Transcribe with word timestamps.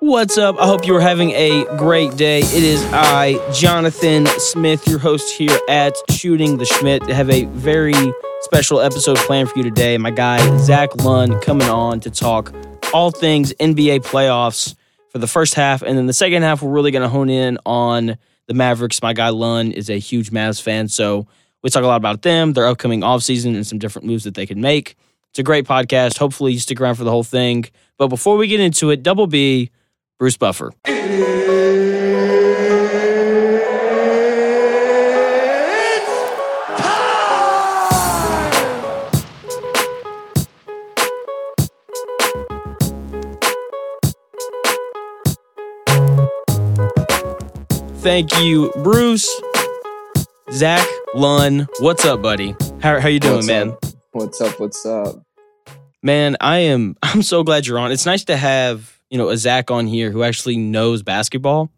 What's 0.00 0.36
up? 0.36 0.60
I 0.60 0.66
hope 0.66 0.86
you're 0.86 1.00
having 1.00 1.30
a 1.30 1.64
great 1.78 2.16
day. 2.18 2.40
It 2.40 2.62
is 2.62 2.84
I, 2.92 3.38
Jonathan 3.54 4.26
Smith, 4.26 4.86
your 4.86 4.98
host 4.98 5.34
here 5.34 5.58
at 5.70 5.94
Shooting 6.10 6.58
the 6.58 6.64
Shmitt. 6.64 7.08
Have 7.08 7.30
a 7.30 7.46
very 7.46 7.94
special 8.42 8.80
episode 8.80 9.16
planned 9.16 9.50
for 9.50 9.58
you 9.58 9.64
today. 9.64 9.96
My 9.96 10.10
guy, 10.10 10.58
Zach 10.58 10.94
Lunn, 11.02 11.40
coming 11.40 11.70
on 11.70 12.00
to 12.00 12.10
talk 12.10 12.52
all 12.92 13.10
things 13.10 13.54
NBA 13.54 14.00
playoffs 14.00 14.74
for 15.08 15.16
the 15.18 15.26
first 15.26 15.54
half. 15.54 15.80
And 15.80 15.96
then 15.96 16.06
the 16.06 16.12
second 16.12 16.42
half, 16.42 16.60
we're 16.60 16.72
really 16.72 16.90
going 16.90 17.02
to 17.02 17.08
hone 17.08 17.30
in 17.30 17.56
on 17.64 18.18
the 18.48 18.54
Mavericks. 18.54 19.00
My 19.00 19.14
guy, 19.14 19.30
Lunn, 19.30 19.72
is 19.72 19.88
a 19.88 19.98
huge 19.98 20.30
Mavs 20.30 20.60
fan. 20.60 20.88
So 20.88 21.26
we 21.62 21.70
talk 21.70 21.82
a 21.82 21.86
lot 21.86 21.96
about 21.96 22.20
them, 22.20 22.52
their 22.52 22.66
upcoming 22.66 23.00
offseason, 23.00 23.54
and 23.54 23.66
some 23.66 23.78
different 23.78 24.06
moves 24.06 24.24
that 24.24 24.34
they 24.34 24.44
can 24.44 24.60
make. 24.60 24.94
It's 25.30 25.38
a 25.38 25.42
great 25.42 25.64
podcast. 25.64 26.18
Hopefully, 26.18 26.52
you 26.52 26.58
stick 26.58 26.82
around 26.82 26.96
for 26.96 27.04
the 27.04 27.10
whole 27.10 27.24
thing. 27.24 27.64
But 27.96 28.08
before 28.08 28.36
we 28.36 28.46
get 28.46 28.60
into 28.60 28.90
it, 28.90 29.02
Double 29.02 29.26
B, 29.26 29.70
Bruce 30.18 30.36
Buffer. 30.36 30.72
Thank 47.98 48.38
you, 48.40 48.72
Bruce. 48.82 49.28
Zach 50.52 50.86
Lunn, 51.14 51.66
what's 51.80 52.04
up, 52.04 52.22
buddy? 52.22 52.54
How 52.80 53.00
how 53.00 53.08
you 53.08 53.18
doing, 53.20 53.36
What's 53.36 53.46
man? 53.48 53.70
up? 53.70 53.84
What's 54.12 54.40
up? 54.40 54.60
What's 54.60 54.86
up? 54.86 55.16
Man, 56.02 56.36
I 56.40 56.58
am 56.58 56.96
I'm 57.02 57.22
so 57.22 57.42
glad 57.42 57.66
you're 57.66 57.78
on. 57.78 57.90
It's 57.92 58.06
nice 58.06 58.24
to 58.24 58.36
have, 58.36 58.95
you 59.10 59.18
know, 59.18 59.28
a 59.28 59.36
Zach 59.36 59.70
on 59.70 59.86
here 59.86 60.10
who 60.10 60.22
actually 60.22 60.56
knows 60.56 61.02
basketball. 61.02 61.70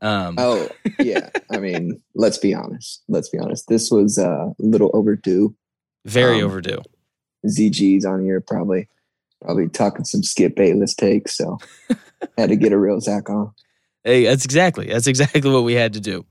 Um 0.00 0.36
Oh, 0.38 0.68
yeah. 1.00 1.30
I 1.50 1.58
mean, 1.66 2.00
let's 2.14 2.38
be 2.38 2.54
honest. 2.54 3.02
Let's 3.08 3.28
be 3.28 3.38
honest. 3.38 3.68
This 3.68 3.90
was 3.90 4.18
uh, 4.18 4.48
a 4.48 4.54
little 4.58 4.90
overdue. 4.94 5.54
very 6.04 6.40
um, 6.40 6.46
overdue. 6.46 6.78
ZG's 7.46 8.04
on 8.04 8.22
here, 8.22 8.40
probably, 8.40 8.88
probably 9.42 9.68
talking 9.68 10.04
some 10.04 10.22
Skip 10.22 10.56
Bayless 10.56 10.94
takes. 10.94 11.36
So 11.36 11.58
had 12.38 12.50
to 12.50 12.56
get 12.56 12.72
a 12.72 12.78
real 12.78 13.00
Zach 13.00 13.28
on. 13.30 13.52
Hey, 14.04 14.24
that's 14.24 14.44
exactly. 14.44 14.86
That's 14.86 15.06
exactly 15.06 15.50
what 15.50 15.64
we 15.64 15.74
had 15.74 15.92
to 15.94 16.00
do. 16.00 16.24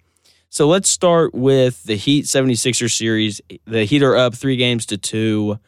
So 0.49 0.67
let's 0.67 0.89
start 0.89 1.35
with 1.35 1.83
the 1.83 1.95
Heat 1.95 2.25
76er 2.25 2.89
series. 2.89 3.41
The 3.65 3.83
Heat 3.83 4.01
are 4.01 4.15
up 4.15 4.33
3 4.33 4.55
games 4.55 4.85
to 4.87 4.97
2. 4.97 5.59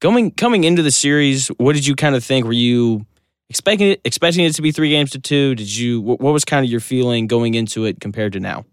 Going 0.00 0.30
coming 0.30 0.62
into 0.62 0.82
the 0.82 0.92
series, 0.92 1.48
what 1.48 1.74
did 1.74 1.84
you 1.84 1.96
kind 1.96 2.14
of 2.14 2.22
think? 2.22 2.46
Were 2.46 2.52
you 2.52 3.04
expecting 3.50 3.88
it 3.88 4.00
expecting 4.04 4.44
it 4.44 4.54
to 4.54 4.62
be 4.62 4.72
3 4.72 4.90
games 4.90 5.10
to 5.10 5.18
2? 5.18 5.54
Did 5.54 5.74
you 5.74 6.00
what, 6.00 6.20
what 6.20 6.32
was 6.32 6.44
kind 6.44 6.64
of 6.64 6.70
your 6.70 6.80
feeling 6.80 7.26
going 7.26 7.54
into 7.54 7.84
it 7.84 8.00
compared 8.00 8.32
to 8.34 8.40
now? 8.40 8.64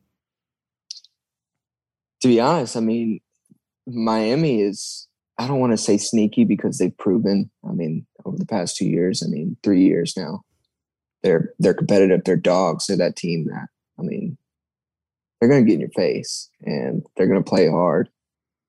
To 2.22 2.28
be 2.28 2.40
honest, 2.40 2.78
I 2.78 2.80
mean, 2.80 3.20
Miami 3.88 4.62
is. 4.62 5.08
I 5.38 5.48
don't 5.48 5.60
want 5.60 5.74
to 5.74 5.78
say 5.78 5.98
sneaky 5.98 6.46
because 6.46 6.78
they've 6.78 6.98
proven. 6.98 7.52
I 7.68 7.74
mean, 7.74 8.06
over 8.24 8.38
the 8.38 8.46
past 8.46 8.78
two 8.78 8.88
years, 8.88 9.22
I 9.22 9.28
mean, 9.30 9.58
three 9.64 9.84
years 9.84 10.16
now, 10.16 10.44
they're 11.24 11.54
they're 11.60 11.74
competitive. 11.74 12.24
They're 12.24 12.38
dogs. 12.38 12.88
They're 12.88 12.98
that 12.98 13.18
team 13.18 13.48
that 13.52 13.68
I 14.00 14.04
mean, 14.04 14.38
they're 15.40 15.50
going 15.50 15.64
to 15.64 15.68
get 15.68 15.76
in 15.76 15.82
your 15.82 15.90
face 15.90 16.50
and 16.62 17.06
they're 17.16 17.28
going 17.28 17.44
to 17.44 17.50
play 17.50 17.70
hard. 17.70 18.10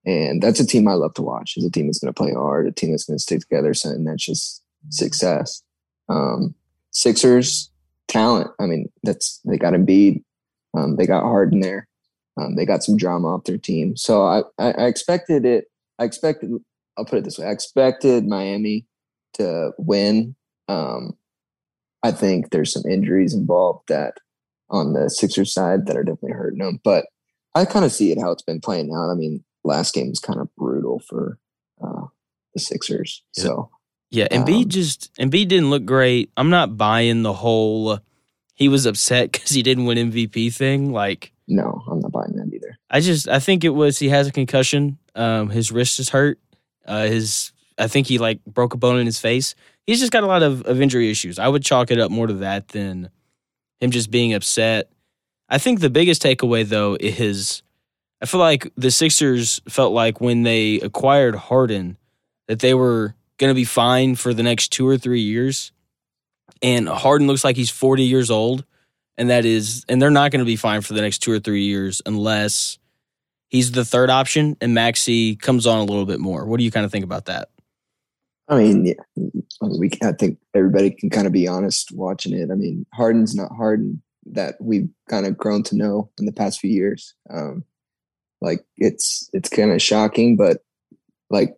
And 0.04 0.40
that's 0.40 0.60
a 0.60 0.66
team 0.66 0.86
I 0.86 0.94
love 0.94 1.14
to 1.14 1.22
watch. 1.22 1.54
Is 1.56 1.64
a 1.64 1.70
team 1.70 1.86
that's 1.86 1.98
going 1.98 2.12
to 2.12 2.18
play 2.18 2.32
hard, 2.32 2.66
a 2.66 2.72
team 2.72 2.90
that's 2.92 3.04
going 3.04 3.18
to 3.18 3.22
stick 3.22 3.40
together, 3.40 3.72
and 3.84 4.06
that's 4.06 4.24
just 4.24 4.62
success. 4.90 5.62
Um, 6.08 6.54
Sixers 6.90 7.70
talent. 8.08 8.50
I 8.58 8.66
mean, 8.66 8.90
that's 9.02 9.40
they 9.44 9.58
got 9.58 9.74
Embiid, 9.74 10.22
um, 10.76 10.96
they 10.96 11.06
got 11.06 11.22
Harden 11.22 11.60
there, 11.60 11.88
um, 12.36 12.56
they 12.56 12.64
got 12.64 12.82
some 12.82 12.96
drama 12.96 13.34
off 13.34 13.44
their 13.44 13.58
team. 13.58 13.96
So 13.96 14.22
I, 14.24 14.42
I, 14.58 14.72
I 14.72 14.86
expected 14.86 15.44
it. 15.44 15.66
I 15.98 16.04
expected. 16.04 16.50
I'll 16.96 17.04
put 17.04 17.18
it 17.18 17.24
this 17.24 17.38
way: 17.38 17.46
I 17.46 17.50
expected 17.50 18.26
Miami 18.26 18.86
to 19.34 19.72
win. 19.78 20.34
Um, 20.68 21.16
I 22.02 22.12
think 22.12 22.50
there's 22.50 22.72
some 22.72 22.84
injuries 22.88 23.34
involved 23.34 23.88
that 23.88 24.18
on 24.70 24.92
the 24.92 25.10
Sixers 25.10 25.52
side 25.52 25.86
that 25.86 25.96
are 25.96 26.04
definitely 26.04 26.32
hurting 26.32 26.58
them. 26.58 26.80
But 26.82 27.06
I 27.54 27.64
kind 27.64 27.84
of 27.84 27.92
see 27.92 28.12
it 28.12 28.20
how 28.20 28.30
it's 28.30 28.42
been 28.42 28.60
playing 28.60 28.92
out. 28.94 29.10
I 29.10 29.14
mean, 29.14 29.44
last 29.64 29.94
game 29.94 30.10
was 30.10 30.20
kind 30.20 30.40
of 30.40 30.54
brutal 30.56 31.00
for 31.00 31.38
uh, 31.82 32.06
the 32.54 32.60
Sixers. 32.60 33.22
So 33.32 33.70
Yeah, 34.16 34.28
Embiid 34.28 34.64
Um, 34.64 34.68
just 34.70 35.14
Embiid 35.16 35.48
didn't 35.48 35.68
look 35.68 35.84
great. 35.84 36.30
I'm 36.38 36.48
not 36.48 36.78
buying 36.78 37.22
the 37.22 37.34
whole 37.34 37.98
he 38.54 38.68
was 38.68 38.86
upset 38.86 39.30
because 39.32 39.50
he 39.50 39.62
didn't 39.62 39.84
win 39.84 40.10
MVP 40.10 40.54
thing. 40.54 40.90
Like 40.90 41.32
no, 41.46 41.82
I'm 41.86 42.00
not 42.00 42.12
buying 42.12 42.32
that 42.32 42.50
either. 42.52 42.78
I 42.90 43.00
just 43.00 43.28
I 43.28 43.40
think 43.40 43.62
it 43.62 43.70
was 43.70 43.98
he 43.98 44.08
has 44.08 44.26
a 44.26 44.32
concussion. 44.32 44.96
Um, 45.14 45.50
his 45.50 45.70
wrist 45.70 46.00
is 46.00 46.08
hurt. 46.08 46.38
Uh, 46.86 47.04
his 47.04 47.52
I 47.78 47.88
think 47.88 48.06
he 48.06 48.16
like 48.16 48.42
broke 48.46 48.72
a 48.72 48.78
bone 48.78 48.98
in 48.98 49.04
his 49.04 49.20
face. 49.20 49.54
He's 49.86 50.00
just 50.00 50.12
got 50.12 50.24
a 50.24 50.26
lot 50.26 50.42
of, 50.42 50.62
of 50.62 50.80
injury 50.80 51.10
issues. 51.10 51.38
I 51.38 51.48
would 51.48 51.62
chalk 51.62 51.90
it 51.90 52.00
up 52.00 52.10
more 52.10 52.26
to 52.26 52.32
that 52.34 52.68
than 52.68 53.10
him 53.80 53.90
just 53.90 54.10
being 54.10 54.32
upset. 54.32 54.90
I 55.50 55.58
think 55.58 55.80
the 55.80 55.90
biggest 55.90 56.22
takeaway 56.22 56.66
though 56.66 56.96
is 56.98 57.62
I 58.22 58.26
feel 58.26 58.40
like 58.40 58.72
the 58.78 58.90
Sixers 58.90 59.60
felt 59.68 59.92
like 59.92 60.22
when 60.22 60.42
they 60.42 60.76
acquired 60.76 61.34
Harden 61.34 61.98
that 62.48 62.60
they 62.60 62.72
were 62.72 63.14
going 63.38 63.50
to 63.50 63.54
be 63.54 63.64
fine 63.64 64.14
for 64.14 64.32
the 64.32 64.42
next 64.42 64.68
two 64.68 64.86
or 64.86 64.98
three 64.98 65.20
years. 65.20 65.72
And 66.62 66.88
Harden 66.88 67.26
looks 67.26 67.44
like 67.44 67.56
he's 67.56 67.70
40 67.70 68.04
years 68.04 68.30
old. 68.30 68.64
And 69.18 69.30
that 69.30 69.44
is, 69.44 69.84
and 69.88 70.00
they're 70.00 70.10
not 70.10 70.30
going 70.30 70.40
to 70.40 70.46
be 70.46 70.56
fine 70.56 70.82
for 70.82 70.92
the 70.92 71.00
next 71.00 71.18
two 71.18 71.32
or 71.32 71.38
three 71.38 71.64
years 71.64 72.02
unless 72.04 72.78
he's 73.48 73.72
the 73.72 73.84
third 73.84 74.10
option 74.10 74.56
and 74.60 74.74
Maxey 74.74 75.36
comes 75.36 75.66
on 75.66 75.78
a 75.78 75.84
little 75.84 76.06
bit 76.06 76.20
more. 76.20 76.44
What 76.44 76.58
do 76.58 76.64
you 76.64 76.70
kind 76.70 76.84
of 76.84 76.92
think 76.92 77.04
about 77.04 77.26
that? 77.26 77.48
I 78.48 78.58
mean, 78.58 78.86
yeah, 78.86 79.40
we. 79.60 79.90
I 80.04 80.12
think 80.12 80.38
everybody 80.54 80.90
can 80.90 81.10
kind 81.10 81.26
of 81.26 81.32
be 81.32 81.48
honest 81.48 81.90
watching 81.92 82.32
it. 82.32 82.50
I 82.52 82.54
mean, 82.54 82.86
Harden's 82.94 83.34
not 83.34 83.50
Harden 83.50 84.02
that 84.26 84.54
we've 84.60 84.88
kind 85.08 85.26
of 85.26 85.36
grown 85.36 85.62
to 85.64 85.76
know 85.76 86.10
in 86.18 86.26
the 86.26 86.32
past 86.32 86.60
few 86.60 86.70
years. 86.70 87.14
Um, 87.28 87.64
like 88.40 88.64
it's 88.76 89.28
it's 89.32 89.48
kind 89.48 89.72
of 89.72 89.82
shocking, 89.82 90.36
but 90.36 90.62
like 91.28 91.56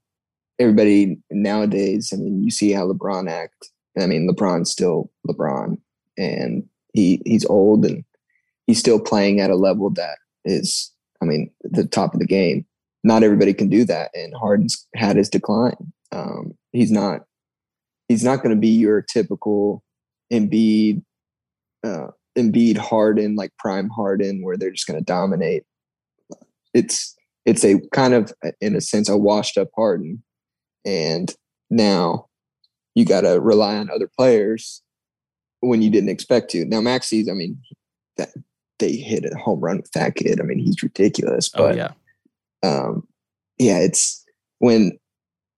everybody 0.59 1.19
nowadays, 1.31 2.13
I 2.13 2.17
mean, 2.17 2.43
you 2.43 2.51
see 2.51 2.73
how 2.73 2.91
LeBron 2.91 3.31
act. 3.31 3.71
I 3.99 4.07
mean, 4.07 4.29
LeBron's 4.29 4.71
still 4.71 5.11
LeBron, 5.27 5.79
and 6.17 6.65
he 6.93 7.23
he's 7.25 7.45
old 7.47 7.85
and 7.85 8.05
he's 8.67 8.79
still 8.79 9.01
playing 9.01 9.41
at 9.41 9.51
a 9.51 9.57
level 9.57 9.91
that 9.91 10.19
is, 10.45 10.93
I 11.23 11.25
mean, 11.25 11.51
the 11.63 11.87
top 11.87 12.15
of 12.15 12.21
the 12.21 12.27
game. 12.27 12.65
Not 13.05 13.23
everybody 13.23 13.55
can 13.55 13.69
do 13.69 13.85
that, 13.85 14.11
and 14.15 14.35
Harden's 14.35 14.87
had 14.95 15.17
his 15.17 15.29
decline. 15.29 15.93
Um, 16.13 16.55
he's 16.73 16.91
not 16.91 17.23
he's 18.09 18.25
not 18.25 18.43
going 18.43 18.55
to 18.55 18.61
be 18.61 18.69
your 18.69 19.03
typical 19.03 19.83
Embiid, 20.33 21.03
uh, 21.85 22.09
Embiid 22.37 22.77
Harden 22.77 23.37
like 23.37 23.53
prime 23.59 23.89
Harden 23.89 24.43
where 24.43 24.57
they're 24.57 24.71
just 24.71 24.87
going 24.87 24.99
to 24.99 25.05
dominate. 25.05 25.65
It's 26.75 27.15
it's 27.47 27.65
a 27.65 27.81
kind 27.93 28.15
of 28.15 28.33
in 28.61 28.77
a 28.77 28.81
sense 28.81 29.09
a 29.09 29.17
washed 29.17 29.57
up 29.57 29.69
Harden, 29.75 30.23
and 30.85 31.35
now 31.71 32.27
you 32.95 33.05
got 33.05 33.23
to 33.23 33.41
rely 33.41 33.77
on 33.77 33.91
other 33.91 34.09
players 34.17 34.83
when 35.61 35.83
you 35.83 35.91
didn't 35.91 36.09
expect 36.09 36.51
to. 36.51 36.65
Now 36.65 36.81
Maxey's, 36.81 37.29
I 37.29 37.33
mean, 37.33 37.59
that 38.17 38.31
they 38.79 38.93
hit 38.93 39.25
a 39.25 39.37
home 39.37 39.61
run 39.61 39.79
with 39.79 39.93
that 39.93 40.15
kid. 40.15 40.41
I 40.41 40.45
mean, 40.45 40.59
he's 40.59 40.83
ridiculous, 40.83 41.51
Oh, 41.55 41.69
but 41.69 41.77
yeah. 41.77 41.93
um, 42.63 43.07
yeah, 43.59 43.79
it's 43.79 44.25
when 44.59 44.99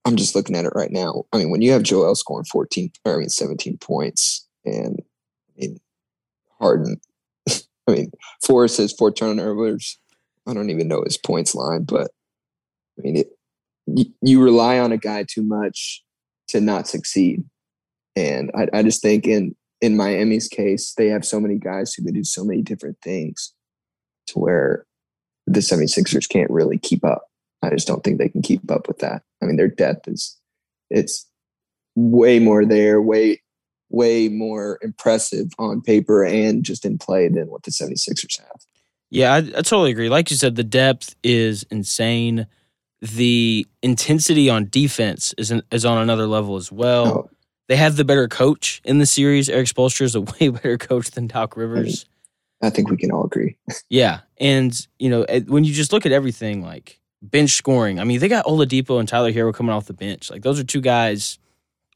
I'm 0.05 0.17
just 0.17 0.35
looking 0.35 0.57
at 0.57 0.65
it 0.65 0.73
right 0.75 0.91
now. 0.91 1.25
I 1.33 1.39
mean, 1.39 1.51
when 1.51 1.63
you 1.63 1.73
have 1.73 1.83
Joel 1.83 2.15
scoring 2.15 2.45
14, 2.45 2.91
or 3.05 3.15
I 3.15 3.19
mean, 3.19 3.29
17 3.29 3.79
points, 3.79 4.47
and 4.65 4.99
I 5.01 5.61
mean, 5.61 5.81
Harden, 6.59 7.01
I 7.49 7.93
mean, 7.93 8.11
four 8.45 8.65
assists, 8.65 8.99
four 8.99 9.13
turnovers. 9.13 9.99
I 10.47 10.55
don't 10.55 10.71
even 10.71 10.89
know 10.89 11.03
his 11.05 11.19
points 11.19 11.55
line, 11.55 11.85
but 11.85 12.11
I 12.99 13.03
mean, 13.03 13.17
it, 13.19 13.29
you, 13.87 14.43
rely 14.43 14.79
on 14.79 14.93
a 14.93 14.97
guy 14.97 15.25
too 15.29 15.43
much 15.43 16.03
to 16.49 16.61
not 16.61 16.89
succeed. 16.89 17.45
And 18.17 18.51
I, 18.57 18.67
I 18.73 18.83
just 18.83 19.03
think 19.03 19.27
in 19.27 19.55
in 19.81 19.97
Miami's 19.97 20.49
case, 20.49 20.93
they 20.95 21.09
have 21.09 21.25
so 21.25 21.41
many 21.41 21.57
guys 21.57 21.95
who 21.95 22.05
can 22.05 22.13
do 22.13 22.25
so 22.25 22.45
many 22.45 22.61
different 22.61 22.99
things 23.03 23.55
to 24.27 24.39
where 24.39 24.85
the 25.47 25.61
76ers 25.61 26.29
can't 26.29 26.51
really 26.51 26.77
keep 26.77 27.05
up. 27.05 27.25
I 27.63 27.71
just 27.71 27.89
don't 27.89 28.05
think 28.05 28.19
they 28.19 28.29
can 28.29 28.43
keep 28.43 28.71
up 28.71 28.89
with 28.89 28.99
that. 28.99 29.23
I 29.43 29.47
mean, 29.47 29.57
their 29.57 29.69
depth 29.69 30.07
is 30.07 30.37
it's 30.91 31.27
way 31.97 32.39
more 32.39 32.65
there, 32.65 33.01
way 33.01 33.41
way 33.91 34.29
more 34.29 34.79
impressive 34.83 35.49
on 35.59 35.81
paper 35.83 36.25
and 36.25 36.63
just 36.63 36.85
in 36.85 36.97
play 36.97 37.29
than 37.29 37.49
what 37.49 37.65
the 37.65 37.73
76ers 37.73 38.39
have. 38.39 38.61
Yeah, 39.11 39.35
I, 39.35 39.39
I 39.39 39.63
totally 39.63 39.91
agree. 39.91 40.09
Like 40.09 40.31
you 40.31 40.37
said, 40.37 40.55
the 40.55 40.63
depth 40.63 41.17
is 41.25 41.65
insane. 41.71 42.47
The 43.03 43.67
intensity 43.83 44.51
on 44.51 44.69
defense 44.69 45.35
is 45.39 45.51
an, 45.51 45.63
is 45.71 45.85
on 45.85 45.99
another 45.99 46.27
level 46.27 46.57
as 46.57 46.71
well. 46.71 47.07
Oh, 47.07 47.31
they 47.71 47.77
have 47.77 47.97
the 47.97 48.05
better 48.05 48.27
coach 48.27 48.83
in 48.85 48.99
the 48.99 49.07
series. 49.07 49.49
Erik 49.49 49.69
Spoelstra 49.69 50.03
is 50.03 50.17
a 50.17 50.21
way 50.41 50.49
better 50.49 50.77
coach 50.77 51.13
than 51.13 51.29
Doc 51.29 51.57
Rivers. 51.57 52.05
I, 52.61 52.67
I 52.67 52.71
think 52.71 52.91
we 52.91 52.97
can 52.97 53.13
all 53.13 53.25
agree. 53.25 53.57
yeah, 53.89 54.21
and 54.39 54.75
you 54.99 55.09
know 55.09 55.25
when 55.47 55.63
you 55.63 55.73
just 55.73 55.93
look 55.93 56.05
at 56.05 56.11
everything 56.11 56.63
like 56.63 56.99
bench 57.23 57.51
scoring, 57.51 58.01
I 58.01 58.05
mean 58.05 58.19
they 58.19 58.27
got 58.27 58.45
Oladipo 58.45 58.99
and 58.99 59.09
Tyler 59.09 59.33
Herro 59.33 59.55
coming 59.55 59.73
off 59.73 59.87
the 59.87 59.95
bench. 59.95 60.33
Like 60.33 60.43
those 60.43 60.59
are 60.59 60.65
two 60.65 60.81
guys 60.81 61.39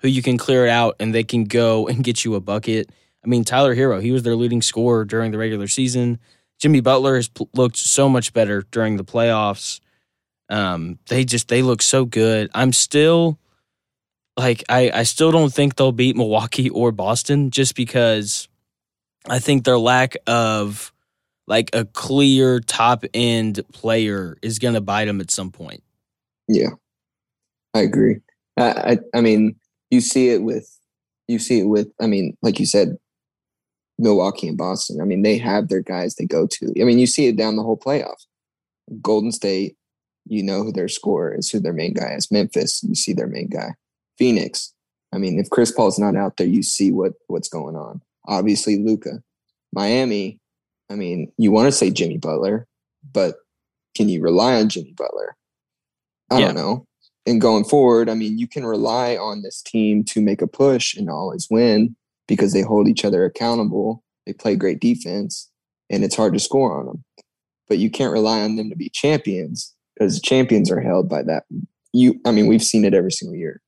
who 0.00 0.06
you 0.06 0.22
can 0.22 0.38
clear 0.38 0.64
it 0.64 0.70
out 0.70 0.94
and 1.00 1.12
they 1.12 1.24
can 1.24 1.42
go 1.42 1.88
and 1.88 2.04
get 2.04 2.24
you 2.24 2.36
a 2.36 2.40
bucket. 2.40 2.90
I 3.24 3.26
mean 3.26 3.42
Tyler 3.42 3.74
Herro, 3.74 4.00
he 4.00 4.12
was 4.12 4.22
their 4.22 4.36
leading 4.36 4.62
scorer 4.62 5.04
during 5.04 5.32
the 5.32 5.38
regular 5.38 5.66
season. 5.66 6.20
Jimmy 6.60 6.80
Butler 6.80 7.16
has 7.16 7.28
looked 7.52 7.78
so 7.78 8.08
much 8.08 8.32
better 8.32 8.62
during 8.70 8.96
the 8.96 9.04
playoffs. 9.04 9.80
Um, 10.48 10.98
they 11.08 11.24
just 11.24 11.48
they 11.48 11.62
look 11.62 11.82
so 11.82 12.04
good. 12.04 12.50
I'm 12.54 12.72
still 12.72 13.38
like 14.36 14.64
I, 14.68 14.90
I 14.92 15.02
still 15.04 15.32
don't 15.32 15.52
think 15.52 15.76
they'll 15.76 15.92
beat 15.92 16.16
Milwaukee 16.16 16.70
or 16.70 16.92
Boston 16.92 17.50
just 17.50 17.74
because 17.74 18.48
I 19.28 19.38
think 19.38 19.64
their 19.64 19.78
lack 19.78 20.16
of 20.26 20.92
like 21.46 21.70
a 21.74 21.84
clear 21.84 22.60
top 22.60 23.04
end 23.14 23.60
player 23.72 24.36
is 24.42 24.58
going 24.58 24.74
to 24.74 24.80
bite 24.80 25.06
them 25.06 25.20
at 25.20 25.30
some 25.30 25.50
point. 25.50 25.82
Yeah, 26.48 26.70
I 27.74 27.80
agree. 27.80 28.20
I, 28.56 28.70
I, 28.70 28.98
I 29.14 29.20
mean, 29.20 29.56
you 29.90 30.00
see 30.00 30.30
it 30.30 30.42
with 30.42 30.68
you 31.28 31.38
see 31.38 31.60
it 31.60 31.68
with. 31.68 31.88
I 32.00 32.06
mean, 32.06 32.36
like 32.42 32.58
you 32.58 32.66
said, 32.66 32.96
Milwaukee 33.98 34.48
and 34.48 34.58
Boston. 34.58 35.00
I 35.00 35.04
mean, 35.04 35.22
they 35.22 35.38
have 35.38 35.68
their 35.68 35.82
guys 35.82 36.14
they 36.14 36.26
go 36.26 36.46
to. 36.46 36.72
I 36.80 36.84
mean, 36.84 36.98
you 36.98 37.06
see 37.06 37.26
it 37.26 37.36
down 37.36 37.56
the 37.56 37.62
whole 37.62 37.78
playoffs. 37.78 38.26
Golden 39.00 39.32
State, 39.32 39.76
you 40.26 40.42
know 40.42 40.62
who 40.62 40.72
their 40.72 40.88
scorer 40.88 41.34
is, 41.34 41.50
who 41.50 41.60
their 41.60 41.72
main 41.72 41.94
guy 41.94 42.14
is. 42.14 42.30
Memphis, 42.30 42.82
you 42.82 42.94
see 42.94 43.12
their 43.12 43.26
main 43.26 43.48
guy. 43.48 43.74
Phoenix. 44.18 44.72
I 45.12 45.18
mean, 45.18 45.38
if 45.38 45.50
Chris 45.50 45.70
Paul's 45.70 45.98
not 45.98 46.16
out 46.16 46.36
there, 46.36 46.46
you 46.46 46.62
see 46.62 46.90
what 46.90 47.12
what's 47.28 47.48
going 47.48 47.76
on. 47.76 48.00
Obviously, 48.26 48.78
Luka. 48.78 49.22
Miami. 49.72 50.40
I 50.90 50.94
mean, 50.94 51.32
you 51.38 51.50
want 51.50 51.66
to 51.66 51.72
say 51.72 51.90
Jimmy 51.90 52.18
Butler, 52.18 52.66
but 53.12 53.36
can 53.96 54.08
you 54.08 54.20
rely 54.20 54.54
on 54.54 54.68
Jimmy 54.68 54.92
Butler? 54.92 55.36
I 56.30 56.38
yeah. 56.38 56.46
don't 56.46 56.56
know. 56.56 56.86
And 57.26 57.40
going 57.40 57.64
forward, 57.64 58.10
I 58.10 58.14
mean, 58.14 58.38
you 58.38 58.46
can 58.46 58.66
rely 58.66 59.16
on 59.16 59.42
this 59.42 59.62
team 59.62 60.04
to 60.04 60.20
make 60.20 60.42
a 60.42 60.46
push 60.46 60.94
and 60.94 61.08
always 61.08 61.48
win 61.50 61.96
because 62.28 62.52
they 62.52 62.60
hold 62.60 62.86
each 62.86 63.04
other 63.04 63.24
accountable. 63.24 64.02
They 64.26 64.34
play 64.34 64.56
great 64.56 64.80
defense, 64.80 65.50
and 65.90 66.04
it's 66.04 66.16
hard 66.16 66.34
to 66.34 66.40
score 66.40 66.78
on 66.78 66.86
them. 66.86 67.04
But 67.68 67.78
you 67.78 67.90
can't 67.90 68.12
rely 68.12 68.42
on 68.42 68.56
them 68.56 68.68
to 68.68 68.76
be 68.76 68.90
champions 68.90 69.73
because 69.96 70.20
champions 70.20 70.70
are 70.70 70.80
held 70.80 71.08
by 71.08 71.22
that. 71.22 71.44
You, 71.92 72.20
I 72.26 72.32
mean, 72.32 72.46
we've 72.46 72.62
seen 72.62 72.84
it 72.84 72.94
every 72.94 73.12
single 73.12 73.36
year 73.36 73.60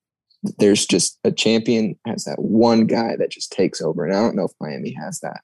there's 0.59 0.87
just 0.87 1.19
a 1.25 1.33
champion 1.33 1.99
has 2.07 2.25
that 2.25 2.39
one 2.39 2.87
guy 2.87 3.17
that 3.17 3.31
just 3.31 3.53
takes 3.53 3.81
over, 3.81 4.05
and 4.05 4.15
I 4.15 4.21
don't 4.21 4.37
know 4.37 4.45
if 4.45 4.53
Miami 4.61 4.93
has 4.93 5.21
that. 5.21 5.41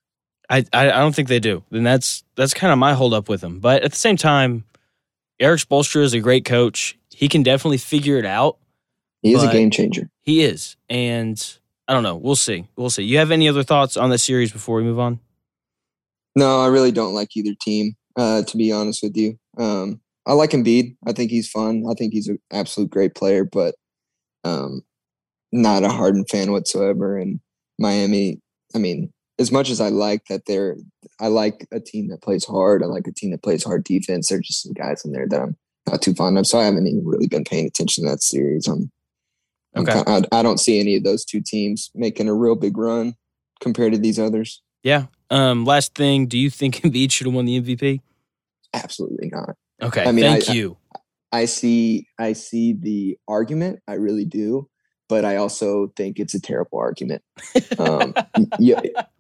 I 0.49 0.65
I, 0.73 0.87
don't 0.87 1.15
think 1.15 1.29
they 1.29 1.41
do, 1.41 1.63
and 1.71 1.87
that's 1.87 2.25
that's 2.37 2.55
kind 2.55 2.73
of 2.73 2.79
my 2.79 2.95
holdup 2.95 3.29
with 3.29 3.41
them. 3.41 3.61
But 3.61 3.83
at 3.83 3.91
the 3.91 3.97
same 3.97 4.17
time, 4.17 4.65
Erik 5.41 5.61
Spoelstra 5.61 6.03
is 6.03 6.15
a 6.15 6.21
great 6.21 6.45
coach. 6.45 6.99
He 7.11 7.29
can 7.29 7.43
definitely 7.43 7.79
figure 7.79 8.19
it 8.19 8.27
out. 8.27 8.59
He 9.23 9.35
is 9.35 9.43
a 9.43 9.53
game 9.53 9.71
changer. 9.71 10.09
He 10.23 10.43
is, 10.43 10.77
and 10.89 11.59
I 11.87 11.95
don't 11.95 12.03
know. 12.03 12.17
We'll 12.17 12.37
see. 12.37 12.69
We'll 12.77 12.91
see. 12.91 13.05
You 13.05 13.19
have 13.19 13.31
any 13.31 13.49
other 13.49 13.63
thoughts 13.63 13.97
on 13.97 14.11
the 14.11 14.19
series 14.19 14.53
before 14.53 14.77
we 14.77 14.83
move 14.83 14.99
on? 14.99 15.21
No, 16.35 16.61
I 16.61 16.67
really 16.69 16.93
don't 16.93 17.15
like 17.15 17.37
either 17.37 17.55
team. 17.61 17.95
Uh, 18.15 18.43
to 18.43 18.57
be 18.59 18.71
honest 18.71 19.03
with 19.03 19.17
you, 19.17 19.39
um, 19.57 20.02
I 20.27 20.35
like 20.35 20.51
Embiid. 20.51 20.97
I 21.07 21.13
think 21.13 21.31
he's 21.31 21.51
fun. 21.51 21.85
I 21.91 21.95
think 21.95 22.13
he's 22.13 22.29
an 22.29 22.39
absolute 22.53 22.91
great 22.91 23.15
player, 23.15 23.45
but 23.45 23.75
um, 24.45 24.83
not 25.51 25.83
a 25.83 25.89
Harden 25.89 26.25
fan 26.25 26.53
whatsoever. 26.53 27.17
And 27.17 27.41
Miami, 27.79 28.41
I 28.75 28.79
mean, 28.79 29.13
as 29.39 29.51
much 29.51 29.71
as 29.71 29.81
I 29.81 29.89
like 29.89 30.27
that 30.27 30.47
they're, 30.47 30.77
I 31.21 31.27
like 31.27 31.67
a 31.73 31.81
team 31.81 32.09
that 32.09 32.23
plays 32.23 32.45
hard. 32.45 32.83
I 32.83 32.87
like 32.87 33.07
a 33.07 33.13
team 33.13 33.33
that 33.33 33.43
plays 33.43 33.65
hard 33.65 33.85
defense. 33.85 34.29
There's 34.29 34.47
just 34.47 34.63
some 34.63 34.73
guys 34.73 35.05
in 35.05 35.13
there 35.13 35.27
that 35.29 35.41
I'm 35.41 35.57
not 35.89 36.03
too 36.03 36.15
fond 36.15 36.39
of. 36.39 36.47
So 36.47 36.59
I 36.59 36.65
haven't 36.65 36.87
even 36.87 37.05
really 37.05 37.27
been 37.27 37.45
paying 37.45 37.67
attention 37.67 38.05
to 38.05 38.11
that 38.11 38.23
series. 38.23 38.69
I'm, 38.69 38.91
okay. 39.77 39.93
I'm 39.93 40.05
kind 40.05 40.25
of, 40.25 40.29
I 40.33 40.43
don't 40.43 40.61
see 40.61 40.79
any 40.79 40.97
of 40.97 41.05
those 41.05 41.25
two 41.25 41.41
teams 41.45 41.91
making 41.95 42.29
a 42.29 42.35
real 42.35 42.55
big 42.55 42.77
run 42.77 43.15
compared 43.61 43.93
to 43.93 43.99
these 43.99 44.19
others. 44.19 44.63
Yeah. 44.83 45.07
Um, 45.31 45.65
last 45.65 45.95
thing, 45.95 46.27
do 46.27 46.39
you 46.39 46.51
think 46.51 46.77
Embiid 46.83 47.11
should 47.11 47.27
have 47.27 47.35
won 47.35 47.47
the 47.47 47.61
MVP? 47.61 48.01
Absolutely 48.75 49.29
not. 49.33 49.57
Okay. 49.83 50.05
I 50.05 50.13
mean, 50.13 50.25
thank 50.25 50.49
I, 50.49 50.53
you. 50.53 50.77
I 51.33 51.47
see 51.47 52.07
I 52.19 52.35
see 52.35 52.75
the 52.75 53.19
argument. 53.27 53.81
I 53.89 53.95
really 53.95 54.25
do, 54.25 54.69
but 55.09 55.25
I 55.25 55.37
also 55.37 55.93
think 55.97 56.19
it's 56.19 56.35
a 56.35 56.41
terrible 56.41 56.79
argument. 56.79 57.23
Um, 57.79 58.13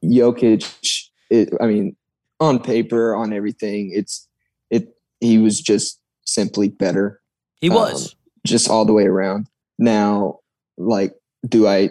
Jokic, 0.04 1.08
it, 1.30 1.50
I 1.60 1.66
mean, 1.66 1.96
on 2.38 2.58
paper, 2.60 3.16
on 3.16 3.32
everything, 3.32 3.90
it's 3.94 4.28
it. 4.70 4.94
He 5.20 5.38
was 5.38 5.60
just 5.60 6.00
simply 6.24 6.68
better. 6.68 7.20
He 7.60 7.70
was 7.70 8.12
um, 8.12 8.18
just 8.46 8.68
all 8.68 8.84
the 8.84 8.92
way 8.92 9.06
around. 9.06 9.48
Now, 9.78 10.40
like, 10.76 11.14
do 11.48 11.66
I 11.66 11.90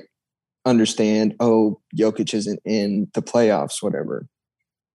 understand? 0.66 1.36
Oh, 1.40 1.82
Jokic 1.98 2.34
isn't 2.34 2.60
in 2.64 3.08
the 3.16 3.22
playoffs, 3.22 3.82
whatever, 3.82 4.28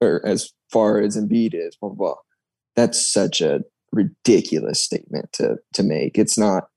or 0.00 0.24
as 0.24 0.52
far 0.72 1.00
as 1.00 1.16
Embiid 1.16 1.54
is. 1.54 1.76
Blah 1.80 1.90
blah. 1.90 1.96
blah. 1.96 2.14
That's 2.76 3.10
such 3.10 3.40
a 3.40 3.64
ridiculous 3.92 4.82
statement 4.82 5.32
to 5.34 5.56
to 5.74 5.82
make. 5.82 6.18
It's 6.18 6.38
not 6.38 6.68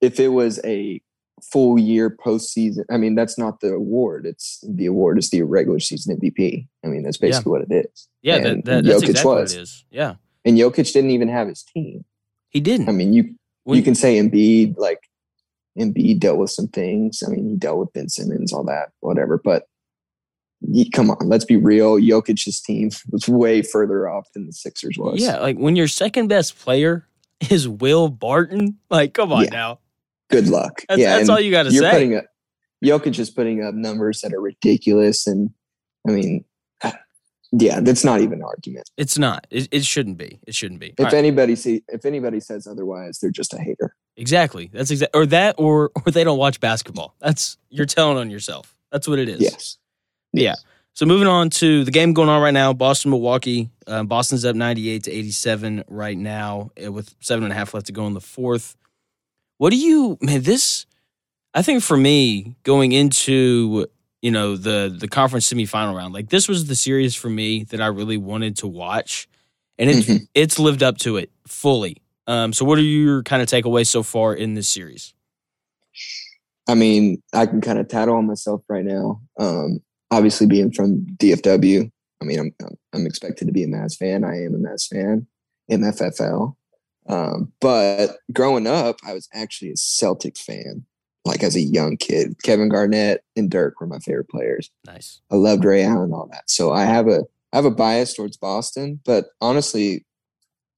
if 0.00 0.20
it 0.20 0.28
was 0.28 0.60
a 0.64 1.00
full 1.42 1.78
year 1.78 2.10
postseason. 2.10 2.84
I 2.90 2.96
mean, 2.96 3.14
that's 3.14 3.38
not 3.38 3.60
the 3.60 3.72
award. 3.72 4.26
It's 4.26 4.64
the 4.66 4.86
award 4.86 5.18
is 5.18 5.30
the 5.30 5.42
regular 5.42 5.80
season 5.80 6.18
MVP. 6.18 6.66
I 6.84 6.88
mean, 6.88 7.02
that's 7.02 7.18
basically 7.18 7.50
yeah. 7.50 7.58
what 7.58 7.70
it 7.70 7.86
is. 7.86 8.08
Yeah, 8.22 8.38
that, 8.38 8.64
that, 8.64 8.84
that's 8.84 9.02
Jokic 9.02 9.08
exactly 9.10 9.34
was. 9.34 9.52
what 9.52 9.58
it 9.58 9.62
is. 9.62 9.84
Yeah, 9.90 10.14
and 10.44 10.56
Jokic 10.56 10.92
didn't 10.92 11.10
even 11.10 11.28
have 11.28 11.48
his 11.48 11.62
team. 11.62 12.04
He 12.48 12.60
didn't. 12.60 12.88
I 12.88 12.92
mean, 12.92 13.12
you 13.12 13.34
when, 13.64 13.76
you 13.76 13.82
can 13.82 13.94
say 13.94 14.18
Embiid 14.20 14.78
like 14.78 15.00
Embiid 15.78 16.20
dealt 16.20 16.38
with 16.38 16.50
some 16.50 16.68
things. 16.68 17.22
I 17.26 17.30
mean, 17.30 17.48
he 17.50 17.56
dealt 17.56 17.78
with 17.78 17.92
Ben 17.92 18.08
Simmons, 18.08 18.52
all 18.52 18.64
that, 18.64 18.90
whatever. 19.00 19.40
But 19.42 19.64
come 20.94 21.10
on, 21.10 21.28
let's 21.28 21.44
be 21.44 21.56
real. 21.56 21.96
Jokic's 21.96 22.60
team 22.60 22.90
was 23.10 23.28
way 23.28 23.62
further 23.62 24.08
off 24.08 24.28
than 24.32 24.46
the 24.46 24.52
Sixers 24.52 24.96
was. 24.98 25.20
Yeah, 25.20 25.38
like 25.38 25.56
when 25.56 25.76
your 25.76 25.88
second 25.88 26.28
best 26.28 26.58
player 26.58 27.06
is 27.50 27.68
Will 27.68 28.08
Barton, 28.08 28.78
like 28.90 29.14
come 29.14 29.32
on 29.32 29.44
yeah. 29.44 29.50
now. 29.50 29.78
Good 30.28 30.48
luck. 30.48 30.82
That's, 30.88 31.00
yeah, 31.00 31.16
that's 31.16 31.28
all 31.28 31.38
you 31.38 31.50
got 31.50 31.64
to 31.64 31.70
say. 31.70 31.90
Putting 31.90 32.16
up, 32.16 32.24
Jokic 32.84 33.18
is 33.18 33.30
putting 33.30 33.62
up 33.62 33.74
numbers 33.74 34.20
that 34.22 34.32
are 34.32 34.40
ridiculous, 34.40 35.26
and 35.26 35.50
I 36.08 36.12
mean, 36.12 36.44
uh, 36.82 36.92
yeah, 37.52 37.80
that's 37.80 38.04
not 38.04 38.20
even 38.20 38.40
an 38.40 38.44
argument. 38.44 38.90
It's 38.96 39.18
not. 39.18 39.46
It, 39.50 39.68
it 39.70 39.84
shouldn't 39.84 40.18
be. 40.18 40.40
It 40.46 40.54
shouldn't 40.54 40.80
be. 40.80 40.94
If 40.98 41.12
anybody 41.12 41.54
see, 41.54 41.84
if 41.88 42.04
anybody 42.04 42.40
says 42.40 42.66
otherwise, 42.66 43.18
they're 43.20 43.30
just 43.30 43.54
a 43.54 43.58
hater. 43.58 43.94
Exactly. 44.16 44.70
That's 44.72 44.90
exact. 44.90 45.14
Or 45.14 45.26
that, 45.26 45.56
or 45.58 45.90
or 45.94 46.10
they 46.10 46.24
don't 46.24 46.38
watch 46.38 46.58
basketball. 46.58 47.14
That's 47.20 47.58
you're 47.68 47.86
telling 47.86 48.18
on 48.18 48.30
yourself. 48.30 48.74
That's 48.90 49.06
what 49.06 49.18
it 49.18 49.28
is. 49.28 49.40
Yes. 49.40 49.78
Yeah. 50.36 50.54
So 50.94 51.04
moving 51.04 51.28
on 51.28 51.50
to 51.50 51.84
the 51.84 51.90
game 51.90 52.14
going 52.14 52.30
on 52.30 52.40
right 52.40 52.54
now, 52.54 52.72
Boston 52.72 53.10
Milwaukee. 53.10 53.70
Uh, 53.86 54.02
Boston's 54.02 54.44
up 54.44 54.56
ninety 54.56 54.88
eight 54.88 55.04
to 55.04 55.12
eighty 55.12 55.30
seven 55.30 55.84
right 55.88 56.16
now, 56.16 56.70
uh, 56.82 56.90
with 56.90 57.14
seven 57.20 57.44
and 57.44 57.52
a 57.52 57.56
half 57.56 57.74
left 57.74 57.86
to 57.86 57.92
go 57.92 58.06
in 58.06 58.14
the 58.14 58.20
fourth. 58.20 58.76
What 59.58 59.70
do 59.70 59.76
you 59.76 60.16
man? 60.22 60.42
This 60.42 60.86
I 61.52 61.62
think 61.62 61.82
for 61.82 61.96
me 61.96 62.54
going 62.62 62.92
into 62.92 63.86
you 64.22 64.30
know 64.30 64.56
the 64.56 64.94
the 64.98 65.08
conference 65.08 65.52
semifinal 65.52 65.94
round, 65.94 66.14
like 66.14 66.30
this 66.30 66.48
was 66.48 66.66
the 66.66 66.74
series 66.74 67.14
for 67.14 67.28
me 67.28 67.64
that 67.64 67.80
I 67.80 67.86
really 67.88 68.16
wanted 68.16 68.56
to 68.58 68.66
watch, 68.66 69.28
and 69.78 69.90
it's 69.90 70.06
mm-hmm. 70.06 70.24
it's 70.34 70.58
lived 70.58 70.82
up 70.82 70.98
to 70.98 71.18
it 71.18 71.30
fully. 71.46 71.98
Um, 72.26 72.52
so 72.52 72.64
what 72.64 72.78
are 72.78 72.82
your 72.82 73.22
kind 73.22 73.42
of 73.42 73.48
takeaways 73.48 73.86
so 73.86 74.02
far 74.02 74.34
in 74.34 74.54
this 74.54 74.68
series? 74.68 75.14
I 76.68 76.74
mean, 76.74 77.22
I 77.32 77.46
can 77.46 77.60
kind 77.60 77.78
of 77.78 77.88
tattle 77.88 78.16
on 78.16 78.26
myself 78.26 78.62
right 78.68 78.84
now. 78.84 79.20
Um, 79.38 79.80
obviously 80.10 80.46
being 80.46 80.72
from 80.72 81.06
DFW, 81.16 81.90
I 82.20 82.24
mean, 82.24 82.38
I'm 82.38 82.54
I'm 82.92 83.06
expected 83.06 83.46
to 83.46 83.52
be 83.52 83.64
a 83.64 83.68
Mavs 83.68 83.96
fan. 83.96 84.24
I 84.24 84.42
am 84.42 84.54
a 84.54 84.58
Mavs 84.58 84.88
fan, 84.88 85.26
MFFL. 85.70 86.54
Um, 87.08 87.52
but 87.60 88.18
growing 88.32 88.66
up, 88.66 88.96
I 89.06 89.12
was 89.12 89.28
actually 89.32 89.70
a 89.70 89.74
Celtics 89.74 90.38
fan. 90.38 90.84
Like 91.24 91.42
as 91.42 91.56
a 91.56 91.60
young 91.60 91.96
kid, 91.96 92.36
Kevin 92.42 92.68
Garnett 92.68 93.24
and 93.36 93.50
Dirk 93.50 93.80
were 93.80 93.86
my 93.86 93.98
favorite 93.98 94.28
players. 94.28 94.70
Nice. 94.86 95.20
I 95.30 95.34
loved 95.36 95.64
Ray 95.64 95.82
Allen, 95.82 96.04
and 96.04 96.14
all 96.14 96.28
that. 96.32 96.48
So 96.48 96.72
I 96.72 96.84
have 96.84 97.08
a 97.08 97.22
I 97.52 97.56
have 97.56 97.64
a 97.64 97.70
bias 97.70 98.14
towards 98.14 98.36
Boston, 98.36 99.00
but 99.04 99.26
honestly, 99.40 100.04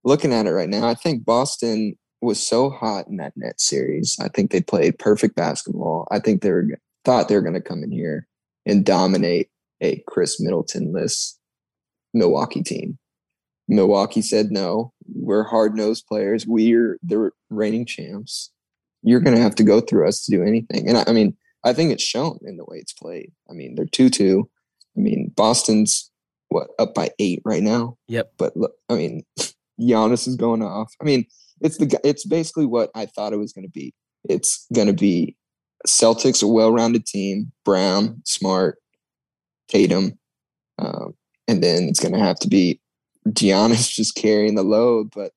looking 0.05 0.33
at 0.33 0.47
it 0.47 0.53
right 0.53 0.69
now, 0.69 0.89
I 0.89 0.95
think 0.95 1.25
Boston 1.25 1.97
was 2.21 2.45
so 2.45 2.71
hot 2.71 3.07
in 3.09 3.19
that 3.19 3.37
net 3.37 3.61
series. 3.61 4.17
I 4.21 4.29
think 4.29 4.51
they 4.51 4.61
played 4.61 4.99
perfect 4.99 5.37
basketball. 5.37 6.09
I 6.11 6.19
think 6.19 6.43
they 6.43 6.51
were 6.51 6.67
thought 7.05 7.29
they 7.29 7.37
were 7.37 7.43
going 7.43 7.55
to 7.55 7.61
come 7.61 7.83
in 7.83 7.93
here 7.93 8.27
and 8.69 8.85
dominate 8.85 9.49
a 9.81 10.03
Khris 10.07 10.41
Middleton-less 10.41 11.39
Milwaukee 12.15 12.63
team. 12.63 12.99
Milwaukee 13.69 14.23
said 14.23 14.51
no. 14.51 14.93
We're 15.15 15.45
hard 15.45 15.75
nosed 15.75 16.07
players. 16.07 16.47
We're 16.47 16.99
the 17.03 17.31
reigning 17.51 17.87
champs. 17.87 18.51
You're 19.03 19.21
going 19.21 19.37
to 19.37 19.43
have 19.43 19.55
to 19.57 19.65
go 19.65 19.81
through 19.81 20.09
us 20.09 20.25
to 20.25 20.31
do 20.31 20.43
anything. 20.43 20.89
And 20.89 20.99
I, 20.99 21.05
I 21.09 21.13
mean, 21.13 21.37
I 21.65 21.73
think 21.73 21.93
it's 21.93 22.03
shown 22.03 22.39
in 22.43 22.57
the 22.57 22.65
way 22.65 22.79
it's 22.79 22.93
played. 22.93 23.33
I 23.51 23.53
mean, 23.53 23.75
they're 23.75 23.87
two 23.87 24.11
two. 24.11 24.49
I 24.97 25.01
mean, 25.01 25.33
Boston's 25.37 26.11
what 26.49 26.69
up 26.79 26.95
by 26.95 27.11
eight 27.19 27.43
right 27.45 27.63
now. 27.63 27.97
Yep. 28.09 28.33
But 28.39 28.57
look, 28.57 28.73
I 28.89 28.95
mean, 28.95 29.23
Giannis 29.81 30.27
is 30.27 30.37
going 30.37 30.63
off. 30.63 30.95
I 31.01 31.05
mean, 31.05 31.27
it's 31.61 31.79
the 31.79 32.01
it's 32.05 32.25
basically 32.25 32.67
what 32.67 32.91
I 32.95 33.07
thought 33.07 33.33
it 33.33 33.39
was 33.39 33.53
going 33.53 33.67
to 33.67 33.71
be. 33.71 33.95
It's 34.29 34.67
going 34.75 34.89
to 34.89 34.93
be 34.93 35.37
Celtics, 35.87 36.43
a 36.43 36.47
well-rounded 36.47 37.07
team. 37.07 37.53
Brown, 37.65 38.21
Smart, 38.25 38.79
Tatum, 39.69 40.19
um, 40.79 41.15
and 41.47 41.63
then 41.63 41.85
it's 41.85 42.01
going 42.01 42.15
to 42.15 42.21
have 42.21 42.39
to 42.41 42.49
be 42.49 42.81
Giannis 43.29 43.91
just 43.95 44.15
carrying 44.15 44.55
the 44.55 44.63
load. 44.63 45.11
But 45.15 45.33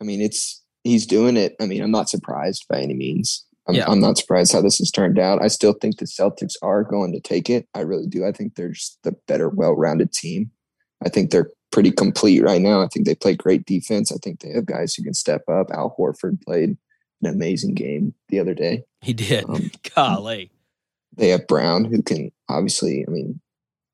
I 0.00 0.04
mean, 0.04 0.20
it's 0.20 0.62
he's 0.82 1.06
doing 1.06 1.36
it. 1.36 1.56
I 1.60 1.66
mean, 1.66 1.82
I'm 1.82 1.90
not 1.90 2.08
surprised 2.08 2.66
by 2.68 2.80
any 2.80 2.94
means. 2.94 3.44
I'm, 3.66 3.74
yeah. 3.74 3.86
I'm 3.88 4.00
not 4.00 4.18
surprised 4.18 4.52
how 4.52 4.60
this 4.60 4.78
has 4.78 4.90
turned 4.90 5.18
out. 5.18 5.42
I 5.42 5.48
still 5.48 5.72
think 5.72 5.96
the 5.96 6.04
Celtics 6.04 6.54
are 6.60 6.82
going 6.82 7.12
to 7.12 7.20
take 7.20 7.48
it. 7.48 7.66
I 7.74 7.80
really 7.80 8.06
do. 8.06 8.26
I 8.26 8.32
think 8.32 8.54
they're 8.54 8.70
just 8.70 8.98
the 9.04 9.12
better, 9.26 9.48
well-rounded 9.48 10.12
team. 10.12 10.50
I 11.02 11.08
think 11.08 11.30
they're 11.30 11.50
pretty 11.72 11.90
complete 11.90 12.42
right 12.42 12.60
now. 12.60 12.82
I 12.82 12.88
think 12.88 13.06
they 13.06 13.14
play 13.14 13.34
great 13.34 13.64
defense. 13.64 14.12
I 14.12 14.16
think 14.16 14.40
they 14.40 14.50
have 14.50 14.66
guys 14.66 14.94
who 14.94 15.02
can 15.02 15.14
step 15.14 15.48
up. 15.48 15.70
Al 15.70 15.94
Horford 15.98 16.42
played 16.42 16.76
an 17.24 17.34
amazing 17.34 17.74
game 17.74 18.14
the 18.28 18.40
other 18.40 18.54
day. 18.54 18.84
He 19.00 19.12
did. 19.12 19.44
Um, 19.48 19.70
Golly. 19.94 20.50
They 21.16 21.28
have 21.28 21.46
Brown, 21.46 21.84
who 21.84 22.02
can 22.02 22.32
obviously, 22.48 23.04
I 23.06 23.10
mean, 23.10 23.40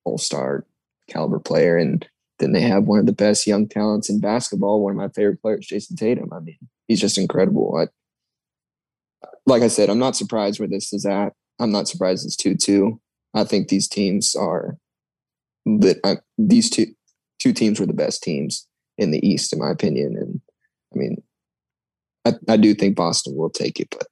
all 0.05 0.19
star 0.19 0.65
caliber 1.09 1.39
player. 1.39 1.77
And 1.77 2.09
then 2.39 2.53
they 2.53 2.63
have 2.63 2.85
one 2.85 2.99
of 2.99 3.07
the 3.07 3.13
best 3.13 3.47
young 3.47 3.69
talents 3.69 4.09
in 4.09 4.21
basketball, 4.21 4.83
one 4.83 4.93
of 4.93 4.97
my 4.97 5.09
favorite 5.09 5.43
players, 5.43 5.67
Jayson 5.67 5.97
Tatum. 5.97 6.33
I 6.33 6.41
mean, 6.41 6.59
he's 6.89 7.01
just 7.01 7.19
incredible. 7.19 7.77
I, 7.77 7.89
like 9.47 9.63
I 9.63 9.69
said, 9.69 9.91
I'm 9.91 9.99
not 9.99 10.17
surprised 10.17 10.59
where 10.59 10.69
this 10.69 10.93
is 10.93 11.05
at. 11.05 11.35
I'm 11.59 11.73
not 11.73 11.89
surprised 11.89 12.25
it's 12.25 12.37
2 12.37 12.55
2. 12.57 13.01
I 13.35 13.45
think 13.45 13.69
these 13.69 13.87
teams 13.87 14.35
are 14.35 14.77
that 15.67 16.01
uh, 16.05 16.17
these 16.39 16.71
two 16.71 16.87
two 17.39 17.53
teams 17.53 17.79
were 17.79 17.87
the 17.87 17.93
best 17.93 18.23
teams 18.23 18.67
in 18.99 19.11
the 19.11 19.27
East, 19.27 19.53
in 19.53 19.59
my 19.59 19.71
opinion. 19.71 20.17
And 20.17 20.41
I 20.95 20.99
mean, 20.99 21.23
I, 22.25 22.35
I 22.49 22.57
do 22.57 22.75
think 22.75 22.97
Boston 22.97 23.37
will 23.37 23.51
take 23.51 23.81
it, 23.81 23.89
but 23.91 24.07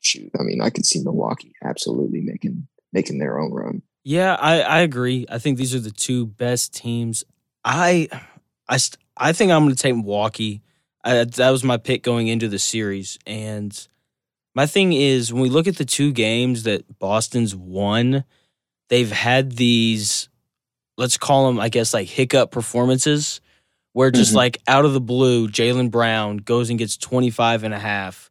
shoot, 0.00 0.30
I 0.38 0.42
mean, 0.42 0.60
I 0.60 0.70
could 0.70 0.86
see 0.86 1.00
Milwaukee 1.02 1.52
absolutely 1.62 2.20
making 2.20 2.66
making 2.92 3.18
their 3.18 3.38
own 3.38 3.52
run. 3.52 3.82
Yeah, 4.04 4.34
I, 4.34 4.60
I 4.60 4.78
agree. 4.80 5.26
I 5.28 5.38
think 5.38 5.58
these 5.58 5.74
are 5.74 5.80
the 5.80 5.90
two 5.90 6.26
best 6.26 6.74
teams. 6.74 7.24
I 7.64 8.08
I 8.68 8.78
I 9.16 9.32
think 9.32 9.50
I'm 9.52 9.64
going 9.64 9.74
to 9.74 9.82
take 9.82 9.94
Milwaukee. 9.94 10.62
I, 11.02 11.24
that 11.24 11.50
was 11.50 11.64
my 11.64 11.76
pick 11.76 12.02
going 12.02 12.28
into 12.28 12.48
the 12.48 12.58
series, 12.58 13.18
and 13.26 13.88
my 14.54 14.66
thing 14.66 14.92
is 14.92 15.32
when 15.32 15.42
we 15.42 15.50
look 15.50 15.66
at 15.66 15.76
the 15.76 15.84
two 15.84 16.12
games 16.12 16.62
that 16.62 16.98
Boston's 16.98 17.56
won, 17.56 18.24
they've 18.88 19.10
had 19.10 19.52
these, 19.52 20.28
let's 20.96 21.18
call 21.18 21.48
them, 21.48 21.58
I 21.58 21.68
guess, 21.68 21.92
like 21.92 22.08
hiccup 22.08 22.52
performances 22.52 23.40
where 23.94 24.10
just 24.10 24.30
mm-hmm. 24.30 24.38
like 24.38 24.58
out 24.68 24.84
of 24.84 24.92
the 24.92 25.00
blue, 25.00 25.48
Jaylen 25.48 25.90
Brown 25.90 26.38
goes 26.38 26.68
and 26.68 26.78
gets 26.78 26.96
25 26.98 27.62
and 27.62 27.72
a 27.72 27.78
half. 27.78 28.30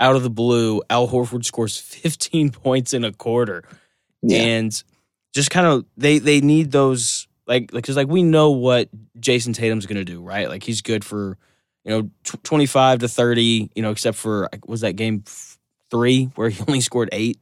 Out 0.00 0.16
of 0.16 0.24
the 0.24 0.30
blue, 0.30 0.82
Al 0.90 1.08
Horford 1.08 1.44
scores 1.44 1.78
15 1.80 2.50
points 2.50 2.92
in 2.92 3.04
a 3.04 3.12
quarter. 3.12 3.64
Yeah. 4.22 4.38
And 4.38 4.84
just 5.32 5.50
kind 5.50 5.66
of 5.66 5.86
they 5.96 6.18
they 6.18 6.40
need 6.40 6.72
those 6.72 7.28
like 7.46 7.72
like 7.72 7.84
cuz 7.84 7.96
like 7.96 8.08
we 8.08 8.22
know 8.22 8.50
what 8.50 8.88
Jayson 9.18 9.54
Tatum's 9.54 9.86
going 9.86 9.98
to 9.98 10.04
do, 10.04 10.20
right? 10.20 10.48
Like 10.48 10.64
he's 10.64 10.82
good 10.82 11.04
for 11.04 11.38
you 11.84 11.90
know 11.90 12.10
25 12.42 13.00
to 13.00 13.08
30, 13.08 13.70
you 13.74 13.82
know, 13.82 13.92
except 13.92 14.18
for 14.18 14.48
was 14.66 14.80
that 14.80 14.96
game 14.96 15.22
3 15.90 16.24
where 16.34 16.48
he 16.48 16.60
only 16.68 16.80
scored 16.80 17.08
8, 17.12 17.38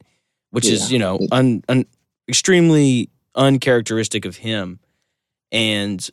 which 0.50 0.66
yeah. 0.66 0.74
is, 0.74 0.92
you 0.92 0.98
know, 0.98 1.18
un, 1.30 1.62
un, 1.68 1.86
extremely 2.28 3.08
uncharacteristic 3.34 4.26
of 4.26 4.36
him. 4.36 4.78
And 5.50 6.06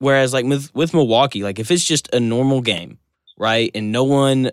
Whereas 0.00 0.32
like 0.32 0.46
with 0.46 0.74
with 0.74 0.94
Milwaukee, 0.94 1.42
like 1.42 1.58
if 1.58 1.70
it's 1.70 1.84
just 1.84 2.12
a 2.14 2.18
normal 2.18 2.62
game, 2.62 2.98
right, 3.38 3.70
and 3.74 3.92
no 3.92 4.04
one 4.04 4.50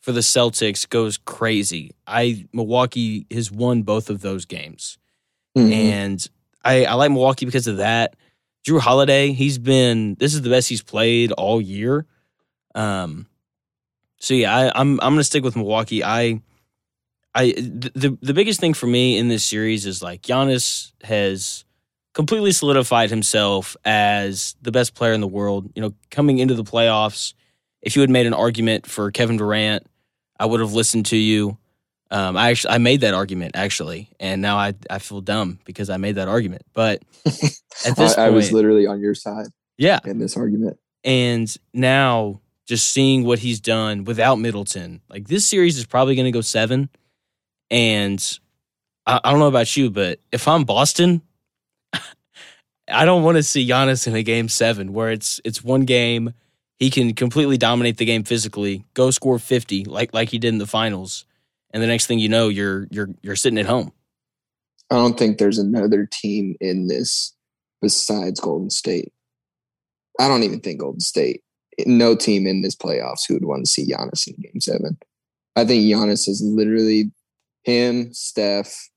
for 0.00 0.10
the 0.10 0.20
Celtics 0.20 0.86
goes 0.88 1.16
crazy, 1.16 1.92
I 2.08 2.46
Milwaukee 2.52 3.24
has 3.30 3.52
won 3.52 3.82
both 3.82 4.10
of 4.10 4.20
those 4.20 4.46
games, 4.46 4.98
mm-hmm. 5.56 5.72
and 5.72 6.28
I 6.64 6.86
I 6.86 6.94
like 6.94 7.12
Milwaukee 7.12 7.46
because 7.46 7.68
of 7.68 7.76
that. 7.76 8.16
Jrue 8.66 8.80
Holiday, 8.80 9.30
he's 9.30 9.58
been 9.58 10.16
this 10.16 10.34
is 10.34 10.42
the 10.42 10.50
best 10.50 10.68
he's 10.68 10.82
played 10.82 11.30
all 11.32 11.60
year. 11.60 12.04
Um, 12.74 13.26
so 14.18 14.34
yeah, 14.34 14.54
I, 14.54 14.72
I'm 14.74 15.00
I'm 15.00 15.12
gonna 15.12 15.22
stick 15.22 15.44
with 15.44 15.54
Milwaukee. 15.54 16.02
I 16.02 16.42
I 17.32 17.52
the 17.52 18.18
the 18.20 18.34
biggest 18.34 18.58
thing 18.58 18.74
for 18.74 18.88
me 18.88 19.18
in 19.18 19.28
this 19.28 19.44
series 19.44 19.86
is 19.86 20.02
like 20.02 20.22
Giannis 20.22 20.90
has 21.04 21.64
completely 22.20 22.52
solidified 22.52 23.08
himself 23.08 23.78
as 23.82 24.54
the 24.60 24.70
best 24.70 24.94
player 24.94 25.14
in 25.14 25.22
the 25.22 25.26
world. 25.26 25.70
You 25.74 25.80
know, 25.80 25.94
coming 26.10 26.38
into 26.38 26.52
the 26.52 26.62
playoffs, 26.62 27.32
if 27.80 27.96
you 27.96 28.02
had 28.02 28.10
made 28.10 28.26
an 28.26 28.34
argument 28.34 28.86
for 28.86 29.10
Kevin 29.10 29.38
Durant, 29.38 29.86
I 30.38 30.44
would 30.44 30.60
have 30.60 30.74
listened 30.74 31.06
to 31.06 31.16
you. 31.16 31.56
Um, 32.10 32.36
I 32.36 32.50
actually 32.50 32.74
I 32.74 32.78
made 32.78 33.00
that 33.00 33.14
argument 33.14 33.52
actually, 33.54 34.10
and 34.20 34.42
now 34.42 34.58
I 34.58 34.74
I 34.90 34.98
feel 34.98 35.22
dumb 35.22 35.60
because 35.64 35.88
I 35.88 35.96
made 35.96 36.16
that 36.16 36.28
argument. 36.28 36.60
But 36.74 37.02
at 37.24 37.32
this 37.32 37.62
I, 37.86 37.94
point, 37.94 38.18
I 38.18 38.28
was 38.28 38.52
literally 38.52 38.86
on 38.86 39.00
your 39.00 39.14
side. 39.14 39.46
Yeah, 39.78 40.00
in 40.04 40.18
this 40.18 40.36
argument, 40.36 40.76
and 41.02 41.56
now 41.72 42.42
just 42.66 42.90
seeing 42.90 43.24
what 43.24 43.38
he's 43.38 43.60
done 43.60 44.04
without 44.04 44.36
Middleton, 44.36 45.00
like 45.08 45.26
this 45.26 45.46
series 45.46 45.78
is 45.78 45.86
probably 45.86 46.16
going 46.16 46.26
to 46.26 46.32
go 46.32 46.42
seven. 46.42 46.90
And 47.70 48.20
I, 49.06 49.20
I 49.24 49.30
don't 49.30 49.38
know 49.38 49.46
about 49.46 49.74
you, 49.74 49.88
but 49.88 50.20
if 50.32 50.46
I'm 50.46 50.64
Boston, 50.64 51.22
I 52.90 53.04
don't 53.04 53.22
want 53.22 53.36
to 53.36 53.42
see 53.42 53.68
Giannis 53.68 54.06
in 54.06 54.14
a 54.14 54.22
game 54.22 54.48
seven 54.48 54.92
where 54.92 55.10
it's 55.10 55.40
it's 55.44 55.62
one 55.62 55.82
game 55.82 56.34
he 56.78 56.90
can 56.90 57.14
completely 57.14 57.58
dominate 57.58 57.98
the 57.98 58.04
game 58.04 58.24
physically, 58.24 58.84
go 58.94 59.10
score 59.10 59.38
fifty 59.38 59.84
like 59.84 60.12
like 60.14 60.30
he 60.30 60.38
did 60.38 60.48
in 60.48 60.58
the 60.58 60.66
finals, 60.66 61.24
and 61.72 61.82
the 61.82 61.86
next 61.86 62.06
thing 62.06 62.18
you 62.18 62.28
know, 62.28 62.48
you're 62.48 62.86
you're 62.90 63.10
you're 63.22 63.36
sitting 63.36 63.58
at 63.58 63.66
home. 63.66 63.92
I 64.90 64.96
don't 64.96 65.18
think 65.18 65.38
there's 65.38 65.58
another 65.58 66.08
team 66.10 66.56
in 66.60 66.88
this 66.88 67.34
besides 67.80 68.40
Golden 68.40 68.70
State. 68.70 69.12
I 70.18 70.26
don't 70.26 70.42
even 70.42 70.60
think 70.60 70.80
Golden 70.80 71.00
State. 71.00 71.42
No 71.86 72.16
team 72.16 72.46
in 72.46 72.62
this 72.62 72.74
playoffs 72.74 73.26
who 73.26 73.34
would 73.34 73.44
want 73.44 73.64
to 73.64 73.70
see 73.70 73.86
Giannis 73.86 74.26
in 74.26 74.34
Game 74.40 74.60
Seven. 74.60 74.98
I 75.56 75.64
think 75.64 75.84
Giannis 75.84 76.28
is 76.28 76.42
literally 76.42 77.12
him, 77.62 78.12
Steph, 78.12 78.90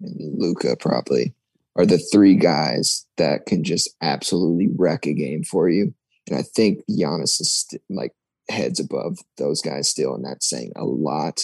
and 0.00 0.38
Luka 0.38 0.76
probably 0.76 1.34
are 1.76 1.86
the 1.86 1.98
three 1.98 2.34
guys 2.34 3.06
that 3.16 3.46
can 3.46 3.64
just 3.64 3.88
absolutely 4.02 4.68
wreck 4.76 5.06
a 5.06 5.12
game 5.12 5.42
for 5.42 5.68
you. 5.68 5.94
And 6.28 6.38
I 6.38 6.42
think 6.42 6.80
Giannis 6.90 7.40
is 7.40 7.52
st- 7.52 7.82
like 7.88 8.12
heads 8.48 8.78
above 8.78 9.18
those 9.38 9.60
guys 9.60 9.88
still, 9.88 10.14
and 10.14 10.24
that's 10.24 10.48
saying 10.48 10.72
a 10.76 10.84
lot. 10.84 11.40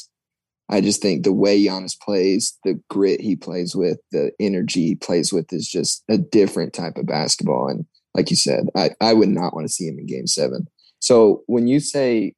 I 0.71 0.81
just 0.83 1.01
think 1.01 1.25
the 1.25 1.33
way 1.33 1.59
Giannis 1.59 1.99
plays, 1.99 2.59
the 2.65 2.79
grit 2.91 3.21
he 3.21 3.37
plays 3.37 3.75
with, 3.75 3.99
the 4.13 4.33
energy 4.39 4.89
he 4.89 4.95
plays 4.95 5.33
with 5.33 5.53
is 5.53 5.67
just 5.67 6.05
a 6.11 6.19
different 6.19 6.75
type 6.75 6.99
of 6.99 7.07
basketball. 7.07 7.69
And 7.69 7.87
like 8.15 8.31
you 8.31 8.37
said, 8.37 8.69
I, 8.77 8.91
I 9.01 9.15
would 9.15 9.31
not 9.31 9.55
want 9.55 9.67
to 9.67 9.73
see 9.73 9.87
him 9.87 9.99
in 9.99 10.07
game 10.07 10.27
seven. 10.27 10.69
So 10.99 11.43
when 11.47 11.69
you 11.69 11.81
say 11.81 12.35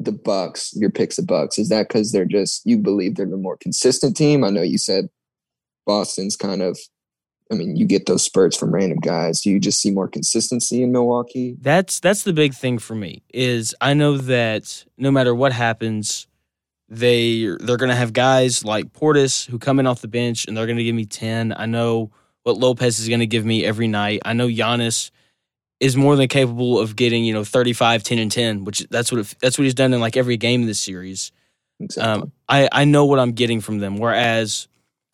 the 0.00 0.12
Bucks, 0.12 0.72
your 0.74 0.90
picks 0.90 1.16
the 1.16 1.22
Bucks, 1.22 1.58
is 1.58 1.68
that 1.68 1.88
because 1.88 2.12
they're 2.12 2.24
just 2.24 2.62
you 2.64 2.78
believe 2.78 3.16
they're 3.16 3.26
the 3.26 3.36
more 3.36 3.58
consistent 3.58 4.16
team? 4.16 4.42
I 4.44 4.50
know 4.50 4.62
you 4.62 4.78
said 4.78 5.08
Boston's 5.88 6.36
kind 6.36 6.62
of 6.62 6.78
I 7.50 7.54
mean, 7.54 7.76
you 7.76 7.86
get 7.86 8.06
those 8.06 8.22
spurts 8.22 8.56
from 8.56 8.74
random 8.74 8.98
guys. 8.98 9.40
Do 9.40 9.50
you 9.50 9.58
just 9.58 9.80
see 9.80 9.90
more 9.90 10.06
consistency 10.06 10.82
in 10.82 10.92
Milwaukee? 10.92 11.56
That's 11.60 11.98
that's 11.98 12.22
the 12.22 12.32
big 12.32 12.54
thing 12.54 12.78
for 12.78 12.94
me. 12.94 13.22
Is 13.32 13.74
I 13.80 13.94
know 13.94 14.18
that 14.18 14.84
no 14.98 15.10
matter 15.10 15.34
what 15.34 15.52
happens, 15.52 16.26
they 16.88 17.44
they're 17.60 17.78
going 17.78 17.88
to 17.88 17.96
have 17.96 18.12
guys 18.12 18.64
like 18.64 18.92
Portis 18.92 19.46
who 19.46 19.58
come 19.58 19.78
in 19.80 19.86
off 19.86 20.02
the 20.02 20.08
bench 20.08 20.46
and 20.46 20.56
they're 20.56 20.66
going 20.66 20.78
to 20.78 20.84
give 20.84 20.94
me 20.94 21.06
10. 21.06 21.54
I 21.56 21.66
know 21.66 22.10
what 22.42 22.58
Lopez 22.58 22.98
is 22.98 23.08
going 23.08 23.20
to 23.20 23.26
give 23.26 23.44
me 23.44 23.64
every 23.64 23.88
night. 23.88 24.20
I 24.24 24.34
know 24.34 24.46
Giannis 24.46 25.10
is 25.80 25.96
more 25.96 26.16
than 26.16 26.28
capable 26.28 26.78
of 26.78 26.96
getting, 26.96 27.24
you 27.24 27.32
know, 27.32 27.44
35, 27.44 28.02
10 28.02 28.18
and 28.18 28.32
10, 28.32 28.64
which 28.64 28.80
that's 28.90 29.12
what 29.12 29.20
it, 29.20 29.34
that's 29.40 29.58
what 29.58 29.64
he's 29.64 29.74
done 29.74 29.94
in 29.94 30.00
like 30.00 30.16
every 30.16 30.36
game 30.36 30.62
in 30.62 30.66
this 30.66 30.80
series. 30.80 31.32
Exactly. 31.80 32.22
Um, 32.24 32.32
I 32.46 32.68
I 32.72 32.84
know 32.84 33.06
what 33.06 33.18
I'm 33.18 33.32
getting 33.32 33.62
from 33.62 33.78
them 33.78 33.96
whereas 33.96 34.68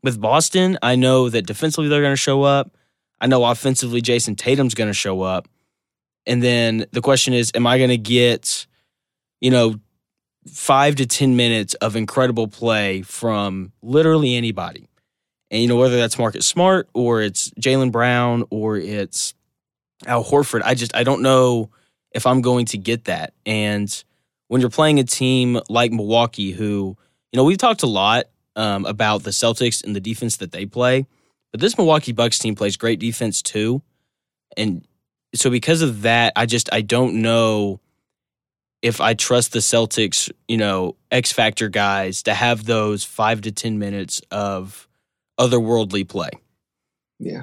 with 0.05 0.21
Boston, 0.21 0.79
I 0.83 0.97
know 0.97 1.31
that 1.31 1.47
defensively 1.47 1.89
they're 1.89 2.03
going 2.03 2.13
to 2.13 2.17
show 2.17 2.43
up. 2.43 2.77
I 3.21 3.27
know 3.27 3.43
offensively 3.43 4.03
Jayson 4.03 4.37
Tatum's 4.37 4.75
going 4.75 4.91
to 4.91 4.95
show 4.95 5.23
up. 5.23 5.49
And 6.27 6.43
then 6.43 6.85
the 6.93 7.01
question 7.01 7.33
is, 7.33 7.51
am 7.55 7.67
I 7.67 7.79
going 7.79 7.89
to 7.89 7.99
get, 7.99 8.67
you 9.41 9.51
know, 9.51 9.77
five 10.47 10.97
to 10.97 11.07
10 11.07 11.37
minutes 11.37 11.73
of 11.75 11.97
incredible 11.97 12.49
play 12.49 13.01
from 13.01 13.73
literally 13.83 14.35
anybody? 14.35 14.91
And, 15.51 15.63
you 15.63 15.69
know, 15.69 15.77
whether 15.77 15.97
that's 15.97 16.19
Marcus 16.19 16.47
Smart 16.47 16.89
or 16.93 17.23
it's 17.23 17.51
Jaylen 17.53 17.91
Brown 17.91 18.45
or 18.51 18.77
it's 18.77 19.33
Al 20.07 20.23
Horford, 20.23 20.61
I 20.65 20.75
just, 20.75 20.95
I 20.95 21.03
don't 21.03 21.23
know 21.23 21.71
if 22.13 22.27
I'm 22.27 22.43
going 22.43 22.67
to 22.67 22.79
get 22.79 23.07
that. 23.07 23.33
And 23.47 24.05
when 24.49 24.61
you're 24.61 24.69
playing 24.69 24.99
a 24.99 25.05
team 25.05 25.61
like 25.71 25.93
Milwaukee, 25.93 26.53
who, 26.53 26.97
you 27.33 27.37
know, 27.39 27.45
we've 27.45 27.57
talked 27.57 27.83
a 27.83 27.87
lot 27.87 28.25
um, 28.57 28.87
about 28.87 29.23
the 29.23 29.31
Celtics 29.31 29.85
and 29.85 29.95
the 29.95 30.01
defense 30.01 30.37
that 30.39 30.53
they 30.53 30.67
play, 30.67 31.07
but 31.53 31.61
this 31.61 31.77
Milwaukee 31.79 32.13
Bucks 32.13 32.39
team 32.39 32.55
plays 32.55 32.77
great 32.77 32.99
defense 32.99 33.43
too. 33.43 33.83
And 34.57 34.87
so 35.35 35.51
because 35.51 35.83
of 35.83 36.03
that, 36.03 36.33
I 36.37 36.47
just 36.47 36.73
I 36.73 36.81
don't 36.81 37.23
know 37.23 37.81
if 38.83 39.01
I 39.01 39.15
trust 39.15 39.53
the 39.53 39.61
Celtics, 39.61 40.31
you 40.47 40.57
know, 40.57 40.97
X 41.11 41.33
factor 41.33 41.69
guys 41.69 42.23
to 42.25 42.35
have 42.35 42.65
those 42.65 43.03
five 43.03 43.41
to 43.43 43.53
ten 43.53 43.79
minutes 43.79 44.21
of 44.31 44.89
otherworldly 45.41 46.09
play. 46.09 46.31
Yeah, 47.19 47.43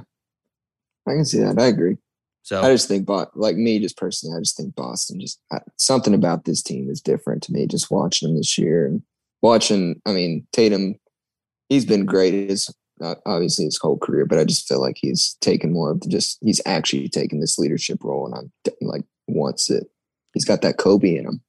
I 1.08 1.12
can 1.12 1.25
see 1.25 1.39
that. 1.39 1.60
I 1.60 1.65
agree. 1.65 1.98
So 2.44 2.62
I 2.62 2.72
just 2.72 2.88
think, 2.88 3.08
like 3.36 3.56
me, 3.56 3.80
just 3.80 3.98
personally, 3.98 4.38
I 4.38 4.41
just 4.41 4.58
think 4.58 4.75
Boston. 4.75 5.20
Just 5.20 5.39
something 5.77 6.13
about 6.13 6.46
this 6.46 6.62
team 6.62 6.89
is 6.89 7.01
different 7.01 7.44
to 7.44 7.53
me. 7.53 7.68
Just 7.68 7.91
watching 7.91 8.30
them 8.30 8.38
this 8.38 8.58
year 8.58 8.86
and 8.86 9.03
watching. 9.41 10.01
I 10.06 10.12
mean, 10.12 10.48
Tatum, 10.51 10.96
he's 11.72 11.86
been 11.86 12.06
great. 12.06 12.50
His 12.50 12.74
obviously 13.25 13.66
his 13.66 13.78
whole 13.78 13.98
career, 13.98 14.25
but 14.25 14.38
I 14.38 14.44
just 14.44 14.68
feel 14.68 14.80
like 14.80 14.98
he's 15.00 15.36
taken 15.42 15.72
more 15.74 15.92
of 15.92 16.01
the 16.01 16.10
just. 16.10 16.38
He's 16.42 16.62
actually 16.66 17.10
taken 17.10 17.40
this 17.40 17.58
leadership 17.58 18.04
role, 18.04 18.25
and 18.25 18.36
I'm 18.36 18.51
like 18.82 19.04
wants 19.28 19.70
it. 19.72 19.90
He's 20.34 20.46
got 20.46 20.62
that 20.62 20.78
Kobe 20.78 21.16
in 21.16 21.25
him. 21.25 21.42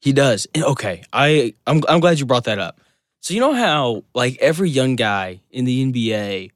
He 0.00 0.12
does. 0.12 0.46
Okay, 0.56 1.02
I 1.12 1.54
I'm 1.66 1.82
I'm 1.88 2.00
glad 2.00 2.18
you 2.18 2.26
brought 2.26 2.44
that 2.44 2.58
up. 2.58 2.80
So 3.20 3.34
you 3.34 3.40
know 3.40 3.54
how 3.54 4.04
like 4.14 4.36
every 4.40 4.70
young 4.70 4.94
guy 4.94 5.40
in 5.50 5.64
the 5.64 5.84
NBA, 5.84 6.50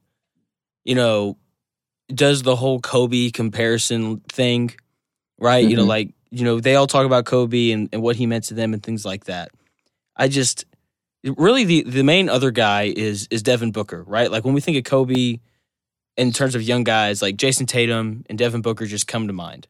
you 0.85 0.95
know, 0.95 1.37
does 2.07 2.43
the 2.43 2.55
whole 2.55 2.79
Kobe 2.79 3.31
comparison 3.31 4.21
thing, 4.29 4.73
right? 5.37 5.63
Mm-hmm. 5.63 5.69
You 5.71 5.75
know, 5.75 5.81
mm-hmm. 5.81 5.89
like, 5.89 6.13
you 6.29 6.45
know, 6.45 6.61
they 6.61 6.75
all 6.75 6.87
talk 6.87 7.05
about 7.05 7.25
Kobe 7.25 7.71
and, 7.71 7.89
and 7.91 8.01
what 8.01 8.15
he 8.15 8.25
meant 8.25 8.45
to 8.45 8.53
them 8.53 8.73
and 8.73 8.81
things 8.81 9.03
like 9.03 9.25
that. 9.25 9.51
I 10.15 10.29
just 10.29 10.65
really 11.23 11.63
the 11.63 11.83
the 11.83 12.03
main 12.03 12.29
other 12.29 12.51
guy 12.51 12.93
is 12.95 13.27
is 13.31 13.43
Devin 13.43 13.71
Booker, 13.71 14.03
right? 14.03 14.31
Like 14.31 14.43
when 14.43 14.53
we 14.53 14.61
think 14.61 14.77
of 14.77 14.83
Kobe 14.83 15.39
in 16.17 16.31
terms 16.31 16.55
of 16.55 16.61
young 16.61 16.83
guys, 16.83 17.21
like 17.21 17.37
Jayson 17.37 17.67
Tatum 17.67 18.23
and 18.29 18.37
Devin 18.37 18.61
Booker 18.61 18.85
just 18.85 19.07
come 19.07 19.27
to 19.27 19.33
mind. 19.33 19.67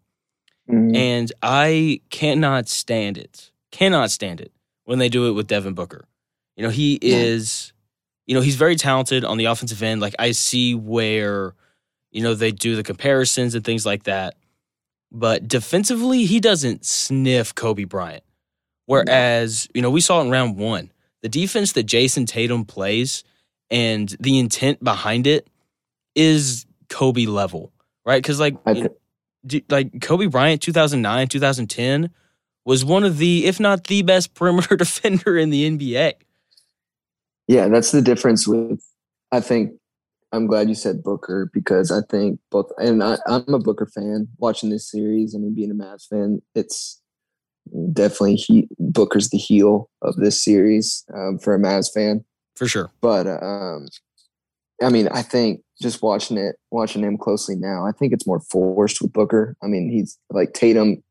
Mm-hmm. 0.70 0.96
And 0.96 1.31
I 1.41 2.01
cannot 2.10 2.67
stand 2.67 3.17
it. 3.17 3.51
Cannot 3.72 4.12
stand 4.12 4.41
it 4.41 4.51
when 4.86 5.00
they 5.00 5.10
do 5.10 5.27
it 5.27 5.31
with 5.31 5.48
Devin 5.48 5.74
Booker. 5.74 6.05
You 6.55 6.63
know, 6.63 6.70
he 6.70 7.00
is 7.01 7.74
you 8.27 8.36
know, 8.36 8.41
he's 8.41 8.55
very 8.55 8.75
talented 8.75 9.25
on 9.25 9.38
the 9.38 9.46
offensive 9.46 9.81
end. 9.81 10.01
Like 10.01 10.15
I 10.20 10.31
see 10.31 10.75
where 10.75 11.55
you 12.12 12.22
know, 12.22 12.34
they 12.34 12.51
do 12.51 12.75
the 12.75 12.84
comparisons 12.84 13.55
and 13.55 13.63
things 13.63 13.86
like 13.86 14.03
that. 14.03 14.36
But 15.12 15.48
defensively, 15.48 16.25
he 16.25 16.39
doesn't 16.39 16.86
sniff 16.86 17.55
Kobe 17.55 17.86
Bryant. 17.86 18.24
Whereas, 18.86 19.67
you 19.74 19.81
know, 19.81 19.89
we 19.89 20.01
saw 20.01 20.20
it 20.20 20.25
in 20.25 20.31
round 20.31 20.58
one. 20.58 20.91
The 21.22 21.30
defense 21.30 21.74
that 21.74 21.86
Jayson 21.86 22.25
Tatum 22.25 22.66
plays 22.66 23.24
and 23.70 24.10
the 24.20 24.40
intent 24.40 24.84
behind 24.84 25.28
it 25.28 25.48
is 26.16 26.66
Kobe 26.90 27.25
level, 27.25 27.72
right? 28.06 28.22
Because 28.22 28.40
like, 28.40 28.58
like 29.70 30.01
Kobe 30.01 30.28
Bryant, 30.28 30.62
2009, 30.62 31.28
2010 31.28 32.10
was 32.66 32.86
one 32.86 33.04
of 33.04 33.18
the, 33.18 33.46
if 33.46 33.60
not 33.60 33.86
the 33.88 34.01
best 34.01 34.34
perimeter 34.36 34.75
defender 34.75 35.38
in 35.38 35.50
the 35.50 35.70
NBA. 35.70 36.13
Yeah, 37.48 37.68
that's 37.68 37.92
the 37.92 38.01
difference 38.01 38.48
with, 38.48 38.82
I 39.32 39.40
think, 39.40 39.74
I'm 40.34 40.48
glad 40.48 40.70
you 40.70 40.75
said 40.75 41.04
Booker 41.04 41.50
because 41.54 41.92
I 41.92 42.01
think 42.10 42.40
both, 42.50 42.72
and 42.78 43.04
I, 43.04 43.18
am 43.28 43.54
a 43.54 43.60
Booker 43.60 43.86
fan 43.86 44.30
watching 44.38 44.70
this 44.70 44.90
series. 44.90 45.36
I 45.36 45.40
mean, 45.40 45.54
being 45.54 45.72
a 45.72 45.74
Mavs 45.74 46.08
fan, 46.08 46.42
it's 46.56 47.00
definitely 47.94 48.36
he 48.36 48.68
Booker's 48.80 49.30
the 49.30 49.38
heel 49.38 49.89
of 50.01 50.15
this 50.15 50.44
series 50.44 51.03
um, 51.13 51.39
for 51.39 51.56
a 51.56 51.60
Mavs 51.60 51.91
fan 51.94 52.24
for 52.56 52.68
sure. 52.68 52.91
But 53.01 53.27
um, 53.27 53.88
I 54.81 54.90
mean, 54.90 55.07
I 55.09 55.22
think 55.22 55.62
just 55.81 56.01
watching 56.01 56.38
it, 56.38 56.55
watching 56.70 57.03
him 57.03 57.18
closely 57.18 57.55
now, 57.55 57.86
I 57.86 57.92
think 57.92 58.14
it's 58.14 58.27
more 58.27 58.42
forced 58.51 59.01
with 59.01 59.14
Booker. 59.14 59.55
I 59.64 59.68
mean, 59.68 59.90
he's 59.90 60.18
like 60.29 60.53
Tatum. 60.53 61.03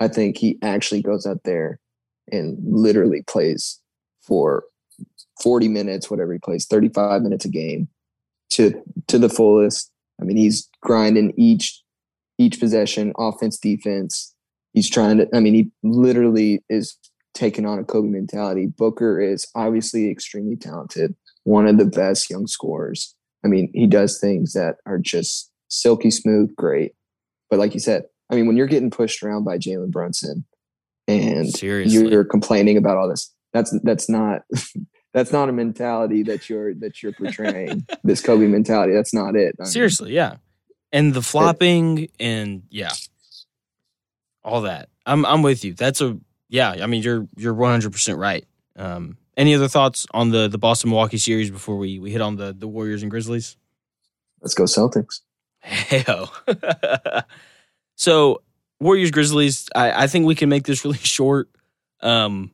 I 0.00 0.08
think 0.08 0.36
he 0.36 0.58
actually 0.62 1.02
goes 1.02 1.26
out 1.26 1.42
there 1.44 1.78
and 2.30 2.58
literally 2.64 3.22
plays 3.22 3.80
for 4.22 4.64
40 5.42 5.68
minutes, 5.68 6.10
whatever 6.10 6.32
he 6.32 6.38
plays, 6.38 6.66
35 6.66 7.22
minutes 7.22 7.44
a 7.44 7.48
game 7.48 7.88
to 8.50 8.82
to 9.08 9.18
the 9.18 9.28
fullest. 9.28 9.90
I 10.20 10.24
mean, 10.24 10.36
he's 10.36 10.68
grinding 10.82 11.32
each 11.36 11.82
each 12.38 12.58
possession, 12.58 13.12
offense, 13.18 13.58
defense. 13.58 14.33
He's 14.74 14.90
trying 14.90 15.18
to. 15.18 15.28
I 15.34 15.40
mean, 15.40 15.54
he 15.54 15.70
literally 15.82 16.62
is 16.68 16.98
taking 17.32 17.64
on 17.66 17.78
a 17.78 17.84
Kobe 17.84 18.08
mentality. 18.08 18.66
Booker 18.66 19.20
is 19.20 19.46
obviously 19.54 20.10
extremely 20.10 20.56
talented, 20.56 21.14
one 21.44 21.66
of 21.66 21.78
the 21.78 21.86
best 21.86 22.28
young 22.28 22.46
scorers. 22.46 23.14
I 23.44 23.48
mean, 23.48 23.70
he 23.74 23.86
does 23.86 24.18
things 24.20 24.52
that 24.52 24.76
are 24.86 24.98
just 24.98 25.50
silky 25.68 26.10
smooth, 26.10 26.54
great. 26.56 26.92
But 27.50 27.58
like 27.58 27.74
you 27.74 27.80
said, 27.80 28.04
I 28.30 28.36
mean, 28.36 28.46
when 28.46 28.56
you're 28.56 28.66
getting 28.66 28.90
pushed 28.90 29.22
around 29.22 29.44
by 29.44 29.58
Jalen 29.58 29.90
Brunson 29.90 30.44
and 31.06 31.48
Seriously. 31.48 32.08
you're 32.08 32.24
complaining 32.24 32.76
about 32.76 32.96
all 32.96 33.08
this, 33.08 33.32
that's 33.52 33.76
that's 33.82 34.08
not 34.08 34.42
that's 35.14 35.32
not 35.32 35.48
a 35.48 35.52
mentality 35.52 36.22
that 36.24 36.48
you're 36.48 36.74
that 36.74 37.02
you're 37.02 37.12
portraying. 37.12 37.86
this 38.02 38.20
Kobe 38.20 38.46
mentality. 38.46 38.92
That's 38.92 39.14
not 39.14 39.36
it. 39.36 39.54
I 39.60 39.64
Seriously, 39.64 40.08
mean, 40.08 40.16
yeah. 40.16 40.36
And 40.92 41.12
the 41.12 41.22
flopping 41.22 41.98
it, 41.98 42.10
and 42.20 42.62
yeah, 42.70 42.92
all 44.44 44.62
that. 44.62 44.88
I'm 45.06 45.24
I'm 45.26 45.42
with 45.42 45.64
you. 45.64 45.74
That's 45.74 46.00
a 46.00 46.18
yeah. 46.48 46.70
I 46.70 46.86
mean, 46.86 47.02
you're 47.02 47.26
you're 47.36 47.54
100 47.54 47.92
percent 47.92 48.18
right. 48.18 48.44
Um, 48.76 49.18
any 49.36 49.54
other 49.54 49.68
thoughts 49.68 50.06
on 50.12 50.30
the 50.30 50.48
the 50.48 50.58
Boston 50.58 50.90
Milwaukee 50.90 51.18
series 51.18 51.50
before 51.50 51.76
we 51.76 51.98
we 51.98 52.10
hit 52.10 52.20
on 52.20 52.36
the 52.36 52.52
the 52.52 52.68
Warriors 52.68 53.02
and 53.02 53.10
Grizzlies? 53.10 53.56
Let's 54.40 54.54
go 54.54 54.64
Celtics. 54.64 55.20
Heyo. 55.64 56.28
so 57.96 58.42
Warriors 58.80 59.10
Grizzlies. 59.10 59.68
I 59.74 60.04
I 60.04 60.06
think 60.06 60.26
we 60.26 60.34
can 60.34 60.48
make 60.48 60.64
this 60.64 60.84
really 60.84 60.98
short. 60.98 61.48
Um, 62.00 62.50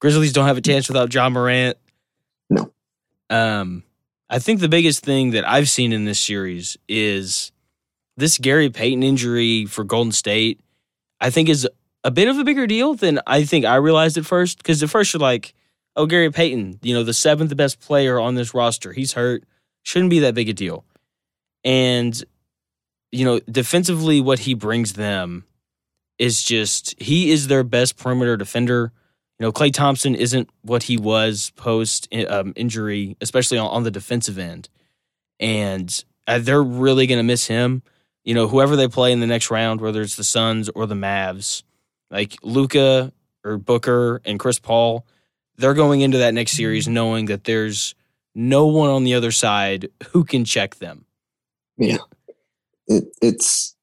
Grizzlies 0.00 0.32
don't 0.32 0.46
have 0.46 0.58
a 0.58 0.62
chance 0.62 0.88
without 0.88 1.12
Ja 1.14 1.28
Morant. 1.28 1.78
No. 2.50 2.72
Um, 3.30 3.84
I 4.28 4.38
think 4.38 4.60
the 4.60 4.68
biggest 4.68 5.04
thing 5.04 5.30
that 5.30 5.48
I've 5.48 5.70
seen 5.70 5.92
in 5.92 6.04
this 6.04 6.20
series 6.20 6.76
is 6.88 7.52
this 8.16 8.38
Gary 8.38 8.70
Payton 8.70 9.02
injury 9.02 9.66
for 9.66 9.84
Golden 9.84 10.12
State. 10.12 10.60
I 11.22 11.30
think 11.30 11.48
is 11.48 11.66
a 12.04 12.10
bit 12.10 12.28
of 12.28 12.36
a 12.36 12.44
bigger 12.44 12.66
deal 12.66 12.94
than 12.94 13.20
I 13.26 13.44
think 13.44 13.64
I 13.64 13.76
realized 13.76 14.18
at 14.18 14.26
first. 14.26 14.58
Because 14.58 14.82
at 14.82 14.90
first 14.90 15.14
you're 15.14 15.20
like, 15.20 15.54
"Oh, 15.96 16.06
Gary 16.06 16.30
Payton, 16.30 16.80
you 16.82 16.92
know, 16.92 17.04
the 17.04 17.14
seventh 17.14 17.56
best 17.56 17.80
player 17.80 18.18
on 18.18 18.34
this 18.34 18.52
roster, 18.52 18.92
he's 18.92 19.12
hurt. 19.12 19.44
Shouldn't 19.84 20.10
be 20.10 20.18
that 20.18 20.34
big 20.34 20.48
a 20.48 20.52
deal." 20.52 20.84
And 21.64 22.22
you 23.12 23.24
know, 23.24 23.40
defensively, 23.40 24.20
what 24.20 24.40
he 24.40 24.54
brings 24.54 24.94
them 24.94 25.44
is 26.18 26.42
just 26.42 27.00
he 27.00 27.30
is 27.30 27.46
their 27.46 27.62
best 27.62 27.96
perimeter 27.96 28.36
defender. 28.36 28.92
You 29.38 29.46
know, 29.46 29.52
Klay 29.52 29.72
Thompson 29.72 30.14
isn't 30.14 30.48
what 30.62 30.84
he 30.84 30.96
was 30.96 31.52
post 31.56 32.08
um, 32.28 32.52
injury, 32.56 33.16
especially 33.20 33.58
on, 33.58 33.68
on, 33.68 33.82
the 33.82 33.90
defensive 33.90 34.38
end, 34.38 34.68
and 35.38 36.04
uh, 36.26 36.38
they're 36.38 36.62
really 36.62 37.06
going 37.06 37.18
to 37.18 37.24
miss 37.24 37.46
him. 37.46 37.82
You 38.24 38.34
know, 38.34 38.46
whoever 38.46 38.76
they 38.76 38.88
play 38.88 39.12
in 39.12 39.20
the 39.20 39.26
next 39.26 39.50
round, 39.50 39.80
whether 39.80 40.00
it's 40.00 40.16
the 40.16 40.24
Suns 40.24 40.68
or 40.68 40.86
the 40.86 40.94
Mavs, 40.94 41.62
like 42.10 42.36
Luka 42.42 43.12
or 43.44 43.58
Booker 43.58 44.20
and 44.24 44.38
Chris 44.38 44.58
Paul, 44.58 45.06
they're 45.56 45.74
going 45.74 46.00
into 46.00 46.18
that 46.18 46.34
next 46.34 46.52
series 46.52 46.86
knowing 46.86 47.26
that 47.26 47.44
there's 47.44 47.94
no 48.34 48.66
one 48.66 48.90
on 48.90 49.04
the 49.04 49.14
other 49.14 49.30
side 49.30 49.88
who 50.10 50.24
can 50.24 50.44
check 50.44 50.76
them. 50.76 51.04
Yeah, 51.76 51.98
it, 52.86 53.04
it's 53.20 53.76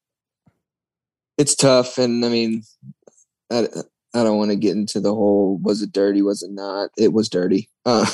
it's 1.36 1.54
tough, 1.54 1.98
and 1.98 2.24
I 2.24 2.28
mean, 2.28 2.62
I, 3.50 3.66
I 4.14 4.24
don't 4.24 4.38
want 4.38 4.50
to 4.50 4.56
get 4.56 4.76
into 4.76 5.00
the 5.00 5.14
whole 5.14 5.58
was 5.62 5.82
it 5.82 5.92
dirty, 5.92 6.22
was 6.22 6.42
it 6.42 6.50
not? 6.50 6.90
It 6.96 7.12
was 7.12 7.28
dirty. 7.28 7.68
Uh, 7.84 8.06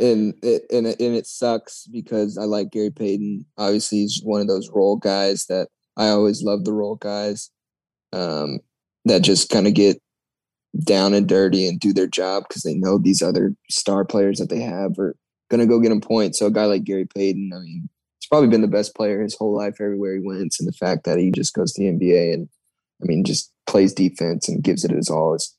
and 0.00 0.34
it 0.42 0.62
and 0.70 0.86
it, 0.86 1.00
and 1.00 1.14
it 1.14 1.26
sucks 1.26 1.86
because 1.86 2.38
I 2.38 2.44
like 2.44 2.70
Gary 2.70 2.90
Payton. 2.90 3.44
Obviously, 3.58 3.98
he's 3.98 4.20
one 4.22 4.40
of 4.40 4.48
those 4.48 4.70
role 4.70 4.96
guys 4.96 5.46
that 5.46 5.68
I 5.96 6.08
always 6.08 6.42
love 6.42 6.64
the 6.64 6.72
role 6.72 6.96
guys 6.96 7.50
um, 8.12 8.60
that 9.04 9.22
just 9.22 9.50
kind 9.50 9.66
of 9.66 9.74
get 9.74 10.00
down 10.84 11.14
and 11.14 11.28
dirty 11.28 11.68
and 11.68 11.80
do 11.80 11.92
their 11.92 12.06
job 12.06 12.44
because 12.48 12.62
they 12.62 12.74
know 12.74 12.98
these 12.98 13.22
other 13.22 13.54
star 13.68 14.04
players 14.04 14.38
that 14.38 14.48
they 14.48 14.60
have 14.60 14.98
are 14.98 15.16
gonna 15.50 15.66
go 15.66 15.80
get 15.80 15.88
them 15.88 16.00
points. 16.00 16.38
So 16.38 16.46
a 16.46 16.50
guy 16.50 16.64
like 16.64 16.84
Gary 16.84 17.06
Payton, 17.06 17.50
I 17.54 17.58
mean, 17.58 17.88
he's 18.18 18.28
probably 18.28 18.48
been 18.48 18.62
the 18.62 18.68
best 18.68 18.94
player 18.94 19.22
his 19.22 19.34
whole 19.34 19.56
life 19.56 19.80
everywhere 19.80 20.14
he 20.14 20.20
went, 20.20 20.54
and 20.58 20.68
the 20.68 20.72
fact 20.72 21.04
that 21.04 21.18
he 21.18 21.30
just 21.30 21.54
goes 21.54 21.72
to 21.72 21.82
the 21.82 21.88
NBA 21.88 22.34
and 22.34 22.48
I 23.02 23.06
mean, 23.06 23.24
just 23.24 23.52
plays 23.66 23.92
defense 23.92 24.48
and 24.48 24.62
gives 24.62 24.84
it 24.84 24.90
his 24.90 25.08
all 25.08 25.34
is 25.34 25.54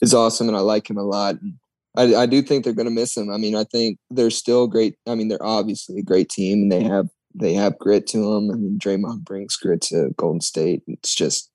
is 0.00 0.14
awesome, 0.14 0.48
and 0.48 0.56
I 0.56 0.60
like 0.60 0.88
him 0.88 0.98
a 0.98 1.02
lot. 1.02 1.40
And 1.40 1.54
I, 1.96 2.14
I 2.14 2.26
do 2.26 2.42
think 2.42 2.64
they're 2.64 2.72
going 2.72 2.86
to 2.86 2.90
miss 2.90 3.16
him. 3.16 3.30
I 3.30 3.36
mean, 3.36 3.54
I 3.54 3.64
think 3.64 3.98
they're 4.10 4.30
still 4.30 4.66
great. 4.66 4.96
I 5.06 5.14
mean, 5.14 5.28
they're 5.28 5.44
obviously 5.44 5.98
a 5.98 6.02
great 6.02 6.28
team, 6.28 6.62
and 6.62 6.72
they 6.72 6.82
have 6.82 7.08
they 7.34 7.54
have 7.54 7.78
grit 7.78 8.06
to 8.08 8.18
them. 8.18 8.50
I 8.50 8.54
mean, 8.54 8.78
Draymond 8.78 9.24
brings 9.24 9.56
grit 9.56 9.80
to 9.82 10.10
Golden 10.16 10.40
State. 10.40 10.82
It's 10.86 11.14
just 11.14 11.50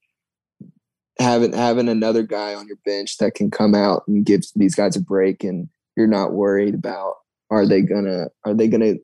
having 1.19 1.53
having 1.53 1.89
another 1.89 2.23
guy 2.23 2.55
on 2.55 2.67
your 2.67 2.77
bench 2.85 3.17
that 3.17 3.35
can 3.35 3.51
come 3.51 3.75
out 3.75 4.03
and 4.07 4.25
give 4.25 4.43
these 4.55 4.75
guys 4.75 4.95
a 4.95 5.01
break, 5.01 5.43
and 5.43 5.67
you're 5.95 6.07
not 6.07 6.33
worried 6.33 6.75
about 6.75 7.15
are 7.51 7.65
they 7.65 7.81
gonna 7.81 8.27
are 8.45 8.53
they 8.53 8.67
gonna 8.67 8.95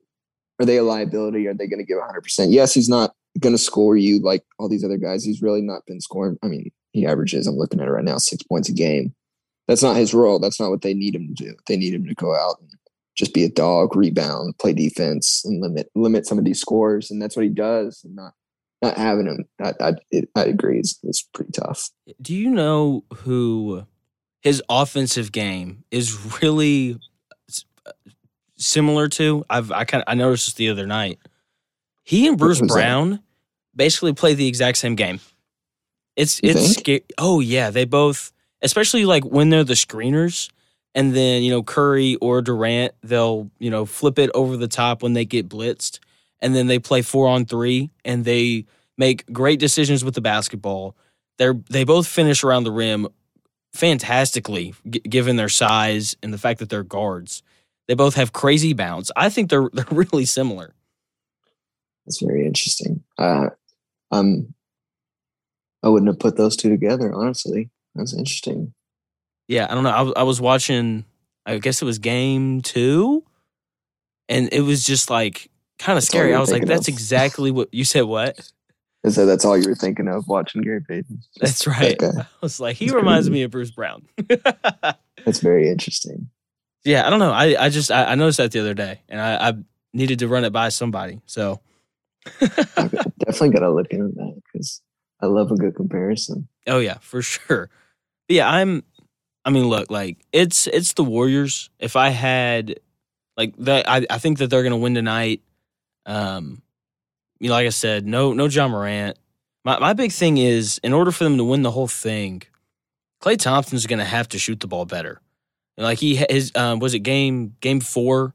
are 0.58 0.66
they 0.66 0.78
a 0.78 0.82
liability? 0.82 1.46
Are 1.46 1.54
they 1.54 1.66
gonna 1.66 1.84
give 1.84 1.98
100? 1.98 2.20
percent 2.22 2.50
Yes, 2.50 2.72
he's 2.72 2.88
not 2.88 3.12
gonna 3.40 3.58
score 3.58 3.96
you 3.96 4.20
like 4.22 4.42
all 4.58 4.68
these 4.68 4.84
other 4.84 4.96
guys. 4.96 5.24
He's 5.24 5.42
really 5.42 5.62
not 5.62 5.84
been 5.86 6.00
scoring. 6.00 6.38
I 6.42 6.48
mean, 6.48 6.70
he 6.92 7.06
averages. 7.06 7.46
I'm 7.46 7.56
looking 7.56 7.80
at 7.80 7.88
it 7.88 7.90
right 7.90 8.04
now, 8.04 8.18
six 8.18 8.42
points 8.42 8.68
a 8.68 8.72
game. 8.72 9.14
That's 9.68 9.82
not 9.82 9.96
his 9.96 10.14
role. 10.14 10.38
That's 10.38 10.60
not 10.60 10.70
what 10.70 10.82
they 10.82 10.94
need 10.94 11.14
him 11.14 11.26
to 11.26 11.34
do. 11.34 11.54
They 11.66 11.76
need 11.76 11.94
him 11.94 12.06
to 12.06 12.14
go 12.14 12.34
out 12.34 12.56
and 12.60 12.70
just 13.16 13.34
be 13.34 13.44
a 13.44 13.48
dog, 13.48 13.96
rebound, 13.96 14.58
play 14.58 14.72
defense, 14.72 15.42
and 15.44 15.60
limit 15.60 15.90
limit 15.94 16.26
some 16.26 16.38
of 16.38 16.44
these 16.44 16.60
scores. 16.60 17.10
And 17.10 17.20
that's 17.20 17.36
what 17.36 17.44
he 17.44 17.48
does. 17.50 18.02
And 18.04 18.14
not 18.14 18.34
not 18.82 18.96
having 18.96 19.26
him, 19.26 19.44
I 19.60 19.72
I, 19.80 19.92
it, 20.10 20.28
I 20.36 20.44
agree, 20.44 20.78
it's, 20.78 20.98
it's 21.02 21.22
pretty 21.22 21.52
tough. 21.52 21.90
Do 22.20 22.34
you 22.34 22.50
know 22.50 23.04
who 23.14 23.86
his 24.40 24.62
offensive 24.68 25.32
game 25.32 25.82
is 25.90 26.40
really 26.42 27.00
uh, 27.86 27.92
similar 28.56 29.08
to? 29.08 29.44
I've 29.50 29.72
I 29.72 29.84
kind 29.84 30.04
I 30.06 30.14
noticed 30.14 30.46
this 30.46 30.54
the 30.54 30.68
other 30.68 30.86
night. 30.86 31.18
He 32.04 32.28
and 32.28 32.38
Bruce 32.38 32.60
Brown 32.60 33.10
that? 33.10 33.20
basically 33.74 34.12
play 34.12 34.34
the 34.34 34.46
exact 34.46 34.78
same 34.78 34.94
game. 34.94 35.18
It's 36.14 36.40
you 36.42 36.50
it's 36.50 36.76
scary. 36.76 37.04
Oh 37.18 37.40
yeah, 37.40 37.70
they 37.70 37.84
both, 37.84 38.32
especially 38.62 39.04
like 39.04 39.24
when 39.24 39.50
they're 39.50 39.64
the 39.64 39.74
screeners, 39.74 40.50
and 40.94 41.14
then 41.14 41.42
you 41.42 41.50
know 41.50 41.62
Curry 41.62 42.16
or 42.16 42.42
Durant, 42.42 42.94
they'll 43.02 43.50
you 43.58 43.70
know 43.70 43.86
flip 43.86 44.18
it 44.18 44.30
over 44.34 44.56
the 44.56 44.68
top 44.68 45.02
when 45.02 45.12
they 45.12 45.24
get 45.24 45.48
blitzed, 45.48 46.00
and 46.40 46.54
then 46.54 46.66
they 46.66 46.78
play 46.78 47.02
four 47.02 47.28
on 47.28 47.44
three, 47.44 47.90
and 48.04 48.24
they 48.24 48.64
make 48.98 49.30
great 49.32 49.60
decisions 49.60 50.04
with 50.04 50.14
the 50.14 50.20
basketball. 50.20 50.96
They're 51.38 51.54
they 51.70 51.84
both 51.84 52.06
finish 52.06 52.42
around 52.42 52.64
the 52.64 52.72
rim 52.72 53.08
fantastically, 53.72 54.74
g- 54.88 55.00
given 55.00 55.36
their 55.36 55.48
size 55.48 56.16
and 56.22 56.32
the 56.32 56.38
fact 56.38 56.60
that 56.60 56.70
they're 56.70 56.82
guards. 56.82 57.42
They 57.88 57.94
both 57.94 58.14
have 58.14 58.32
crazy 58.32 58.72
bounce. 58.72 59.10
I 59.16 59.28
think 59.28 59.50
they're 59.50 59.70
they're 59.72 59.86
really 59.90 60.24
similar. 60.24 60.74
That's 62.06 62.22
very 62.22 62.46
interesting. 62.46 63.02
Uh, 63.18 63.48
um, 64.10 64.54
I 65.82 65.88
wouldn't 65.88 66.08
have 66.08 66.18
put 66.20 66.36
those 66.36 66.56
two 66.56 66.70
together. 66.70 67.12
Honestly, 67.12 67.70
that's 67.96 68.14
interesting. 68.14 68.72
Yeah, 69.48 69.66
I 69.70 69.74
don't 69.74 69.84
know. 69.84 70.12
I, 70.16 70.20
I 70.20 70.22
was 70.24 70.40
watching. 70.40 71.04
I 71.44 71.58
guess 71.58 71.80
it 71.80 71.84
was 71.84 71.98
game 71.98 72.60
two, 72.62 73.24
and 74.28 74.48
it 74.52 74.62
was 74.62 74.84
just 74.84 75.10
like 75.10 75.50
kind 75.78 75.96
of 75.96 76.04
scary. 76.04 76.34
I 76.34 76.40
was 76.40 76.50
like, 76.50 76.66
"That's 76.66 76.88
of. 76.88 76.94
exactly 76.94 77.50
what 77.50 77.72
you 77.72 77.84
said." 77.84 78.02
What? 78.02 78.52
I 79.04 79.10
said 79.10 79.26
that's 79.26 79.44
all 79.44 79.56
you 79.56 79.68
were 79.68 79.76
thinking 79.76 80.08
of 80.08 80.26
watching 80.26 80.62
Gary 80.62 80.80
Payton. 80.82 81.22
That's 81.40 81.64
right. 81.64 81.96
That 81.96 82.18
I 82.18 82.26
was 82.42 82.58
like, 82.58 82.74
he 82.74 82.86
that's 82.86 82.96
reminds 82.96 83.28
crazy. 83.28 83.38
me 83.38 83.42
of 83.44 83.52
Bruce 83.52 83.70
Brown. 83.70 84.08
that's 85.24 85.38
very 85.38 85.68
interesting. 85.68 86.28
Yeah, 86.84 87.06
I 87.06 87.10
don't 87.10 87.20
know. 87.20 87.30
I, 87.30 87.66
I 87.66 87.68
just 87.68 87.92
I, 87.92 88.06
I 88.06 88.14
noticed 88.16 88.38
that 88.38 88.50
the 88.50 88.58
other 88.58 88.74
day, 88.74 89.02
and 89.08 89.20
I, 89.20 89.50
I 89.50 89.54
needed 89.92 90.18
to 90.20 90.28
run 90.28 90.44
it 90.44 90.52
by 90.52 90.70
somebody. 90.70 91.20
So 91.26 91.60
definitely 92.40 93.50
got 93.50 93.60
to 93.60 93.70
look 93.70 93.90
into 93.90 94.08
that 94.16 94.42
because 94.44 94.82
I 95.20 95.26
love 95.26 95.52
a 95.52 95.56
good 95.56 95.76
comparison. 95.76 96.48
Oh 96.68 96.80
yeah, 96.80 96.98
for 96.98 97.22
sure. 97.22 97.70
Yeah, 98.28 98.48
I'm. 98.48 98.82
I 99.44 99.50
mean, 99.50 99.68
look, 99.68 99.90
like 99.90 100.18
it's 100.32 100.66
it's 100.66 100.94
the 100.94 101.04
Warriors. 101.04 101.70
If 101.78 101.96
I 101.96 102.08
had 102.08 102.80
like 103.36 103.54
that, 103.58 103.88
I 103.88 104.06
I 104.10 104.18
think 104.18 104.38
that 104.38 104.48
they're 104.48 104.62
gonna 104.62 104.76
win 104.76 104.94
tonight. 104.94 105.42
Um, 106.04 106.62
you 107.38 107.48
know, 107.48 107.54
like 107.54 107.66
I 107.66 107.70
said, 107.70 108.06
no 108.06 108.32
no 108.32 108.46
Ja 108.46 108.68
Morant. 108.68 109.18
My 109.64 109.78
my 109.78 109.92
big 109.92 110.12
thing 110.12 110.38
is 110.38 110.80
in 110.82 110.92
order 110.92 111.12
for 111.12 111.24
them 111.24 111.36
to 111.38 111.44
win 111.44 111.62
the 111.62 111.70
whole 111.70 111.88
thing, 111.88 112.42
Klay 113.22 113.38
Thompson's 113.38 113.86
gonna 113.86 114.04
have 114.04 114.28
to 114.30 114.38
shoot 114.38 114.60
the 114.60 114.66
ball 114.66 114.84
better. 114.84 115.20
And 115.76 115.84
Like 115.84 115.98
he 115.98 116.16
his 116.28 116.52
um, 116.56 116.80
was 116.80 116.94
it 116.94 117.00
game 117.00 117.54
game 117.60 117.80
four 117.80 118.34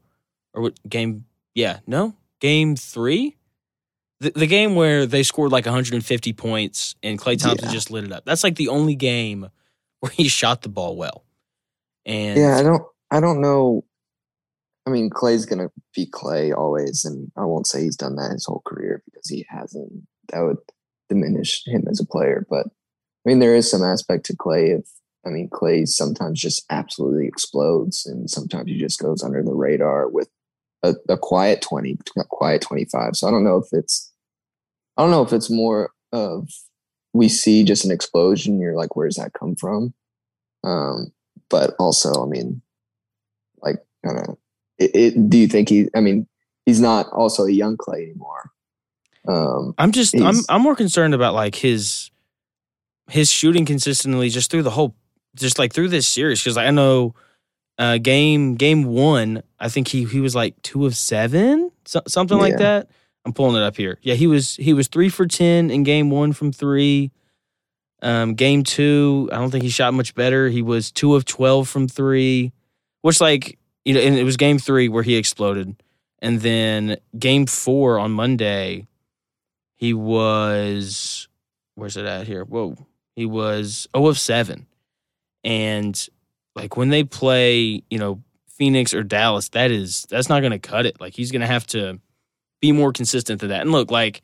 or 0.54 0.62
what 0.62 0.88
game? 0.88 1.26
Yeah, 1.54 1.80
no 1.86 2.14
game 2.40 2.76
three. 2.76 3.36
The, 4.20 4.30
the 4.30 4.46
game 4.46 4.74
where 4.74 5.04
they 5.04 5.24
scored 5.24 5.50
like 5.50 5.66
150 5.66 6.32
points 6.34 6.94
and 7.02 7.18
Klay 7.18 7.38
Thompson 7.38 7.68
yeah. 7.68 7.72
just 7.72 7.90
lit 7.90 8.04
it 8.04 8.12
up. 8.12 8.24
That's 8.24 8.44
like 8.44 8.56
the 8.56 8.68
only 8.68 8.94
game 8.94 9.48
where 10.02 10.12
he 10.12 10.28
shot 10.28 10.62
the 10.62 10.68
ball 10.68 10.96
well. 10.96 11.24
And 12.04 12.38
yeah, 12.38 12.58
I 12.58 12.62
don't 12.62 12.82
I 13.10 13.20
don't 13.20 13.40
know. 13.40 13.84
I 14.86 14.90
mean, 14.90 15.10
Klay's 15.10 15.46
gonna 15.46 15.70
be 15.94 16.06
Klay 16.06 16.52
always, 16.56 17.04
and 17.04 17.30
I 17.36 17.44
won't 17.44 17.68
say 17.68 17.82
he's 17.82 17.96
done 17.96 18.16
that 18.16 18.32
his 18.32 18.44
whole 18.44 18.62
career 18.66 19.02
because 19.04 19.28
he 19.28 19.46
hasn't. 19.48 19.92
That 20.32 20.40
would 20.40 20.58
diminish 21.08 21.62
him 21.66 21.86
as 21.88 22.00
a 22.00 22.06
player. 22.06 22.46
But 22.50 22.66
I 22.66 23.24
mean, 23.24 23.38
there 23.38 23.54
is 23.54 23.70
some 23.70 23.84
aspect 23.84 24.26
to 24.26 24.36
Klay 24.36 24.74
of 24.76 24.84
I 25.24 25.30
mean, 25.30 25.48
Klay 25.48 25.86
sometimes 25.86 26.40
just 26.40 26.64
absolutely 26.70 27.26
explodes, 27.26 28.06
and 28.06 28.28
sometimes 28.28 28.68
he 28.68 28.78
just 28.78 29.00
goes 29.00 29.22
under 29.22 29.42
the 29.42 29.54
radar 29.54 30.08
with 30.08 30.28
a, 30.82 30.94
a 31.08 31.16
quiet 31.16 31.62
twenty, 31.62 31.96
a 32.18 32.24
quiet 32.24 32.62
twenty-five. 32.62 33.14
So 33.14 33.28
I 33.28 33.30
don't 33.30 33.44
know 33.44 33.58
if 33.58 33.68
it's, 33.72 34.12
I 34.96 35.02
don't 35.02 35.12
know 35.12 35.22
if 35.22 35.32
it's 35.32 35.50
more 35.50 35.92
of 36.12 36.48
we 37.12 37.28
see 37.28 37.64
just 37.64 37.84
an 37.84 37.90
explosion. 37.90 38.60
You're 38.60 38.76
like, 38.76 38.96
where 38.96 39.06
does 39.06 39.16
that 39.16 39.32
come 39.32 39.54
from? 39.56 39.94
Um, 40.64 41.12
but 41.48 41.74
also, 41.78 42.22
I 42.22 42.26
mean, 42.26 42.62
like, 43.60 43.76
kind 44.04 44.18
of, 44.18 44.36
it, 44.78 44.90
it, 44.94 45.30
do 45.30 45.38
you 45.38 45.48
think 45.48 45.68
he? 45.68 45.88
I 45.94 46.00
mean, 46.00 46.26
he's 46.66 46.80
not 46.80 47.06
also 47.12 47.44
a 47.44 47.50
young 47.50 47.76
Klay 47.76 48.04
anymore. 48.04 48.50
Um, 49.28 49.74
I'm 49.78 49.92
just, 49.92 50.18
I'm, 50.18 50.36
I'm 50.48 50.62
more 50.62 50.74
concerned 50.74 51.14
about 51.14 51.34
like 51.34 51.54
his 51.54 52.10
his 53.08 53.30
shooting 53.30 53.66
consistently 53.66 54.28
just 54.28 54.50
through 54.50 54.62
the 54.62 54.70
whole 54.70 54.96
just 55.36 55.58
like 55.58 55.72
through 55.72 55.88
this 55.88 56.08
series 56.08 56.40
because 56.40 56.56
I 56.56 56.70
know 56.70 57.14
uh, 57.78 57.98
game 57.98 58.56
game 58.56 58.84
one, 58.84 59.42
I 59.58 59.68
think 59.68 59.88
he 59.88 60.04
he 60.04 60.20
was 60.20 60.34
like 60.34 60.60
two 60.62 60.86
of 60.86 60.96
seven, 60.96 61.70
so, 61.84 62.02
something 62.06 62.36
yeah. 62.36 62.42
like 62.42 62.56
that. 62.58 62.90
I'm 63.24 63.32
pulling 63.32 63.56
it 63.56 63.64
up 63.64 63.76
here. 63.76 63.98
Yeah, 64.02 64.14
he 64.14 64.26
was 64.26 64.56
he 64.56 64.72
was 64.72 64.88
three 64.88 65.08
for 65.08 65.26
ten 65.26 65.70
in 65.70 65.82
game 65.84 66.10
one 66.10 66.32
from 66.32 66.52
three. 66.52 67.12
Um, 68.02 68.34
game 68.34 68.64
two, 68.64 69.28
I 69.32 69.36
don't 69.36 69.50
think 69.50 69.62
he 69.62 69.70
shot 69.70 69.94
much 69.94 70.14
better. 70.14 70.48
He 70.48 70.62
was 70.62 70.90
two 70.90 71.14
of 71.14 71.24
twelve 71.24 71.68
from 71.68 71.86
three, 71.86 72.52
which 73.02 73.20
like 73.20 73.58
you 73.84 73.94
know, 73.94 74.00
and 74.00 74.16
it 74.16 74.24
was 74.24 74.36
game 74.36 74.58
three 74.58 74.88
where 74.88 75.04
he 75.04 75.16
exploded, 75.16 75.80
and 76.20 76.40
then 76.40 76.96
game 77.16 77.46
four 77.46 77.98
on 77.98 78.10
Monday, 78.10 78.88
he 79.76 79.94
was 79.94 81.28
where's 81.76 81.96
it 81.96 82.06
at 82.06 82.26
here? 82.26 82.44
Whoa, 82.44 82.76
he 83.14 83.26
was 83.26 83.86
oh 83.94 84.08
of 84.08 84.18
seven. 84.18 84.66
And 85.44 86.08
like 86.54 86.76
when 86.76 86.90
they 86.90 87.04
play, 87.04 87.82
you 87.88 87.98
know, 87.98 88.22
Phoenix 88.48 88.94
or 88.94 89.02
Dallas, 89.02 89.48
that 89.50 89.70
is 89.70 90.06
that's 90.10 90.28
not 90.28 90.40
going 90.40 90.52
to 90.52 90.58
cut 90.58 90.86
it. 90.86 91.00
Like 91.00 91.14
he's 91.14 91.30
going 91.32 91.40
to 91.40 91.46
have 91.46 91.66
to 91.68 92.00
be 92.62 92.72
more 92.72 92.92
consistent 92.92 93.40
than 93.40 93.50
that. 93.50 93.60
And 93.60 93.72
look, 93.72 93.90
like 93.90 94.22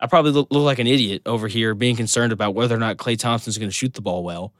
I 0.00 0.08
probably 0.08 0.32
look, 0.32 0.48
look, 0.50 0.64
like 0.64 0.80
an 0.80 0.88
idiot 0.88 1.22
over 1.26 1.46
here 1.46 1.74
being 1.74 1.94
concerned 1.94 2.32
about 2.32 2.54
whether 2.54 2.74
or 2.74 2.78
not 2.78 2.96
Klay 2.96 3.16
Thompson's 3.16 3.58
going 3.58 3.68
to 3.68 3.74
shoot 3.74 3.94
the 3.94 4.02
ball 4.02 4.24
well. 4.24 4.52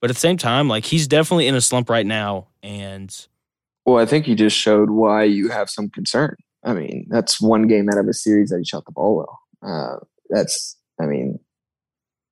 But 0.00 0.10
at 0.10 0.16
the 0.16 0.20
same 0.20 0.36
time, 0.36 0.68
like 0.68 0.84
he's 0.84 1.08
definitely 1.08 1.46
in 1.46 1.54
a 1.54 1.62
slump 1.62 1.88
right 1.88 2.04
now. 2.04 2.48
And 2.62 3.16
well, 3.86 3.96
I 3.96 4.04
think 4.04 4.26
he 4.26 4.34
just 4.34 4.56
showed 4.56 4.90
why 4.90 5.24
you 5.24 5.48
have 5.48 5.70
some 5.70 5.88
concern. 5.88 6.36
I 6.64 6.74
mean, 6.74 7.06
that's 7.08 7.40
one 7.40 7.66
game 7.66 7.88
out 7.88 7.98
of 7.98 8.08
a 8.08 8.12
series 8.12 8.50
that 8.50 8.58
he 8.58 8.64
shot 8.64 8.84
the 8.84 8.92
ball 8.92 9.16
well. 9.16 9.40
Uh, 9.62 9.96
that's, 10.30 10.76
I 11.00 11.06
mean, 11.06 11.38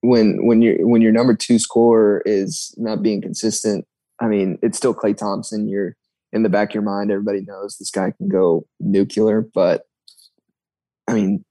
when 0.01 0.47
when 0.47 0.61
your 0.61 0.87
when 0.87 1.03
your 1.03 1.13
number 1.13 1.35
two 1.35 1.59
scorer 1.59 2.23
is 2.27 2.75
not 2.77 3.03
being 3.03 3.23
consistent, 3.23 3.87
I 4.21 4.27
mean, 4.27 4.59
it's 4.63 4.77
still 4.77 4.95
Klay 4.95 5.17
Thompson. 5.17 5.69
You're 5.69 5.97
in 6.33 6.43
the 6.43 6.49
back 6.49 6.71
of 6.71 6.75
your 6.75 6.83
mind. 6.83 7.11
Everybody 7.11 7.43
knows 7.43 7.77
this 7.77 7.91
guy 7.91 8.11
can 8.11 8.29
go 8.29 8.67
nuclear, 8.81 9.43
but 9.55 9.87
I 11.09 11.15
mean, 11.15 11.45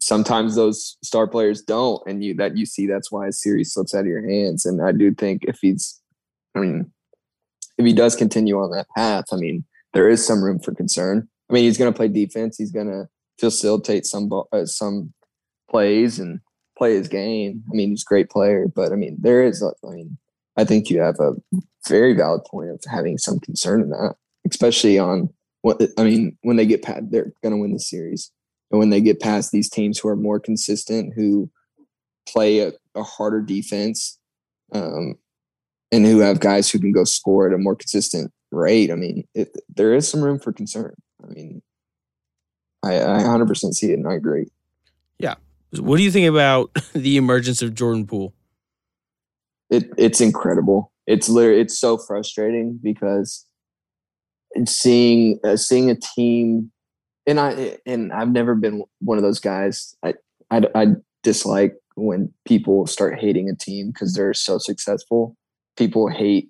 sometimes 0.00 0.54
those 0.54 0.96
star 1.02 1.26
players 1.26 1.62
don't, 1.62 2.02
and 2.06 2.22
you 2.24 2.34
that 2.34 2.56
you 2.56 2.66
see 2.66 2.86
that's 2.86 3.12
why 3.12 3.26
a 3.26 3.32
series 3.32 3.72
slips 3.72 3.94
out 3.94 4.00
of 4.00 4.06
your 4.06 4.28
hands. 4.28 4.64
And 4.66 4.82
I 4.82 4.92
do 4.92 5.14
think 5.14 5.44
if 5.44 5.58
he's, 5.60 6.00
I 6.54 6.60
mean, 6.60 6.90
if 7.76 7.86
he 7.86 7.92
does 7.92 8.16
continue 8.16 8.58
on 8.58 8.70
that 8.72 8.86
path, 8.96 9.26
I 9.32 9.36
mean, 9.36 9.64
there 9.94 10.08
is 10.08 10.26
some 10.26 10.42
room 10.42 10.58
for 10.58 10.74
concern. 10.74 11.28
I 11.48 11.52
mean, 11.52 11.64
he's 11.64 11.78
going 11.78 11.92
to 11.92 11.96
play 11.96 12.08
defense. 12.08 12.56
He's 12.58 12.72
going 12.72 12.88
to 12.88 13.08
facilitate 13.38 14.04
some 14.04 14.30
uh, 14.52 14.66
some 14.66 15.12
plays, 15.70 16.18
and 16.18 16.40
play 16.78 16.94
his 16.94 17.08
game. 17.08 17.64
I 17.70 17.74
mean, 17.74 17.90
he's 17.90 18.02
a 18.02 18.08
great 18.08 18.30
player, 18.30 18.66
but 18.74 18.92
I 18.92 18.94
mean, 18.94 19.16
there 19.20 19.42
is, 19.42 19.62
I 19.62 19.90
mean, 19.90 20.16
I 20.56 20.64
think 20.64 20.88
you 20.88 21.00
have 21.00 21.18
a 21.20 21.34
very 21.88 22.14
valid 22.14 22.44
point 22.44 22.70
of 22.70 22.80
having 22.88 23.18
some 23.18 23.40
concern 23.40 23.82
in 23.82 23.90
that, 23.90 24.14
especially 24.48 24.98
on 24.98 25.28
what, 25.62 25.82
I 25.98 26.04
mean, 26.04 26.38
when 26.42 26.56
they 26.56 26.66
get 26.66 26.82
past, 26.82 27.10
they're 27.10 27.32
going 27.42 27.52
to 27.54 27.60
win 27.60 27.72
the 27.72 27.80
series. 27.80 28.30
And 28.70 28.78
when 28.78 28.90
they 28.90 29.00
get 29.00 29.20
past 29.20 29.50
these 29.50 29.70
teams 29.70 29.98
who 29.98 30.08
are 30.08 30.16
more 30.16 30.38
consistent, 30.38 31.14
who 31.14 31.50
play 32.28 32.60
a, 32.60 32.72
a 32.94 33.02
harder 33.02 33.40
defense, 33.40 34.18
um, 34.72 35.14
and 35.90 36.04
who 36.04 36.18
have 36.18 36.40
guys 36.40 36.70
who 36.70 36.78
can 36.78 36.92
go 36.92 37.04
score 37.04 37.46
at 37.46 37.54
a 37.54 37.58
more 37.58 37.74
consistent 37.74 38.32
rate, 38.50 38.90
I 38.90 38.94
mean, 38.94 39.26
it, 39.34 39.56
there 39.74 39.94
is 39.94 40.06
some 40.06 40.22
room 40.22 40.38
for 40.38 40.52
concern. 40.52 40.94
I 41.24 41.32
mean, 41.32 41.62
I, 42.82 42.96
I 42.96 43.22
100% 43.22 43.74
see 43.74 43.92
it 43.92 43.94
and 43.94 44.06
I 44.06 44.14
agree. 44.14 44.48
Yeah, 45.18 45.34
what 45.78 45.96
do 45.96 46.02
you 46.02 46.10
think 46.10 46.28
about 46.28 46.70
the 46.92 47.16
emergence 47.16 47.62
of 47.62 47.74
Jordan 47.74 48.06
Poole? 48.06 48.34
It 49.70 49.90
it's 49.98 50.20
incredible. 50.22 50.92
It's 51.06 51.28
literally 51.28 51.60
it's 51.60 51.78
so 51.78 51.98
frustrating 51.98 52.78
because 52.82 53.46
and 54.54 54.68
seeing 54.68 55.38
uh, 55.44 55.56
seeing 55.56 55.90
a 55.90 55.94
team, 55.94 56.70
and 57.28 57.38
I 57.38 57.78
and 57.86 58.12
I've 58.12 58.30
never 58.30 58.54
been 58.54 58.82
one 59.00 59.18
of 59.18 59.22
those 59.22 59.38
guys. 59.38 59.94
I 60.02 60.14
I, 60.50 60.62
I 60.74 60.86
dislike 61.22 61.76
when 61.94 62.32
people 62.46 62.86
start 62.86 63.18
hating 63.18 63.48
a 63.48 63.54
team 63.54 63.90
because 63.90 64.14
they're 64.14 64.34
so 64.34 64.58
successful. 64.58 65.36
People 65.76 66.08
hate 66.08 66.48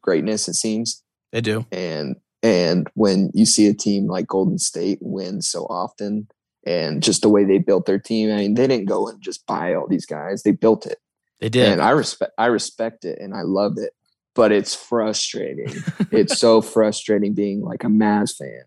greatness. 0.00 0.48
It 0.48 0.54
seems 0.54 1.02
they 1.30 1.42
do, 1.42 1.66
and 1.70 2.16
and 2.42 2.88
when 2.94 3.30
you 3.34 3.44
see 3.44 3.66
a 3.66 3.74
team 3.74 4.06
like 4.06 4.26
Golden 4.26 4.58
State 4.58 4.98
win 5.02 5.42
so 5.42 5.64
often, 5.64 6.26
and 6.66 7.02
just 7.02 7.20
the 7.20 7.28
way 7.28 7.44
they 7.44 7.58
built 7.58 7.84
their 7.84 7.98
team, 7.98 8.32
I 8.32 8.36
mean, 8.36 8.54
they 8.54 8.66
didn't 8.66 8.88
go 8.88 9.06
and 9.06 9.20
just 9.22 9.46
buy 9.46 9.74
all 9.74 9.86
these 9.86 10.06
guys; 10.06 10.42
they 10.42 10.52
built 10.52 10.86
it. 10.86 10.98
They 11.40 11.50
did, 11.50 11.70
and 11.70 11.82
I 11.82 11.90
respect 11.90 12.32
I 12.38 12.46
respect 12.46 13.04
it, 13.04 13.18
and 13.20 13.34
I 13.34 13.42
love 13.42 13.74
it. 13.76 13.92
But 14.34 14.52
it's 14.52 14.74
frustrating. 14.74 15.72
it's 16.10 16.38
so 16.38 16.62
frustrating 16.62 17.34
being 17.34 17.60
like 17.60 17.84
a 17.84 17.88
Mavs 17.88 18.34
fan. 18.36 18.64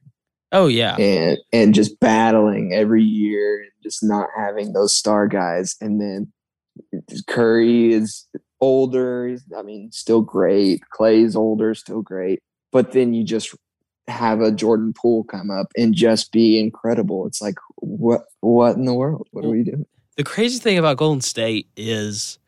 Oh 0.52 0.68
yeah, 0.68 0.96
and 0.96 1.38
and 1.52 1.74
just 1.74 2.00
battling 2.00 2.74
every 2.74 3.04
year 3.04 3.62
and 3.62 3.72
just 3.84 4.04
not 4.04 4.30
having 4.36 4.74
those 4.74 4.96
star 4.96 5.28
guys, 5.28 5.76
and 5.82 6.00
then 6.00 6.32
Curry 7.28 7.94
is 7.94 8.28
older. 8.62 9.28
He's, 9.28 9.44
I 9.58 9.62
mean, 9.62 9.92
still 9.92 10.22
great. 10.22 10.82
Klay's 10.94 11.36
older, 11.36 11.76
still 11.76 12.02
great. 12.02 12.40
But 12.72 12.92
then 12.92 13.14
you 13.14 13.24
just 13.24 13.56
have 14.08 14.40
a 14.42 14.52
Jordan 14.52 14.94
Poole 14.94 15.26
come 15.26 15.52
up 15.52 15.72
and 15.76 15.94
just 15.94 16.32
be 16.32 16.60
incredible. 16.60 17.28
It's 17.28 17.42
like 17.42 17.56
what 17.78 18.26
what 18.42 18.76
in 18.76 18.86
the 18.86 18.94
world? 18.94 19.28
What 19.32 19.46
are 19.46 19.50
we 19.50 19.64
doing? 19.64 19.86
The 20.16 20.24
crazy 20.24 20.60
thing 20.60 20.78
about 20.78 20.98
Golden 20.98 21.22
State 21.22 21.68
is 21.76 22.40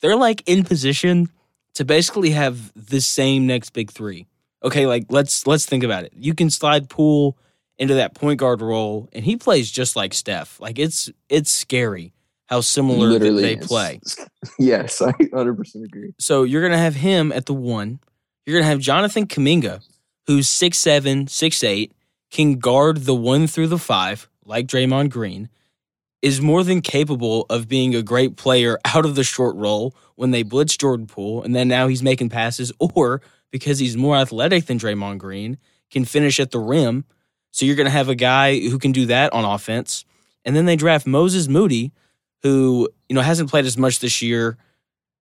they're 0.00 0.16
like 0.16 0.42
in 0.46 0.64
position 0.64 1.28
to 1.74 1.84
basically 1.84 2.30
have 2.30 2.72
the 2.74 3.00
same 3.00 3.46
next 3.46 3.70
big 3.70 3.90
3. 3.90 4.26
Okay, 4.64 4.86
like 4.86 5.06
let's 5.08 5.46
let's 5.46 5.66
think 5.66 5.84
about 5.84 6.04
it. 6.04 6.12
You 6.16 6.34
can 6.34 6.50
slide 6.50 6.88
Poole 6.88 7.36
into 7.78 7.94
that 7.94 8.14
point 8.14 8.38
guard 8.38 8.60
role 8.60 9.08
and 9.12 9.24
he 9.24 9.36
plays 9.36 9.70
just 9.70 9.96
like 9.96 10.14
Steph. 10.14 10.60
Like 10.60 10.78
it's 10.78 11.10
it's 11.28 11.50
scary 11.50 12.12
how 12.46 12.60
similar 12.60 13.08
Literally, 13.08 13.42
they 13.42 13.56
play. 13.56 14.00
Yes, 14.58 15.00
I 15.00 15.12
100% 15.12 15.84
agree. 15.84 16.12
So 16.18 16.42
you're 16.42 16.68
to 16.68 16.76
have 16.76 16.96
him 16.96 17.30
at 17.30 17.46
the 17.46 17.54
1. 17.54 18.00
You're 18.44 18.58
to 18.58 18.66
have 18.66 18.80
Jonathan 18.80 19.26
Kuminga 19.26 19.80
who's 20.26 20.48
six 20.48 20.78
seven, 20.78 21.26
six 21.26 21.62
eight, 21.64 21.92
can 22.30 22.54
guard 22.58 22.98
the 22.98 23.14
one 23.14 23.46
through 23.46 23.68
the 23.68 23.78
five, 23.78 24.28
like 24.44 24.66
Draymond 24.66 25.10
Green, 25.10 25.48
is 26.20 26.40
more 26.40 26.62
than 26.62 26.80
capable 26.80 27.46
of 27.50 27.68
being 27.68 27.94
a 27.94 28.02
great 28.02 28.36
player 28.36 28.78
out 28.84 29.04
of 29.04 29.14
the 29.14 29.24
short 29.24 29.56
role 29.56 29.94
when 30.16 30.30
they 30.30 30.42
blitz 30.42 30.76
Jordan 30.76 31.06
Poole, 31.06 31.42
and 31.42 31.54
then 31.54 31.68
now 31.68 31.88
he's 31.88 32.02
making 32.02 32.28
passes, 32.28 32.72
or 32.78 33.22
because 33.52 33.78
he's 33.78 33.96
more 33.96 34.16
athletic 34.16 34.66
than 34.66 34.78
Draymond 34.78 35.18
Green, 35.18 35.58
can 35.92 36.04
finish 36.04 36.40
at 36.40 36.50
the 36.50 36.58
rim. 36.58 37.04
So 37.52 37.64
you're 37.64 37.76
going 37.76 37.86
to 37.86 37.90
have 37.90 38.08
a 38.08 38.16
guy 38.16 38.58
who 38.58 38.78
can 38.78 38.90
do 38.90 39.06
that 39.06 39.32
on 39.32 39.44
offense. 39.44 40.04
And 40.44 40.56
then 40.56 40.64
they 40.64 40.74
draft 40.74 41.06
Moses 41.06 41.46
Moody, 41.46 41.92
who, 42.42 42.88
you 43.08 43.14
know, 43.14 43.20
hasn't 43.20 43.50
played 43.50 43.66
as 43.66 43.78
much 43.78 44.00
this 44.00 44.22
year, 44.22 44.56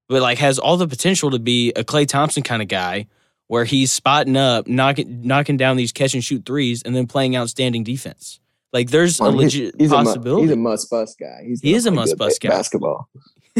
but 0.09 0.21
like 0.21 0.39
has 0.39 0.57
all 0.57 0.77
the 0.77 0.87
potential 0.87 1.29
to 1.31 1.39
be 1.39 1.71
a 1.75 1.83
Klay 1.83 2.07
Thompson 2.07 2.41
kind 2.41 2.61
of 2.61 2.67
guy 2.67 3.05
where 3.47 3.65
he's 3.65 3.91
spotting 3.91 4.37
up, 4.37 4.65
knocking 4.65 5.23
knocking 5.23 5.57
down 5.57 5.75
these 5.75 5.91
catch 5.91 6.13
and 6.13 6.23
shoot 6.23 6.45
threes, 6.45 6.81
and 6.83 6.95
then 6.95 7.05
playing 7.05 7.35
outstanding 7.35 7.83
defense. 7.83 8.39
Like 8.71 8.89
there's 8.89 9.19
well, 9.19 9.29
a 9.29 9.35
legit 9.35 9.75
he's, 9.77 9.89
he's 9.89 9.89
possibility. 9.91 10.43
A, 10.43 10.45
he's 10.47 10.53
a 10.53 10.57
must 10.57 10.89
bust 10.89 11.19
guy. 11.19 11.43
He's 11.45 11.61
he 11.61 11.73
is 11.73 11.85
a 11.85 11.91
must 11.91 12.17
bust 12.17 12.41
guy. 12.41 12.49
Basketball. 12.49 13.09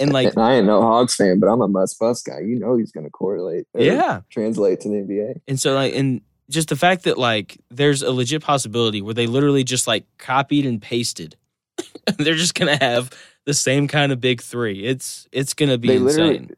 and 0.00 0.12
like 0.12 0.28
and 0.28 0.42
I 0.42 0.54
ain't 0.54 0.66
no 0.66 0.80
Hawks 0.82 1.16
fan, 1.16 1.38
but 1.38 1.46
I'm 1.46 1.60
a 1.60 1.68
must 1.68 1.98
bust 1.98 2.24
guy. 2.24 2.40
You 2.40 2.58
know 2.58 2.76
he's 2.76 2.90
going 2.90 3.04
to 3.04 3.10
correlate. 3.10 3.66
Yeah, 3.74 4.22
translate 4.30 4.80
to 4.80 4.88
the 4.88 4.96
NBA. 4.96 5.42
And 5.46 5.60
so 5.60 5.74
like 5.74 5.94
and 5.94 6.22
just 6.48 6.68
the 6.68 6.76
fact 6.76 7.04
that 7.04 7.18
like 7.18 7.58
there's 7.70 8.02
a 8.02 8.10
legit 8.10 8.42
possibility 8.42 9.02
where 9.02 9.14
they 9.14 9.26
literally 9.26 9.64
just 9.64 9.86
like 9.86 10.04
copied 10.18 10.66
and 10.66 10.82
pasted. 10.82 11.36
They're 12.18 12.34
just 12.34 12.54
gonna 12.54 12.76
have 12.82 13.10
the 13.46 13.54
same 13.54 13.88
kind 13.88 14.12
of 14.12 14.20
big 14.20 14.42
three. 14.42 14.84
It's 14.84 15.28
it's 15.32 15.54
gonna 15.54 15.78
be 15.78 15.88
they 15.88 15.96
insane. 15.96 16.50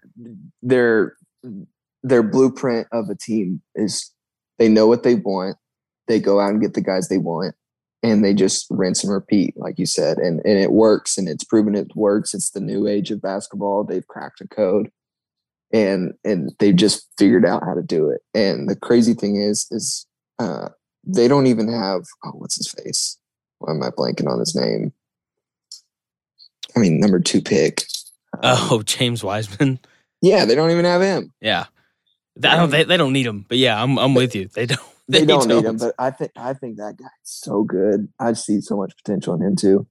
They're 0.62 1.16
their 2.02 2.22
blueprint 2.22 2.88
of 2.92 3.08
a 3.08 3.14
team 3.14 3.62
is 3.74 4.10
they 4.58 4.68
know 4.68 4.86
what 4.86 5.02
they 5.02 5.14
want, 5.14 5.56
they 6.08 6.18
go 6.18 6.40
out 6.40 6.50
and 6.50 6.60
get 6.60 6.74
the 6.74 6.80
guys 6.80 7.08
they 7.08 7.18
want, 7.18 7.54
and 8.02 8.24
they 8.24 8.34
just 8.34 8.66
rinse 8.70 9.04
and 9.04 9.12
repeat, 9.12 9.54
like 9.56 9.78
you 9.78 9.86
said, 9.86 10.18
and 10.18 10.40
and 10.44 10.58
it 10.58 10.72
works, 10.72 11.16
and 11.16 11.28
it's 11.28 11.44
proven 11.44 11.74
it 11.74 11.94
works. 11.94 12.34
It's 12.34 12.50
the 12.50 12.60
new 12.60 12.86
age 12.86 13.10
of 13.10 13.22
basketball. 13.22 13.84
They've 13.84 14.06
cracked 14.06 14.40
a 14.40 14.48
code, 14.48 14.90
and 15.72 16.14
and 16.24 16.50
they've 16.58 16.76
just 16.76 17.08
figured 17.18 17.46
out 17.46 17.62
how 17.64 17.74
to 17.74 17.82
do 17.82 18.10
it. 18.10 18.22
And 18.34 18.68
the 18.68 18.76
crazy 18.76 19.14
thing 19.14 19.36
is, 19.36 19.66
is 19.70 20.06
uh, 20.38 20.70
they 21.04 21.28
don't 21.28 21.46
even 21.46 21.72
have 21.72 22.02
oh, 22.24 22.32
what's 22.32 22.56
his 22.56 22.68
face? 22.70 23.18
Why 23.58 23.72
am 23.72 23.82
I 23.82 23.90
blanking 23.90 24.28
on 24.28 24.40
his 24.40 24.56
name? 24.56 24.92
I 26.74 26.80
mean, 26.80 26.98
number 26.98 27.20
two 27.20 27.40
pick. 27.40 27.84
oh, 28.42 28.82
James 28.84 29.22
Wiseman. 29.22 29.78
Yeah, 30.20 30.44
they 30.44 30.54
don't 30.54 30.70
even 30.70 30.84
have 30.84 31.02
him. 31.02 31.32
Yeah. 31.40 31.66
I 32.42 32.56
don't. 32.56 32.70
They, 32.70 32.84
they 32.84 32.96
don't 32.96 33.12
need 33.12 33.26
him. 33.26 33.44
But 33.46 33.58
yeah, 33.58 33.80
I'm 33.80 33.98
I'm 33.98 34.14
with 34.14 34.34
you. 34.34 34.48
They 34.48 34.66
don't. 34.66 34.80
They, 35.12 35.20
they 35.20 35.26
don't, 35.26 35.48
don't 35.48 35.62
need 35.62 35.68
him. 35.68 35.76
But 35.76 35.94
I 35.98 36.10
think 36.10 36.32
I 36.36 36.54
think 36.54 36.78
that 36.78 36.96
guy's 36.96 37.08
so 37.22 37.62
good. 37.62 38.08
I 38.18 38.32
see 38.32 38.60
so 38.60 38.76
much 38.76 38.94
potential 38.96 39.34
in 39.34 39.42
him 39.42 39.56
too. 39.56 39.86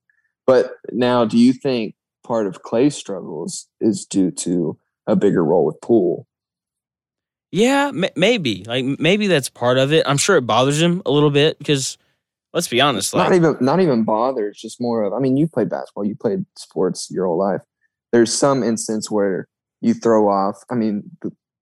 But 0.48 0.74
now, 0.92 1.26
do 1.26 1.38
you 1.38 1.54
think 1.54 1.96
part 2.26 2.48
of 2.48 2.64
Klay's 2.64 2.96
struggles 2.96 3.68
is 3.80 4.06
due 4.06 4.32
to 4.32 4.78
a 5.08 5.16
bigger 5.16 5.44
role 5.44 5.66
with 5.66 5.80
Poole? 5.82 6.28
Yeah, 7.52 7.90
m- 7.90 8.06
maybe. 8.16 8.64
Like 8.66 8.86
maybe 9.00 9.28
that's 9.28 9.50
part 9.50 9.78
of 9.78 9.94
it. 9.94 10.06
I'm 10.08 10.18
sure 10.18 10.38
it 10.38 10.48
bothers 10.48 10.82
him 10.82 11.02
a 11.06 11.12
little 11.12 11.30
bit 11.30 11.60
because 11.60 11.98
let's 12.54 12.68
be 12.68 12.82
honest. 12.82 13.14
Like, 13.14 13.30
not 13.30 13.36
even 13.36 13.58
not 13.60 13.80
even 13.80 14.04
bother. 14.04 14.48
It's 14.48 14.62
just 14.62 14.82
more 14.82 15.04
of. 15.04 15.14
I 15.14 15.20
mean, 15.20 15.38
you 15.38 15.48
played 15.48 15.70
basketball. 15.70 16.06
You 16.06 16.16
played 16.16 16.46
sports 16.58 17.10
your 17.12 17.28
whole 17.28 17.38
life. 17.38 17.62
There's 18.12 18.34
some 18.34 18.64
instance 18.64 19.12
where 19.12 19.48
you 19.82 19.94
throw 19.94 20.28
off. 20.28 20.64
I 20.70 20.76
mean, 20.76 21.12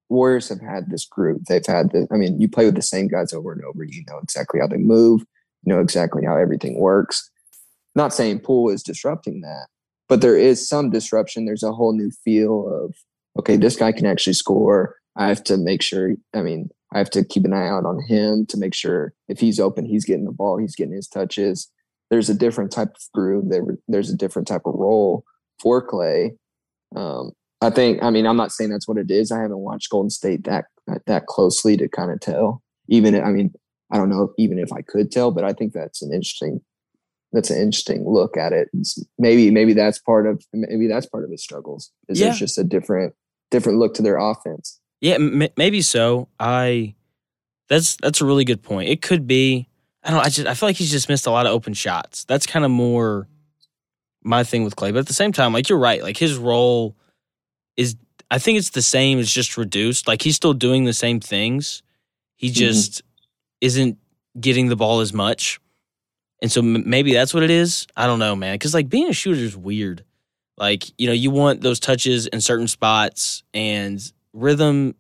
Warriors 0.10 0.50
have 0.50 0.62
had 0.62 0.90
this 0.90 1.06
group. 1.06 1.44
They've 1.46 1.66
had 1.66 1.92
the, 1.92 2.08
I 2.12 2.18
mean, 2.18 2.42
you 2.42 2.50
play 2.50 2.66
with 2.66 2.76
the 2.76 2.82
same 2.82 3.08
guys 3.08 3.32
over 3.32 3.52
and 3.54 3.64
over. 3.64 3.84
You 3.84 4.04
know 4.08 4.20
exactly 4.22 4.60
how 4.60 4.68
they 4.68 4.78
move, 4.78 5.22
you 5.64 5.74
know 5.74 5.80
exactly 5.80 6.26
how 6.26 6.36
everything 6.36 6.80
works. 6.80 7.30
Not 7.96 8.14
saying 8.14 8.40
Poole 8.40 8.70
is 8.70 8.84
disrupting 8.84 9.42
that, 9.42 9.68
but 10.08 10.22
there 10.22 10.38
is 10.38 10.68
some 10.68 10.90
disruption. 10.90 11.46
There's 11.46 11.64
a 11.64 11.72
whole 11.72 11.94
new 11.94 12.12
feel 12.24 12.68
of, 12.68 12.96
okay, 13.38 13.58
this 13.58 13.76
guy 13.76 13.92
can 13.92 14.06
actually 14.06 14.34
score. 14.34 14.96
I 15.16 15.28
have 15.28 15.44
to 15.46 15.58
make 15.58 15.82
sure, 15.82 16.16
I 16.34 16.42
mean, 16.42 16.70
I 16.94 16.98
have 16.98 17.10
to 17.12 17.24
keep 17.24 17.46
an 17.46 17.54
eye 17.54 17.68
out 17.68 17.86
on 17.86 18.02
him 18.08 18.46
to 18.48 18.58
make 18.58 18.74
sure 18.74 19.14
if 19.28 19.40
he's 19.40 19.60
open, 19.60 19.86
he's 19.86 20.06
getting 20.06 20.26
the 20.26 20.32
ball, 20.32 20.58
he's 20.58 20.76
getting 20.76 20.94
his 20.94 21.08
touches. 21.08 21.72
There's 22.10 22.30
a 22.30 22.34
different 22.34 22.72
type 22.72 22.90
of 22.90 23.02
groove. 23.14 23.50
There, 23.50 23.64
there's 23.88 24.10
a 24.10 24.18
different 24.18 24.48
type 24.48 24.64
of 24.66 24.74
role 24.74 25.24
for 25.60 25.86
Klay. 25.86 26.32
Um, 26.96 27.32
I 27.62 27.70
think. 27.70 28.02
I 28.02 28.10
mean, 28.10 28.26
I'm 28.26 28.38
not 28.38 28.52
saying 28.52 28.70
that's 28.70 28.88
what 28.88 28.98
it 28.98 29.12
is. 29.12 29.32
I 29.32 29.42
haven't 29.42 29.60
watched 29.60 29.90
Golden 29.90 30.10
State 30.10 30.44
that 30.46 30.66
that 31.06 31.26
closely 31.28 31.78
to 31.78 31.88
kind 31.88 32.12
of 32.12 32.20
tell. 32.20 32.64
Even, 32.88 33.22
I 33.22 33.30
mean, 33.30 33.54
I 33.92 33.98
don't 33.98 34.10
know 34.10 34.34
even 34.38 34.58
if 34.60 34.72
I 34.74 34.82
could 34.82 35.12
tell, 35.12 35.32
but 35.32 35.44
I 35.44 35.54
think 35.54 35.74
that's 35.74 36.02
an 36.02 36.14
interesting. 36.14 36.62
That's 37.32 37.52
an 37.52 37.62
interesting 37.62 38.10
look 38.10 38.38
at 38.38 38.54
it. 38.54 38.70
It's 38.74 39.04
maybe 39.20 39.52
maybe 39.52 39.74
that's 39.74 40.00
part 40.00 40.26
of 40.26 40.44
maybe 40.52 40.88
that's 40.88 41.06
part 41.06 41.24
of 41.24 41.30
his 41.30 41.44
struggles. 41.44 41.92
Is 42.08 42.20
yeah. 42.20 42.28
there's 42.28 42.40
just 42.40 42.58
a 42.58 42.64
different 42.64 43.14
different 43.52 43.78
look 43.78 43.94
to 43.96 44.02
their 44.02 44.18
offense. 44.18 44.80
Yeah, 45.02 45.16
m- 45.16 45.48
maybe 45.56 45.82
so. 45.82 46.28
I 46.40 46.96
that's 47.68 47.98
that's 47.98 48.22
a 48.22 48.26
really 48.26 48.46
good 48.46 48.64
point. 48.64 48.90
It 48.90 49.02
could 49.02 49.28
be. 49.28 49.68
I 50.04 50.12
don't. 50.12 50.26
I 50.26 50.30
just 50.30 50.48
I 50.48 50.54
feel 50.56 50.70
like 50.70 50.76
he's 50.76 50.92
just 50.92 51.08
missed 51.08 51.28
a 51.28 51.32
lot 51.32 51.46
of 51.46 51.52
open 51.54 51.74
shots. 51.74 52.24
That's 52.26 52.48
kind 52.48 52.66
of 52.66 52.72
more 52.72 53.28
my 54.24 54.44
thing 54.44 54.64
with 54.64 54.76
Klay. 54.76 54.92
But 54.92 55.00
at 55.00 55.08
the 55.08 55.14
same 55.14 55.32
time, 55.32 55.54
like 55.54 55.70
you're 55.70 55.80
right. 55.80 56.02
Like 56.02 56.18
his 56.18 56.36
role 56.36 56.96
is 57.80 57.96
I 58.30 58.38
think 58.38 58.60
it's 58.60 58.72
the 58.72 58.82
same. 58.82 59.18
It's 59.20 59.32
just 59.32 59.58
reduced. 59.58 60.08
Like 60.08 60.22
he's 60.22 60.36
still 60.36 60.54
doing 60.54 60.84
the 60.84 60.94
same 60.94 61.20
things. 61.20 61.82
He 62.36 62.48
mm-hmm. 62.48 62.54
just 62.54 62.92
mm-hmm. 62.92 63.08
isn't 63.62 63.98
getting 64.40 64.68
the 64.68 64.76
ball 64.76 65.00
as 65.00 65.14
much. 65.14 65.60
And 66.42 66.52
so 66.52 66.60
m- 66.60 66.88
maybe 66.88 67.14
that's 67.14 67.34
what 67.34 67.42
it 67.42 67.50
is. 67.50 67.88
I 67.96 68.06
don't 68.06 68.20
know, 68.20 68.36
man. 68.36 68.56
Because 68.56 68.74
like 68.74 68.90
being 68.90 69.08
a 69.08 69.14
shooter 69.14 69.40
is 69.40 69.56
weird. 69.58 70.04
Like 70.58 70.84
you 71.00 71.08
know, 71.08 71.14
you 71.14 71.32
want 71.32 71.62
those 71.62 71.80
touches 71.80 72.28
in 72.28 72.42
certain 72.42 72.68
spots, 72.68 73.44
and 73.54 74.00
rhythm 74.34 74.94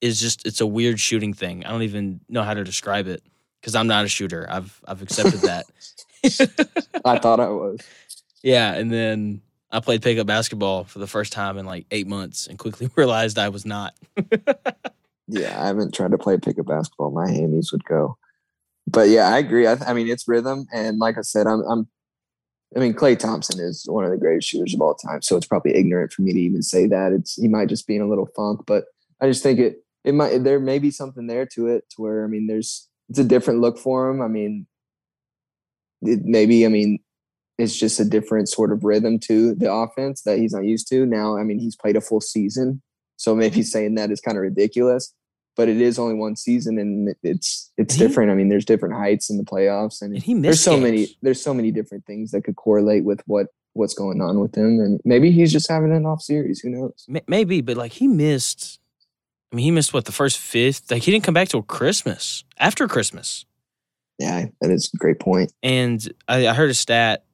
is 0.00 0.20
just 0.20 0.44
it's 0.44 0.60
a 0.60 0.66
weird 0.66 0.98
shooting 0.98 1.32
thing. 1.32 1.64
I 1.64 1.70
don't 1.70 1.82
even 1.82 2.20
know 2.28 2.42
how 2.42 2.52
to 2.52 2.64
describe 2.64 3.06
it 3.06 3.22
because 3.60 3.76
I'm 3.76 3.86
not 3.86 4.04
a 4.04 4.08
shooter. 4.08 4.44
I've 4.50 4.80
I've 4.88 5.02
accepted 5.02 5.40
that. 5.42 5.66
I 7.04 7.18
thought 7.20 7.38
I 7.38 7.48
was. 7.48 7.80
Yeah, 8.42 8.74
and 8.74 8.90
then 8.90 9.40
I 9.74 9.80
played 9.80 10.02
pickup 10.02 10.28
basketball 10.28 10.84
for 10.84 11.00
the 11.00 11.08
first 11.08 11.32
time 11.32 11.58
in 11.58 11.66
like 11.66 11.86
eight 11.90 12.06
months 12.06 12.46
and 12.46 12.56
quickly 12.56 12.88
realized 12.96 13.38
I 13.38 13.48
was 13.48 13.66
not. 13.66 13.94
yeah, 15.26 15.60
I 15.60 15.66
haven't 15.66 15.92
tried 15.92 16.12
to 16.12 16.18
play 16.18 16.38
pickup 16.38 16.66
basketball. 16.66 17.10
My 17.10 17.26
hammies 17.26 17.72
would 17.72 17.84
go. 17.84 18.16
But 18.86 19.08
yeah, 19.08 19.28
I 19.28 19.38
agree. 19.38 19.66
I, 19.66 19.76
I 19.84 19.92
mean, 19.92 20.08
it's 20.08 20.28
rhythm, 20.28 20.66
and 20.72 20.98
like 20.98 21.18
I 21.18 21.22
said, 21.22 21.48
I'm, 21.48 21.62
I'm. 21.62 21.88
I 22.76 22.80
mean, 22.80 22.94
Klay 22.94 23.18
Thompson 23.18 23.60
is 23.60 23.84
one 23.88 24.04
of 24.04 24.10
the 24.10 24.16
greatest 24.16 24.48
shooters 24.48 24.74
of 24.74 24.80
all 24.80 24.94
time, 24.94 25.22
so 25.22 25.36
it's 25.36 25.46
probably 25.46 25.74
ignorant 25.74 26.12
for 26.12 26.22
me 26.22 26.32
to 26.32 26.40
even 26.40 26.62
say 26.62 26.86
that. 26.86 27.12
It's 27.12 27.34
he 27.34 27.48
might 27.48 27.68
just 27.68 27.86
be 27.86 27.96
in 27.96 28.02
a 28.02 28.08
little 28.08 28.28
funk, 28.36 28.60
but 28.66 28.84
I 29.20 29.26
just 29.26 29.42
think 29.42 29.58
it. 29.58 29.84
it 30.04 30.14
might 30.14 30.44
there 30.44 30.60
may 30.60 30.78
be 30.78 30.90
something 30.92 31.26
there 31.26 31.46
to 31.54 31.66
it 31.66 31.88
to 31.90 32.02
where 32.02 32.24
I 32.24 32.28
mean 32.28 32.46
there's 32.46 32.88
it's 33.08 33.18
a 33.18 33.24
different 33.24 33.60
look 33.60 33.78
for 33.78 34.08
him. 34.08 34.20
I 34.22 34.28
mean, 34.28 34.66
it, 36.02 36.20
maybe 36.24 36.64
I 36.64 36.68
mean 36.68 36.98
it's 37.58 37.76
just 37.78 38.00
a 38.00 38.04
different 38.04 38.48
sort 38.48 38.72
of 38.72 38.82
rhythm 38.84 39.18
to 39.20 39.54
the 39.54 39.72
offense 39.72 40.22
that 40.22 40.38
he's 40.38 40.52
not 40.52 40.64
used 40.64 40.88
to. 40.88 41.06
Now, 41.06 41.36
I 41.38 41.44
mean, 41.44 41.58
he's 41.58 41.76
played 41.76 41.96
a 41.96 42.00
full 42.00 42.20
season, 42.20 42.82
so 43.16 43.34
maybe 43.34 43.56
mm-hmm. 43.56 43.62
saying 43.62 43.94
that 43.94 44.10
is 44.10 44.20
kind 44.20 44.36
of 44.36 44.42
ridiculous. 44.42 45.14
But 45.56 45.68
it 45.68 45.80
is 45.80 46.00
only 46.00 46.16
one 46.16 46.34
season, 46.34 46.78
and 46.78 47.14
it's 47.22 47.70
it's 47.76 47.94
He- 47.94 48.00
different. 48.00 48.32
I 48.32 48.34
mean, 48.34 48.48
there's 48.48 48.64
different 48.64 48.96
heights 48.96 49.30
in 49.30 49.36
the 49.38 49.44
playoffs, 49.44 50.02
and 50.02 50.16
he 50.18 50.32
there's 50.34 50.42
missed 50.42 50.64
so 50.64 50.72
games. 50.72 50.82
many 50.82 51.06
there's 51.22 51.40
so 51.42 51.54
many 51.54 51.70
different 51.70 52.06
things 52.06 52.32
that 52.32 52.42
could 52.42 52.56
correlate 52.56 53.04
with 53.04 53.22
what 53.26 53.46
what's 53.74 53.94
going 53.94 54.20
on 54.20 54.40
with 54.40 54.56
him, 54.56 54.80
and 54.80 55.00
maybe 55.04 55.30
he's 55.30 55.52
just 55.52 55.68
having 55.70 55.92
an 55.92 56.06
off 56.06 56.22
series. 56.22 56.58
Who 56.60 56.70
knows? 56.70 57.06
Maybe, 57.28 57.60
but 57.60 57.76
like 57.76 57.92
he 57.92 58.08
missed. 58.08 58.80
I 59.52 59.56
mean, 59.56 59.64
he 59.64 59.70
missed 59.70 59.94
what 59.94 60.06
the 60.06 60.12
first 60.12 60.38
fifth. 60.38 60.90
Like 60.90 61.02
he 61.04 61.12
didn't 61.12 61.22
come 61.24 61.34
back 61.34 61.48
till 61.50 61.62
Christmas. 61.62 62.42
After 62.58 62.88
Christmas, 62.88 63.44
Yeah, 64.18 64.46
that 64.60 64.72
is 64.72 64.90
a 64.92 64.96
great 64.96 65.20
point. 65.20 65.52
and 65.62 66.12
I, 66.26 66.48
I 66.48 66.54
heard 66.54 66.70
a 66.70 66.74
stat 66.74 67.24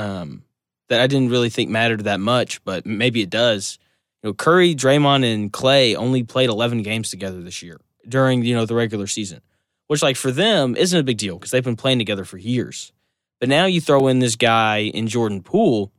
um, 0.00 0.42
that 0.88 1.00
I 1.00 1.06
didn't 1.06 1.28
really 1.28 1.50
think 1.50 1.70
mattered 1.70 2.04
that 2.04 2.20
much, 2.20 2.64
but 2.64 2.86
maybe 2.86 3.20
it 3.20 3.30
does. 3.30 3.78
You 4.22 4.30
know, 4.30 4.34
Curry, 4.34 4.74
Draymond, 4.74 5.30
and 5.30 5.52
Klay 5.52 5.94
only 5.94 6.22
played 6.22 6.48
11 6.48 6.82
games 6.82 7.10
together 7.10 7.40
this 7.42 7.62
year 7.62 7.78
during 8.08 8.42
you 8.44 8.54
know 8.54 8.64
the 8.64 8.74
regular 8.74 9.06
season, 9.06 9.40
which 9.88 10.02
like 10.02 10.16
for 10.16 10.32
them 10.32 10.74
isn't 10.74 10.98
a 10.98 11.02
big 11.02 11.18
deal 11.18 11.36
because 11.36 11.50
they've 11.50 11.64
been 11.64 11.76
playing 11.76 11.98
together 11.98 12.24
for 12.24 12.38
years. 12.38 12.92
But 13.40 13.48
now 13.50 13.66
you 13.66 13.80
throw 13.80 14.08
in 14.08 14.18
this 14.18 14.36
guy 14.36 14.78
in 14.78 15.06
Jordan 15.06 15.42
Poole, 15.42 15.92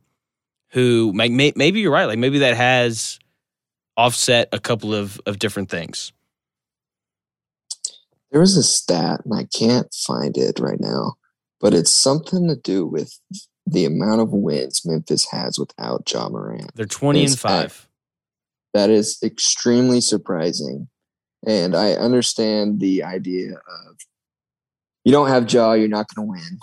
who 0.70 1.12
may, 1.12 1.28
may, 1.28 1.52
maybe 1.56 1.80
you're 1.80 1.92
right, 1.92 2.06
like 2.06 2.18
maybe 2.18 2.40
that 2.40 2.56
has 2.56 3.18
offset 3.96 4.48
a 4.52 4.58
couple 4.58 4.94
of 4.94 5.20
of 5.26 5.38
different 5.38 5.70
things. 5.70 6.12
There 8.32 8.40
was 8.40 8.56
a 8.56 8.62
stat, 8.62 9.20
and 9.24 9.34
I 9.34 9.46
can't 9.56 9.92
find 9.94 10.36
it 10.36 10.58
right 10.58 10.80
now, 10.80 11.14
but 11.60 11.72
it's 11.72 11.92
something 11.92 12.48
to 12.48 12.56
do 12.56 12.86
with 12.86 13.18
the 13.66 13.84
amount 13.84 14.20
of 14.20 14.32
wins 14.32 14.82
Memphis 14.84 15.30
has 15.30 15.58
without 15.58 16.10
Ja 16.10 16.28
Morant. 16.28 16.74
They're 16.74 16.86
20 16.86 17.20
and 17.20 17.32
It's 17.32 17.40
five. 17.40 17.88
That 18.74 18.90
is 18.90 19.18
extremely 19.22 20.00
surprising. 20.00 20.88
And 21.46 21.74
I 21.74 21.92
understand 21.92 22.80
the 22.80 23.02
idea 23.02 23.52
of 23.52 23.96
you 25.04 25.12
don't 25.12 25.28
have 25.28 25.52
Ja, 25.52 25.72
you're 25.72 25.88
not 25.88 26.06
going 26.14 26.26
to 26.26 26.30
win. 26.30 26.58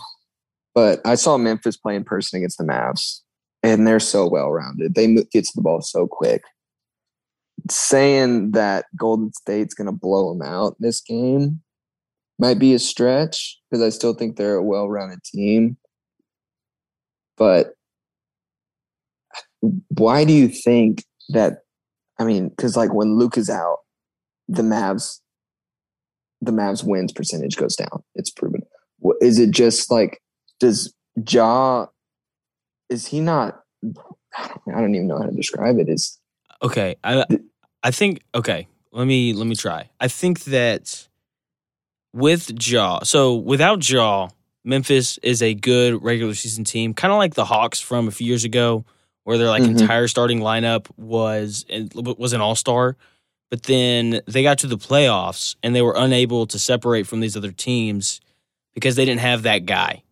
But 0.73 1.01
I 1.05 1.15
saw 1.15 1.37
Memphis 1.37 1.77
play 1.77 1.95
in 1.95 2.03
person 2.03 2.37
against 2.37 2.57
the 2.57 2.63
Mavs, 2.63 3.21
and 3.63 3.85
they're 3.85 3.99
so 3.99 4.27
well 4.27 4.51
rounded. 4.51 4.95
They 4.95 5.13
get 5.13 5.45
to 5.45 5.51
the 5.55 5.61
ball 5.61 5.81
so 5.81 6.07
quick. 6.07 6.43
Saying 7.69 8.51
that 8.51 8.85
Golden 8.95 9.33
State's 9.33 9.73
going 9.73 9.87
to 9.87 9.91
blow 9.91 10.33
them 10.33 10.47
out 10.47 10.77
this 10.79 11.01
game 11.01 11.61
might 12.39 12.57
be 12.57 12.73
a 12.73 12.79
stretch 12.79 13.59
because 13.69 13.83
I 13.83 13.89
still 13.89 14.13
think 14.13 14.37
they're 14.37 14.55
a 14.55 14.63
well 14.63 14.87
rounded 14.87 15.23
team. 15.23 15.77
But 17.39 17.73
why 19.97 20.25
do 20.25 20.33
you 20.33 20.49
think 20.49 21.03
that? 21.29 21.63
I 22.19 22.25
mean, 22.25 22.49
because 22.49 22.75
like 22.75 22.93
when 22.93 23.17
Luke 23.17 23.37
is 23.37 23.49
out, 23.49 23.77
the 24.47 24.61
Mavs, 24.61 25.19
the 26.41 26.51
Mavs 26.51 26.83
wins 26.83 27.13
percentage 27.13 27.55
goes 27.55 27.75
down. 27.75 28.03
It's 28.13 28.29
proven. 28.29 28.61
Is 29.21 29.39
it 29.39 29.51
just 29.51 29.89
like 29.89 30.21
does 30.59 30.93
Ja? 31.27 31.87
Is 32.89 33.07
he 33.07 33.21
not? 33.21 33.61
I 34.37 34.47
don't, 34.47 34.75
I 34.75 34.81
don't 34.81 34.95
even 34.95 35.07
know 35.07 35.17
how 35.17 35.25
to 35.25 35.31
describe 35.31 35.79
it. 35.79 35.87
Is 35.89 36.19
Okay, 36.61 36.95
I 37.03 37.25
I 37.83 37.91
think 37.91 38.21
okay. 38.35 38.67
Let 38.91 39.05
me 39.05 39.33
let 39.33 39.47
me 39.47 39.55
try. 39.55 39.89
I 39.99 40.07
think 40.07 40.43
that 40.45 41.07
with 42.13 42.51
Ja, 42.67 42.99
so 43.03 43.35
without 43.35 43.87
Ja, 43.87 44.29
Memphis 44.63 45.17
is 45.23 45.41
a 45.41 45.53
good 45.53 46.03
regular 46.03 46.33
season 46.33 46.63
team, 46.63 46.93
kind 46.93 47.11
of 47.11 47.17
like 47.17 47.33
the 47.35 47.45
Hawks 47.45 47.79
from 47.79 48.07
a 48.07 48.11
few 48.11 48.27
years 48.27 48.43
ago, 48.43 48.85
where 49.23 49.37
their 49.37 49.47
like 49.47 49.63
Mhm. 49.63 49.79
entire 49.79 50.07
starting 50.07 50.39
lineup 50.39 50.87
was 50.97 51.65
was 51.95 52.33
an 52.33 52.41
all 52.41 52.55
star, 52.55 52.97
but 53.49 53.63
then 53.63 54.21
they 54.27 54.43
got 54.43 54.59
to 54.59 54.67
the 54.67 54.77
playoffs 54.77 55.55
and 55.63 55.73
they 55.75 55.81
were 55.81 55.95
unable 55.97 56.45
to 56.47 56.59
separate 56.59 57.07
from 57.07 57.19
these 57.19 57.37
other 57.37 57.51
teams 57.51 58.19
because 58.73 58.95
they 58.95 59.05
didn't 59.05 59.21
have 59.21 59.43
that 59.43 59.65
guy. 59.65 60.03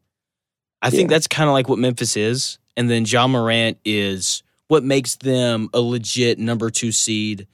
I 0.81 0.89
think 0.91 1.09
that's 1.09 1.27
kind 1.27 1.49
of 1.49 1.53
like 1.53 1.67
what 1.67 1.79
Memphis 1.79 2.15
is, 2.15 2.59
and 2.75 2.89
then 2.89 3.05
Ja 3.05 3.27
Morant 3.27 3.77
is 3.83 4.43
what 4.67 4.83
makes 4.83 5.15
them 5.15 5.69
a 5.73 5.81
legit 5.81 6.37
number 6.39 6.69
two 6.69 6.91
seed, 6.91 7.47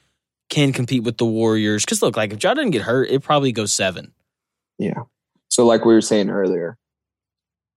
can 0.49 0.73
compete 0.73 1.03
with 1.03 1.17
the 1.17 1.25
Warriors. 1.25 1.85
Because 1.85 2.01
look, 2.01 2.17
like 2.17 2.33
if 2.33 2.43
Ja 2.43 2.53
didn't 2.53 2.71
get 2.71 2.81
hurt, 2.83 3.09
it 3.09 3.21
probably 3.23 3.51
goes 3.51 3.71
seven. 3.73 4.13
yeah. 4.77 5.03
So 5.49 5.65
like 5.67 5.85
we 5.85 5.93
were 5.93 6.01
saying 6.01 6.29
earlier, 6.31 6.77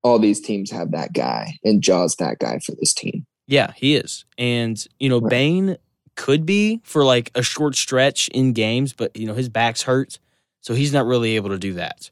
all 0.06 0.20
these 0.20 0.40
teams 0.40 0.70
have 0.70 0.92
that 0.92 1.12
guy, 1.12 1.58
and 1.64 1.82
Ja's 1.82 2.14
that 2.16 2.38
guy 2.38 2.60
for 2.60 2.72
this 2.78 2.94
team. 2.94 3.26
Yeah, 3.48 3.72
he 3.74 3.96
is. 3.96 4.24
And, 4.38 4.84
you 5.00 5.08
know, 5.08 5.18
Right. 5.18 5.30
Bane 5.30 5.76
could 6.14 6.46
be 6.46 6.80
for 6.84 7.04
like 7.04 7.32
a 7.34 7.42
short 7.42 7.74
stretch 7.74 8.28
in 8.28 8.52
games, 8.52 8.92
but, 8.92 9.16
you 9.16 9.26
know, 9.26 9.34
his 9.34 9.48
back's 9.48 9.82
hurt. 9.82 10.20
So 10.60 10.74
he's 10.74 10.92
not 10.92 11.06
really 11.06 11.34
able 11.34 11.50
to 11.50 11.58
do 11.58 11.72
that. 11.74 12.10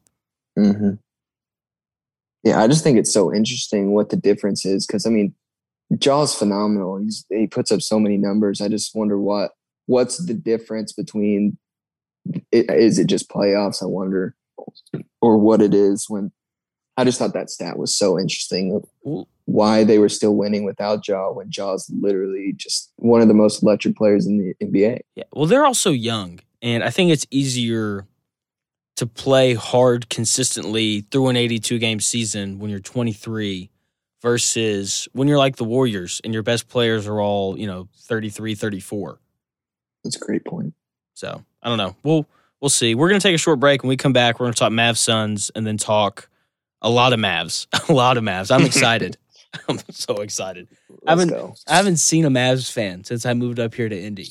hmm 0.56 0.94
Yeah, 2.42 2.60
I 2.60 2.66
just 2.66 2.82
think 2.82 2.98
it's 2.98 3.12
so 3.12 3.32
interesting 3.32 3.92
what 3.92 4.10
the 4.10 4.16
difference 4.16 4.66
is 4.66 4.86
because 4.86 5.06
I 5.06 5.10
mean, 5.10 5.32
Ja's 5.96 6.34
phenomenal. 6.34 6.96
He's 6.98 7.24
he 7.30 7.46
puts 7.46 7.70
up 7.70 7.80
so 7.80 8.00
many 8.00 8.16
numbers. 8.16 8.60
I 8.60 8.66
just 8.66 8.92
wonder 8.94 9.20
what 9.20 9.52
what's 9.86 10.18
the 10.18 10.34
difference 10.34 10.92
between 10.92 11.58
is 12.50 12.98
it 12.98 13.06
just 13.06 13.28
playoffs? 13.28 13.82
I 13.82 13.86
wonder, 13.86 14.34
or 15.20 15.38
what 15.38 15.62
it 15.62 15.74
is 15.74 16.06
when. 16.08 16.32
I 16.96 17.04
just 17.04 17.18
thought 17.18 17.32
that 17.34 17.50
stat 17.50 17.78
was 17.78 17.94
so 17.94 18.18
interesting. 18.18 18.80
Why 19.46 19.84
they 19.84 19.98
were 19.98 20.08
still 20.08 20.36
winning 20.36 20.64
without 20.64 21.06
Ja 21.06 21.30
when 21.30 21.50
Ja's 21.50 21.90
literally 22.00 22.54
just 22.56 22.92
one 22.96 23.20
of 23.20 23.28
the 23.28 23.34
most 23.34 23.62
electric 23.62 23.96
players 23.96 24.26
in 24.26 24.38
the 24.38 24.54
NBA. 24.64 25.00
Yeah. 25.16 25.24
Well, 25.32 25.46
they're 25.46 25.66
also 25.66 25.90
young, 25.90 26.40
and 26.62 26.82
I 26.82 26.90
think 26.90 27.10
it's 27.10 27.26
easier 27.30 28.06
to 28.96 29.06
play 29.06 29.54
hard 29.54 30.08
consistently 30.08 31.00
through 31.10 31.28
an 31.28 31.36
82 31.36 31.78
game 31.78 32.00
season 32.00 32.58
when 32.58 32.70
you're 32.70 32.80
23 32.80 33.70
versus 34.22 35.08
when 35.12 35.26
you're 35.28 35.38
like 35.38 35.56
the 35.56 35.64
Warriors 35.64 36.20
and 36.24 36.32
your 36.32 36.42
best 36.42 36.68
players 36.68 37.06
are 37.06 37.20
all, 37.20 37.58
you 37.58 37.66
know, 37.66 37.88
33, 38.02 38.54
34. 38.54 39.18
That's 40.04 40.16
a 40.16 40.18
great 40.20 40.44
point. 40.44 40.74
So 41.14 41.44
I 41.62 41.68
don't 41.68 41.78
know. 41.78 41.96
We'll 42.02 42.26
we'll 42.60 42.68
see. 42.68 42.94
We're 42.94 43.08
gonna 43.08 43.20
take 43.20 43.34
a 43.34 43.38
short 43.38 43.58
break. 43.58 43.82
When 43.82 43.88
we 43.88 43.96
come 43.96 44.12
back, 44.12 44.38
we're 44.38 44.46
gonna 44.46 44.54
talk 44.54 44.72
Mavs 44.72 44.98
Suns 44.98 45.50
and 45.54 45.66
then 45.66 45.76
talk 45.76 46.28
a 46.84 46.88
lot 46.90 47.12
of 47.12 47.18
Mavs. 47.18 47.66
A 47.88 47.92
lot 47.92 48.16
of 48.16 48.22
Mavs. 48.22 48.54
I'm 48.54 48.64
excited. 48.64 49.16
I'm 49.68 49.78
so 49.90 50.16
excited. 50.16 50.68
I 51.08 51.14
Let's 51.14 51.20
haven't- 51.22 51.28
go. 51.30 51.54
I 51.66 51.76
haven't 51.76 51.96
seen 51.96 52.24
a 52.24 52.30
Mavs 52.30 52.70
fan 52.70 53.02
since 53.04 53.26
I 53.26 53.34
moved 53.34 53.58
up 53.58 53.74
here 53.74 53.88
to 53.88 53.98
Indy. 54.00 54.28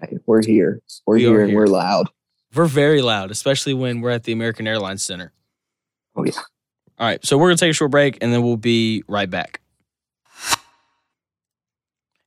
Hey, 0.00 0.18
we're 0.26 0.42
here. 0.44 0.80
We're 1.06 1.16
We 1.16 1.26
are 1.26 1.28
here 1.30 1.40
and 1.42 1.50
here. 1.50 1.58
we're 1.58 1.66
loud. 1.66 2.08
We're 2.54 2.66
very 2.66 3.02
loud, 3.02 3.30
especially 3.32 3.74
when 3.74 4.00
we're 4.00 4.10
at 4.10 4.22
the 4.24 4.32
American 4.32 4.66
Airlines 4.68 5.02
Center. 5.02 5.32
Oh 6.16 6.24
yeah. 6.24 6.32
All 6.98 7.06
right, 7.06 7.24
so 7.24 7.36
we're 7.38 7.48
gonna 7.48 7.56
take 7.58 7.70
a 7.70 7.74
short 7.74 7.90
break 7.90 8.18
and 8.20 8.32
then 8.32 8.42
we'll 8.42 8.56
be 8.56 9.02
right 9.08 9.28
back. 9.30 9.60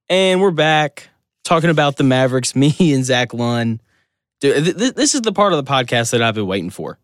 And 0.10 0.42
we're 0.42 0.52
back 0.52 1.10
talking 1.44 1.70
about 1.70 1.98
the 1.98 2.04
Mavericks. 2.04 2.56
Me 2.56 2.74
and 2.94 3.06
Zach 3.06 3.34
Lunn. 3.34 3.82
Dude, 4.40 4.64
th- 4.64 4.78
th- 4.78 4.94
this 4.96 5.16
is 5.16 5.22
the 5.22 5.32
part 5.32 5.54
of 5.54 5.64
the 5.64 5.70
podcast 5.72 6.12
that 6.12 6.22
I've 6.22 6.36
been 6.36 6.48
waiting 6.48 6.70
for. 6.70 6.98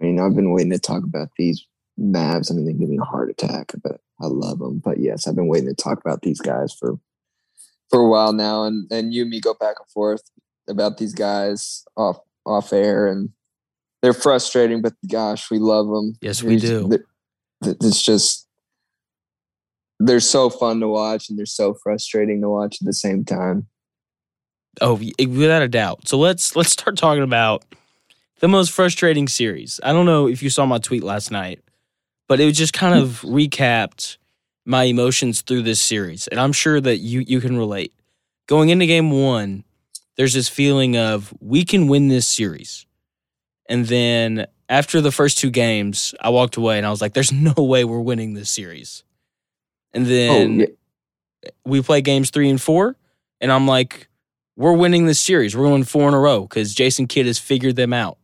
I 0.00 0.04
mean, 0.04 0.20
I've 0.20 0.34
been 0.34 0.52
waiting 0.52 0.72
to 0.72 0.78
talk 0.78 1.04
about 1.04 1.28
these 1.36 1.64
Mavs. 1.98 2.50
I 2.50 2.54
mean, 2.54 2.66
they 2.66 2.72
give 2.72 2.88
me 2.88 2.98
a 2.98 3.04
heart 3.04 3.30
attack, 3.30 3.72
but 3.82 4.00
I 4.20 4.26
love 4.26 4.58
them. 4.58 4.78
But 4.78 4.98
yes, 4.98 5.26
I've 5.26 5.34
been 5.34 5.48
waiting 5.48 5.68
to 5.68 5.74
talk 5.74 5.98
about 5.98 6.22
these 6.22 6.40
guys 6.40 6.72
for 6.72 6.98
for 7.90 8.00
a 8.00 8.08
while 8.08 8.32
now, 8.32 8.64
and 8.64 8.90
and 8.92 9.12
you 9.12 9.22
and 9.22 9.30
me 9.30 9.40
go 9.40 9.54
back 9.54 9.76
and 9.78 9.88
forth 9.90 10.22
about 10.68 10.98
these 10.98 11.14
guys 11.14 11.84
off 11.96 12.18
off 12.46 12.72
air, 12.72 13.06
and 13.06 13.30
they're 14.02 14.12
frustrating. 14.12 14.82
But 14.82 14.94
gosh, 15.10 15.50
we 15.50 15.58
love 15.58 15.88
them. 15.88 16.14
Yes, 16.20 16.42
we 16.42 16.58
do. 16.58 16.98
It's 17.62 18.02
just 18.02 18.46
they're 19.98 20.20
so 20.20 20.50
fun 20.50 20.80
to 20.80 20.88
watch, 20.88 21.28
and 21.28 21.38
they're 21.38 21.46
so 21.46 21.74
frustrating 21.82 22.40
to 22.42 22.48
watch 22.48 22.78
at 22.80 22.86
the 22.86 22.92
same 22.92 23.24
time. 23.24 23.66
Oh, 24.80 24.94
without 24.94 25.62
a 25.62 25.68
doubt. 25.68 26.06
So 26.06 26.18
let's 26.18 26.54
let's 26.54 26.70
start 26.72 26.96
talking 26.96 27.24
about 27.24 27.64
the 28.40 28.48
most 28.48 28.72
frustrating 28.72 29.28
series. 29.28 29.80
I 29.82 29.92
don't 29.92 30.06
know 30.06 30.28
if 30.28 30.42
you 30.42 30.50
saw 30.50 30.66
my 30.66 30.78
tweet 30.78 31.02
last 31.02 31.30
night, 31.30 31.62
but 32.28 32.40
it 32.40 32.52
just 32.52 32.72
kind 32.72 32.98
of 32.98 33.22
recapped 33.22 34.16
my 34.64 34.84
emotions 34.84 35.40
through 35.40 35.62
this 35.62 35.80
series, 35.80 36.28
and 36.28 36.38
I'm 36.38 36.52
sure 36.52 36.80
that 36.80 36.98
you 36.98 37.24
you 37.26 37.40
can 37.40 37.56
relate. 37.56 37.94
Going 38.46 38.68
into 38.70 38.86
game 38.86 39.10
1, 39.10 39.64
there's 40.16 40.34
this 40.34 40.48
feeling 40.48 40.96
of 40.96 41.32
we 41.40 41.64
can 41.64 41.86
win 41.86 42.08
this 42.08 42.26
series. 42.26 42.86
And 43.68 43.86
then 43.86 44.46
after 44.68 45.02
the 45.02 45.12
first 45.12 45.38
two 45.38 45.50
games, 45.50 46.14
I 46.20 46.30
walked 46.30 46.56
away 46.56 46.78
and 46.78 46.86
I 46.86 46.90
was 46.90 47.00
like 47.00 47.12
there's 47.12 47.32
no 47.32 47.52
way 47.56 47.84
we're 47.84 48.00
winning 48.00 48.34
this 48.34 48.50
series. 48.50 49.04
And 49.92 50.06
then 50.06 50.60
oh, 50.60 50.64
yeah. 50.64 51.50
we 51.64 51.82
play 51.82 52.02
games 52.02 52.30
three 52.30 52.50
and 52.50 52.60
four, 52.60 52.96
and 53.40 53.50
I'm 53.50 53.66
like, 53.66 54.08
we're 54.56 54.74
winning 54.74 55.06
this 55.06 55.20
series. 55.20 55.56
We're 55.56 55.66
going 55.66 55.84
four 55.84 56.08
in 56.08 56.14
a 56.14 56.18
row 56.18 56.42
because 56.42 56.74
Jason 56.74 57.06
Kidd 57.06 57.26
has 57.26 57.38
figured 57.38 57.76
them 57.76 57.92
out. 57.92 58.18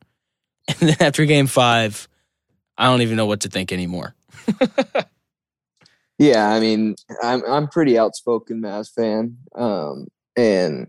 And 0.80 0.88
then 0.88 0.96
after 1.00 1.24
game 1.26 1.46
five, 1.46 2.08
I 2.78 2.86
don't 2.86 3.02
even 3.02 3.16
know 3.16 3.26
what 3.26 3.40
to 3.40 3.48
think 3.48 3.70
anymore. 3.70 4.14
yeah, 6.18 6.48
I 6.48 6.60
mean, 6.60 6.96
I'm 7.22 7.42
I'm 7.46 7.68
pretty 7.68 7.98
outspoken 7.98 8.62
Mavs 8.62 8.92
fan, 8.92 9.36
um, 9.54 10.06
and 10.36 10.88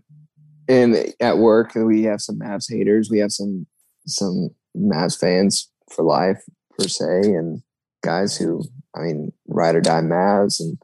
and 0.68 1.12
at 1.20 1.38
work 1.38 1.74
we 1.74 2.04
have 2.04 2.20
some 2.20 2.38
Mavs 2.38 2.66
haters. 2.70 3.10
We 3.10 3.18
have 3.18 3.32
some 3.32 3.66
some 4.06 4.50
Mavs 4.76 5.18
fans 5.18 5.70
for 5.94 6.04
life 6.04 6.42
per 6.78 6.88
se, 6.88 7.20
and 7.22 7.62
guys 8.02 8.36
who 8.36 8.62
I 8.96 9.00
mean 9.00 9.32
ride 9.46 9.76
or 9.76 9.80
die 9.80 10.00
Mavs, 10.00 10.60
and 10.60 10.78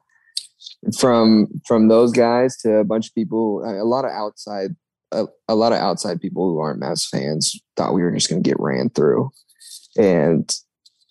from 0.99 1.49
from 1.66 1.88
those 1.88 2.12
guys 2.12 2.57
to 2.59 2.76
a 2.76 2.84
bunch 2.84 3.09
of 3.09 3.14
people, 3.14 3.62
a 3.64 3.84
lot 3.84 4.05
of 4.05 4.11
outside 4.11 4.76
a, 5.12 5.26
a 5.48 5.54
lot 5.54 5.72
of 5.72 5.78
outside 5.78 6.20
people 6.20 6.48
who 6.48 6.58
aren't 6.58 6.80
Mavs 6.80 7.08
fans 7.08 7.60
thought 7.76 7.94
we 7.94 8.02
were 8.02 8.10
just 8.10 8.28
going 8.28 8.42
to 8.42 8.48
get 8.48 8.58
ran 8.58 8.90
through, 8.90 9.30
and 9.96 10.52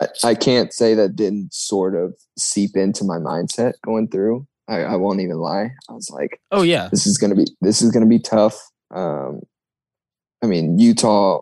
I, 0.02 0.08
I 0.24 0.36
can't 0.36 0.74
say 0.74 0.93
that 0.95 1.16
didn't 1.16 1.54
sort 1.54 1.95
of 1.95 2.16
seep 2.38 2.76
into 2.76 3.04
my 3.04 3.18
mindset 3.18 3.74
going 3.86 4.08
through. 4.08 4.47
I, 4.68 4.82
I 4.82 4.95
won't 4.95 5.20
even 5.20 5.38
lie. 5.38 5.72
I 5.89 5.93
was 5.93 6.10
like, 6.10 6.39
Oh 6.52 6.62
yeah, 6.62 6.88
this 6.89 7.06
is 7.06 7.18
gonna 7.18 7.36
be 7.36 7.45
this 7.62 7.82
is 7.82 7.91
gonna 7.91 8.06
be 8.06 8.20
tough. 8.20 8.60
Um, 8.93 9.41
I 10.43 10.47
mean, 10.47 10.80
Utah. 10.80 11.41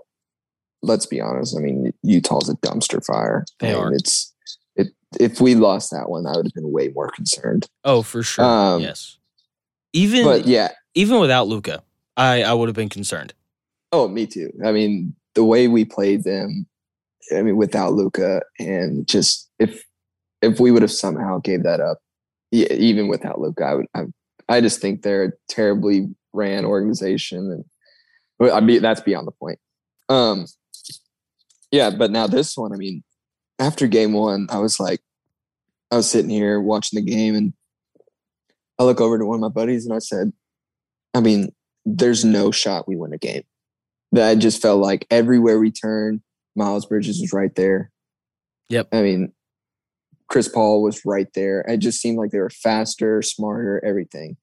Let's 0.81 1.05
be 1.05 1.19
honest. 1.19 1.57
I 1.57 1.59
mean, 1.59 1.91
Utah's 2.03 2.47
a 2.47 2.55
dumpster 2.55 3.05
fire. 3.05 3.45
They 3.59 3.73
and 3.73 3.77
are. 3.77 3.93
It's 3.93 4.33
it. 4.77 4.87
If 5.19 5.41
we 5.41 5.55
lost 5.55 5.91
that 5.91 6.09
one, 6.09 6.25
I 6.25 6.31
would 6.37 6.45
have 6.45 6.53
been 6.53 6.71
way 6.71 6.87
more 6.89 7.09
concerned. 7.09 7.67
oh 7.83 8.01
for 8.01 8.23
sure. 8.23 8.45
Um, 8.45 8.81
yes, 8.81 9.17
even 9.93 10.23
But 10.23 10.47
yeah. 10.47 10.69
even 10.95 11.19
without 11.19 11.47
Luka, 11.47 11.83
I 12.19 12.43
I 12.43 12.53
would 12.53 12.67
have 12.67 12.75
been 12.75 12.89
concerned. 12.89 13.33
Oh, 13.91 14.07
me 14.07 14.27
too. 14.27 14.51
I 14.63 14.71
mean, 14.71 15.15
the 15.33 15.43
way 15.43 15.67
we 15.67 15.85
played 15.85 16.23
them. 16.23 16.67
I 17.35 17.41
mean, 17.41 17.57
without 17.57 17.93
Luka, 17.93 18.41
and 18.59 19.07
just 19.07 19.49
if 19.57 19.83
if 20.41 20.59
we 20.59 20.71
would 20.71 20.81
have 20.81 20.91
somehow 20.91 21.39
gave 21.39 21.63
that 21.63 21.79
up, 21.79 21.99
yeah, 22.51 22.71
even 22.73 23.07
without 23.07 23.39
Luka, 23.39 23.63
I 23.63 23.75
would. 23.75 23.85
I, 23.95 24.05
I 24.49 24.61
just 24.61 24.81
think 24.81 25.01
they're 25.01 25.25
a 25.25 25.31
terribly 25.47 26.09
ran 26.33 26.65
organization, 26.65 27.63
and 28.39 28.51
I 28.51 28.59
mean 28.59 28.81
that's 28.81 29.01
beyond 29.01 29.27
the 29.27 29.31
point. 29.31 29.59
Um, 30.09 30.45
yeah, 31.71 31.91
but 31.91 32.11
now 32.11 32.27
this 32.27 32.57
one, 32.57 32.73
I 32.73 32.77
mean, 32.77 33.03
after 33.59 33.87
game 33.87 34.13
one, 34.13 34.47
I 34.49 34.57
was 34.57 34.79
like, 34.79 35.01
I 35.91 35.97
was 35.97 36.09
sitting 36.09 36.31
here 36.31 36.59
watching 36.59 37.03
the 37.03 37.11
game, 37.11 37.35
and 37.35 37.53
I 38.79 38.83
look 38.83 38.99
over 38.99 39.19
to 39.19 39.25
one 39.25 39.35
of 39.35 39.41
my 39.41 39.49
buddies, 39.49 39.85
and 39.85 39.93
I 39.93 39.99
said, 39.99 40.33
I 41.13 41.19
mean, 41.19 41.53
there's 41.85 42.25
no 42.25 42.51
shot 42.51 42.87
we 42.87 42.95
win 42.95 43.13
a 43.13 43.17
game. 43.17 43.43
That 44.11 44.35
just 44.39 44.61
felt 44.61 44.81
like 44.81 45.05
everywhere 45.11 45.59
we 45.59 45.71
turned, 45.71 46.21
Miles 46.55 46.85
Bridges 46.85 47.21
was 47.21 47.33
right 47.33 47.53
there. 47.55 47.91
Yep. 48.69 48.89
I 48.91 49.01
mean, 49.01 49.31
Chris 50.27 50.47
Paul 50.47 50.83
was 50.83 51.03
right 51.05 51.27
there. 51.33 51.61
It 51.61 51.77
just 51.77 52.01
seemed 52.01 52.17
like 52.17 52.31
they 52.31 52.39
were 52.39 52.49
faster, 52.49 53.21
smarter, 53.21 53.83
everything. 53.83 54.37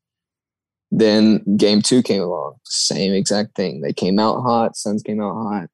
Then 0.91 1.43
game 1.57 1.83
two 1.83 2.03
came 2.03 2.23
along, 2.23 2.57
same 2.65 3.13
exact 3.13 3.57
thing. 3.57 3.81
They 3.81 3.93
came 3.93 4.19
out 4.19 4.43
hot, 4.43 4.77
Suns 4.77 5.03
came 5.03 5.21
out 5.21 5.35
hot, 5.35 5.69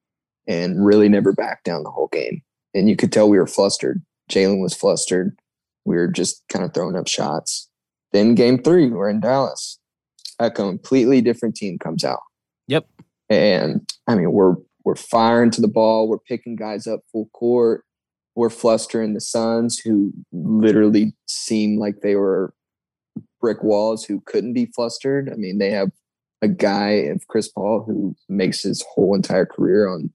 and 0.47 0.85
really 0.85 1.09
never 1.09 1.33
backed 1.33 1.65
down 1.65 1.83
the 1.83 1.91
whole 1.91 2.09
game. 2.09 2.43
And 2.75 2.89
you 2.89 2.97
could 2.97 3.13
tell 3.13 3.29
we 3.29 3.39
were 3.39 3.47
flustered. 3.47 4.03
Jalen 4.31 4.63
was 4.63 4.75
flustered. 4.75 5.39
We 5.85 5.97
were 5.97 6.09
just 6.09 6.43
kind 6.49 6.65
of 6.65 6.73
throwing 6.73 6.97
up 6.97 7.09
shots. 7.09 7.69
Then 8.13 8.35
game 8.35 8.63
three, 8.63 8.89
we're 8.89 9.11
in 9.11 9.21
Dallas. 9.21 9.79
A 10.43 10.51
completely 10.51 11.21
different 11.21 11.55
team 11.55 11.79
comes 11.79 12.05
out. 12.05 12.21
Yep. 12.67 12.87
And 13.31 13.89
I 14.07 14.15
mean, 14.17 14.33
we're 14.33 14.57
we're 14.85 14.97
firing 14.97 15.51
to 15.53 15.61
the 15.61 15.69
ball. 15.69 16.09
We're 16.09 16.19
picking 16.19 16.57
guys 16.57 16.87
up 16.89 17.01
full 17.13 17.27
court. 17.33 17.85
We're 18.35 18.51
flustering 18.51 19.15
the 19.15 19.21
Suns, 19.21 19.79
who 19.79 20.13
literally 20.33 21.15
seemed 21.27 21.79
like 21.79 22.01
they 22.01 22.17
were 22.17 22.53
brick 23.41 23.63
walls 23.63 24.05
who 24.05 24.21
couldn't 24.27 24.55
be 24.55 24.67
flustered. 24.75 25.31
I 25.31 25.37
mean, 25.37 25.59
they 25.59 25.71
have 25.71 25.91
a 26.41 26.49
guy 26.49 26.91
of 27.13 27.27
Chris 27.29 27.47
Paul 27.49 27.85
who 27.87 28.17
makes 28.29 28.63
his 28.63 28.85
whole 28.95 29.15
entire 29.15 29.47
career 29.47 29.89
on 29.89 30.11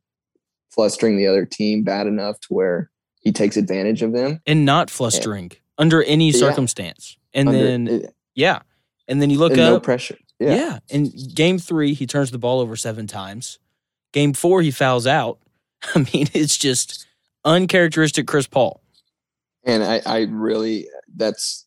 flustering 0.72 1.18
the 1.18 1.28
other 1.28 1.46
team 1.46 1.84
bad 1.84 2.08
enough 2.08 2.40
to 2.42 2.48
where 2.54 2.90
he 3.22 3.32
takes 3.32 3.56
advantage 3.56 4.02
of 4.02 4.12
them. 4.14 4.42
and 4.46 4.66
not 4.66 4.90
flustering 4.90 5.52
under 5.78 6.04
any 6.04 6.32
Yeah. 6.32 6.40
circumstance. 6.40 7.18
And 7.34 7.48
under- 7.50 7.64
then 7.64 8.10
yeah, 8.36 8.62
and 9.08 9.22
then 9.22 9.30
you 9.30 9.38
look 9.40 9.54
and 9.54 9.62
up. 9.62 9.72
no 9.74 9.80
pressure. 9.80 10.18
yeah. 10.40 10.56
Yeah. 10.56 10.80
In 10.90 11.12
game 11.34 11.58
three, 11.60 11.94
he 11.94 12.06
turns 12.08 12.32
the 12.32 12.38
ball 12.38 12.60
over 12.60 12.76
seven 12.76 13.08
times. 13.08 13.60
Game 14.14 14.34
four, 14.34 14.62
he 14.62 14.72
fouls 14.72 15.06
out. 15.08 15.40
I 15.96 16.00
mean, 16.14 16.28
it's 16.34 16.58
just 16.58 17.06
uncharacteristic 17.46 18.28
Chris 18.28 18.48
Paul. 18.48 18.82
And 19.64 19.84
I, 19.84 20.02
I 20.06 20.20
really 20.30 20.88
that's 21.16 21.66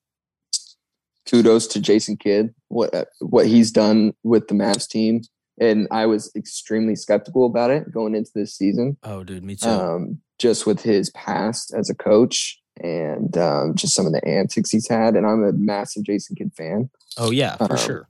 kudos 1.29 1.67
to 1.69 1.81
Jason 1.81 2.17
Kidd 2.17 2.55
what 2.69 2.95
uh, 2.95 3.05
what 3.21 3.47
he's 3.47 3.71
done 3.71 4.13
with 4.23 4.49
the 4.49 4.55
Mavs 4.55 4.89
team. 4.89 5.23
And 5.61 5.87
I 5.91 6.07
was 6.07 6.33
extremely 6.35 6.97
skeptical 6.97 7.45
about 7.45 7.71
it 7.71 7.93
going 7.93 8.15
into 8.15 8.31
this 8.35 8.55
season, 8.57 8.97
Oh, 9.03 9.23
dude, 9.25 9.45
me 9.45 9.57
too. 9.57 9.69
um, 9.69 10.19
just 10.39 10.67
with 10.67 10.81
his 10.81 11.11
past 11.11 11.75
as 11.77 11.91
a 11.91 11.95
coach 11.95 12.59
and 12.81 13.37
um, 13.37 13.75
just 13.75 13.95
some 13.95 14.07
of 14.07 14.13
the 14.13 14.27
antics 14.27 14.71
he's 14.71 14.89
had. 14.89 15.15
And 15.15 15.27
I'm 15.27 15.45
a 15.45 15.53
massive 15.53 16.03
Jason 16.05 16.37
Kidd 16.37 16.53
fan, 16.57 16.91
oh 17.19 17.31
yeah, 17.31 17.57
for 17.57 17.73
um, 17.73 17.79
sure. 17.79 18.09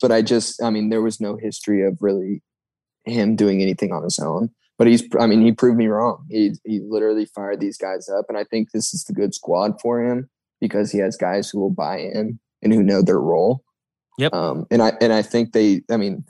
but 0.00 0.12
I 0.12 0.22
just, 0.22 0.62
I 0.62 0.70
mean, 0.70 0.88
there 0.88 1.02
was 1.02 1.20
no 1.20 1.36
history 1.36 1.84
of 1.84 1.98
really 2.00 2.42
him 3.04 3.36
doing 3.36 3.62
anything 3.62 3.92
on 3.92 4.02
his 4.02 4.18
own. 4.18 4.50
But 4.76 4.86
he's, 4.86 5.02
I 5.18 5.26
mean, 5.26 5.42
he 5.44 5.50
proved 5.50 5.76
me 5.76 5.88
wrong. 5.88 6.24
He 6.30 6.52
he 6.64 6.80
literally 6.80 7.26
fired 7.26 7.60
these 7.60 7.76
guys 7.76 8.08
up, 8.08 8.26
and 8.28 8.38
I 8.38 8.44
think 8.44 8.70
this 8.70 8.94
is 8.94 9.04
the 9.04 9.12
good 9.12 9.34
squad 9.34 9.80
for 9.80 10.02
him 10.02 10.30
because 10.60 10.92
he 10.92 10.98
has 10.98 11.16
guys 11.16 11.50
who 11.50 11.58
will 11.58 11.70
buy 11.70 11.98
in 11.98 12.38
and 12.62 12.72
who 12.72 12.82
know 12.82 13.02
their 13.02 13.20
role. 13.20 13.64
Yep. 14.18 14.32
Um, 14.32 14.66
and 14.70 14.82
I 14.82 14.92
and 15.00 15.12
I 15.12 15.22
think 15.22 15.52
they, 15.52 15.82
I 15.90 15.96
mean, 15.96 16.24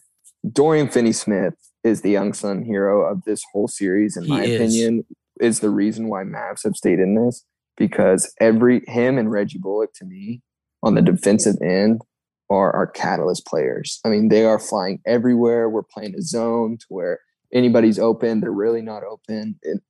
Dorian 0.51 0.89
Finney-Smith 0.89 1.55
is 1.85 2.01
the 2.01 2.11
young 2.11 2.33
son 2.33 2.63
hero 2.63 3.03
of 3.11 3.25
this 3.25 3.43
whole 3.53 3.69
series, 3.69 4.17
in 4.17 4.25
He 4.25 4.31
my 4.31 4.45
is. 4.45 4.61
opinion, 4.61 5.05
is 5.41 5.61
the 5.61 5.71
reason 5.71 6.09
why 6.09 6.25
Mavs 6.25 6.65
have 6.65 6.77
stayed 6.77 7.01
in 7.01 7.15
this 7.15 7.45
because 7.79 8.33
every 8.41 8.83
him 8.87 9.17
and 9.17 9.31
Reggie 9.31 9.59
Bullock 9.59 9.95
to 9.95 10.05
me 10.05 10.43
on 10.83 10.95
the 10.95 11.03
defensive 11.03 11.57
end 11.63 12.03
are 12.51 12.75
our 12.75 12.87
catalyst 12.87 13.47
players. 13.47 14.01
I 14.05 14.09
mean, 14.09 14.29
they 14.29 14.45
are 14.45 14.59
flying 14.59 15.01
everywhere. 15.07 15.69
We're 15.71 15.83
playing 15.83 16.15
a 16.15 16.23
zone 16.23 16.79
to 16.79 16.87
where 16.89 17.21
anybody's 17.53 17.99
open, 17.99 18.41
they're 18.41 18.51
really 18.51 18.83
not 18.83 19.03
open. 19.05 19.59
And, 19.65 19.81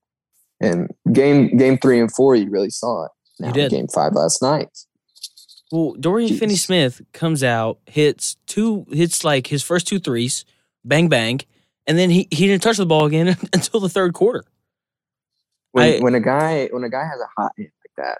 and 0.60 0.90
game 1.12 1.56
game 1.56 1.78
three 1.78 2.00
and 2.00 2.12
four, 2.12 2.36
you 2.36 2.50
really 2.50 2.70
saw 2.70 3.06
it. 3.06 3.12
Now, 3.40 3.52
did. 3.52 3.70
Game 3.70 3.86
five 3.88 4.12
last 4.14 4.42
night. 4.42 4.68
Well, 5.70 5.94
Dorian 6.00 6.30
Jeez. 6.30 6.38
Finney 6.38 6.56
Smith 6.56 7.02
comes 7.12 7.44
out, 7.44 7.78
hits 7.86 8.36
two, 8.46 8.86
hits 8.90 9.22
like 9.22 9.46
his 9.48 9.62
first 9.62 9.86
two 9.86 9.98
threes, 9.98 10.44
bang 10.84 11.08
bang, 11.08 11.40
and 11.86 11.98
then 11.98 12.10
he, 12.10 12.26
he 12.30 12.46
didn't 12.46 12.62
touch 12.62 12.78
the 12.78 12.86
ball 12.86 13.04
again 13.04 13.36
until 13.52 13.78
the 13.80 13.88
third 13.88 14.14
quarter. 14.14 14.44
When, 15.72 15.94
I- 15.94 15.98
when 16.00 16.14
a 16.14 16.20
guy 16.20 16.68
when 16.72 16.82
a 16.84 16.88
guy 16.90 17.04
has 17.04 17.20
a 17.20 17.28
hot 17.40 17.52
hit 17.56 17.66
like 17.66 17.77
that, 17.98 18.18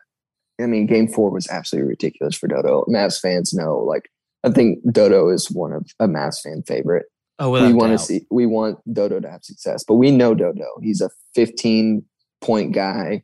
I 0.61 0.67
mean, 0.67 0.87
game 0.87 1.09
four 1.09 1.31
was 1.31 1.49
absolutely 1.49 1.89
ridiculous 1.89 2.37
for 2.37 2.49
Dodo. 2.49 2.85
Mavs 2.89 3.21
fans 3.21 3.55
know, 3.55 3.79
like, 3.79 4.11
I 4.45 4.51
think 4.51 4.79
Dodo 4.93 5.29
is 5.29 5.51
one 5.51 5.73
of 5.73 5.87
a 5.99 6.07
Mavs 6.07 6.41
fan 6.43 6.63
favorite. 6.67 7.07
Oh, 7.41 7.51
we 7.51 7.73
want 7.73 7.93
to 7.93 7.99
see 7.99 8.27
we 8.31 8.47
want 8.47 8.79
Dodo 8.93 9.21
to 9.21 9.31
have 9.31 9.45
success, 9.45 9.85
but 9.87 9.95
we 9.95 10.11
know 10.11 10.35
Dodo. 10.35 10.67
He's 10.83 11.01
a 11.01 11.11
15 11.37 12.05
point 12.41 12.73
guy 12.73 13.23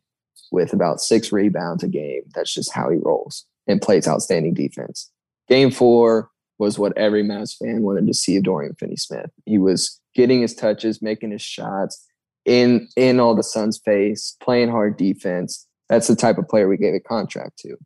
with 0.52 0.72
about 0.72 1.00
six 1.00 1.32
rebounds 1.32 1.82
a 1.82 1.88
game. 1.88 2.22
That's 2.34 2.54
just 2.54 2.72
how 2.72 2.90
he 2.90 2.98
rolls 2.98 3.44
and 3.66 3.82
plays 3.82 4.06
outstanding 4.06 4.54
defense. 4.54 5.10
Game 5.48 5.70
four 5.70 6.30
was 6.58 6.78
what 6.78 6.96
every 6.96 7.24
Mavs 7.24 7.56
fan 7.56 7.82
wanted 7.82 8.06
to 8.06 8.14
see 8.14 8.36
of 8.36 8.44
Dorian 8.44 8.74
Finney-Smith. 8.78 9.30
He 9.44 9.58
was 9.58 10.00
getting 10.14 10.42
his 10.42 10.54
touches, 10.54 11.02
making 11.02 11.32
his 11.32 11.42
shots 11.42 12.06
in 12.44 12.88
in 12.96 13.18
all 13.18 13.34
the 13.34 13.42
Suns' 13.42 13.80
face, 13.84 14.36
playing 14.40 14.70
hard 14.70 14.96
defense. 14.96 15.66
That's 15.88 16.06
the 16.08 16.16
type 16.16 16.38
of 16.38 16.48
player 16.48 16.68
we 16.68 16.76
gave 16.76 16.94
a 16.94 17.00
contract 17.00 17.58
to 17.60 17.76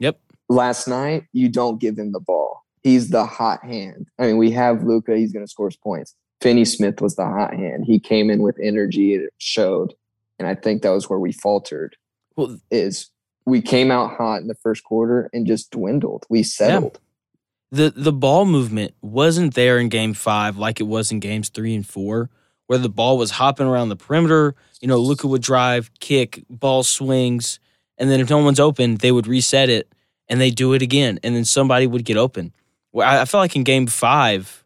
Yep. 0.00 0.18
last 0.48 0.88
night, 0.88 1.24
you 1.32 1.48
don't 1.48 1.80
give 1.80 1.98
him 1.98 2.12
the 2.12 2.20
ball. 2.20 2.62
He's 2.82 3.08
the 3.10 3.24
hot 3.24 3.64
hand. 3.64 4.08
I 4.18 4.26
mean, 4.26 4.36
we 4.36 4.50
have 4.50 4.82
Luka. 4.84 5.16
He's 5.16 5.32
going 5.32 5.44
to 5.44 5.50
score 5.50 5.68
his 5.68 5.76
points. 5.76 6.14
Finney 6.42 6.64
Smith 6.66 7.00
was 7.00 7.16
the 7.16 7.24
hot 7.24 7.54
hand. 7.54 7.84
He 7.86 7.98
came 7.98 8.28
in 8.28 8.42
with 8.42 8.58
energy. 8.60 9.14
It 9.14 9.32
showed, 9.38 9.94
and 10.38 10.46
I 10.46 10.54
think 10.54 10.82
that 10.82 10.90
was 10.90 11.08
where 11.08 11.18
we 11.18 11.32
faltered. 11.32 11.96
Well, 12.36 12.58
Is 12.70 13.10
we 13.46 13.62
came 13.62 13.90
out 13.90 14.16
hot 14.16 14.42
in 14.42 14.48
the 14.48 14.54
first 14.56 14.84
quarter 14.84 15.30
and 15.32 15.46
just 15.46 15.70
dwindled. 15.70 16.26
We 16.28 16.42
settled. 16.42 16.98
the 17.70 17.92
the 17.96 18.12
ball 18.12 18.44
movement 18.44 18.94
wasn't 19.00 19.54
there 19.54 19.78
in 19.78 19.88
game 19.88 20.12
five 20.12 20.58
like 20.58 20.80
it 20.80 20.84
was 20.84 21.10
in 21.12 21.20
games 21.20 21.48
three 21.48 21.74
and 21.74 21.86
four, 21.86 22.28
where 22.66 22.78
the 22.78 22.88
ball 22.88 23.18
was 23.18 23.32
hopping 23.32 23.66
around 23.66 23.88
the 23.88 23.96
perimeter. 23.96 24.54
You 24.80 24.88
know, 24.88 24.98
Luka 24.98 25.26
would 25.26 25.42
drive, 25.42 25.90
kick, 26.00 26.44
ball 26.48 26.82
swings, 26.82 27.58
and 27.98 28.10
then 28.10 28.20
if 28.20 28.30
no 28.30 28.38
one's 28.38 28.60
open, 28.60 28.96
they 28.96 29.12
would 29.12 29.26
reset 29.26 29.68
it 29.68 29.92
and 30.28 30.40
they 30.40 30.50
do 30.50 30.72
it 30.72 30.82
again, 30.82 31.20
and 31.22 31.36
then 31.36 31.44
somebody 31.44 31.86
would 31.86 32.04
get 32.04 32.16
open. 32.16 32.52
I, 32.96 33.20
I 33.20 33.24
felt 33.24 33.42
like 33.42 33.56
in 33.56 33.64
game 33.64 33.86
five, 33.86 34.64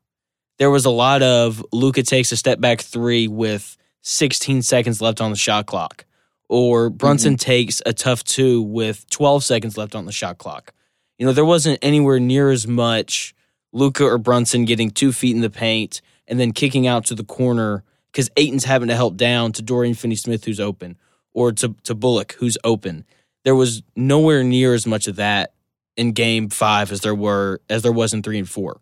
there 0.58 0.70
was 0.70 0.84
a 0.84 0.90
lot 0.90 1.22
of 1.22 1.64
Luka 1.72 2.02
takes 2.02 2.32
a 2.32 2.36
step 2.36 2.60
back 2.60 2.80
three 2.80 3.28
with 3.28 3.76
16 4.02 4.62
seconds 4.62 5.00
left 5.00 5.20
on 5.20 5.30
the 5.30 5.36
shot 5.36 5.66
clock, 5.66 6.04
or 6.48 6.90
Brunson 6.90 7.34
mm-hmm. 7.34 7.50
takes 7.50 7.82
a 7.86 7.92
tough 7.92 8.24
two 8.24 8.62
with 8.62 9.08
12 9.10 9.44
seconds 9.44 9.76
left 9.76 9.94
on 9.94 10.06
the 10.06 10.12
shot 10.12 10.38
clock. 10.38 10.72
You 11.18 11.26
know, 11.26 11.32
there 11.32 11.44
wasn't 11.44 11.80
anywhere 11.82 12.20
near 12.20 12.50
as 12.50 12.66
much 12.66 13.34
Luka 13.72 14.04
or 14.04 14.18
Brunson 14.18 14.64
getting 14.64 14.90
two 14.90 15.12
feet 15.12 15.34
in 15.34 15.42
the 15.42 15.50
paint 15.50 16.00
and 16.26 16.38
then 16.38 16.52
kicking 16.52 16.86
out 16.86 17.04
to 17.06 17.14
the 17.14 17.24
corner 17.24 17.82
because 18.18 18.30
Ayton's 18.36 18.64
having 18.64 18.88
to 18.88 18.96
help 18.96 19.16
down 19.16 19.52
to 19.52 19.62
Dorian 19.62 19.94
Finney 19.94 20.16
Smith, 20.16 20.44
who's 20.44 20.58
open, 20.58 20.98
or 21.32 21.52
to, 21.52 21.76
to 21.84 21.94
Bullock, 21.94 22.32
who's 22.32 22.58
open. 22.64 23.04
There 23.44 23.54
was 23.54 23.84
nowhere 23.94 24.42
near 24.42 24.74
as 24.74 24.88
much 24.88 25.06
of 25.06 25.14
that 25.16 25.52
in 25.96 26.10
game 26.10 26.48
five 26.48 26.90
as 26.90 27.02
there 27.02 27.14
were 27.14 27.60
as 27.70 27.82
there 27.82 27.92
was 27.92 28.12
in 28.12 28.24
three 28.24 28.36
and 28.36 28.48
four. 28.48 28.80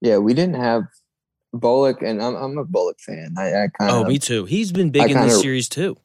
Yeah, 0.00 0.18
we 0.18 0.34
didn't 0.34 0.56
have 0.56 0.82
Bullock, 1.52 2.02
and 2.02 2.20
I'm 2.20 2.34
I'm 2.34 2.58
a 2.58 2.64
Bullock 2.64 2.98
fan. 2.98 3.36
I, 3.38 3.50
I 3.50 3.68
kind 3.78 3.92
of 3.92 4.06
oh, 4.06 4.08
me 4.08 4.18
too. 4.18 4.44
He's 4.44 4.72
been 4.72 4.90
big 4.90 5.02
I 5.02 5.04
in 5.04 5.12
kinda, 5.12 5.28
this 5.28 5.40
series 5.40 5.68
too. 5.68 5.96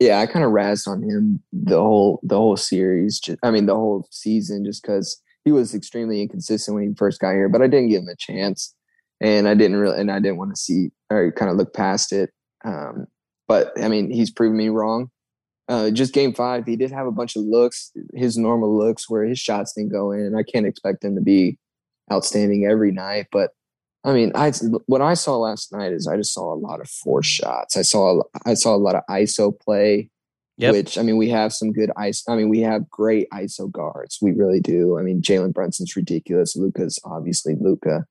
Yeah, 0.00 0.20
I 0.20 0.24
kind 0.24 0.46
of 0.46 0.52
razzed 0.52 0.88
on 0.88 1.02
him 1.02 1.42
the 1.52 1.76
whole 1.76 2.20
the 2.22 2.38
whole 2.38 2.56
series. 2.56 3.20
Just, 3.20 3.38
I 3.42 3.50
mean, 3.50 3.66
the 3.66 3.74
whole 3.74 4.08
season, 4.10 4.64
just 4.64 4.80
because 4.80 5.20
he 5.44 5.52
was 5.52 5.74
extremely 5.74 6.22
inconsistent 6.22 6.74
when 6.74 6.88
he 6.88 6.94
first 6.94 7.20
got 7.20 7.34
here. 7.34 7.50
But 7.50 7.60
I 7.60 7.66
didn't 7.66 7.90
give 7.90 8.00
him 8.00 8.08
a 8.08 8.16
chance, 8.16 8.74
and 9.20 9.46
I 9.46 9.52
didn't 9.52 9.76
really, 9.76 10.00
and 10.00 10.10
I 10.10 10.20
didn't 10.20 10.38
want 10.38 10.54
to 10.54 10.56
see 10.56 10.88
or 11.10 11.32
kind 11.32 11.50
of 11.50 11.56
look 11.56 11.74
past 11.74 12.12
it. 12.12 12.30
Um, 12.64 13.06
but 13.48 13.72
I 13.80 13.88
mean, 13.88 14.10
he's 14.10 14.30
proven 14.30 14.56
me 14.56 14.68
wrong. 14.68 15.10
Uh, 15.68 15.90
just 15.90 16.14
game 16.14 16.32
five, 16.32 16.64
he 16.64 16.76
did 16.76 16.92
have 16.92 17.06
a 17.06 17.12
bunch 17.12 17.34
of 17.34 17.42
looks, 17.42 17.90
his 18.14 18.38
normal 18.38 18.76
looks 18.76 19.10
where 19.10 19.24
his 19.24 19.38
shots 19.38 19.72
didn't 19.72 19.90
go 19.90 20.12
in. 20.12 20.36
I 20.36 20.44
can't 20.44 20.66
expect 20.66 21.04
him 21.04 21.16
to 21.16 21.20
be 21.20 21.58
outstanding 22.12 22.66
every 22.66 22.92
night. 22.92 23.26
But 23.32 23.50
I 24.04 24.12
mean, 24.12 24.30
I 24.34 24.52
what 24.86 25.02
I 25.02 25.14
saw 25.14 25.36
last 25.38 25.72
night 25.72 25.92
is 25.92 26.06
I 26.06 26.16
just 26.16 26.32
saw 26.32 26.54
a 26.54 26.58
lot 26.58 26.80
of 26.80 26.88
force 26.88 27.26
shots. 27.26 27.76
I 27.76 27.82
saw 27.82 28.22
I 28.44 28.54
saw 28.54 28.74
a 28.74 28.78
lot 28.78 28.94
of 28.94 29.02
ISO 29.10 29.58
play, 29.58 30.08
yep. 30.56 30.72
which 30.72 30.96
I 30.96 31.02
mean 31.02 31.16
we 31.16 31.28
have 31.30 31.52
some 31.52 31.72
good 31.72 31.90
ice. 31.96 32.22
I 32.28 32.36
mean 32.36 32.48
we 32.48 32.60
have 32.60 32.88
great 32.88 33.28
ISO 33.34 33.70
guards. 33.70 34.18
We 34.22 34.30
really 34.30 34.60
do. 34.60 34.98
I 34.98 35.02
mean 35.02 35.20
Jalen 35.20 35.52
Brunson's 35.52 35.96
ridiculous. 35.96 36.54
Luka's 36.54 37.00
obviously 37.04 37.56
Luka. 37.60 38.06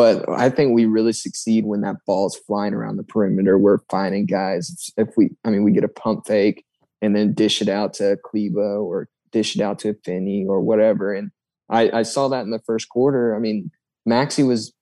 But 0.00 0.26
I 0.30 0.48
think 0.48 0.72
we 0.72 0.86
really 0.86 1.12
succeed 1.12 1.66
when 1.66 1.82
that 1.82 1.96
ball's 2.06 2.34
flying 2.34 2.72
around 2.72 2.96
the 2.96 3.02
perimeter. 3.02 3.58
We're 3.58 3.80
finding 3.90 4.24
guys. 4.24 4.90
If 4.96 5.08
we, 5.14 5.28
I 5.44 5.50
mean, 5.50 5.62
we 5.62 5.72
get 5.72 5.84
a 5.84 5.88
pump 5.88 6.26
fake 6.26 6.64
and 7.02 7.14
then 7.14 7.34
dish 7.34 7.60
it 7.60 7.68
out 7.68 7.92
to 7.96 8.16
Kleber 8.24 8.78
or 8.78 9.10
dish 9.30 9.56
it 9.56 9.60
out 9.60 9.78
to 9.80 9.92
Finney 10.02 10.46
or 10.48 10.62
whatever. 10.62 11.12
And 11.12 11.30
I, 11.68 11.98
I 11.98 12.02
saw 12.04 12.28
that 12.28 12.44
in 12.44 12.50
the 12.50 12.62
first 12.64 12.88
quarter. 12.88 13.36
I 13.36 13.40
mean, 13.40 13.70
Maxi 14.08 14.42
was 14.42 14.72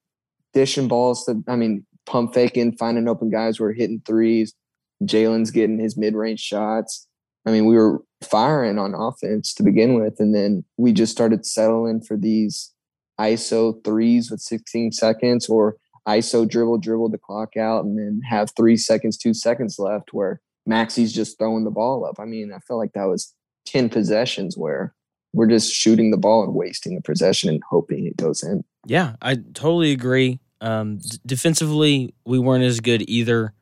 dishing 0.54 0.86
balls 0.86 1.24
to, 1.24 1.42
I 1.48 1.56
mean, 1.56 1.84
pump 2.06 2.32
faking, 2.32 2.76
finding 2.76 3.08
open 3.08 3.28
guys 3.28 3.58
were 3.58 3.72
hitting 3.72 4.00
threes. 4.06 4.54
Jalen's 5.02 5.50
getting 5.50 5.80
his 5.80 5.96
mid 5.96 6.14
range 6.14 6.38
shots. 6.38 7.08
I 7.44 7.50
mean, 7.50 7.66
we 7.66 7.74
were 7.74 8.04
firing 8.22 8.78
on 8.78 8.94
offense 8.94 9.52
to 9.54 9.64
begin 9.64 9.94
with. 10.00 10.20
And 10.20 10.32
then 10.32 10.62
we 10.76 10.92
just 10.92 11.10
started 11.10 11.44
settling 11.44 12.02
for 12.02 12.16
these 12.16 12.72
ISO 13.20 13.82
threes 13.84 14.30
with 14.30 14.40
16 14.40 14.92
seconds 14.92 15.48
or 15.48 15.76
ISO 16.06 16.48
dribble, 16.48 16.78
dribble 16.78 17.10
the 17.10 17.18
clock 17.18 17.56
out 17.56 17.84
and 17.84 17.98
then 17.98 18.20
have 18.28 18.50
three 18.56 18.76
seconds, 18.76 19.16
two 19.16 19.34
seconds 19.34 19.78
left 19.78 20.12
where 20.12 20.40
Maxi's 20.66 21.12
just 21.12 21.38
throwing 21.38 21.64
the 21.64 21.70
ball 21.70 22.04
up. 22.04 22.16
I 22.18 22.24
mean, 22.24 22.52
I 22.52 22.58
felt 22.60 22.78
like 22.78 22.92
that 22.92 23.04
was 23.04 23.34
10 23.66 23.88
possessions 23.90 24.56
where 24.56 24.94
we're 25.32 25.46
just 25.46 25.72
shooting 25.72 26.10
the 26.10 26.16
ball 26.16 26.42
and 26.42 26.54
wasting 26.54 26.94
the 26.94 27.02
possession 27.02 27.50
and 27.50 27.62
hoping 27.68 28.06
it 28.06 28.16
goes 28.16 28.42
in. 28.42 28.64
Yeah, 28.86 29.16
I 29.20 29.34
totally 29.36 29.92
agree. 29.92 30.40
Um, 30.60 30.98
d- 30.98 31.18
defensively, 31.26 32.14
we 32.24 32.38
weren't 32.38 32.64
as 32.64 32.80
good 32.80 33.08
either. 33.08 33.52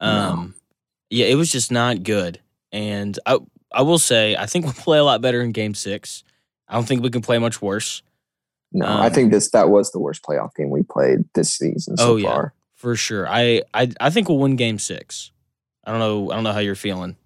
Um, 0.00 0.10
no. 0.10 0.52
Yeah, 1.10 1.26
it 1.26 1.34
was 1.34 1.50
just 1.50 1.72
not 1.72 2.04
good. 2.04 2.40
And 2.72 3.18
I, 3.26 3.38
I 3.72 3.82
will 3.82 3.98
say, 3.98 4.36
I 4.36 4.46
think 4.46 4.64
we'll 4.66 4.74
play 4.74 4.98
a 4.98 5.04
lot 5.04 5.20
better 5.20 5.42
in 5.42 5.52
game 5.52 5.74
six. 5.74 6.22
I 6.68 6.74
don't 6.74 6.86
think 6.86 7.02
we 7.02 7.10
can 7.10 7.22
play 7.22 7.38
much 7.38 7.60
worse. 7.60 8.02
No, 8.72 8.86
um, 8.86 9.00
I 9.00 9.08
think 9.08 9.32
this 9.32 9.50
that 9.50 9.68
was 9.68 9.90
the 9.90 9.98
worst 9.98 10.22
playoff 10.22 10.54
game 10.54 10.70
we 10.70 10.82
played 10.82 11.20
this 11.34 11.52
season 11.52 11.96
so 11.96 12.12
oh, 12.12 12.16
yeah, 12.16 12.28
far. 12.28 12.54
For 12.76 12.96
sure. 12.96 13.28
I, 13.28 13.62
I 13.74 13.90
I 14.00 14.10
think 14.10 14.28
we'll 14.28 14.38
win 14.38 14.56
game 14.56 14.78
six. 14.78 15.32
I 15.84 15.90
don't 15.90 16.00
know. 16.00 16.30
I 16.30 16.34
don't 16.34 16.44
know 16.44 16.52
how 16.52 16.60
you're 16.60 16.74
feeling. 16.74 17.16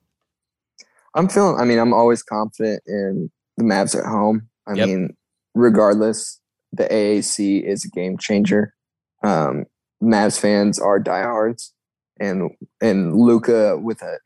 I'm 1.15 1.29
feeling. 1.29 1.61
I 1.61 1.65
mean, 1.65 1.79
I'm 1.79 1.93
always 1.93 2.23
confident 2.23 2.83
in 2.87 3.31
the 3.57 3.65
Mavs 3.65 3.97
at 3.97 4.05
home. 4.05 4.49
I 4.67 4.75
yep. 4.75 4.89
mean, 4.89 5.17
regardless, 5.55 6.41
the 6.73 6.85
AAC 6.85 7.63
is 7.63 7.85
a 7.85 7.91
game 7.91 8.19
changer. 8.19 8.75
Um, 9.23 9.67
Mavs 10.03 10.39
fans 10.41 10.79
are 10.79 10.99
diehards, 10.99 11.73
and 12.19 12.51
and 12.81 13.17
Luka 13.17 13.79
with 13.79 14.03
a 14.03 14.19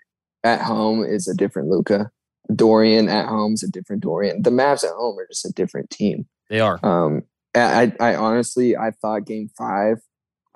at 0.44 0.62
home 0.62 1.04
is 1.04 1.28
a 1.28 1.34
different 1.34 1.68
Luka. 1.68 2.10
Dorian 2.54 3.08
at 3.08 3.26
home 3.26 3.52
is 3.52 3.62
a 3.62 3.70
different 3.70 4.02
Dorian. 4.02 4.42
The 4.42 4.50
Mavs 4.50 4.84
at 4.84 4.94
home 4.94 5.18
are 5.18 5.26
just 5.26 5.44
a 5.44 5.52
different 5.52 5.90
team. 5.90 6.26
They 6.48 6.60
are. 6.60 6.78
Um, 6.84 7.22
I, 7.54 7.92
I 8.00 8.14
honestly 8.14 8.76
I 8.76 8.90
thought 8.90 9.26
Game 9.26 9.50
Five 9.56 9.98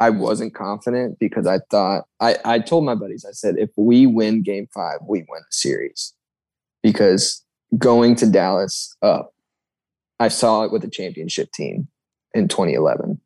I 0.03 0.11
wasn't 0.11 0.53
confident 0.53 1.21
because 1.21 1.47
I 1.47 1.61
thought 1.71 2.07
I, 2.19 2.37
I 2.45 2.59
told 2.59 2.85
my 2.85 2.97
buddies, 2.97 3.25
I 3.25 3.31
said, 3.31 3.55
if 3.57 3.71
we 3.77 4.05
win 4.05 4.43
game 4.43 4.67
five, 4.75 4.99
we 5.07 5.21
win 5.21 5.43
the 5.43 5.53
series. 5.53 6.13
Because 6.83 7.45
going 7.79 8.17
to 8.17 8.27
Dallas 8.27 8.97
up, 9.01 9.33
I 10.19 10.27
saw 10.27 10.65
it 10.65 10.73
with 10.73 10.83
the 10.83 10.91
championship 10.91 11.53
team 11.53 11.87
in 12.35 12.49
2011. 12.49 13.21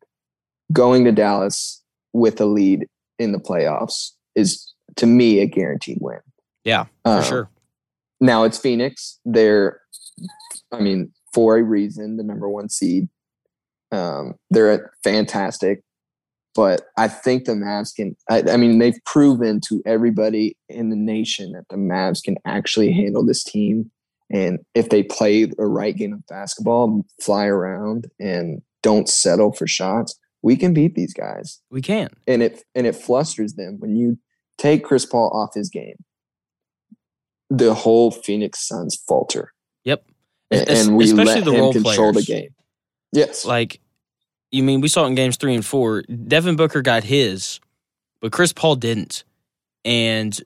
Going 0.71 1.03
to 1.05 1.11
Dallas 1.11 1.81
with 2.13 2.39
a 2.39 2.45
lead 2.45 2.85
in 3.17 3.31
the 3.31 3.39
playoffs 3.39 4.11
is 4.35 4.71
to 4.97 5.07
me 5.07 5.39
a 5.39 5.47
guaranteed 5.47 5.97
win. 5.99 6.19
Yeah, 6.63 6.83
for 7.03 7.17
um, 7.17 7.23
sure. 7.23 7.49
Now 8.21 8.43
it's 8.43 8.59
Phoenix. 8.59 9.19
They're, 9.25 9.81
I 10.71 10.79
mean, 10.79 11.11
for 11.37 11.57
a 11.57 11.63
reason, 11.63 12.17
the 12.17 12.23
number 12.23 12.49
one 12.49 12.67
seed. 12.67 13.07
Um, 13.91 14.33
they're 14.49 14.91
fantastic 15.03 15.81
but 16.57 16.87
I 16.97 17.07
think 17.07 17.45
the 17.45 17.51
Mavs 17.51 17.95
can. 17.95 18.17
I, 18.31 18.41
I, 18.49 18.57
mean, 18.57 18.79
they've 18.79 18.99
proven 19.05 19.61
to 19.67 19.79
everybody 19.85 20.57
in 20.69 20.89
the 20.89 20.95
nation 20.95 21.51
that 21.51 21.65
the 21.69 21.75
Mavs 21.75 22.23
can 22.23 22.35
actually 22.45 22.91
handle 22.91 23.23
this 23.23 23.43
team. 23.43 23.91
And 24.31 24.57
if 24.73 24.89
they 24.89 25.03
play 25.03 25.45
the 25.45 25.67
right 25.67 25.95
game 25.95 26.13
of 26.13 26.25
basketball, 26.25 27.05
fly 27.21 27.45
around, 27.45 28.07
and 28.19 28.63
don't 28.81 29.07
settle 29.07 29.53
for 29.53 29.67
shots, 29.67 30.19
we 30.41 30.55
can 30.55 30.73
beat 30.73 30.95
these 30.95 31.13
guys. 31.13 31.61
We 31.69 31.79
can. 31.79 32.09
And 32.25 32.41
it 32.41 32.63
and 32.73 32.87
it 32.87 32.95
flusters 32.95 33.53
them 33.53 33.75
when 33.77 33.95
you 33.95 34.17
take 34.57 34.83
Chris 34.83 35.05
Paul 35.05 35.29
off 35.35 35.53
his 35.53 35.69
game. 35.69 35.97
The 37.51 37.75
whole 37.75 38.09
Phoenix 38.09 38.67
Suns 38.67 38.95
falter. 39.07 39.53
And, 40.49 40.69
and 40.69 40.97
we 40.97 41.05
Especially 41.05 41.41
let 41.41 41.45
the 41.45 41.51
him 41.51 41.73
control 41.73 42.13
players. 42.13 42.25
the 42.25 42.33
game. 42.33 42.55
Yes. 43.11 43.45
Like 43.45 43.79
you 44.51 44.63
mean 44.63 44.81
we 44.81 44.87
saw 44.87 45.03
it 45.05 45.07
in 45.07 45.15
games 45.15 45.37
three 45.37 45.55
and 45.55 45.65
four. 45.65 46.03
Devin 46.03 46.55
Booker 46.55 46.81
got 46.81 47.03
his, 47.03 47.59
but 48.21 48.31
Chris 48.31 48.53
Paul 48.53 48.75
didn't. 48.75 49.23
And 49.83 50.39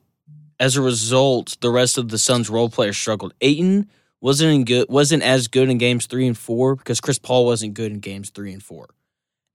as 0.58 0.76
a 0.76 0.82
result, 0.82 1.56
the 1.60 1.70
rest 1.70 1.98
of 1.98 2.08
the 2.08 2.18
Suns 2.18 2.48
role 2.48 2.68
players 2.68 2.96
struggled. 2.96 3.34
Ayton 3.40 3.88
wasn't 4.20 4.54
in 4.54 4.64
good 4.64 4.88
wasn't 4.88 5.22
as 5.22 5.48
good 5.48 5.68
in 5.68 5.78
games 5.78 6.06
three 6.06 6.26
and 6.26 6.38
four 6.38 6.76
because 6.76 7.00
Chris 7.00 7.18
Paul 7.18 7.44
wasn't 7.46 7.74
good 7.74 7.92
in 7.92 7.98
games 7.98 8.30
three 8.30 8.52
and 8.52 8.62
four. 8.62 8.88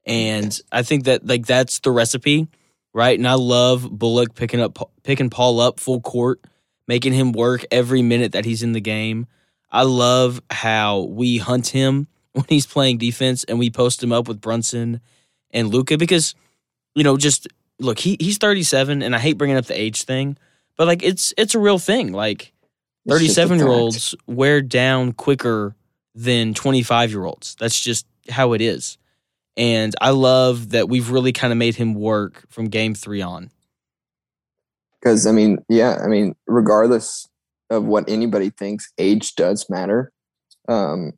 And 0.04 0.58
I 0.72 0.82
think 0.82 1.04
that 1.04 1.26
like 1.26 1.46
that's 1.46 1.80
the 1.80 1.90
recipe, 1.90 2.48
right? 2.94 3.18
And 3.18 3.28
I 3.28 3.34
love 3.34 3.90
Bullock 3.90 4.34
picking 4.34 4.60
up 4.60 4.78
picking 5.02 5.30
Paul 5.30 5.60
up 5.60 5.80
full 5.80 6.00
court, 6.00 6.40
making 6.86 7.12
him 7.12 7.32
work 7.32 7.64
every 7.70 8.02
minute 8.02 8.32
that 8.32 8.44
he's 8.44 8.62
in 8.62 8.72
the 8.72 8.80
game. 8.80 9.26
I 9.70 9.82
love 9.82 10.40
how 10.50 11.00
we 11.00 11.38
hunt 11.38 11.68
him 11.68 12.08
when 12.32 12.46
he's 12.48 12.66
playing 12.66 12.98
defense 12.98 13.44
and 13.44 13.58
we 13.58 13.70
post 13.70 14.02
him 14.02 14.12
up 14.12 14.28
with 14.28 14.40
Brunson 14.40 15.00
and 15.50 15.68
Luka 15.68 15.96
because, 15.96 16.34
you 16.94 17.04
know, 17.04 17.16
just 17.16 17.48
look, 17.78 17.98
he 17.98 18.16
he's 18.20 18.38
37 18.38 19.02
and 19.02 19.14
I 19.14 19.18
hate 19.18 19.38
bringing 19.38 19.56
up 19.56 19.66
the 19.66 19.78
age 19.78 20.04
thing, 20.04 20.36
but 20.76 20.86
like 20.86 21.02
it's 21.02 21.34
it's 21.36 21.54
a 21.54 21.58
real 21.58 21.78
thing. 21.78 22.12
Like 22.12 22.52
37 23.08 23.58
year 23.58 23.68
olds 23.68 24.14
wear 24.26 24.60
down 24.60 25.12
quicker 25.12 25.74
than 26.14 26.54
25 26.54 27.10
year 27.10 27.24
olds. 27.24 27.56
That's 27.58 27.78
just 27.78 28.06
how 28.28 28.52
it 28.52 28.60
is. 28.60 28.98
And 29.56 29.94
I 30.00 30.10
love 30.10 30.70
that 30.70 30.88
we've 30.88 31.10
really 31.10 31.32
kind 31.32 31.52
of 31.52 31.56
made 31.56 31.74
him 31.74 31.94
work 31.94 32.44
from 32.48 32.66
game 32.68 32.94
three 32.94 33.22
on. 33.22 33.50
Because, 35.00 35.26
I 35.26 35.32
mean, 35.32 35.58
yeah, 35.68 35.98
I 36.02 36.06
mean, 36.06 36.34
regardless 36.46 37.27
of 37.70 37.84
what 37.84 38.08
anybody 38.08 38.50
thinks, 38.50 38.92
age 38.98 39.34
does 39.34 39.68
matter. 39.68 40.12
Um, 40.68 41.12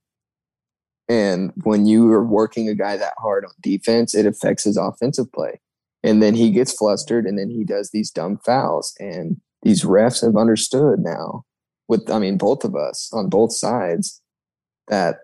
and 1.08 1.52
when 1.64 1.86
you 1.86 2.10
are 2.12 2.24
working 2.24 2.68
a 2.68 2.74
guy 2.74 2.96
that 2.96 3.14
hard 3.18 3.44
on 3.44 3.50
defense, 3.60 4.14
it 4.14 4.26
affects 4.26 4.64
his 4.64 4.76
offensive 4.76 5.30
play. 5.32 5.60
And 6.02 6.22
then 6.22 6.34
he 6.34 6.50
gets 6.50 6.72
flustered 6.72 7.26
and 7.26 7.38
then 7.38 7.50
he 7.50 7.64
does 7.64 7.90
these 7.90 8.10
dumb 8.10 8.38
fouls. 8.38 8.94
And 9.00 9.40
these 9.62 9.84
refs 9.84 10.24
have 10.24 10.36
understood 10.36 11.00
now 11.00 11.44
with, 11.88 12.08
I 12.10 12.18
mean, 12.18 12.38
both 12.38 12.64
of 12.64 12.76
us 12.76 13.10
on 13.12 13.28
both 13.28 13.52
sides 13.52 14.22
that 14.88 15.16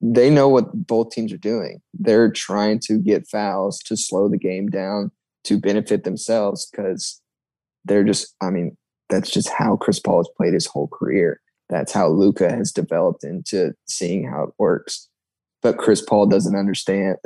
they 0.00 0.30
know 0.30 0.48
what 0.48 0.86
both 0.86 1.10
teams 1.10 1.32
are 1.32 1.38
doing. 1.38 1.80
They're 1.92 2.30
trying 2.30 2.80
to 2.84 2.98
get 2.98 3.28
fouls 3.28 3.78
to 3.80 3.96
slow 3.96 4.28
the 4.28 4.38
game 4.38 4.68
down 4.68 5.10
to 5.44 5.58
benefit 5.58 6.04
themselves 6.04 6.68
because 6.70 7.20
they're 7.84 8.04
just, 8.04 8.34
I 8.40 8.50
mean, 8.50 8.76
that's 9.12 9.30
just 9.30 9.50
how 9.50 9.76
Chris 9.76 10.00
Paul 10.00 10.18
has 10.18 10.28
played 10.36 10.54
his 10.54 10.66
whole 10.66 10.88
career. 10.88 11.40
That's 11.68 11.92
how 11.92 12.08
Luka 12.08 12.50
has 12.50 12.72
developed 12.72 13.24
into 13.24 13.74
seeing 13.86 14.26
how 14.26 14.44
it 14.44 14.54
works. 14.58 15.08
But 15.62 15.78
Chris 15.78 16.02
Paul 16.02 16.26
doesn't 16.26 16.56
understand. 16.56 17.18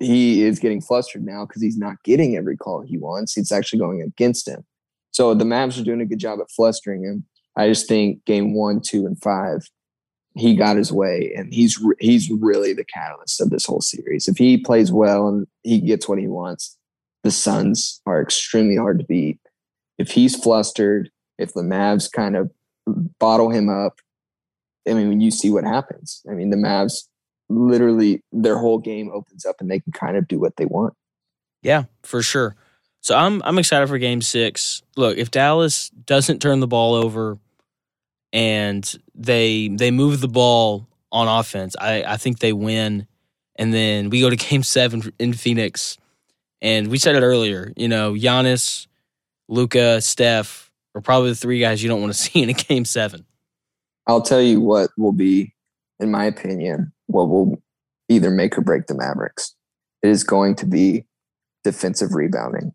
He 0.00 0.44
is 0.44 0.58
getting 0.58 0.80
flustered 0.80 1.24
now 1.24 1.46
because 1.46 1.62
he's 1.62 1.78
not 1.78 2.02
getting 2.04 2.36
every 2.36 2.56
call 2.56 2.82
he 2.82 2.98
wants. 2.98 3.36
It's 3.36 3.52
actually 3.52 3.78
going 3.80 4.02
against 4.02 4.46
him. 4.46 4.64
So 5.10 5.34
the 5.34 5.44
Mavs 5.44 5.80
are 5.80 5.84
doing 5.84 6.00
a 6.00 6.06
good 6.06 6.18
job 6.18 6.38
at 6.40 6.50
flustering 6.50 7.02
him. 7.02 7.24
I 7.56 7.68
just 7.68 7.88
think 7.88 8.24
game 8.26 8.54
one, 8.54 8.80
two, 8.80 9.06
and 9.06 9.20
five, 9.20 9.68
he 10.36 10.54
got 10.54 10.76
his 10.76 10.92
way, 10.92 11.32
and 11.34 11.52
he's 11.52 11.80
re- 11.80 11.96
he's 11.98 12.30
really 12.30 12.74
the 12.74 12.84
catalyst 12.84 13.40
of 13.40 13.48
this 13.48 13.64
whole 13.64 13.80
series. 13.80 14.28
If 14.28 14.36
he 14.36 14.58
plays 14.58 14.92
well 14.92 15.28
and 15.28 15.46
he 15.62 15.80
gets 15.80 16.06
what 16.06 16.18
he 16.18 16.28
wants, 16.28 16.76
the 17.24 17.30
Suns 17.30 18.02
are 18.04 18.20
extremely 18.20 18.76
hard 18.76 18.98
to 18.98 19.06
beat. 19.06 19.38
If 19.98 20.10
he's 20.10 20.36
flustered, 20.36 21.10
if 21.38 21.52
the 21.52 21.62
Mavs 21.62 22.10
kind 22.10 22.36
of 22.36 22.50
bottle 23.18 23.50
him 23.50 23.68
up, 23.68 24.00
I 24.88 24.94
mean, 24.94 25.20
you 25.20 25.30
see 25.30 25.50
what 25.50 25.64
happens, 25.64 26.22
I 26.30 26.34
mean, 26.34 26.50
the 26.50 26.56
Mavs 26.56 27.08
literally 27.48 28.22
their 28.32 28.58
whole 28.58 28.78
game 28.78 29.10
opens 29.12 29.44
up 29.44 29.56
and 29.60 29.70
they 29.70 29.80
can 29.80 29.92
kind 29.92 30.16
of 30.16 30.26
do 30.28 30.38
what 30.38 30.56
they 30.56 30.66
want. 30.66 30.94
Yeah, 31.62 31.84
for 32.02 32.22
sure. 32.22 32.56
So 33.00 33.16
I'm 33.16 33.42
I'm 33.44 33.58
excited 33.58 33.88
for 33.88 33.98
game 33.98 34.20
6. 34.20 34.82
Look, 34.96 35.16
if 35.16 35.30
Dallas 35.30 35.90
doesn't 35.90 36.40
turn 36.40 36.60
the 36.60 36.66
ball 36.66 36.94
over 36.94 37.38
and 38.32 38.94
they 39.14 39.68
they 39.68 39.90
move 39.90 40.20
the 40.20 40.28
ball 40.28 40.88
on 41.12 41.28
offense, 41.28 41.76
I 41.78 42.02
I 42.02 42.16
think 42.16 42.40
they 42.40 42.52
win 42.52 43.06
and 43.56 43.72
then 43.72 44.10
we 44.10 44.20
go 44.20 44.30
to 44.30 44.36
game 44.50 44.62
7 44.62 45.12
in 45.18 45.32
Phoenix. 45.32 45.98
And 46.62 46.88
we 46.88 46.98
said 46.98 47.14
it 47.14 47.22
earlier, 47.22 47.72
you 47.76 47.86
know, 47.86 48.14
Giannis, 48.14 48.86
Luka, 49.48 50.00
Steph 50.00 50.70
are 50.94 51.00
probably 51.00 51.30
the 51.30 51.36
three 51.36 51.60
guys 51.60 51.82
you 51.82 51.88
don't 51.88 52.00
want 52.00 52.12
to 52.12 52.18
see 52.22 52.42
in 52.42 52.50
a 52.50 52.54
game 52.54 52.84
7. 52.84 53.24
I'll 54.06 54.22
tell 54.22 54.42
you 54.42 54.60
what 54.60 54.90
will 54.96 55.12
be 55.12 55.54
in 55.98 56.10
my 56.10 56.24
opinion, 56.24 56.92
what 57.06 57.28
will 57.28 57.62
either 58.08 58.30
make 58.30 58.56
or 58.56 58.60
break 58.60 58.86
the 58.86 58.94
Mavericks. 58.94 59.54
It 60.02 60.10
is 60.10 60.24
going 60.24 60.54
to 60.56 60.66
be 60.66 61.04
defensive 61.64 62.14
rebounding. 62.14 62.72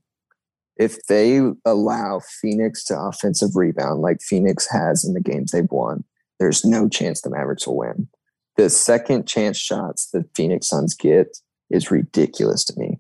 If 0.78 1.05
they 1.07 1.41
allow 1.65 2.22
Phoenix 2.41 2.84
to 2.86 2.99
offensive 2.99 3.55
rebound 3.55 4.01
like 4.01 4.22
Phoenix 4.22 4.67
has 4.72 5.05
in 5.05 5.13
the 5.13 5.22
games 5.22 5.51
they've 5.51 5.69
won, 5.69 6.03
there's 6.39 6.65
no 6.65 6.89
chance 6.89 7.22
the 7.22 7.30
Mavericks 7.30 7.67
will 7.67 7.78
win. 7.78 8.07
The 8.57 8.69
second 8.69 9.28
chance 9.28 9.57
shots 9.57 10.09
that 10.11 10.36
Phoenix 10.36 10.67
Suns 10.67 10.95
get 10.95 11.38
is 11.69 11.91
ridiculous 11.91 12.65
to 12.65 12.80
me. 12.80 12.99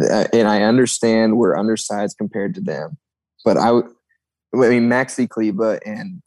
Uh, 0.00 0.24
and 0.32 0.48
I 0.48 0.62
understand 0.62 1.36
we're 1.36 1.56
undersized 1.56 2.18
compared 2.18 2.54
to 2.54 2.60
them, 2.60 2.96
but 3.44 3.56
I, 3.56 3.70
I 3.70 4.68
mean, 4.68 4.88
Maxi 4.88 5.28
Kleber 5.28 5.80
and 5.84 6.22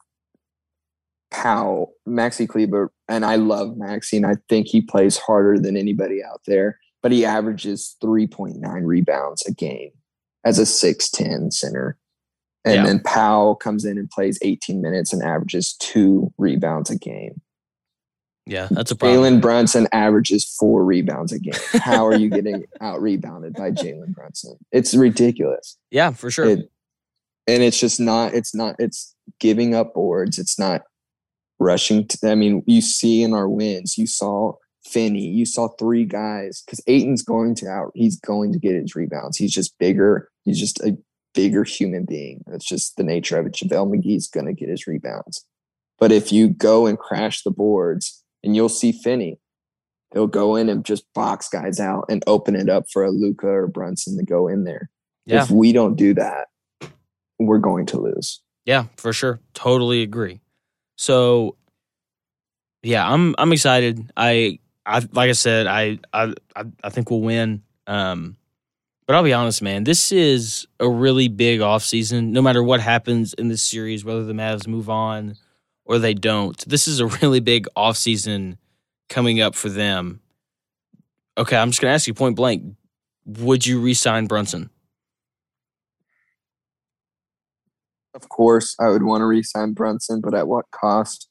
Powell, 1.31 1.93
Maxi 2.07 2.47
Kleber, 2.47 2.91
and 3.07 3.25
I 3.25 3.35
love 3.37 3.69
Maxi, 3.69 4.17
and 4.17 4.25
I 4.25 4.35
think 4.49 4.67
he 4.67 4.81
plays 4.81 5.17
harder 5.17 5.57
than 5.57 5.77
anybody 5.77 6.23
out 6.23 6.41
there, 6.45 6.79
but 7.01 7.11
he 7.11 7.25
averages 7.25 7.95
3.9 8.03 8.59
rebounds 8.85 9.45
a 9.47 9.53
game 9.53 9.91
as 10.43 10.59
a 10.59 10.63
6'10 10.63 11.53
center. 11.53 11.97
And 12.63 12.75
yeah. 12.75 12.85
then 12.85 12.99
Powell 12.99 13.55
comes 13.55 13.85
in 13.85 13.97
and 13.97 14.09
plays 14.09 14.37
18 14.41 14.81
minutes 14.81 15.13
and 15.13 15.23
averages 15.23 15.73
two 15.73 16.31
rebounds 16.37 16.89
a 16.89 16.97
game. 16.97 17.41
Yeah, 18.45 18.67
hmm. 18.67 18.75
that's 18.75 18.91
a 18.91 18.95
problem. 18.95 19.39
Jalen 19.39 19.41
Brunson 19.41 19.87
averages 19.91 20.45
four 20.59 20.83
rebounds 20.83 21.31
a 21.31 21.39
game. 21.39 21.53
How 21.73 22.05
are 22.05 22.15
you 22.15 22.29
getting 22.29 22.65
out 22.81 23.01
rebounded 23.01 23.53
by 23.53 23.71
Jalen 23.71 24.13
Brunson? 24.13 24.57
It's 24.71 24.93
ridiculous. 24.93 25.77
Yeah, 25.89 26.11
for 26.11 26.31
sure. 26.31 26.49
It, 26.49 26.71
and 27.47 27.63
it's 27.63 27.79
just 27.79 27.99
not, 27.99 28.33
it's 28.33 28.53
not, 28.55 28.75
it's 28.79 29.15
giving 29.39 29.75
up 29.75 29.93
boards. 29.93 30.37
It's 30.39 30.57
not 30.57 30.81
rushing. 31.59 32.07
To, 32.07 32.29
I 32.29 32.35
mean, 32.35 32.63
you 32.65 32.81
see 32.81 33.23
in 33.23 33.33
our 33.33 33.49
wins, 33.49 33.97
you 33.97 34.07
saw 34.07 34.53
Finney, 34.83 35.27
you 35.27 35.45
saw 35.45 35.69
three 35.69 36.05
guys 36.05 36.63
because 36.65 36.81
Ayton's 36.87 37.21
going 37.21 37.55
to 37.55 37.67
out. 37.67 37.91
He's 37.93 38.19
going 38.19 38.51
to 38.53 38.59
get 38.59 38.75
his 38.75 38.95
rebounds. 38.95 39.37
He's 39.37 39.53
just 39.53 39.77
bigger. 39.77 40.29
He's 40.43 40.59
just 40.59 40.79
a 40.81 40.97
bigger 41.33 41.63
human 41.63 42.05
being. 42.05 42.43
That's 42.47 42.67
just 42.67 42.97
the 42.97 43.03
nature 43.03 43.37
of 43.37 43.45
it. 43.45 43.53
JaVale 43.53 43.95
McGee's 43.95 44.27
going 44.27 44.47
to 44.47 44.53
get 44.53 44.69
his 44.69 44.87
rebounds. 44.87 45.45
But 45.99 46.11
if 46.11 46.31
you 46.31 46.49
go 46.49 46.87
and 46.87 46.97
crash 46.97 47.43
the 47.43 47.51
boards, 47.51 48.23
and 48.43 48.55
you'll 48.55 48.69
see 48.69 48.91
Finney, 48.91 49.39
he'll 50.13 50.27
go 50.27 50.55
in 50.55 50.69
and 50.69 50.85
just 50.85 51.11
box 51.13 51.49
guys 51.49 51.79
out 51.79 52.05
and 52.09 52.23
open 52.27 52.55
it 52.55 52.69
up 52.69 52.85
for 52.91 53.03
a 53.03 53.11
Luka 53.11 53.47
or 53.47 53.67
Brunson 53.67 54.17
to 54.17 54.23
go 54.23 54.47
in 54.47 54.63
there. 54.63 54.89
Yeah. 55.25 55.43
If 55.43 55.51
we 55.51 55.71
don't 55.71 55.95
do 55.95 56.13
that, 56.15 56.47
we're 57.39 57.59
going 57.59 57.85
to 57.87 57.99
lose. 57.99 58.41
Yeah, 58.65 58.85
for 58.97 59.13
sure. 59.13 59.39
Totally 59.53 60.01
agree. 60.01 60.41
So 60.95 61.57
yeah, 62.83 63.09
I'm 63.09 63.35
I'm 63.37 63.53
excited. 63.53 64.11
I 64.15 64.59
I 64.85 64.99
like 65.11 65.29
I 65.29 65.33
said, 65.33 65.67
I 65.67 65.99
I 66.13 66.33
I 66.83 66.89
think 66.89 67.09
we'll 67.09 67.21
win. 67.21 67.63
Um 67.87 68.37
but 69.07 69.15
I'll 69.15 69.23
be 69.23 69.33
honest, 69.33 69.61
man, 69.61 69.83
this 69.83 70.11
is 70.11 70.67
a 70.79 70.87
really 70.87 71.27
big 71.27 71.59
offseason. 71.59 72.29
No 72.29 72.41
matter 72.41 72.63
what 72.63 72.79
happens 72.79 73.33
in 73.33 73.49
this 73.49 73.61
series, 73.61 74.05
whether 74.05 74.23
the 74.23 74.33
Mavs 74.33 74.67
move 74.67 74.89
on 74.89 75.35
or 75.85 75.99
they 75.99 76.13
don't, 76.13 76.57
this 76.67 76.87
is 76.87 76.99
a 76.99 77.07
really 77.07 77.39
big 77.39 77.67
offseason 77.75 78.57
coming 79.09 79.41
up 79.41 79.55
for 79.55 79.69
them. 79.69 80.21
Okay, 81.37 81.57
I'm 81.57 81.69
just 81.69 81.81
gonna 81.81 81.93
ask 81.93 82.07
you 82.07 82.13
point 82.13 82.35
blank. 82.35 82.75
Would 83.25 83.65
you 83.65 83.79
re-sign 83.79 84.27
Brunson? 84.27 84.69
Of 88.13 88.29
course, 88.29 88.75
I 88.79 88.89
would 88.89 89.03
want 89.03 89.21
to 89.21 89.25
re-sign 89.25 89.73
Brunson, 89.73 90.21
but 90.21 90.33
at 90.33 90.47
what 90.47 90.65
cost? 90.71 91.29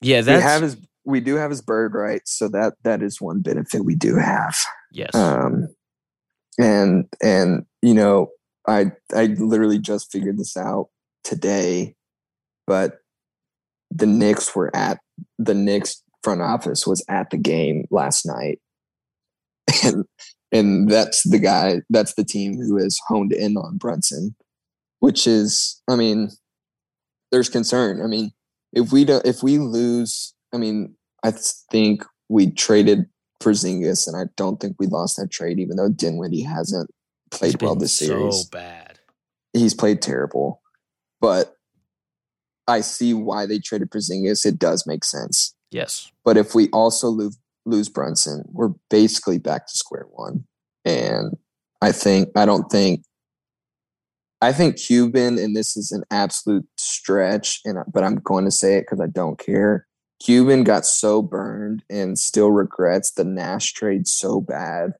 Yeah, 0.00 0.20
that's... 0.20 0.38
we 0.38 0.42
have 0.42 0.62
his 0.62 0.76
we 1.04 1.20
do 1.20 1.36
have 1.36 1.50
his 1.50 1.62
bird 1.62 1.94
rights, 1.94 2.36
so 2.36 2.48
that 2.48 2.74
that 2.84 3.02
is 3.02 3.20
one 3.20 3.40
benefit 3.40 3.84
we 3.84 3.94
do 3.94 4.16
have. 4.16 4.56
Yes. 4.92 5.14
Um, 5.14 5.68
and 6.58 7.06
and 7.22 7.64
you 7.82 7.94
know, 7.94 8.28
I 8.68 8.92
I 9.14 9.26
literally 9.26 9.78
just 9.78 10.10
figured 10.12 10.38
this 10.38 10.56
out 10.56 10.88
today, 11.24 11.94
but 12.66 12.98
the 13.90 14.06
Knicks 14.06 14.54
were 14.54 14.74
at 14.74 14.98
the 15.38 15.54
Knicks 15.54 16.02
front 16.22 16.42
office 16.42 16.86
was 16.86 17.04
at 17.08 17.30
the 17.30 17.36
game 17.36 17.86
last 17.90 18.26
night, 18.26 18.60
and 19.84 20.04
and 20.52 20.90
that's 20.90 21.28
the 21.28 21.38
guy 21.38 21.82
that's 21.90 22.14
the 22.14 22.24
team 22.24 22.56
who 22.56 22.76
has 22.76 22.98
honed 23.08 23.32
in 23.32 23.56
on 23.56 23.76
Brunson 23.76 24.34
which 25.00 25.26
is, 25.26 25.80
I 25.88 25.96
mean, 25.96 26.30
there's 27.30 27.48
concern. 27.48 28.02
I 28.02 28.06
mean, 28.06 28.32
if 28.72 28.92
we 28.92 29.04
don't, 29.04 29.24
if 29.26 29.42
we 29.42 29.58
lose, 29.58 30.34
I 30.52 30.58
mean, 30.58 30.94
I 31.22 31.32
think 31.70 32.04
we 32.28 32.50
traded 32.50 33.06
Porzingis, 33.42 34.06
and 34.06 34.16
I 34.16 34.30
don't 34.36 34.60
think 34.60 34.76
we 34.78 34.86
lost 34.86 35.16
that 35.16 35.30
trade, 35.30 35.58
even 35.58 35.76
though 35.76 35.88
Dinwiddie 35.88 36.42
hasn't 36.42 36.90
played 37.30 37.60
well 37.60 37.74
this 37.74 37.92
series. 37.92 38.42
So 38.42 38.48
bad. 38.50 38.98
He's 39.52 39.74
played 39.74 40.02
terrible, 40.02 40.60
but 41.20 41.55
I 42.68 42.80
see 42.80 43.14
why 43.14 43.46
they 43.46 43.58
traded 43.58 43.90
Porzingis. 43.90 44.44
It 44.44 44.58
does 44.58 44.86
make 44.86 45.04
sense. 45.04 45.54
Yes, 45.70 46.10
but 46.24 46.36
if 46.36 46.54
we 46.54 46.68
also 46.70 47.08
lose 47.08 47.38
lose 47.64 47.88
Brunson, 47.88 48.44
we're 48.52 48.72
basically 48.90 49.38
back 49.38 49.66
to 49.66 49.76
square 49.76 50.06
one. 50.12 50.44
And 50.84 51.36
I 51.82 51.92
think 51.92 52.30
I 52.36 52.46
don't 52.46 52.70
think 52.70 53.02
I 54.40 54.52
think 54.52 54.76
Cuban, 54.76 55.38
and 55.38 55.56
this 55.56 55.76
is 55.76 55.90
an 55.92 56.04
absolute 56.10 56.66
stretch, 56.76 57.60
and 57.64 57.78
but 57.92 58.04
I'm 58.04 58.16
going 58.16 58.44
to 58.44 58.50
say 58.50 58.76
it 58.76 58.82
because 58.82 59.00
I 59.00 59.06
don't 59.06 59.38
care. 59.38 59.86
Cuban 60.22 60.64
got 60.64 60.86
so 60.86 61.22
burned 61.22 61.82
and 61.90 62.18
still 62.18 62.50
regrets 62.50 63.12
the 63.12 63.24
Nash 63.24 63.72
trade 63.72 64.06
so 64.06 64.40
bad, 64.40 64.92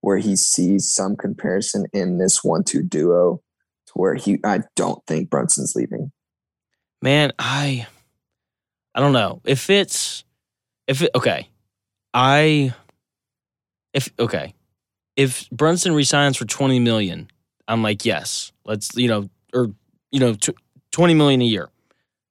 where 0.00 0.18
he 0.18 0.36
sees 0.36 0.92
some 0.92 1.16
comparison 1.16 1.86
in 1.92 2.18
this 2.18 2.44
one-two 2.44 2.82
duo, 2.82 3.42
to 3.86 3.92
where 3.94 4.14
he 4.14 4.38
I 4.44 4.60
don't 4.76 5.04
think 5.06 5.30
Brunson's 5.30 5.74
leaving. 5.74 6.12
Man, 7.02 7.32
I 7.38 7.86
I 8.94 9.00
don't 9.00 9.12
know 9.12 9.40
if 9.44 9.70
it's 9.70 10.24
if 10.86 11.02
it 11.02 11.10
okay, 11.14 11.48
I 12.12 12.74
if 13.94 14.10
okay 14.18 14.54
if 15.16 15.48
Brunson 15.50 15.94
resigns 15.94 16.36
for 16.36 16.44
twenty 16.44 16.78
million 16.78 17.28
I'm 17.70 17.82
like, 17.82 18.04
yes, 18.04 18.52
let's, 18.64 18.96
you 18.96 19.06
know, 19.06 19.30
or, 19.54 19.70
you 20.10 20.18
know, 20.18 20.34
t- 20.34 20.54
20 20.90 21.14
million 21.14 21.40
a 21.40 21.44
year. 21.44 21.70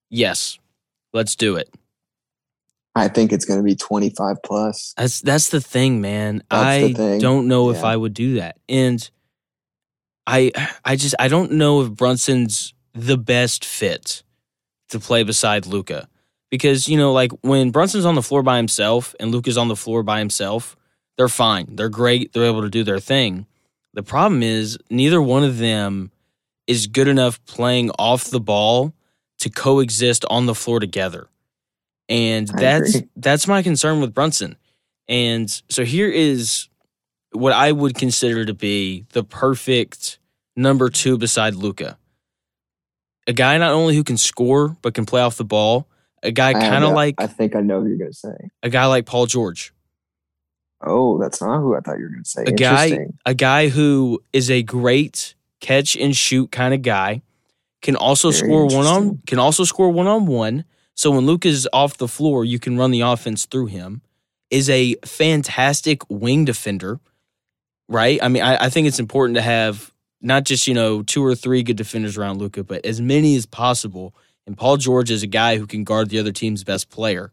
Yes, 0.09 0.59
let's 1.13 1.35
do 1.35 1.55
it. 1.55 1.73
I 2.93 3.07
think 3.07 3.31
it's 3.31 3.45
going 3.45 3.59
to 3.59 3.63
be 3.63 3.75
25 3.75 4.43
plus. 4.43 4.93
That's 4.97 5.21
that's 5.21 5.49
the 5.49 5.61
thing, 5.61 6.01
man. 6.01 6.43
That's 6.49 6.83
I 6.83 6.93
thing. 6.93 7.21
don't 7.21 7.47
know 7.47 7.71
yeah. 7.71 7.77
if 7.77 7.83
I 7.85 7.95
would 7.95 8.13
do 8.13 8.35
that. 8.35 8.57
And 8.67 9.09
I 10.27 10.51
I 10.83 10.97
just 10.97 11.15
I 11.19 11.29
don't 11.29 11.53
know 11.53 11.81
if 11.81 11.91
Brunson's 11.91 12.73
the 12.93 13.17
best 13.17 13.63
fit 13.63 14.23
to 14.89 14.99
play 14.99 15.23
beside 15.23 15.65
Luka. 15.65 16.07
because 16.51 16.87
you 16.87 16.97
know, 16.97 17.13
like 17.13 17.31
when 17.41 17.71
Brunson's 17.71 18.05
on 18.05 18.15
the 18.15 18.23
floor 18.23 18.43
by 18.43 18.57
himself 18.57 19.15
and 19.19 19.31
Luka's 19.31 19.57
on 19.57 19.67
the 19.67 19.75
floor 19.75 20.03
by 20.03 20.19
himself, 20.19 20.75
they're 21.17 21.29
fine. 21.29 21.75
They're 21.75 21.89
great. 21.89 22.33
They're 22.33 22.45
able 22.45 22.63
to 22.63 22.69
do 22.69 22.83
their 22.83 22.99
thing. 22.99 23.45
The 23.93 24.03
problem 24.03 24.41
is 24.43 24.77
neither 24.89 25.21
one 25.21 25.43
of 25.43 25.57
them 25.59 26.11
is 26.67 26.87
good 26.87 27.07
enough 27.07 27.43
playing 27.45 27.91
off 27.99 28.25
the 28.25 28.39
ball 28.39 28.93
to 29.39 29.49
coexist 29.49 30.25
on 30.29 30.47
the 30.47 30.55
floor 30.55 30.79
together. 30.79 31.27
And 32.07 32.49
I 32.51 32.59
that's 32.61 32.95
agree. 32.95 33.09
that's 33.15 33.47
my 33.47 33.61
concern 33.61 34.01
with 34.01 34.13
Brunson. 34.15 34.57
And 35.07 35.49
so 35.69 35.85
here 35.85 36.09
is 36.09 36.67
what 37.31 37.53
I 37.53 37.71
would 37.71 37.95
consider 37.95 38.45
to 38.45 38.55
be 38.55 39.05
the 39.13 39.23
perfect 39.23 40.17
number 40.55 40.89
2 40.89 41.19
beside 41.19 41.53
Luka. 41.55 41.98
A 43.29 43.33
guy 43.33 43.57
not 43.57 43.73
only 43.73 43.95
who 43.95 44.03
can 44.03 44.17
score 44.17 44.75
but 44.81 44.93
can 44.93 45.05
play 45.05 45.21
off 45.21 45.37
the 45.37 45.43
ball, 45.45 45.87
a 46.23 46.31
guy 46.31 46.53
kind 46.53 46.83
of 46.83 46.93
like 46.93 47.15
I 47.17 47.27
think 47.27 47.55
I 47.55 47.61
know 47.61 47.81
who 47.81 47.87
you're 47.87 47.97
gonna 47.97 48.13
say. 48.13 48.49
a 48.63 48.69
guy 48.69 48.85
like 48.87 49.05
Paul 49.05 49.25
George. 49.27 49.71
Oh, 50.81 51.17
that's 51.19 51.41
not 51.41 51.59
who 51.59 51.75
I 51.75 51.81
thought 51.81 51.97
you 51.97 52.03
were 52.05 52.09
gonna 52.09 52.25
say. 52.25 52.43
A 52.43 52.51
guy- 52.51 53.07
a 53.25 53.33
guy 53.33 53.67
who 53.69 54.21
is 54.33 54.49
a 54.49 54.63
great 54.63 55.35
catch 55.59 55.95
and 55.97 56.15
shoot 56.15 56.51
kind 56.51 56.73
of 56.73 56.81
guy 56.81 57.21
can 57.81 57.95
also 57.95 58.31
Very 58.31 58.47
score 58.47 58.65
one 58.65 58.85
on 58.85 59.21
can 59.27 59.39
also 59.39 59.63
score 59.65 59.89
one 59.89 60.07
on 60.07 60.25
one 60.25 60.63
so 60.95 61.11
when 61.11 61.25
luke 61.25 61.45
is 61.45 61.67
off 61.73 61.97
the 61.97 62.07
floor 62.07 62.43
you 62.45 62.59
can 62.59 62.77
run 62.77 62.91
the 62.91 63.01
offense 63.01 63.45
through 63.45 63.65
him 63.67 64.01
is 64.49 64.69
a 64.69 64.95
fantastic 65.05 66.01
wing 66.09 66.45
defender 66.45 66.99
right 67.89 68.19
i 68.23 68.27
mean 68.29 68.41
i, 68.41 68.65
I 68.65 68.69
think 68.69 68.87
it's 68.87 68.99
important 68.99 69.35
to 69.35 69.41
have 69.41 69.93
not 70.21 70.43
just 70.43 70.67
you 70.67 70.73
know 70.73 71.01
two 71.01 71.23
or 71.23 71.35
three 71.35 71.63
good 71.63 71.77
defenders 71.77 72.17
around 72.17 72.39
luka 72.39 72.63
but 72.63 72.85
as 72.85 72.99
many 73.01 73.35
as 73.35 73.45
possible 73.45 74.15
and 74.45 74.57
paul 74.57 74.77
george 74.77 75.11
is 75.11 75.23
a 75.23 75.27
guy 75.27 75.57
who 75.57 75.67
can 75.67 75.83
guard 75.83 76.09
the 76.09 76.19
other 76.19 76.31
team's 76.31 76.63
best 76.63 76.89
player 76.89 77.31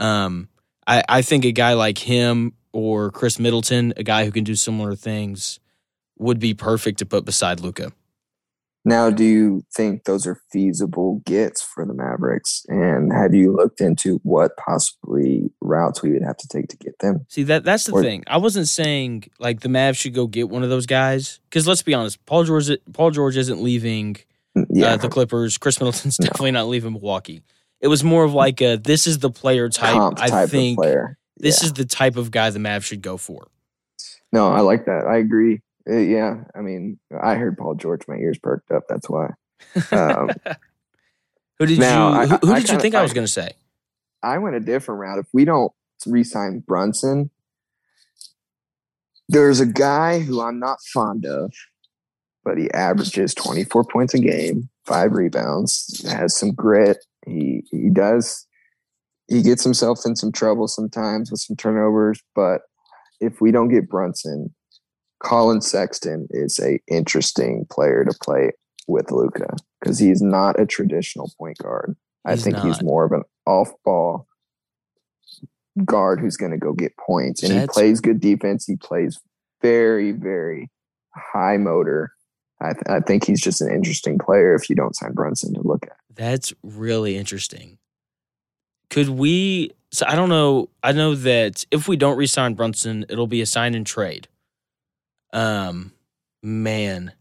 um, 0.00 0.48
I, 0.86 1.04
I 1.08 1.22
think 1.22 1.44
a 1.44 1.52
guy 1.52 1.74
like 1.74 1.98
him 1.98 2.54
or 2.72 3.10
khris 3.10 3.38
middleton 3.38 3.92
a 3.96 4.02
guy 4.02 4.24
who 4.24 4.32
can 4.32 4.44
do 4.44 4.54
similar 4.54 4.94
things 4.94 5.60
would 6.18 6.38
be 6.38 6.54
perfect 6.54 6.98
to 6.98 7.06
put 7.06 7.24
beside 7.24 7.60
Luka. 7.60 7.92
Now, 8.86 9.08
do 9.08 9.24
you 9.24 9.64
think 9.74 10.04
those 10.04 10.26
are 10.26 10.40
feasible 10.52 11.22
gets 11.24 11.62
for 11.62 11.86
the 11.86 11.94
Mavericks? 11.94 12.66
And 12.68 13.12
have 13.14 13.32
you 13.32 13.50
looked 13.56 13.80
into 13.80 14.20
what 14.24 14.56
possibly 14.58 15.50
routes 15.62 16.02
we 16.02 16.12
would 16.12 16.22
have 16.22 16.36
to 16.36 16.48
take 16.48 16.68
to 16.68 16.76
get 16.76 16.98
them? 16.98 17.24
See 17.28 17.44
that 17.44 17.64
that's 17.64 17.84
the 17.84 17.92
Or- 17.92 18.02
thing. 18.02 18.24
I 18.26 18.36
wasn't 18.36 18.68
saying 18.68 19.24
like 19.38 19.60
the 19.60 19.68
Mavs 19.70 19.96
should 19.96 20.12
go 20.14 20.26
get 20.26 20.50
one 20.50 20.62
of 20.62 20.68
those 20.68 20.84
guys 20.86 21.40
because 21.48 21.66
let's 21.66 21.80
be 21.82 21.94
honest, 21.94 22.24
Paul 22.26 22.44
George 22.44 22.68
Paul 22.92 23.10
George 23.10 23.36
isn't 23.38 23.62
leaving 23.62 24.16
Yeah, 24.68 24.92
uh, 24.92 24.96
the 24.98 25.08
Clippers. 25.08 25.56
Khris 25.58 25.80
Middleton's 25.80 26.18
No. 26.20 26.26
definitely 26.26 26.50
not 26.52 26.68
leaving 26.68 26.92
Milwaukee. 26.92 27.42
It 27.80 27.88
was 27.88 28.04
more 28.04 28.24
of 28.24 28.34
like 28.34 28.60
a 28.60 28.76
this 28.76 29.06
is 29.06 29.18
the 29.20 29.30
player 29.30 29.68
type. 29.70 29.94
comp 29.94 30.20
I 30.20 30.28
type 30.28 30.50
think 30.50 30.78
of 30.78 30.82
player. 30.82 31.18
this 31.38 31.62
is 31.62 31.72
the 31.72 31.84
type 31.86 32.16
of 32.16 32.30
guy 32.30 32.50
the 32.50 32.58
Mavs 32.58 32.82
should 32.84 33.00
go 33.02 33.16
for. 33.16 33.48
No, 34.30 34.50
I 34.52 34.60
like 34.60 34.84
that. 34.86 35.06
I 35.06 35.16
agree. 35.18 35.60
Uh, 35.88 35.96
yeah, 35.98 36.44
I 36.54 36.60
mean, 36.60 36.98
I 37.22 37.34
heard 37.34 37.58
Paul 37.58 37.74
George. 37.74 38.02
My 38.08 38.16
ears 38.16 38.38
perked 38.38 38.70
up. 38.70 38.84
That's 38.88 39.08
why. 39.08 39.30
Um, 39.92 40.30
who 41.58 41.66
did 41.66 41.78
now, 41.78 42.22
you 42.22 42.28
who, 42.28 42.36
who 42.38 42.52
I 42.52 42.54
did 42.56 42.62
you 42.62 42.68
kinda- 42.68 42.82
think 42.82 42.94
I 42.94 43.02
was 43.02 43.12
going 43.12 43.26
to 43.26 43.32
say? 43.32 43.52
I 44.22 44.38
went 44.38 44.56
a 44.56 44.60
different 44.60 45.00
route. 45.00 45.18
If 45.18 45.26
we 45.34 45.44
don't 45.44 45.70
re-sign 46.06 46.60
Brunson, 46.60 47.30
there's 49.28 49.60
a 49.60 49.66
guy 49.66 50.20
who 50.20 50.40
I'm 50.40 50.58
not 50.58 50.78
fond 50.92 51.26
of, 51.26 51.52
but 52.44 52.56
he 52.58 52.70
averages 52.72 53.34
24 53.34 53.84
points 53.84 54.14
a 54.14 54.18
game, 54.18 54.68
five 54.86 55.12
rebounds, 55.12 56.02
has 56.08 56.36
some 56.36 56.52
grit. 56.52 57.04
He 57.26 57.64
he 57.70 57.88
does 57.90 58.46
he 59.28 59.42
gets 59.42 59.64
himself 59.64 60.00
in 60.04 60.16
some 60.16 60.32
trouble 60.32 60.68
sometimes 60.68 61.30
with 61.30 61.40
some 61.40 61.56
turnovers, 61.56 62.20
but 62.34 62.62
if 63.20 63.40
we 63.40 63.50
don't 63.50 63.68
get 63.68 63.88
Brunson, 63.88 64.54
Collin 65.24 65.60
Sexton 65.60 66.28
is 66.30 66.60
a 66.60 66.78
interesting 66.86 67.66
player 67.70 68.04
to 68.04 68.16
play 68.22 68.52
with 68.86 69.10
Luka 69.10 69.56
because 69.80 69.98
he's 69.98 70.22
not 70.22 70.60
a 70.60 70.66
traditional 70.66 71.32
point 71.38 71.58
guard. 71.58 71.96
I 72.26 72.32
He's 72.32 72.44
think 72.44 72.58
he's 72.58 72.82
more 72.82 73.04
of 73.04 73.12
an 73.12 73.22
off-ball 73.46 74.26
guard 75.84 76.20
who's 76.20 76.36
going 76.36 76.52
to 76.52 76.58
go 76.58 76.72
get 76.72 76.96
points, 76.96 77.42
and 77.42 77.52
That's- 77.52 77.76
he 77.76 77.80
plays 77.80 78.00
good 78.00 78.20
defense. 78.20 78.66
He 78.66 78.76
plays 78.76 79.20
very, 79.62 80.12
very 80.12 80.70
high 81.14 81.56
motor. 81.56 82.12
I, 82.60 82.72
th- 82.72 82.84
I 82.86 83.00
think 83.00 83.26
he's 83.26 83.40
just 83.40 83.60
an 83.60 83.72
interesting 83.72 84.18
player 84.18 84.54
if 84.54 84.70
you 84.70 84.76
don't 84.76 84.94
sign 84.94 85.12
Brunson 85.12 85.54
to 85.54 85.62
look 85.62 85.84
at. 85.84 85.96
That's 86.14 86.54
really 86.62 87.16
interesting. 87.16 87.78
Could 88.90 89.08
we? 89.08 89.72
So 89.90 90.06
I 90.06 90.14
don't 90.14 90.28
know. 90.28 90.68
I 90.82 90.92
know 90.92 91.14
that 91.14 91.64
if 91.70 91.88
we 91.88 91.96
don't 91.96 92.16
resign 92.16 92.54
Brunson, 92.54 93.04
it'll 93.08 93.26
be 93.26 93.40
a 93.40 93.46
sign 93.46 93.74
and 93.74 93.86
trade. 93.86 94.28
Um, 95.34 95.92
man, 96.42 97.12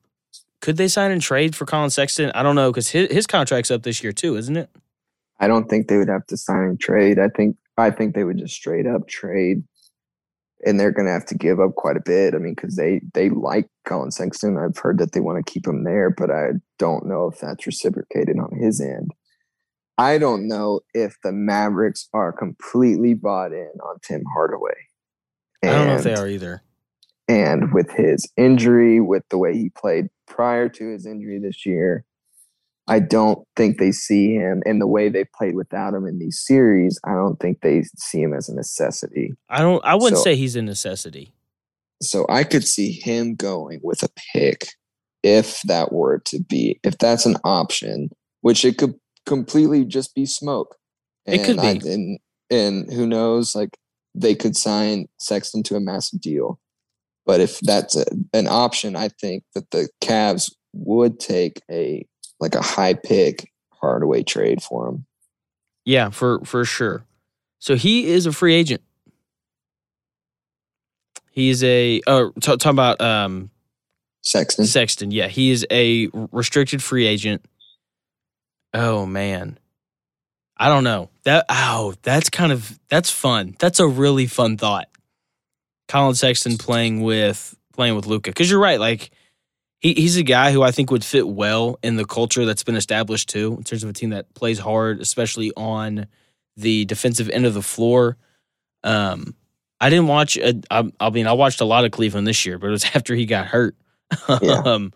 could 0.61 0.77
they 0.77 0.87
sign 0.87 1.11
and 1.11 1.21
trade 1.21 1.55
for 1.55 1.65
Collin 1.65 1.89
Sexton? 1.89 2.31
I 2.33 2.43
don't 2.43 2.55
know 2.55 2.71
because 2.71 2.87
his 2.89 3.11
his 3.11 3.27
contract's 3.27 3.71
up 3.71 3.83
this 3.83 4.01
year 4.01 4.13
too, 4.13 4.37
isn't 4.37 4.55
it? 4.55 4.69
I 5.39 5.47
don't 5.47 5.69
think 5.69 5.87
they 5.87 5.97
would 5.97 6.07
have 6.07 6.25
to 6.27 6.37
sign 6.37 6.63
and 6.63 6.79
trade. 6.79 7.19
I 7.19 7.27
think 7.27 7.57
I 7.77 7.89
think 7.89 8.15
they 8.15 8.23
would 8.23 8.37
just 8.37 8.53
straight 8.53 8.87
up 8.87 9.07
trade, 9.07 9.63
and 10.65 10.79
they're 10.79 10.91
going 10.91 11.07
to 11.07 11.11
have 11.11 11.25
to 11.25 11.37
give 11.37 11.59
up 11.59 11.75
quite 11.75 11.97
a 11.97 12.03
bit. 12.05 12.35
I 12.35 12.37
mean, 12.37 12.53
because 12.53 12.75
they 12.75 13.01
they 13.13 13.29
like 13.29 13.67
Collin 13.85 14.11
Sexton. 14.11 14.57
I've 14.57 14.77
heard 14.77 14.99
that 14.99 15.11
they 15.11 15.19
want 15.19 15.43
to 15.43 15.51
keep 15.51 15.67
him 15.67 15.83
there, 15.83 16.09
but 16.09 16.29
I 16.29 16.51
don't 16.77 17.07
know 17.07 17.27
if 17.27 17.39
that's 17.39 17.65
reciprocated 17.65 18.37
on 18.37 18.55
his 18.57 18.79
end. 18.79 19.11
I 19.97 20.17
don't 20.17 20.47
know 20.47 20.81
if 20.93 21.17
the 21.23 21.31
Mavericks 21.31 22.09
are 22.13 22.31
completely 22.31 23.13
bought 23.13 23.53
in 23.53 23.71
on 23.83 23.97
Tim 24.01 24.23
Hardaway. 24.33 24.73
I 25.63 25.67
don't 25.67 25.87
know 25.87 25.95
if 25.95 26.03
they 26.03 26.15
are 26.15 26.27
either. 26.27 26.63
And 27.27 27.73
with 27.73 27.89
his 27.91 28.29
injury, 28.37 28.99
with 28.99 29.23
the 29.29 29.37
way 29.37 29.53
he 29.57 29.69
played 29.69 30.09
prior 30.27 30.69
to 30.69 30.87
his 30.89 31.05
injury 31.05 31.39
this 31.39 31.65
year, 31.65 32.05
I 32.87 32.99
don't 32.99 33.47
think 33.55 33.77
they 33.77 33.91
see 33.93 34.33
him 34.35 34.61
and 34.65 34.81
the 34.81 34.87
way 34.87 35.07
they 35.09 35.23
played 35.23 35.55
without 35.55 35.93
him 35.93 36.05
in 36.05 36.19
these 36.19 36.39
series. 36.45 36.99
I 37.05 37.13
don't 37.13 37.39
think 37.39 37.61
they 37.61 37.83
see 37.97 38.21
him 38.21 38.33
as 38.33 38.49
a 38.49 38.55
necessity. 38.55 39.33
I 39.49 39.59
don't. 39.61 39.83
I 39.85 39.95
wouldn't 39.95 40.17
So- 40.17 40.23
say 40.23 40.35
he's 40.35 40.55
a 40.55 40.61
necessity. 40.61 41.33
So 42.01 42.25
I 42.27 42.43
could 42.43 42.65
see 42.67 42.91
him 42.91 43.35
going 43.35 43.79
with 43.81 44.03
a 44.03 44.09
pick 44.33 44.67
if 45.21 45.61
that 45.61 45.93
were 45.93 46.19
to 46.25 46.39
be, 46.43 46.77
if 46.83 46.97
that's 46.97 47.25
an 47.25 47.37
option, 47.45 48.09
which 48.41 48.65
it 48.65 48.77
could 48.77 48.95
completely 49.25 49.85
just 49.85 50.13
be 50.13 50.25
smoke. 50.25 50.75
It 51.25 51.45
could 51.45 51.59
I- 51.59 51.77
be. 51.77 51.89
and, 51.93 52.19
and 52.49 52.91
who 52.91 53.07
knows, 53.07 53.55
like 53.55 53.77
they 54.13 54.35
could 54.35 54.57
sign 54.57 55.07
Sexton 55.17 55.63
to 55.63 55.75
a 55.77 55.79
massive 55.79 56.19
deal. 56.19 56.59
But 57.25 57.39
if 57.39 57.59
that's 57.59 57.95
a, 57.95 58.05
an 58.33 58.47
option, 58.47 58.95
I 58.95 59.09
think 59.09 59.43
that 59.55 59.71
the 59.71 59.89
Cavs 60.01 60.51
would 60.73 61.19
take 61.19 61.61
a 61.69 62.05
like 62.39 62.55
a 62.55 62.61
high 62.61 62.93
pick 62.93 63.49
Hardaway 63.71 64.23
trade 64.23 64.61
for 64.61 64.89
him. 64.89 65.05
Yeah, 65.85 66.09
for 66.09 66.43
for 66.45 66.65
sure. 66.65 67.05
So 67.59 67.75
he 67.75 68.07
is 68.07 68.25
a 68.25 68.31
free 68.31 68.55
agent. 68.55 68.81
He's 71.31 71.63
a 71.63 72.01
oh 72.07 72.31
t- 72.31 72.57
talking 72.57 72.69
about 72.69 73.01
um 73.01 73.49
Sexton. 74.21 74.65
Sexton. 74.65 75.11
Yeah, 75.11 75.27
he 75.27 75.51
is 75.51 75.65
a 75.71 76.09
restricted 76.31 76.81
free 76.83 77.05
agent. 77.05 77.45
Oh 78.73 79.05
man. 79.05 79.57
I 80.55 80.69
don't 80.69 80.83
know. 80.83 81.09
That 81.23 81.45
oh, 81.49 81.93
that's 82.03 82.29
kind 82.29 82.51
of 82.51 82.79
that's 82.89 83.09
fun. 83.09 83.55
That's 83.59 83.79
a 83.79 83.87
really 83.87 84.27
fun 84.27 84.57
thought. 84.57 84.87
Collin 85.93 86.15
Sexton 86.15 86.57
playing 86.57 87.01
with 87.01 87.55
playing 87.73 87.95
with 87.95 88.07
Luka. 88.07 88.33
Cuz 88.33 88.49
you're 88.49 88.59
right, 88.59 88.79
like 88.79 89.11
he, 89.79 89.93
he's 89.93 90.17
a 90.17 90.23
guy 90.23 90.51
who 90.51 90.63
I 90.63 90.71
think 90.71 90.89
would 90.89 91.05
fit 91.05 91.27
well 91.27 91.77
in 91.83 91.97
the 91.97 92.05
culture 92.05 92.45
that's 92.45 92.63
been 92.63 92.75
established 92.75 93.29
too, 93.29 93.53
in 93.59 93.63
terms 93.63 93.83
of 93.83 93.91
a 93.91 93.93
team 93.93 94.09
that 94.09 94.33
plays 94.33 94.57
hard, 94.57 94.99
especially 94.99 95.51
on 95.55 96.07
the 96.57 96.85
defensive 96.85 97.29
end 97.29 97.45
of 97.45 97.53
the 97.53 97.61
floor. 97.61 98.17
Um 98.83 99.35
I 99.79 99.89
didn't 99.91 100.07
watch 100.07 100.35
a, 100.37 100.59
I, 100.71 100.91
I 100.99 101.09
mean 101.11 101.27
I 101.27 101.33
watched 101.33 101.61
a 101.61 101.65
lot 101.65 101.85
of 101.85 101.91
Cleveland 101.91 102.25
this 102.25 102.43
year, 102.43 102.57
but 102.57 102.67
it 102.67 102.71
was 102.71 102.85
after 102.95 103.13
he 103.13 103.25
got 103.27 103.45
hurt. 103.45 103.75
Yeah. 104.41 104.61
um, 104.65 104.93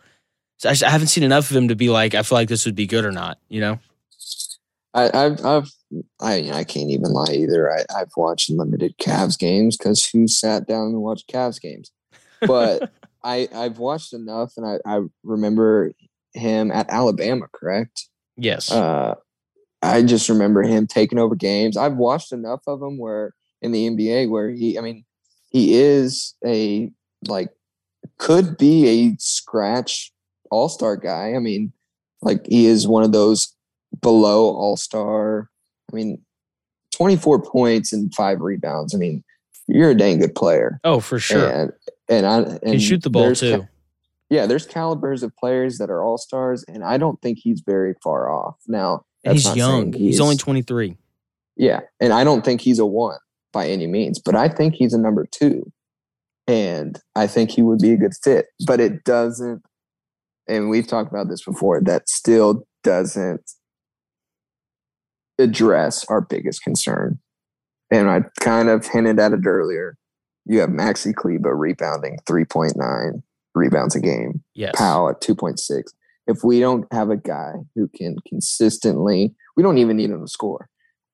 so 0.58 0.70
I, 0.70 0.72
just- 0.72 0.84
I 0.84 0.90
haven't 0.90 1.08
seen 1.10 1.24
enough 1.24 1.52
of 1.52 1.56
him 1.56 1.68
to 1.68 1.76
be 1.76 1.90
like, 1.90 2.16
I 2.16 2.24
feel 2.24 2.38
like 2.40 2.50
this 2.50 2.66
would 2.66 2.76
be 2.76 2.88
good 2.88 3.06
or 3.06 3.12
not. 3.12 3.38
You 3.50 3.62
know? 3.62 3.80
I, 4.98 5.26
I've, 5.26 5.46
I've, 5.46 5.72
I, 6.20 6.52
I 6.52 6.64
can't 6.64 6.90
even 6.90 7.12
lie 7.14 7.34
either. 7.34 7.72
I, 7.72 7.86
I've 7.96 8.12
watched 8.18 8.50
limited 8.50 8.98
Cavs 8.98 9.38
games 9.38 9.78
because 9.78 10.10
who 10.10 10.28
sat 10.28 10.68
down 10.68 10.88
and 10.88 11.02
watched 11.02 11.32
Cavs 11.32 11.62
games? 11.62 11.92
But 12.42 12.92
I, 13.24 13.48
I've 13.54 13.78
watched 13.78 14.14
enough, 14.14 14.54
and 14.58 14.66
I, 14.66 14.80
I 14.86 15.02
remember 15.24 15.92
him 16.34 16.72
at 16.72 16.90
Alabama. 16.90 17.48
Correct? 17.54 18.08
yes. 18.38 18.72
Uh, 18.72 19.16
I 19.84 20.02
just 20.02 20.30
remember 20.30 20.64
him 20.64 20.88
taking 20.88 21.20
over 21.20 21.36
games. 21.36 21.78
I've 21.78 21.98
watched 21.98 22.32
enough 22.32 22.62
of 22.66 22.82
him 22.82 22.98
where 22.98 23.36
in 23.62 23.72
the 23.72 23.88
NBA 23.88 24.30
where 24.30 24.50
he, 24.50 24.78
I 24.78 24.82
mean, 24.82 25.06
he 25.50 25.76
is 25.76 26.34
a 26.44 26.90
like 27.28 27.50
could 28.18 28.58
be 28.58 28.88
a 28.88 29.16
scratch 29.20 30.12
all 30.50 30.70
star 30.70 30.98
guy. 30.98 31.36
I 31.36 31.40
mean, 31.40 31.72
like 32.22 32.48
he 32.48 32.66
is 32.66 32.88
one 32.88 33.04
of 33.04 33.12
those 33.12 33.56
below 34.02 34.46
all 34.56 34.78
star. 34.78 35.50
I 35.92 35.96
mean, 35.96 36.22
24 36.94 37.42
points 37.42 37.94
and 37.94 38.14
five 38.14 38.42
rebounds. 38.42 38.94
I 38.94 38.98
mean, 38.98 39.24
you're 39.68 39.92
a 39.92 39.96
dang 39.96 40.20
good 40.20 40.36
player. 40.36 40.80
Oh, 40.84 41.00
for 41.00 41.20
sure. 41.20 41.48
And 41.50 41.72
and 42.10 42.26
I 42.26 42.38
and 42.38 42.62
Can 42.62 42.80
shoot 42.80 43.04
the 43.04 43.10
ball 43.10 43.34
too. 43.36 43.60
ca- 43.60 43.68
yeah, 44.30 44.46
there's 44.46 44.66
calibers 44.66 45.24
of 45.24 45.36
players 45.38 45.78
that 45.78 45.90
are 45.90 46.04
all 46.04 46.18
stars, 46.18 46.64
and 46.68 46.84
I 46.84 46.98
don't 46.98 47.22
think 47.22 47.38
he's 47.42 47.62
very 47.62 47.96
far 48.04 48.30
off. 48.30 48.56
Now, 48.68 49.04
that's 49.24 49.46
he's 49.46 49.56
young. 49.56 49.94
saying 49.94 50.04
He's, 50.04 50.20
only 50.20 50.36
23. 50.36 50.98
yeah, 51.56 51.82
and 52.02 52.12
I 52.12 52.24
don't 52.26 52.44
think 52.44 52.60
he's 52.62 52.80
a 52.80 52.86
one 52.86 53.18
by 53.54 53.68
any 53.70 53.88
means, 53.88 54.20
but 54.20 54.36
I 54.36 54.50
think 54.50 54.74
he's 54.76 54.94
a 54.94 54.98
number 54.98 55.26
two, 55.32 55.72
and 56.46 57.00
I 57.16 57.28
think 57.28 57.52
he 57.52 57.62
would 57.62 57.80
be 57.80 57.92
a 57.94 57.98
good 57.98 58.14
fit. 58.22 58.48
But 58.66 58.80
it 58.82 59.04
doesn't, 59.06 59.62
and 60.48 60.70
we've 60.70 60.88
talked 60.88 61.10
about 61.12 61.30
this 61.30 61.44
before. 61.44 61.80
That 61.82 62.10
still 62.10 62.68
doesn't 62.84 63.50
address 65.40 66.06
our 66.06 66.22
biggest 66.22 66.64
concern, 66.64 67.20
and 67.92 68.10
I 68.10 68.22
kind 68.40 68.70
of 68.70 68.86
hinted 68.86 69.20
at 69.20 69.34
it 69.34 69.46
earlier. 69.46 69.98
You 70.46 70.60
have 70.60 70.70
Maxi 70.70 71.14
Kleber 71.14 71.56
rebounding 71.56 72.18
three 72.26 72.46
point 72.46 72.74
nine 72.76 73.24
rebounds 73.58 73.96
a 73.96 74.00
game. 74.00 74.44
Yes. 74.54 74.74
Powell 74.76 75.10
at 75.10 75.20
2.6. 75.22 75.84
If 76.28 76.44
we 76.44 76.60
don't 76.60 76.86
have 76.94 77.10
a 77.10 77.18
guy 77.18 77.54
who 77.76 77.88
can 77.90 78.18
consistently, 78.28 79.34
we 79.56 79.64
don't 79.64 79.78
even 79.78 79.98
need 79.98 80.10
him 80.12 80.22
to 80.22 80.28
score. 80.28 80.70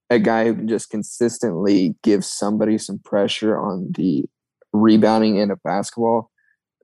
A 0.10 0.20
guy 0.20 0.46
who 0.46 0.56
can 0.56 0.68
just 0.68 0.90
consistently 0.90 1.96
give 2.04 2.26
somebody 2.26 2.78
some 2.78 3.00
pressure 3.00 3.58
on 3.58 3.92
the 3.96 4.26
rebounding 4.74 5.40
end 5.40 5.52
of 5.52 5.64
basketball, 5.64 6.30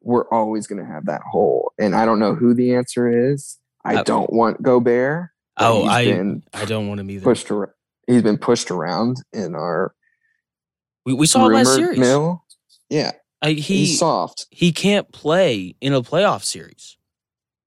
we're 0.02 0.30
always 0.30 0.66
going 0.66 0.84
to 0.84 0.90
have 0.92 1.06
that 1.08 1.22
hole. 1.30 1.74
And 1.78 1.96
I 1.96 2.06
don't 2.06 2.20
know 2.20 2.34
who 2.36 2.54
the 2.54 2.74
answer 2.74 3.32
is. 3.32 3.58
I 3.84 3.98
I- 3.98 4.04
don't 4.04 4.32
want 4.32 4.62
Gobert. 4.62 5.30
Oh, 5.60 5.84
I 5.86 6.40
I 6.54 6.66
don't 6.66 6.88
want 6.88 7.00
him 7.00 7.10
either. 7.12 7.24
pushed 7.24 7.52
around. 7.52 7.72
He's 8.08 8.24
been 8.24 8.38
pushed 8.38 8.72
around 8.72 9.18
in 9.34 9.56
our 9.56 9.94
We, 11.06 11.14
we 11.14 11.28
saw 11.28 11.44
last 11.46 11.76
series. 11.76 12.00
mill. 12.00 12.44
Yeah, 12.90 13.12
I, 13.42 13.52
he 13.52 13.86
he's 13.86 14.00
soft. 14.00 14.48
he 14.50 14.72
can't 14.72 15.12
play 15.12 15.76
in 15.82 15.94
a 15.94 16.02
playoff 16.02 16.44
series. 16.44 16.98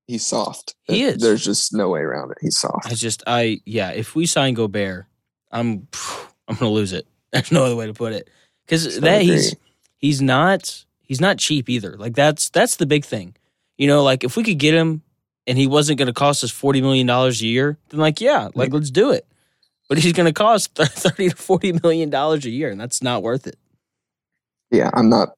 He's 0.08 0.26
soft. 0.26 0.74
He 0.82 1.02
is. 1.04 1.22
There's 1.22 1.44
just 1.44 1.72
no 1.72 1.88
way 1.90 2.00
around 2.00 2.32
it. 2.32 2.38
He's 2.40 2.58
soft. 2.58 2.86
I 2.86 2.94
just 2.94 3.22
I 3.26 3.60
yeah. 3.64 3.90
If 3.90 4.14
we 4.16 4.26
sign 4.26 4.54
Gobert, 4.54 5.06
I'm 5.52 5.86
I'm 6.48 6.56
gonna 6.56 6.70
lose 6.72 6.92
it. 6.92 7.06
There's 7.32 7.52
no 7.52 7.64
other 7.64 7.76
way 7.76 7.86
to 7.86 7.94
put 7.94 8.12
it 8.12 8.28
because 8.66 8.98
that 9.00 9.22
he's 9.22 9.54
he's 9.98 10.20
not 10.20 10.84
he's 11.00 11.20
not 11.20 11.38
cheap 11.38 11.68
either. 11.68 11.96
Like 11.96 12.14
that's 12.14 12.50
that's 12.50 12.76
the 12.76 12.86
big 12.86 13.04
thing. 13.04 13.36
You 13.78 13.86
know, 13.86 14.02
like 14.02 14.24
if 14.24 14.36
we 14.36 14.42
could 14.42 14.58
get 14.58 14.74
him 14.74 15.02
and 15.46 15.58
he 15.58 15.66
wasn't 15.66 15.98
going 15.98 16.06
to 16.06 16.12
cost 16.12 16.44
us 16.44 16.50
forty 16.50 16.80
million 16.80 17.06
dollars 17.06 17.40
a 17.42 17.46
year, 17.46 17.78
then 17.88 18.00
like 18.00 18.20
yeah, 18.20 18.48
like 18.54 18.72
let's 18.72 18.90
do 18.90 19.10
it. 19.10 19.26
But 19.88 19.98
he's 19.98 20.12
going 20.12 20.26
to 20.26 20.32
cost 20.32 20.74
thirty 20.74 21.30
to 21.30 21.36
forty 21.36 21.72
million 21.72 22.10
dollars 22.10 22.44
a 22.44 22.50
year, 22.50 22.70
and 22.70 22.80
that's 22.80 23.02
not 23.02 23.22
worth 23.22 23.46
it. 23.46 23.56
yeah, 24.70 24.90
I'm 24.94 25.08
not 25.08 25.30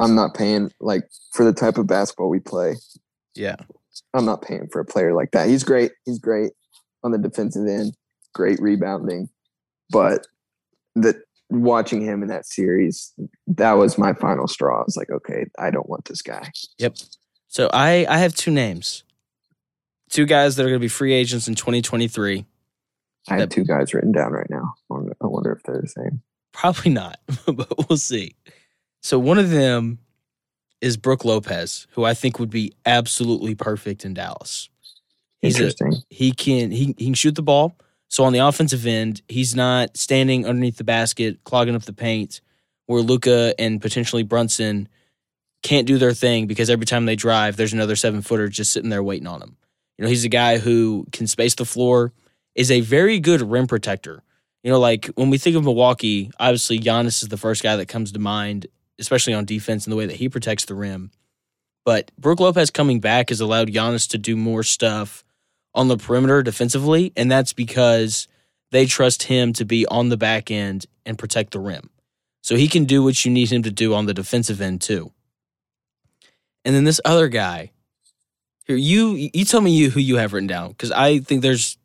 I'm 0.00 0.14
not 0.14 0.34
paying 0.34 0.70
like 0.80 1.08
for 1.32 1.44
the 1.44 1.52
type 1.52 1.78
of 1.78 1.86
basketball 1.86 2.28
we 2.28 2.40
play. 2.40 2.76
Yeah, 3.34 3.56
I'm 4.14 4.24
not 4.24 4.42
paying 4.42 4.68
for 4.68 4.80
a 4.80 4.84
player 4.84 5.14
like 5.14 5.32
that. 5.32 5.48
He's 5.48 5.64
great. 5.64 5.92
He's 6.04 6.18
great 6.18 6.52
on 7.04 7.12
the 7.12 7.18
defensive 7.18 7.66
end, 7.66 7.94
great 8.34 8.60
rebounding. 8.60 9.28
But 9.90 10.26
the 10.94 11.20
watching 11.50 12.02
him 12.02 12.22
in 12.22 12.28
that 12.28 12.46
series, 12.46 13.12
that 13.46 13.72
was 13.72 13.96
my 13.98 14.12
final 14.12 14.46
straw. 14.46 14.80
I 14.80 14.84
was 14.84 14.96
like, 14.96 15.10
okay, 15.10 15.46
I 15.58 15.70
don't 15.70 15.88
want 15.88 16.04
this 16.04 16.22
guy. 16.22 16.50
Yep. 16.78 16.96
So 17.48 17.70
I 17.72 18.06
I 18.08 18.18
have 18.18 18.34
two 18.34 18.50
names, 18.50 19.02
two 20.08 20.26
guys 20.26 20.56
that 20.56 20.62
are 20.62 20.68
going 20.68 20.78
to 20.78 20.84
be 20.84 20.88
free 20.88 21.12
agents 21.12 21.48
in 21.48 21.54
2023. 21.54 22.44
I 23.30 23.38
have 23.38 23.50
two 23.50 23.64
guys 23.64 23.92
written 23.92 24.12
down 24.12 24.32
right 24.32 24.48
now. 24.48 24.74
I 24.90 25.26
wonder, 25.26 25.52
if 25.52 25.62
they're 25.62 25.80
the 25.80 25.88
same. 25.88 26.22
Probably 26.52 26.90
not, 26.90 27.18
but 27.46 27.88
we'll 27.88 27.98
see. 27.98 28.36
So 29.02 29.18
one 29.18 29.38
of 29.38 29.50
them 29.50 29.98
is 30.80 30.96
Brook 30.96 31.24
Lopez, 31.24 31.86
who 31.90 32.04
I 32.04 32.14
think 32.14 32.38
would 32.38 32.50
be 32.50 32.72
absolutely 32.86 33.54
perfect 33.54 34.04
in 34.04 34.14
Dallas. 34.14 34.68
He's 35.40 35.56
a, 35.56 35.64
Interesting. 35.64 36.02
he 36.08 36.32
can 36.32 36.70
he, 36.70 36.94
he 36.98 37.04
can 37.06 37.14
shoot 37.14 37.34
the 37.34 37.42
ball. 37.42 37.76
So 38.08 38.24
on 38.24 38.32
the 38.32 38.38
offensive 38.40 38.86
end, 38.86 39.20
he's 39.28 39.54
not 39.54 39.96
standing 39.96 40.46
underneath 40.46 40.78
the 40.78 40.84
basket, 40.84 41.44
clogging 41.44 41.74
up 41.74 41.82
the 41.82 41.92
paint, 41.92 42.40
where 42.86 43.02
Luka 43.02 43.54
and 43.58 43.80
potentially 43.80 44.22
Brunson 44.22 44.88
can't 45.62 45.86
do 45.86 45.98
their 45.98 46.14
thing 46.14 46.46
because 46.46 46.70
every 46.70 46.86
time 46.86 47.04
they 47.04 47.16
drive, 47.16 47.56
there's 47.56 47.74
another 47.74 47.96
seven 47.96 48.22
footer 48.22 48.48
just 48.48 48.72
sitting 48.72 48.90
there 48.90 49.02
waiting 49.02 49.26
on 49.26 49.42
him. 49.42 49.56
You 49.98 50.04
know, 50.04 50.08
he's 50.08 50.24
a 50.24 50.28
guy 50.28 50.58
who 50.58 51.06
can 51.12 51.26
space 51.26 51.54
the 51.54 51.64
floor, 51.64 52.12
is 52.54 52.70
a 52.70 52.80
very 52.80 53.18
good 53.18 53.42
rim 53.42 53.66
protector. 53.66 54.22
You 54.62 54.70
know, 54.70 54.78
like 54.78 55.06
when 55.16 55.30
we 55.30 55.38
think 55.38 55.56
of 55.56 55.64
Milwaukee, 55.64 56.30
obviously 56.38 56.78
Giannis 56.78 57.22
is 57.22 57.28
the 57.28 57.36
first 57.36 57.62
guy 57.62 57.76
that 57.76 57.86
comes 57.86 58.12
to 58.12 58.18
mind, 58.18 58.66
especially 58.98 59.34
on 59.34 59.44
defense 59.44 59.84
and 59.84 59.92
the 59.92 59.96
way 59.96 60.06
that 60.06 60.16
he 60.16 60.28
protects 60.28 60.64
the 60.64 60.74
rim. 60.74 61.10
But 61.84 62.10
Brook 62.18 62.40
Lopez 62.40 62.70
coming 62.70 63.00
back 63.00 63.30
has 63.30 63.40
allowed 63.40 63.68
Giannis 63.68 64.08
to 64.10 64.18
do 64.18 64.36
more 64.36 64.62
stuff 64.62 65.24
on 65.74 65.88
the 65.88 65.96
perimeter 65.96 66.42
defensively, 66.42 67.12
and 67.16 67.30
that's 67.30 67.52
because 67.52 68.28
they 68.70 68.86
trust 68.86 69.24
him 69.24 69.52
to 69.54 69.64
be 69.64 69.86
on 69.86 70.08
the 70.08 70.16
back 70.16 70.50
end 70.50 70.86
and 71.06 71.18
protect 71.18 71.52
the 71.52 71.60
rim. 71.60 71.90
So 72.42 72.56
he 72.56 72.68
can 72.68 72.84
do 72.84 73.02
what 73.02 73.24
you 73.24 73.30
need 73.30 73.50
him 73.50 73.62
to 73.62 73.70
do 73.70 73.94
on 73.94 74.06
the 74.06 74.14
defensive 74.14 74.60
end 74.60 74.80
too. 74.80 75.12
And 76.64 76.74
then 76.74 76.84
this 76.84 77.00
other 77.04 77.28
guy, 77.28 77.72
here 78.68 78.76
you 78.76 79.30
you 79.34 79.44
tell 79.44 79.60
me 79.60 79.76
you 79.76 79.90
who 79.90 80.00
you 80.00 80.16
have 80.16 80.32
written 80.32 80.46
down 80.46 80.68
because 80.68 80.92
I 80.92 81.18
think 81.18 81.42
there's 81.42 81.76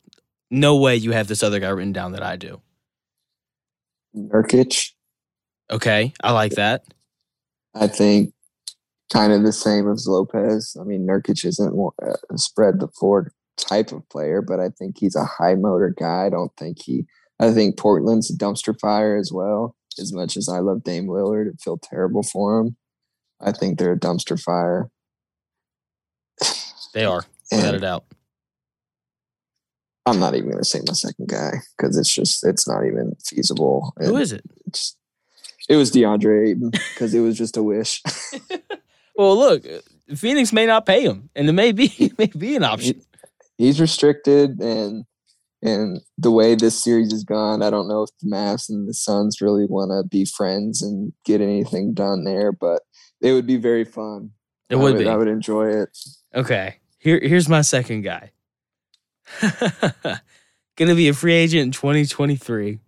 no 0.51 0.77
way 0.77 0.95
you 0.95 1.11
have 1.11 1.27
this 1.27 1.41
other 1.41 1.59
guy 1.59 1.69
written 1.69 1.93
down 1.93 2.11
that 2.11 2.21
I 2.21 2.35
do. 2.35 2.61
Nurkic, 4.15 4.91
Okay, 5.71 6.13
I 6.23 6.31
like 6.31 6.53
that. 6.53 6.83
I 7.73 7.87
think, 7.87 8.33
kind 9.11 9.33
of 9.33 9.43
the 9.43 9.51
same 9.51 9.91
as 9.91 10.07
Lopez. 10.07 10.77
I 10.79 10.83
mean, 10.83 11.07
Nurkic 11.07 11.43
isn't 11.45 11.73
a 11.73 12.05
uh, 12.05 12.15
spread 12.35 12.79
the 12.79 12.89
floor 12.89 13.31
type 13.57 13.91
of 13.91 14.07
player, 14.09 14.41
but 14.41 14.59
I 14.59 14.69
think 14.69 14.97
he's 14.99 15.15
a 15.15 15.25
high 15.25 15.55
motor 15.55 15.93
guy. 15.97 16.27
I 16.27 16.29
don't 16.29 16.55
think 16.57 16.81
he. 16.81 17.05
I 17.39 17.51
think 17.51 17.77
Portland's 17.77 18.29
a 18.29 18.37
dumpster 18.37 18.79
fire 18.79 19.17
as 19.17 19.31
well. 19.31 19.75
As 19.99 20.13
much 20.13 20.37
as 20.37 20.49
I 20.49 20.59
love 20.59 20.83
Dame 20.83 21.07
Lillard 21.07 21.47
and 21.47 21.61
feel 21.61 21.77
terrible 21.77 22.23
for 22.23 22.59
him, 22.59 22.77
I 23.41 23.51
think 23.51 23.77
they're 23.77 23.93
a 23.93 23.99
dumpster 23.99 24.39
fire. 24.39 24.89
They 26.93 27.05
are 27.05 27.25
without 27.51 27.75
a 27.75 27.79
doubt. 27.79 28.05
I'm 30.05 30.19
not 30.19 30.35
even 30.35 30.49
going 30.49 30.61
to 30.61 30.65
say 30.65 30.81
my 30.85 30.93
second 30.93 31.29
guy 31.29 31.61
because 31.77 31.97
it's 31.97 32.13
just 32.13 32.45
it's 32.45 32.67
not 32.67 32.85
even 32.85 33.15
feasible. 33.25 33.93
Who 33.97 34.17
is 34.17 34.31
it? 34.31 34.43
It 35.69 35.77
was 35.77 35.91
DeAndre 35.91 36.49
Ayton 36.49 36.71
because 36.71 37.13
it 37.13 37.21
was 37.21 37.37
just 37.37 37.57
a 37.57 37.63
wish. 37.63 38.01
Well, 39.15 39.37
look, 39.37 39.63
Phoenix 40.15 40.51
may 40.51 40.65
not 40.65 40.85
pay 40.85 41.03
him, 41.03 41.29
and 41.35 41.47
it 41.47 41.53
may 41.53 41.71
be 41.71 41.85
it 41.99 42.17
may 42.17 42.25
be 42.25 42.55
an 42.55 42.63
option. 42.63 43.01
he's 43.57 43.79
restricted 43.79 44.59
and 44.59 45.05
and 45.61 46.01
the 46.17 46.31
way 46.31 46.55
this 46.55 46.83
series 46.83 47.11
has 47.11 47.23
gone, 47.23 47.61
I 47.61 47.69
don't 47.69 47.87
know 47.87 48.03
if 48.03 48.09
the 48.19 48.29
Mavs 48.29 48.69
and 48.69 48.87
the 48.87 48.93
Suns 48.93 49.39
really 49.39 49.65
want 49.65 49.91
to 49.91 50.05
be 50.05 50.25
friends 50.25 50.81
and 50.81 51.13
get 51.23 51.39
anything 51.39 51.93
done 51.93 52.25
there, 52.25 52.51
but 52.51 52.81
it 53.21 53.31
would 53.31 53.47
be 53.47 53.55
very 53.55 53.85
fun. 53.85 54.31
It 54.69 54.75
I 54.75 54.79
would 54.79 54.97
be 54.97 55.07
I 55.07 55.15
would 55.15 55.29
enjoy 55.29 55.69
it. 55.69 55.97
okay. 56.35 56.77
Here, 57.03 57.19
here's 57.21 57.49
my 57.49 57.59
second 57.59 58.03
guy. 58.03 58.31
Gonna 60.77 60.95
be 60.95 61.09
a 61.09 61.13
free 61.13 61.33
agent 61.33 61.63
in 61.63 61.71
2023. 61.73 62.79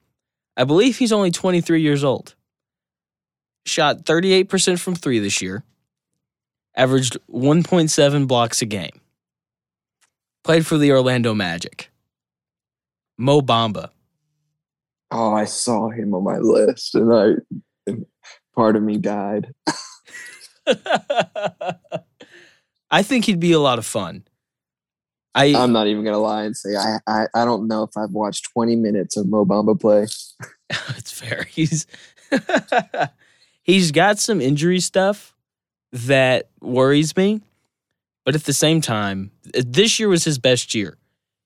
I 0.56 0.64
believe 0.64 0.98
he's 0.98 1.12
only 1.12 1.32
23 1.32 1.82
years 1.82 2.02
old. 2.02 2.34
Shot 3.66 4.06
38% 4.06 4.80
from 4.80 4.96
three 4.96 5.20
this 5.20 5.42
year. 5.42 5.66
Averaged 6.78 7.18
1.7 7.30 8.26
blocks 8.26 8.62
a 8.62 8.66
game. 8.66 9.02
Played 10.46 10.66
for 10.66 10.78
the 10.78 10.94
Orlando 10.94 11.34
Magic. 11.34 11.92
Mo 13.18 13.42
Bamba. 13.42 13.90
Oh, 15.12 15.34
I 15.34 15.44
saw 15.44 15.90
him 15.90 16.14
on 16.14 16.24
my 16.24 16.38
list, 16.38 16.96
and 16.96 17.14
I 17.14 17.34
and 17.86 18.06
part 18.56 18.78
of 18.78 18.84
me 18.84 18.98
died. 18.98 19.54
I 22.96 23.04
think 23.04 23.26
he'd 23.26 23.42
be 23.42 23.52
a 23.52 23.60
lot 23.60 23.78
of 23.78 23.86
fun. 23.86 24.24
I 25.36 25.54
I'm 25.54 25.74
not 25.74 25.88
even 25.88 26.06
gonna 26.06 26.18
lie 26.18 26.44
and 26.44 26.56
say 26.56 26.78
I, 26.78 27.00
I 27.06 27.26
I 27.36 27.44
don't 27.44 27.68
know 27.68 27.84
if 27.84 27.98
I've 27.98 28.12
watched 28.12 28.52
20 28.54 28.78
minutes 28.78 29.18
of 29.18 29.28
Mo 29.28 29.44
Bamba 29.46 29.78
play. 29.78 30.04
it's 30.98 31.12
fair. 31.12 31.44
He's 31.44 31.86
he's 33.64 33.92
got 33.92 34.18
some 34.18 34.40
injury 34.40 34.80
stuff 34.80 35.36
that 35.92 36.50
worries 36.62 37.18
me, 37.18 37.42
but 38.24 38.34
at 38.34 38.46
the 38.46 38.54
same 38.54 38.80
time, 38.80 39.32
this 39.54 40.00
year 40.00 40.08
was 40.08 40.24
his 40.24 40.40
best 40.40 40.74
year. 40.74 40.98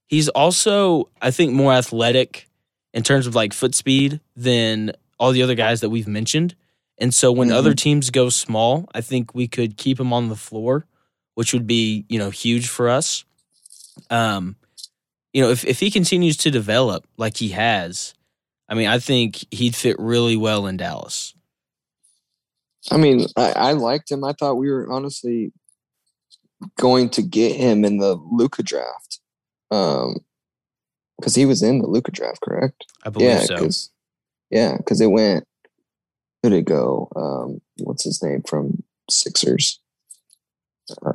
He's 0.06 0.30
also, 0.30 1.10
I 1.22 1.32
think, 1.32 1.54
more 1.54 1.74
athletic 1.74 2.48
in 2.94 3.02
terms 3.02 3.26
of 3.26 3.34
like 3.34 3.54
foot 3.54 3.74
speed 3.74 4.20
than 4.36 4.92
all 5.20 5.32
the 5.32 5.42
other 5.42 5.56
guys 5.56 5.82
that 5.82 5.90
we've 5.90 6.08
mentioned. 6.08 6.56
And 7.00 7.12
so 7.14 7.32
when 7.32 7.50
Mhm. 7.50 7.54
other 7.54 7.74
teams 7.74 8.12
go 8.12 8.30
small, 8.30 8.88
I 8.94 9.02
think 9.02 9.34
we 9.34 9.48
could 9.48 9.78
keep 9.78 10.00
him 10.00 10.14
on 10.14 10.30
the 10.30 10.36
floor, 10.36 10.86
which 11.40 11.54
would 11.54 11.66
be, 11.66 12.04
you 12.10 12.20
know, 12.20 12.30
huge 12.30 12.68
for 12.68 12.90
us. 12.90 13.24
Um, 14.10 14.58
you 15.32 15.42
know, 15.42 15.50
if 15.50 15.64
if 15.64 15.80
he 15.80 15.90
continues 15.90 16.36
to 16.36 16.52
develop 16.52 17.08
like 17.16 17.38
he 17.38 17.48
has, 17.52 18.14
I 18.68 18.74
mean, 18.74 18.90
I 18.90 19.00
think 19.00 19.46
he'd 19.50 19.74
fit 19.74 19.96
really 20.00 20.36
well 20.36 20.68
in 20.68 20.76
Dallas. 20.76 21.34
I 22.92 22.98
mean, 22.98 23.26
I, 23.38 23.52
I 23.52 23.72
liked 23.72 24.12
him. 24.12 24.26
I 24.26 24.34
thought 24.34 24.56
we 24.56 24.70
were 24.70 24.92
honestly 24.92 25.54
going 26.78 27.10
to 27.12 27.22
get 27.22 27.56
him 27.56 27.86
in 27.86 28.00
the 28.00 28.16
Luka 28.16 28.62
draft. 28.62 29.22
Um, 29.72 30.18
because 31.18 31.36
he 31.36 31.46
was 31.46 31.64
in 31.64 31.80
the 31.80 31.88
Luka 31.88 32.12
draft, 32.12 32.42
correct? 32.42 32.86
I 33.06 33.12
believe 33.12 33.30
yeah, 33.30 33.40
so. 33.44 33.56
because 33.56 33.92
yeah, 34.50 34.76
because 34.76 35.00
it 35.00 35.08
went. 35.08 35.46
Who 36.44 36.50
did 36.50 36.58
it 36.58 36.66
go? 36.66 37.08
Um, 37.16 37.62
what's 37.78 38.04
his 38.04 38.22
name 38.22 38.42
from 38.42 38.84
Sixers? 39.10 39.80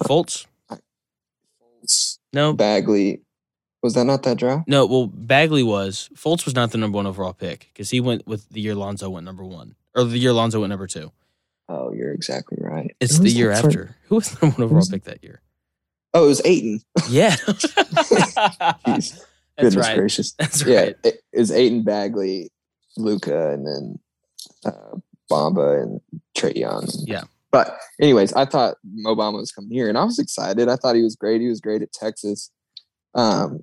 Fultz? 0.04 0.46
No, 2.32 2.52
Bagley. 2.52 3.20
Was 3.82 3.94
that 3.94 4.04
not 4.04 4.22
that 4.22 4.38
draft? 4.38 4.66
no. 4.66 4.86
Well, 4.86 5.06
Bagley 5.06 5.62
was. 5.62 6.08
Fultz 6.14 6.44
was 6.46 6.54
not 6.54 6.70
the 6.72 6.78
number 6.78 6.96
one 6.96 7.06
overall 7.06 7.34
pick 7.34 7.68
because 7.72 7.90
he 7.90 8.00
went 8.00 8.26
with 8.26 8.48
the 8.48 8.60
year 8.60 8.74
Lonzo 8.74 9.10
went 9.10 9.26
number 9.26 9.44
one, 9.44 9.74
or 9.94 10.04
the 10.04 10.18
year 10.18 10.32
Lonzo 10.32 10.60
went 10.60 10.70
number 10.70 10.86
two. 10.86 11.12
Oh, 11.68 11.92
you're 11.92 12.12
exactly 12.12 12.58
right. 12.60 12.94
It's 13.00 13.18
the 13.18 13.28
year 13.30 13.50
that 13.50 13.60
for- 13.60 13.66
after. 13.68 13.96
Who 14.08 14.14
was 14.16 14.30
the 14.30 14.38
number 14.46 14.56
one 14.56 14.64
overall 14.64 14.78
was- 14.80 14.88
pick 14.88 15.04
that 15.04 15.22
year? 15.22 15.40
Oh, 16.14 16.24
it 16.24 16.28
was 16.28 16.42
Ayton. 16.46 16.80
Yeah, 17.10 17.30
Jeez, 17.36 18.84
that's 18.86 19.24
goodness 19.58 19.76
right. 19.76 19.96
gracious. 19.98 20.32
That's 20.38 20.64
Yeah, 20.64 20.80
right. 20.80 20.96
it, 21.04 21.14
it 21.32 21.38
was 21.38 21.50
Ayton 21.50 21.82
Bagley, 21.82 22.50
Luka, 22.96 23.50
and 23.52 23.66
then 23.66 23.98
uh, 24.64 24.96
Bamba 25.30 25.82
and 25.82 26.00
Trae 26.38 26.56
Young. 26.56 26.86
Yeah. 27.04 27.24
But 27.54 27.78
anyways, 28.00 28.32
I 28.32 28.46
thought 28.46 28.78
Obama 29.06 29.34
was 29.34 29.52
coming 29.52 29.70
here, 29.70 29.88
and 29.88 29.96
I 29.96 30.02
was 30.02 30.18
excited. 30.18 30.68
I 30.68 30.74
thought 30.74 30.96
he 30.96 31.04
was 31.04 31.14
great. 31.14 31.40
He 31.40 31.46
was 31.46 31.60
great 31.60 31.82
at 31.82 31.92
Texas. 31.92 32.50
Um, 33.14 33.60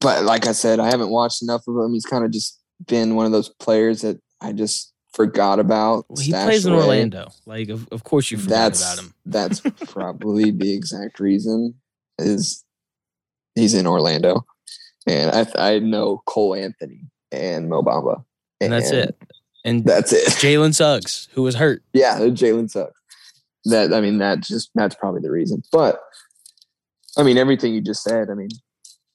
but 0.00 0.22
like 0.22 0.46
I 0.46 0.52
said, 0.52 0.78
I 0.78 0.88
haven't 0.88 1.08
watched 1.08 1.42
enough 1.42 1.66
of 1.66 1.74
him. 1.74 1.92
He's 1.92 2.06
kind 2.06 2.24
of 2.24 2.30
just 2.30 2.60
been 2.86 3.16
one 3.16 3.26
of 3.26 3.32
those 3.32 3.48
players 3.48 4.02
that 4.02 4.20
I 4.40 4.52
just 4.52 4.92
forgot 5.12 5.58
about. 5.58 6.04
Well, 6.08 6.22
he 6.22 6.30
plays 6.30 6.64
in 6.64 6.72
away. 6.72 6.82
Orlando. 6.84 7.30
Like, 7.46 7.68
of, 7.68 7.88
of 7.90 8.04
course 8.04 8.30
you 8.30 8.38
forgot 8.38 8.54
That's 8.54 8.92
about 8.94 9.04
him. 9.06 9.14
that's 9.26 9.60
probably 9.90 10.52
the 10.52 10.72
exact 10.72 11.18
reason 11.18 11.74
is 12.20 12.64
he's 13.56 13.74
in 13.74 13.88
Orlando, 13.88 14.46
and 15.08 15.32
I 15.32 15.46
I 15.72 15.78
know 15.80 16.22
Cole 16.26 16.54
Anthony 16.54 17.08
and 17.32 17.68
Mo 17.68 17.82
Bamba, 17.82 18.22
And 18.60 18.72
that's 18.72 18.92
it. 18.92 19.20
And 19.64 19.84
That's 19.84 20.12
it. 20.12 20.26
Jalen 20.28 20.74
Suggs, 20.74 21.28
who 21.32 21.42
was 21.42 21.54
hurt. 21.54 21.82
yeah, 21.92 22.18
Jalen 22.18 22.70
Suggs. 22.70 22.94
That 23.66 23.94
I 23.94 24.00
mean, 24.00 24.18
that 24.18 24.40
just 24.40 24.70
that's 24.74 24.96
probably 24.96 25.20
the 25.20 25.30
reason. 25.30 25.62
But 25.70 26.00
I 27.16 27.22
mean, 27.22 27.38
everything 27.38 27.74
you 27.74 27.80
just 27.80 28.02
said. 28.02 28.28
I 28.30 28.34
mean, 28.34 28.48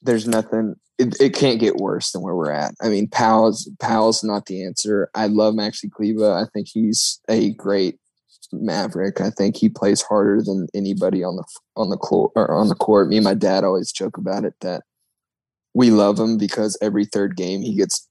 there's 0.01 0.27
nothing. 0.27 0.75
It, 0.97 1.19
it 1.19 1.33
can't 1.33 1.59
get 1.59 1.75
worse 1.75 2.11
than 2.11 2.21
where 2.21 2.35
we're 2.35 2.51
at. 2.51 2.73
I 2.81 2.87
mean, 2.87 3.07
Powell's 3.09 3.69
Powell's 3.79 4.23
not 4.23 4.45
the 4.45 4.63
answer. 4.63 5.09
I 5.13 5.27
love 5.27 5.53
Maxi 5.53 5.91
Kleber. 5.91 6.31
I 6.33 6.45
think 6.53 6.67
he's 6.71 7.19
a 7.27 7.51
great 7.53 7.99
Maverick. 8.53 9.19
I 9.19 9.29
think 9.31 9.57
he 9.57 9.67
plays 9.69 10.01
harder 10.01 10.41
than 10.41 10.67
anybody 10.73 11.23
on 11.23 11.35
the 11.35 11.43
on 11.75 11.89
the 11.89 11.97
court 11.97 12.31
or 12.35 12.55
on 12.55 12.69
the 12.69 12.75
court. 12.75 13.09
Me 13.09 13.17
and 13.17 13.25
my 13.25 13.33
dad 13.33 13.63
always 13.63 13.91
joke 13.91 14.17
about 14.17 14.45
it 14.45 14.53
that 14.61 14.83
we 15.73 15.91
love 15.91 16.17
him 16.19 16.37
because 16.37 16.77
every 16.81 17.05
third 17.05 17.35
game 17.35 17.61
he 17.61 17.75
gets 17.75 18.07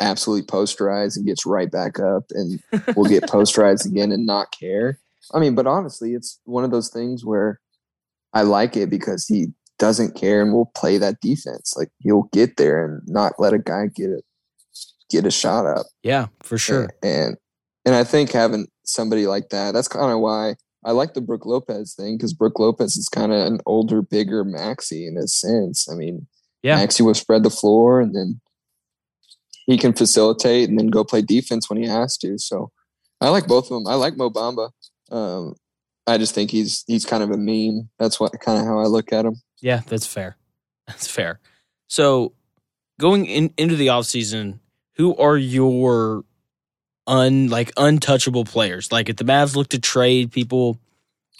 absolutely 0.00 0.46
posterized 0.46 1.16
and 1.16 1.26
gets 1.26 1.46
right 1.46 1.70
back 1.70 1.98
up 1.98 2.24
and 2.30 2.60
will 2.96 3.04
get 3.04 3.24
posterized 3.24 3.86
again 3.86 4.12
and 4.12 4.26
not 4.26 4.48
care. 4.58 4.98
I 5.32 5.38
mean, 5.38 5.54
but 5.54 5.66
honestly, 5.66 6.14
it's 6.14 6.40
one 6.44 6.64
of 6.64 6.70
those 6.70 6.90
things 6.90 7.24
where 7.24 7.60
I 8.32 8.42
like 8.42 8.76
it 8.76 8.90
because 8.90 9.26
he 9.26 9.46
doesn't 9.78 10.16
care 10.16 10.42
and 10.42 10.52
will 10.52 10.70
play 10.76 10.98
that 10.98 11.20
defense. 11.20 11.74
Like 11.76 11.90
he'll 12.00 12.28
get 12.32 12.56
there 12.56 12.84
and 12.84 13.02
not 13.06 13.34
let 13.38 13.52
a 13.54 13.58
guy 13.58 13.86
get 13.94 14.10
it 14.10 14.24
get 15.10 15.26
a 15.26 15.30
shot 15.30 15.66
up. 15.66 15.86
Yeah, 16.02 16.26
for 16.42 16.58
sure. 16.58 16.90
And 17.02 17.36
and 17.84 17.94
I 17.94 18.04
think 18.04 18.32
having 18.32 18.66
somebody 18.84 19.26
like 19.26 19.50
that, 19.50 19.74
that's 19.74 19.88
kind 19.88 20.10
of 20.12 20.20
why 20.20 20.56
I 20.84 20.92
like 20.92 21.14
the 21.14 21.20
Brook 21.20 21.46
Lopez 21.46 21.94
thing 21.94 22.16
because 22.16 22.32
Brook 22.34 22.58
Lopez 22.58 22.96
is 22.96 23.08
kind 23.08 23.32
of 23.32 23.46
an 23.46 23.60
older, 23.66 24.02
bigger 24.02 24.44
Maxi 24.44 25.06
in 25.08 25.16
a 25.16 25.26
sense. 25.26 25.88
I 25.90 25.94
mean, 25.94 26.26
Yeah. 26.62 26.78
Maxi 26.78 27.00
will 27.02 27.14
spread 27.14 27.42
the 27.42 27.50
floor 27.50 28.00
and 28.00 28.14
then 28.14 28.40
he 29.66 29.78
can 29.78 29.92
facilitate 29.92 30.68
and 30.68 30.78
then 30.78 30.88
go 30.88 31.04
play 31.04 31.22
defense 31.22 31.68
when 31.68 31.82
he 31.82 31.88
has 31.88 32.16
to. 32.18 32.38
So 32.38 32.70
I 33.20 33.28
like 33.28 33.46
both 33.46 33.64
of 33.64 33.70
them. 33.70 33.86
I 33.86 33.94
like 33.94 34.16
Mo 34.16 34.30
Bamba. 34.30 34.70
Um, 35.10 35.54
I 36.06 36.18
just 36.18 36.34
think 36.34 36.50
he's 36.50 36.84
he's 36.86 37.06
kind 37.06 37.22
of 37.22 37.30
a 37.30 37.36
meme. 37.36 37.88
That's 37.98 38.20
what 38.20 38.32
kind 38.40 38.60
of 38.60 38.66
how 38.66 38.78
I 38.78 38.84
look 38.84 39.12
at 39.12 39.24
him. 39.24 39.36
Yeah, 39.60 39.80
that's 39.86 40.06
fair. 40.06 40.36
That's 40.86 41.08
fair. 41.08 41.40
So 41.86 42.34
going 43.00 43.24
in, 43.24 43.54
into 43.56 43.74
the 43.74 43.86
offseason, 43.86 44.58
who 44.96 45.16
are 45.16 45.38
your 45.38 46.24
un 47.06 47.48
like 47.48 47.72
untouchable 47.78 48.44
players? 48.44 48.92
Like 48.92 49.08
if 49.08 49.16
the 49.16 49.24
Mavs 49.24 49.56
look 49.56 49.68
to 49.68 49.78
trade 49.78 50.30
people, 50.30 50.78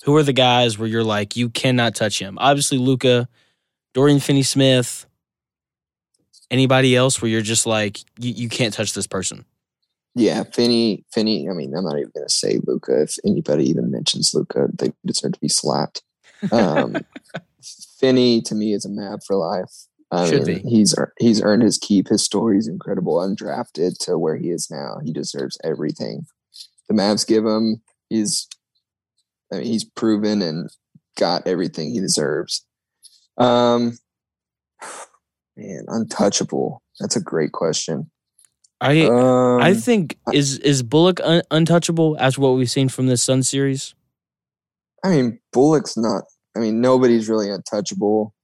who 0.04 0.16
are 0.16 0.22
the 0.22 0.32
guys 0.32 0.78
where 0.78 0.88
you're 0.88 1.04
like, 1.04 1.36
you 1.36 1.50
cannot 1.50 1.94
touch 1.94 2.18
him? 2.18 2.38
Obviously 2.40 2.78
Luka, 2.78 3.28
Dorian 3.92 4.20
Finney 4.20 4.42
Smith. 4.42 5.04
Anybody 6.54 6.94
else 6.94 7.20
where 7.20 7.28
you're 7.28 7.42
just 7.42 7.66
like, 7.66 7.98
you, 8.16 8.32
you 8.32 8.48
can't 8.48 8.72
touch 8.72 8.94
this 8.94 9.08
person? 9.08 9.44
Yeah, 10.14 10.44
Finney, 10.44 11.04
Finney. 11.12 11.48
I 11.50 11.52
mean, 11.52 11.74
I'm 11.74 11.82
not 11.82 11.98
even 11.98 12.12
going 12.14 12.28
to 12.28 12.32
say 12.32 12.60
Luka. 12.64 13.02
If 13.02 13.16
anybody 13.26 13.68
even 13.68 13.90
mentions 13.90 14.32
Luka, 14.32 14.68
they 14.72 14.92
deserve 15.04 15.32
to 15.32 15.40
be 15.40 15.48
slapped. 15.48 16.02
Um, 16.52 16.94
Finney 17.98 18.40
to 18.42 18.54
me 18.54 18.72
is 18.72 18.84
a 18.84 18.88
Mav 18.88 19.24
for 19.26 19.34
life. 19.34 19.72
I 20.12 20.28
Should 20.28 20.46
mean, 20.46 20.62
be. 20.62 20.68
he's 20.68 20.94
he's 21.18 21.42
earned 21.42 21.64
his 21.64 21.76
keep. 21.76 22.06
His 22.06 22.22
story 22.22 22.56
is 22.56 22.68
incredible. 22.68 23.16
Undrafted 23.16 23.98
to 24.04 24.16
where 24.16 24.36
he 24.36 24.50
is 24.50 24.70
now, 24.70 24.98
he 25.04 25.12
deserves 25.12 25.58
everything. 25.64 26.24
The 26.88 26.94
Mavs 26.94 27.26
give 27.26 27.44
him. 27.44 27.82
He's, 28.10 28.46
I 29.52 29.56
mean, 29.56 29.66
he's 29.66 29.82
proven 29.82 30.40
and 30.40 30.70
got 31.18 31.48
everything 31.48 31.90
he 31.90 31.98
deserves. 31.98 32.64
Um, 33.38 33.98
man, 35.56 35.84
untouchable. 35.88 36.82
That's 37.00 37.16
a 37.16 37.20
great 37.20 37.52
question. 37.52 38.10
I 38.80 39.02
Um, 39.06 39.60
I 39.60 39.74
think 39.74 40.18
is 40.32 40.58
is 40.58 40.82
Bullock 40.82 41.20
un- 41.22 41.42
untouchable 41.50 42.16
as 42.18 42.38
what 42.38 42.50
we've 42.50 42.70
seen 42.70 42.88
from 42.88 43.06
this 43.06 43.22
Sun 43.22 43.42
series? 43.44 43.94
I 45.04 45.10
mean, 45.10 45.38
Bullock's 45.52 45.96
not. 45.96 46.24
I 46.56 46.60
mean, 46.60 46.80
nobody's 46.80 47.28
really 47.28 47.50
untouchable 47.50 48.34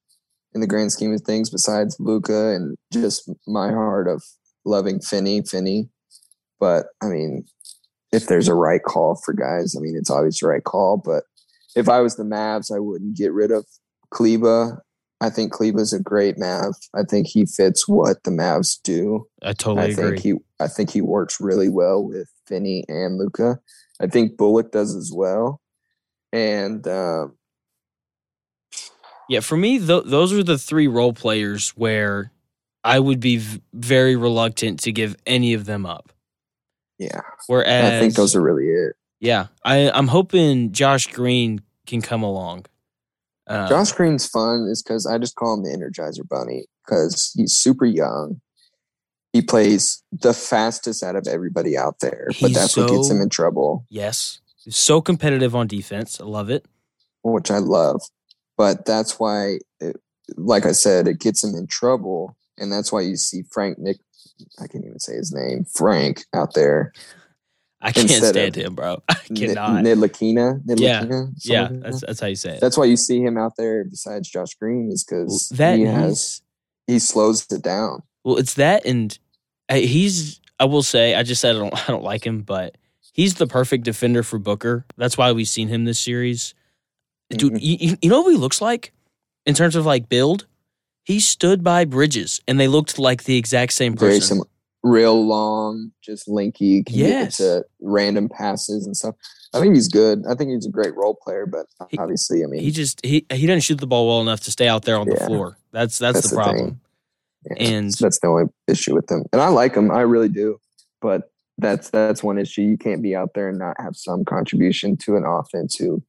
in 0.55 0.61
the 0.61 0.67
grand 0.67 0.93
scheme 0.93 1.13
of 1.13 1.23
things 1.23 1.51
besides 1.51 1.97
Luka 2.01 2.55
and 2.55 2.77
just 2.93 3.31
my 3.47 3.71
heart 3.71 4.09
of 4.09 4.23
loving 4.65 5.01
Finney, 5.01 5.43
Finney. 5.43 5.89
But 6.59 6.87
I 7.03 7.07
mean, 7.07 7.45
if 8.13 8.27
there's 8.27 8.49
a 8.49 8.55
right 8.55 8.83
call 8.83 9.21
for 9.25 9.33
guys, 9.33 9.75
I 9.77 9.81
mean, 9.81 9.97
it's 9.97 10.11
obviously 10.11 10.47
the 10.47 10.51
right 10.53 10.65
call. 10.65 10.97
But 10.97 11.25
if 11.77 11.89
I 11.89 12.01
was 12.01 12.17
the 12.17 12.25
Mavs, 12.25 12.75
I 12.75 12.79
wouldn't 12.79 13.17
get 13.17 13.33
rid 13.33 13.51
of 13.51 13.67
Kleber. 14.11 14.83
I 15.21 15.29
think 15.31 15.53
Kleber's 15.53 15.93
a 15.93 16.01
great 16.01 16.39
Mav. 16.39 16.75
I 16.95 17.03
think 17.03 17.27
he 17.27 17.45
fits 17.45 17.87
what 17.87 18.23
the 18.25 18.31
Mavs 18.31 18.79
do. 18.83 19.27
I 19.43 19.53
totally 19.53 19.87
I 19.87 19.91
agree. 19.91 20.05
think 20.19 20.19
he 20.21 20.35
I 20.59 20.67
think 20.69 20.91
he 20.91 21.01
works 21.03 21.41
really 21.41 21.69
well 21.69 22.03
with 22.03 22.29
Finney 22.47 22.85
and 22.89 23.19
Luka. 23.19 23.59
I 24.01 24.07
think 24.07 24.37
Bullock 24.39 24.73
does 24.73 24.95
as 24.95 25.13
well. 25.15 25.61
And 26.33 26.87
um, 26.89 27.37
Yeah, 29.29 29.41
for 29.41 29.57
me, 29.57 29.79
th- 29.79 30.05
those 30.07 30.33
are 30.33 30.43
the 30.43 30.59
three 30.59 30.89
role 30.89 31.13
players 31.13 31.71
where 31.71 32.33
I 32.83 32.99
would 32.99 33.21
be 33.21 33.37
v- 33.39 33.61
very 33.75 34.17
reluctant 34.17 34.81
to 34.81 34.93
give 34.93 35.17
any 35.27 35.53
of 35.55 35.67
them 35.67 35.85
up. 35.85 36.13
yeah, 36.99 37.21
Whereas, 37.47 37.93
I 37.93 38.01
think 38.01 38.15
those 38.15 38.35
are 38.35 38.41
really 38.41 38.69
it. 38.69 38.97
yeah, 39.21 39.49
I, 39.65 39.91
I'm 39.91 40.07
hoping 40.09 40.73
Josh 40.73 41.09
Green 41.09 41.61
can 41.87 42.01
come 42.01 42.23
along. 42.23 42.65
Uh, 43.51 43.69
Josh 43.69 43.91
Green's 43.93 44.29
fun 44.29 44.69
is 44.71 44.83
because 44.83 45.07
I 45.07 45.19
just 45.19 45.35
call 45.35 45.55
him 45.55 45.65
the 45.65 45.71
Energizer 45.71 46.27
Bunny 46.27 46.67
because 46.87 47.33
he's 47.35 47.53
super 47.53 47.85
young. 47.85 48.41
He 49.33 49.43
plays 49.43 50.03
the 50.13 50.33
fastest 50.33 51.03
out 51.03 51.17
of 51.17 51.27
everybody 51.27 51.77
out 51.77 51.99
there, 52.01 52.29
but 52.41 52.53
that's 52.53 52.77
what 52.77 52.91
gets 52.91 53.11
him 53.11 53.21
in 53.21 53.29
trouble, 53.29 53.87
yes, 53.89 54.41
he's 54.65 54.77
so 54.77 55.01
competitive 55.01 55.55
on 55.55 55.67
defense. 55.67 56.21
I 56.21 56.25
love 56.25 56.49
it. 56.51 56.65
which 57.23 57.51
I 57.51 57.59
love. 57.59 58.03
But 58.57 58.85
that's 58.87 59.19
why, 59.19 59.59
it, 59.81 59.97
like 60.37 60.67
I 60.67 60.73
said, 60.73 61.09
it 61.09 61.19
gets 61.19 61.43
him 61.43 61.55
in 61.55 61.67
trouble, 61.67 62.37
and 62.59 62.73
that's 62.73 62.93
why 62.93 63.01
you 63.01 63.17
see 63.17 63.43
Frank 63.51 63.79
Nick. 63.79 63.99
I 64.61 64.67
can't 64.67 64.85
even 64.85 65.01
say 65.01 65.15
his 65.15 65.33
name, 65.33 65.65
Frank, 65.65 66.25
out 66.35 66.55
there. 66.55 66.93
I 67.83 67.93
can't 67.93 68.11
Instead 68.11 68.35
stand 68.35 68.57
him, 68.57 68.75
bro. 68.75 69.03
I 69.09 69.15
cannot. 69.15 69.85
Nidlakina. 69.85 70.61
Yeah, 70.67 71.03
Nidlakina, 71.03 71.33
yeah, 71.45 71.63
like 71.69 71.81
that's 71.83 72.01
that. 72.01 72.07
that's 72.09 72.21
how 72.21 72.27
you 72.27 72.37
say 72.37 72.55
it. 72.57 72.61
that's 72.61 72.77
why 72.77 72.85
you 72.85 72.97
see 72.97 73.21
him 73.23 73.39
out 73.39 73.53
there. 73.57 73.85
Besides 73.85 74.29
Josh 74.29 74.55
Green, 74.55 74.91
is 74.93 75.03
because 75.05 75.49
that 75.57 75.79
he 75.79 75.85
has 75.85 76.43
he 76.87 76.99
slows 76.99 77.47
it 77.51 77.63
down. 77.63 78.03
Well, 78.25 78.37
it's 78.37 78.55
that, 78.55 78.85
and 78.85 79.19
uh, 79.69 79.77
he's. 79.77 80.41
I 80.59 80.67
will 80.67 80.83
say, 80.83 81.15
I 81.15 81.23
just 81.23 81.41
said 81.41 81.57
I 81.57 81.59
don't. 81.59 81.75
I 81.89 81.93
don't 81.93 82.05
like 82.05 82.27
him, 82.27 82.43
but 82.43 82.77
he's 83.15 83.35
the 83.37 83.47
perfect 83.47 83.85
defender 83.85 84.23
for 84.23 84.39
Booker. 84.39 84.85
That's 84.99 85.17
why 85.17 85.33
we've 85.33 85.49
seen 85.49 85.69
him 85.69 85.87
this 85.87 85.99
series. 85.99 86.55
Dude, 87.31 87.55
Mhm. 87.55 87.59
you, 87.63 87.97
you 88.03 88.11
know 88.11 88.21
what 88.23 88.31
he 88.33 88.37
looks 88.37 88.61
like 88.61 88.93
in 89.47 89.55
terms 89.55 89.75
of 89.77 89.87
like 89.87 90.09
build? 90.09 90.47
He 91.05 91.19
stood 91.19 91.65
by 91.65 91.87
Bridges, 91.87 92.43
and 92.47 92.61
they 92.61 92.69
looked 92.69 92.99
like 92.99 93.25
the 93.25 93.39
exact 93.39 93.73
same 93.73 93.97
Very 93.97 94.17
person. 94.17 94.23
similar. 94.29 94.49
Real 94.83 95.27
long, 95.27 95.93
just 96.03 96.29
linky. 96.29 96.85
Can 96.87 96.97
Yes. 96.97 97.39
get 97.39 97.45
into 97.47 97.65
random 97.81 98.29
passes 98.29 98.87
and 98.87 98.97
stuff. 98.97 99.15
I 99.53 99.61
think 99.61 99.75
he's 99.75 99.89
good. 99.89 100.25
I 100.29 100.35
think 100.35 100.51
he's 100.53 100.67
a 100.67 100.71
great 100.71 100.95
role 100.95 101.17
player, 101.23 101.45
but 101.47 101.67
He- 101.91 101.99
obviously, 101.99 102.45
I 102.45 102.47
mean, 102.47 102.61
He 102.63 102.71
just 102.71 103.05
he 103.05 103.27
he 103.33 103.47
doesn't 103.47 103.61
shoot 103.63 103.79
the 103.81 103.87
ball 103.87 104.07
well 104.09 104.21
enough 104.21 104.41
to 104.43 104.51
stay 104.51 104.69
out 104.69 104.85
there 104.85 104.97
on 104.97 105.09
the 105.09 105.17
floor. 105.17 105.59
That's 105.73 105.99
that's, 105.99 106.15
That's 106.21 106.31
the 106.31 106.37
the 106.37 106.43
problem. 106.43 106.81
yeah, 107.51 107.57
and- 107.59 107.93
that's 107.95 108.21
the 108.21 108.29
only 108.29 108.45
issue 108.69 108.95
with 108.95 109.11
him. 109.11 109.25
And 109.33 109.43
I 109.43 109.49
like 109.49 109.75
him, 109.75 109.91
I 109.91 110.03
really 110.03 110.29
do. 110.29 110.61
But 111.01 111.31
that's 111.59 111.91
that's 111.91 112.23
one 112.23 112.39
issue. 112.39 112.63
You 112.63 112.79
can't 112.79 113.03
be 113.03 113.15
out 113.17 113.35
there 113.35 113.49
and 113.49 113.59
not 113.59 113.77
have 113.81 113.97
some 113.97 114.25
contribution 114.25 114.97
to 114.99 115.17
an 115.17 115.25
offense 115.27 115.75
who 115.77 116.03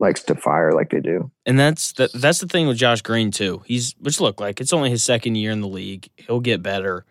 likes 0.00 0.22
to 0.24 0.34
fire 0.34 0.72
like 0.72 0.90
they 0.90 1.00
do. 1.00 1.30
And 1.46 1.58
that's 1.60 1.92
the, 1.92 2.08
that's 2.14 2.38
the 2.40 2.46
thing 2.48 2.66
with 2.66 2.78
Josh 2.78 3.02
Green 3.02 3.30
too. 3.30 3.62
He's 3.66 3.94
which 4.00 4.20
look 4.20 4.40
like 4.40 4.60
it's 4.60 4.72
only 4.72 4.90
his 4.90 5.02
second 5.02 5.36
year 5.36 5.50
in 5.52 5.60
the 5.60 5.68
league. 5.68 6.08
He'll 6.16 6.40
get 6.40 6.62
better, 6.62 7.04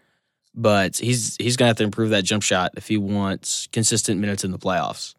but 0.55 0.97
he's 0.97 1.35
he's 1.37 1.55
gonna 1.57 1.67
have 1.67 1.77
to 1.77 1.83
improve 1.83 2.09
that 2.11 2.23
jump 2.23 2.43
shot 2.43 2.71
if 2.77 2.87
he 2.87 2.97
wants 2.97 3.67
consistent 3.71 4.19
minutes 4.19 4.43
in 4.43 4.51
the 4.51 4.59
playoffs. 4.59 5.15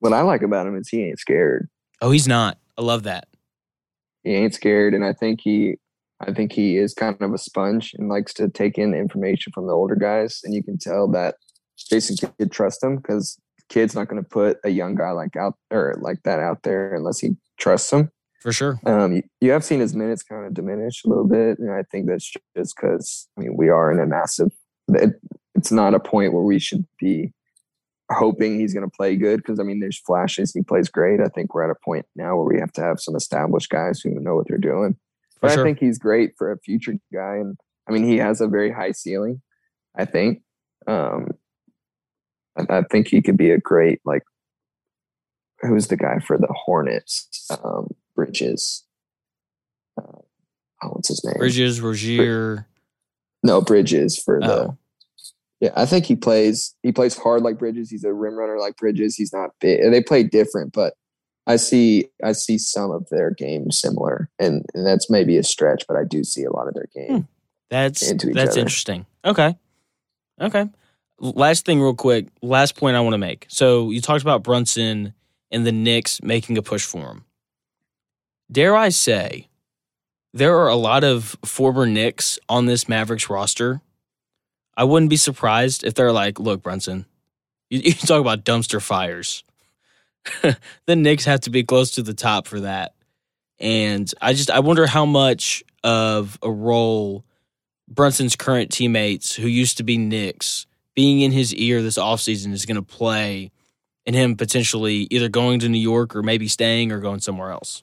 What 0.00 0.12
I 0.12 0.22
like 0.22 0.42
about 0.42 0.66
him 0.66 0.76
is 0.76 0.88
he 0.88 1.02
ain't 1.04 1.18
scared. 1.18 1.68
Oh, 2.00 2.10
he's 2.10 2.26
not. 2.28 2.58
I 2.78 2.82
love 2.82 3.02
that. 3.02 3.28
he 4.24 4.32
ain't 4.34 4.54
scared 4.54 4.94
and 4.94 5.04
i 5.04 5.12
think 5.12 5.40
he 5.42 5.76
i 6.20 6.32
think 6.32 6.52
he 6.52 6.76
is 6.78 6.94
kind 6.94 7.16
of 7.20 7.32
a 7.34 7.38
sponge 7.38 7.92
and 7.98 8.08
likes 8.08 8.32
to 8.34 8.48
take 8.48 8.78
in 8.78 8.94
information 8.94 9.52
from 9.52 9.66
the 9.66 9.72
older 9.72 9.96
guys 9.96 10.40
and 10.44 10.54
you 10.54 10.62
can 10.62 10.78
tell 10.78 11.06
that 11.08 11.34
jason 11.76 12.16
kidd 12.16 12.50
trust 12.52 12.82
him 12.82 12.96
because 12.96 13.38
kidd's 13.68 13.94
not 13.94 14.08
going 14.08 14.22
to 14.22 14.28
put 14.28 14.58
a 14.64 14.70
young 14.70 14.94
guy 14.94 15.10
like 15.10 15.36
out 15.36 15.54
or 15.70 15.94
like 16.00 16.22
that 16.24 16.38
out 16.40 16.62
there 16.62 16.94
unless 16.94 17.18
he 17.18 17.30
trusts 17.58 17.92
him 17.92 18.10
For 18.40 18.52
sure. 18.52 18.80
um 18.86 19.12
you, 19.12 19.22
you 19.40 19.50
have 19.52 19.64
seen 19.64 19.80
his 19.80 19.94
minutes 19.94 20.22
kind 20.22 20.46
of 20.46 20.54
diminish 20.54 21.04
a 21.04 21.08
little 21.08 21.28
bit 21.28 21.58
and 21.58 21.70
i 21.70 21.82
think 21.90 22.06
that's 22.06 22.32
just 22.56 22.74
because 22.74 23.28
i 23.36 23.42
mean 23.42 23.56
we 23.56 23.68
are 23.68 23.92
in 23.92 24.00
a 24.00 24.06
massive 24.06 24.50
it, 24.88 25.20
it's 25.54 25.70
not 25.70 25.94
a 25.94 26.00
point 26.00 26.32
where 26.32 26.42
we 26.42 26.58
should 26.58 26.86
be 26.98 27.32
hoping 28.10 28.58
he's 28.58 28.74
going 28.74 28.88
to 28.88 28.96
play 28.96 29.14
good 29.16 29.36
because 29.38 29.60
I 29.60 29.62
mean, 29.62 29.78
there's 29.78 29.98
flashes. 29.98 30.52
He 30.52 30.62
plays 30.62 30.88
great. 30.88 31.20
I 31.20 31.28
think 31.28 31.54
we're 31.54 31.62
at 31.64 31.70
a 31.70 31.84
point 31.84 32.06
now 32.16 32.34
where 32.36 32.44
we 32.44 32.58
have 32.58 32.72
to 32.72 32.80
have 32.80 32.98
some 33.00 33.14
established 33.14 33.70
guys 33.70 34.00
who 34.00 34.10
know 34.10 34.34
what 34.34 34.48
they're 34.48 34.58
doing. 34.58 34.94
For 35.34 35.40
But 35.42 35.52
sure. 35.52 35.60
I 35.60 35.64
think 35.64 35.78
he's 35.78 35.98
great 35.98 36.32
for 36.36 36.50
a 36.50 36.58
future 36.58 36.94
guy, 37.12 37.36
and 37.36 37.56
I 37.88 37.92
mean, 37.92 38.04
he 38.04 38.16
has 38.18 38.40
a 38.40 38.48
very 38.48 38.72
high 38.72 38.92
ceiling. 38.92 39.42
I 39.96 40.04
think. 40.06 40.42
Um, 40.88 41.28
I, 42.58 42.78
I 42.78 42.82
think 42.90 43.08
he 43.08 43.22
could 43.22 43.36
be 43.36 43.50
a 43.50 43.58
great 43.58 44.00
like. 44.04 44.22
Who's 45.60 45.88
the 45.88 45.96
guy 45.96 46.18
for 46.18 46.38
the 46.38 46.48
Hornets? 46.50 47.48
Um, 47.62 47.88
Bridges. 48.14 48.84
Uh, 49.98 50.22
oh, 50.82 50.88
what's 50.88 51.08
his 51.08 51.24
name? 51.24 51.38
Bridges, 51.38 51.80
Rozier. 51.80 52.66
No, 53.42 53.60
Bridges 53.60 54.20
for 54.22 54.40
the. 54.40 54.52
Oh. 54.52 54.78
Yeah, 55.60 55.72
I 55.76 55.84
think 55.84 56.06
he 56.06 56.16
plays. 56.16 56.74
He 56.82 56.90
plays 56.90 57.16
hard 57.16 57.42
like 57.42 57.58
Bridges. 57.58 57.90
He's 57.90 58.04
a 58.04 58.12
rim 58.12 58.34
runner 58.34 58.58
like 58.58 58.76
Bridges. 58.76 59.14
He's 59.14 59.32
not 59.32 59.50
big. 59.60 59.80
They 59.90 60.02
play 60.02 60.22
different, 60.22 60.72
but 60.72 60.94
I 61.46 61.56
see. 61.56 62.06
I 62.24 62.32
see 62.32 62.56
some 62.56 62.90
of 62.90 63.06
their 63.10 63.30
games 63.30 63.78
similar, 63.78 64.30
and, 64.38 64.64
and 64.74 64.86
that's 64.86 65.10
maybe 65.10 65.36
a 65.36 65.42
stretch, 65.42 65.84
but 65.86 65.96
I 65.98 66.04
do 66.04 66.24
see 66.24 66.44
a 66.44 66.50
lot 66.50 66.66
of 66.66 66.74
their 66.74 66.88
game. 66.94 67.28
That's 67.70 68.08
into 68.08 68.30
each 68.30 68.34
that's 68.34 68.52
other. 68.52 68.60
interesting. 68.60 69.06
Okay. 69.24 69.56
Okay. 70.40 70.68
Last 71.18 71.66
thing 71.66 71.80
real 71.80 71.94
quick, 71.94 72.28
last 72.42 72.76
point 72.76 72.96
I 72.96 73.00
want 73.00 73.14
to 73.14 73.18
make. 73.18 73.46
So 73.48 73.90
you 73.90 74.00
talked 74.00 74.22
about 74.22 74.42
Brunson 74.42 75.12
and 75.50 75.66
the 75.66 75.72
Knicks 75.72 76.22
making 76.22 76.56
a 76.56 76.62
push 76.62 76.84
for 76.84 77.02
him. 77.02 77.24
Dare 78.50 78.76
I 78.76 78.88
say 78.88 79.48
there 80.32 80.58
are 80.58 80.68
a 80.68 80.76
lot 80.76 81.04
of 81.04 81.36
former 81.44 81.86
Knicks 81.86 82.38
on 82.48 82.66
this 82.66 82.88
Mavericks 82.88 83.30
roster. 83.30 83.80
I 84.76 84.84
wouldn't 84.84 85.10
be 85.10 85.16
surprised 85.16 85.84
if 85.84 85.94
they're 85.94 86.12
like, 86.12 86.40
look, 86.40 86.62
Brunson, 86.62 87.06
you, 87.68 87.80
you 87.80 87.92
talk 87.94 88.20
about 88.20 88.44
dumpster 88.44 88.80
fires. 88.82 89.44
the 90.86 90.96
Knicks 90.96 91.24
have 91.24 91.40
to 91.40 91.50
be 91.50 91.64
close 91.64 91.92
to 91.92 92.02
the 92.02 92.14
top 92.14 92.46
for 92.46 92.60
that. 92.60 92.94
And 93.58 94.12
I 94.20 94.32
just 94.32 94.50
I 94.50 94.60
wonder 94.60 94.86
how 94.86 95.04
much 95.04 95.62
of 95.84 96.38
a 96.42 96.50
role 96.50 97.24
Brunson's 97.88 98.36
current 98.36 98.70
teammates, 98.70 99.34
who 99.34 99.48
used 99.48 99.76
to 99.78 99.82
be 99.82 99.98
Knicks, 99.98 100.66
being 100.94 101.20
in 101.20 101.32
his 101.32 101.54
ear 101.54 101.82
this 101.82 101.98
offseason 101.98 102.52
is 102.52 102.66
going 102.66 102.76
to 102.76 102.82
play 102.82 103.50
in 104.06 104.14
him 104.14 104.36
potentially 104.36 105.06
either 105.10 105.28
going 105.28 105.60
to 105.60 105.68
New 105.68 105.78
York 105.78 106.16
or 106.16 106.22
maybe 106.22 106.48
staying 106.48 106.92
or 106.92 107.00
going 107.00 107.20
somewhere 107.20 107.50
else. 107.50 107.82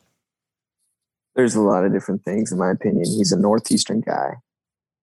There's 1.38 1.56
a 1.56 1.62
lot 1.62 1.86
of 1.86 1.94
different 1.94 2.26
things, 2.26 2.52
in 2.52 2.58
my 2.58 2.72
opinion. 2.72 3.06
He's 3.06 3.32
a 3.32 3.40
northeastern 3.40 4.02
guy, 4.02 4.34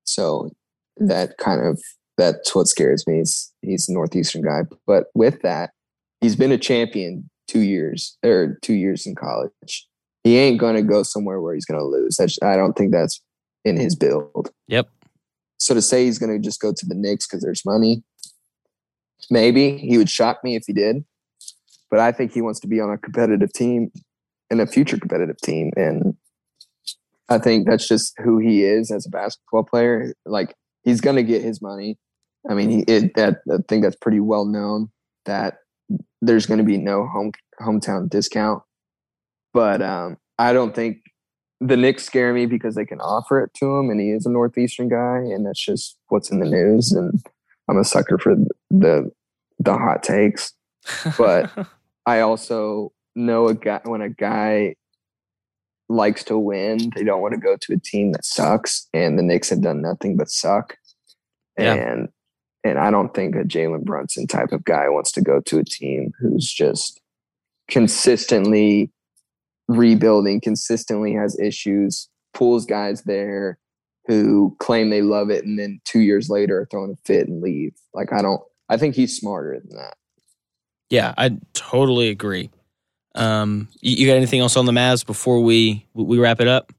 so 0.04 0.50
mm. 1.00 1.08
that 1.08 1.38
kind 1.38 1.66
of 1.66 1.80
that's 2.18 2.54
what 2.54 2.68
scares 2.68 3.06
me. 3.06 3.20
Is 3.20 3.52
he's 3.62 3.88
a 3.88 3.92
northeastern 3.92 4.42
guy, 4.42 4.62
but 4.86 5.06
with 5.14 5.40
that, 5.42 5.70
he's 6.20 6.36
been 6.36 6.52
a 6.52 6.58
champion 6.58 7.30
two 7.46 7.60
years 7.60 8.18
or 8.24 8.58
two 8.62 8.74
years 8.74 9.06
in 9.06 9.14
college. 9.14 9.86
He 10.24 10.36
ain't 10.36 10.58
gonna 10.58 10.82
go 10.82 11.02
somewhere 11.02 11.40
where 11.40 11.54
he's 11.54 11.66
gonna 11.66 11.84
lose. 11.84 12.16
That's 12.16 12.38
I 12.42 12.56
don't 12.56 12.74
think 12.74 12.92
that's 12.92 13.22
in 13.64 13.78
his 13.78 13.94
build. 13.94 14.50
Yep. 14.68 14.88
So 15.58 15.72
to 15.72 15.82
say 15.82 16.04
he's 16.04 16.18
gonna 16.18 16.38
just 16.38 16.60
go 16.60 16.72
to 16.76 16.86
the 16.86 16.94
Knicks 16.94 17.26
because 17.26 17.42
there's 17.42 17.64
money, 17.64 18.02
maybe 19.30 19.78
he 19.78 19.98
would 19.98 20.10
shock 20.10 20.42
me 20.42 20.56
if 20.56 20.64
he 20.66 20.72
did. 20.72 21.04
But 21.90 22.00
I 22.00 22.10
think 22.10 22.32
he 22.32 22.42
wants 22.42 22.58
to 22.60 22.66
be 22.66 22.80
on 22.80 22.90
a 22.90 22.98
competitive 22.98 23.52
team 23.52 23.92
and 24.50 24.60
a 24.60 24.66
future 24.66 24.98
competitive 24.98 25.38
team, 25.38 25.70
and 25.76 26.16
I 27.28 27.38
think 27.38 27.66
that's 27.66 27.88
just 27.88 28.12
who 28.22 28.38
he 28.38 28.64
is 28.64 28.90
as 28.90 29.06
a 29.06 29.10
basketball 29.10 29.64
player. 29.64 30.14
Like 30.26 30.54
he's 30.82 31.00
gonna 31.00 31.22
get 31.22 31.42
his 31.42 31.62
money. 31.62 31.98
I 32.48 32.54
mean, 32.54 32.70
he 32.70 32.80
it, 32.82 33.14
that 33.14 33.38
I 33.50 33.56
think 33.68 33.82
that's 33.82 33.96
pretty 33.96 34.20
well 34.20 34.44
known 34.44 34.90
that 35.24 35.58
there's 36.20 36.46
going 36.46 36.58
to 36.58 36.64
be 36.64 36.76
no 36.76 37.06
home 37.06 37.32
hometown 37.60 38.08
discount. 38.08 38.62
But 39.52 39.82
um, 39.82 40.18
I 40.38 40.52
don't 40.52 40.74
think 40.74 40.98
the 41.60 41.76
Knicks 41.76 42.04
scare 42.04 42.34
me 42.34 42.46
because 42.46 42.74
they 42.74 42.84
can 42.84 43.00
offer 43.00 43.42
it 43.42 43.54
to 43.54 43.76
him, 43.76 43.90
and 43.90 44.00
he 44.00 44.10
is 44.10 44.26
a 44.26 44.30
northeastern 44.30 44.88
guy, 44.88 45.18
and 45.18 45.46
that's 45.46 45.64
just 45.64 45.96
what's 46.08 46.30
in 46.30 46.40
the 46.40 46.46
news. 46.46 46.92
And 46.92 47.22
I'm 47.68 47.78
a 47.78 47.84
sucker 47.84 48.18
for 48.18 48.34
the 48.70 49.10
the 49.58 49.72
hot 49.76 50.02
takes. 50.02 50.52
But 51.16 51.50
I 52.06 52.20
also 52.20 52.92
know 53.14 53.48
a 53.48 53.54
guy 53.54 53.80
when 53.84 54.00
a 54.00 54.10
guy 54.10 54.74
likes 55.94 56.24
to 56.24 56.38
win, 56.38 56.90
they 56.94 57.04
don't 57.04 57.22
want 57.22 57.34
to 57.34 57.40
go 57.40 57.56
to 57.56 57.72
a 57.74 57.78
team 57.78 58.12
that 58.12 58.24
sucks, 58.24 58.88
and 58.92 59.18
the 59.18 59.22
Knicks 59.22 59.50
have 59.50 59.62
done 59.62 59.80
nothing 59.80 60.16
but 60.16 60.28
suck. 60.28 60.76
Yeah. 61.58 61.74
And 61.74 62.08
and 62.64 62.78
I 62.78 62.90
don't 62.90 63.14
think 63.14 63.36
a 63.36 63.44
Jalen 63.44 63.84
Brunson 63.84 64.26
type 64.26 64.52
of 64.52 64.64
guy 64.64 64.88
wants 64.88 65.12
to 65.12 65.20
go 65.20 65.40
to 65.40 65.58
a 65.58 65.64
team 65.64 66.12
who's 66.18 66.50
just 66.50 67.00
consistently 67.68 68.90
rebuilding, 69.68 70.40
consistently 70.40 71.12
has 71.12 71.38
issues, 71.38 72.08
pulls 72.32 72.64
guys 72.64 73.02
there 73.02 73.58
who 74.06 74.54
claim 74.60 74.90
they 74.90 75.02
love 75.02 75.30
it, 75.30 75.44
and 75.44 75.58
then 75.58 75.80
two 75.84 76.00
years 76.00 76.28
later 76.28 76.60
are 76.60 76.66
throwing 76.66 76.92
a 76.92 76.96
fit 77.06 77.28
and 77.28 77.42
leave. 77.42 77.74
Like 77.94 78.12
I 78.12 78.22
don't. 78.22 78.42
I 78.68 78.76
think 78.76 78.94
he's 78.94 79.16
smarter 79.16 79.60
than 79.60 79.76
that. 79.76 79.94
yeah, 80.88 81.12
I 81.18 81.36
totally 81.52 82.08
agree. 82.08 82.50
Um, 83.14 83.68
you, 83.80 83.96
you 83.96 84.06
got 84.06 84.16
anything 84.16 84.40
else 84.40 84.56
on 84.56 84.66
the 84.66 84.72
Mavs 84.72 85.04
before 85.06 85.40
we 85.40 85.86
we 85.94 86.18
wrap 86.18 86.40
it 86.40 86.48
up? 86.48 86.72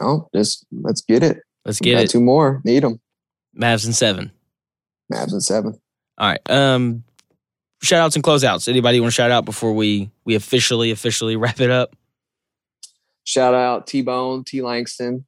No, 0.00 0.28
just 0.34 0.66
let's 0.72 1.00
get 1.00 1.22
it. 1.22 1.38
Let's 1.64 1.80
get 1.80 1.94
got 1.94 2.04
it. 2.04 2.10
two 2.10 2.20
more. 2.20 2.60
Need 2.64 2.82
them. 2.82 3.00
Mavs 3.58 3.84
and 3.86 3.94
seven. 3.94 4.30
Mavs 5.12 5.32
and 5.32 5.42
seven. 5.42 5.78
All 6.18 6.28
right. 6.28 6.40
Um, 6.50 7.04
shout 7.82 8.00
outs 8.00 8.16
and 8.16 8.24
closeouts. 8.24 8.68
Anybody 8.68 9.00
want 9.00 9.12
to 9.12 9.14
shout 9.14 9.30
out 9.30 9.44
before 9.44 9.72
we 9.74 10.10
we 10.24 10.34
officially 10.34 10.90
officially 10.90 11.36
wrap 11.36 11.60
it 11.60 11.70
up? 11.70 11.94
Shout 13.24 13.54
out 13.54 13.86
T 13.86 14.02
Bone, 14.02 14.44
T 14.44 14.62
Langston. 14.62 15.24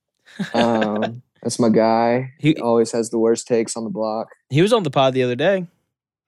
Um, 0.54 1.22
that's 1.42 1.58
my 1.58 1.68
guy. 1.68 2.32
He- 2.38 2.48
He 2.54 2.56
always 2.60 2.92
has 2.92 3.10
the 3.10 3.18
worst 3.18 3.46
takes 3.46 3.76
on 3.76 3.84
the 3.84 3.90
block. 3.90 4.28
He 4.50 4.62
was 4.62 4.72
on 4.72 4.82
the 4.82 4.90
pod 4.90 5.14
the 5.14 5.22
other 5.22 5.36
day. 5.36 5.66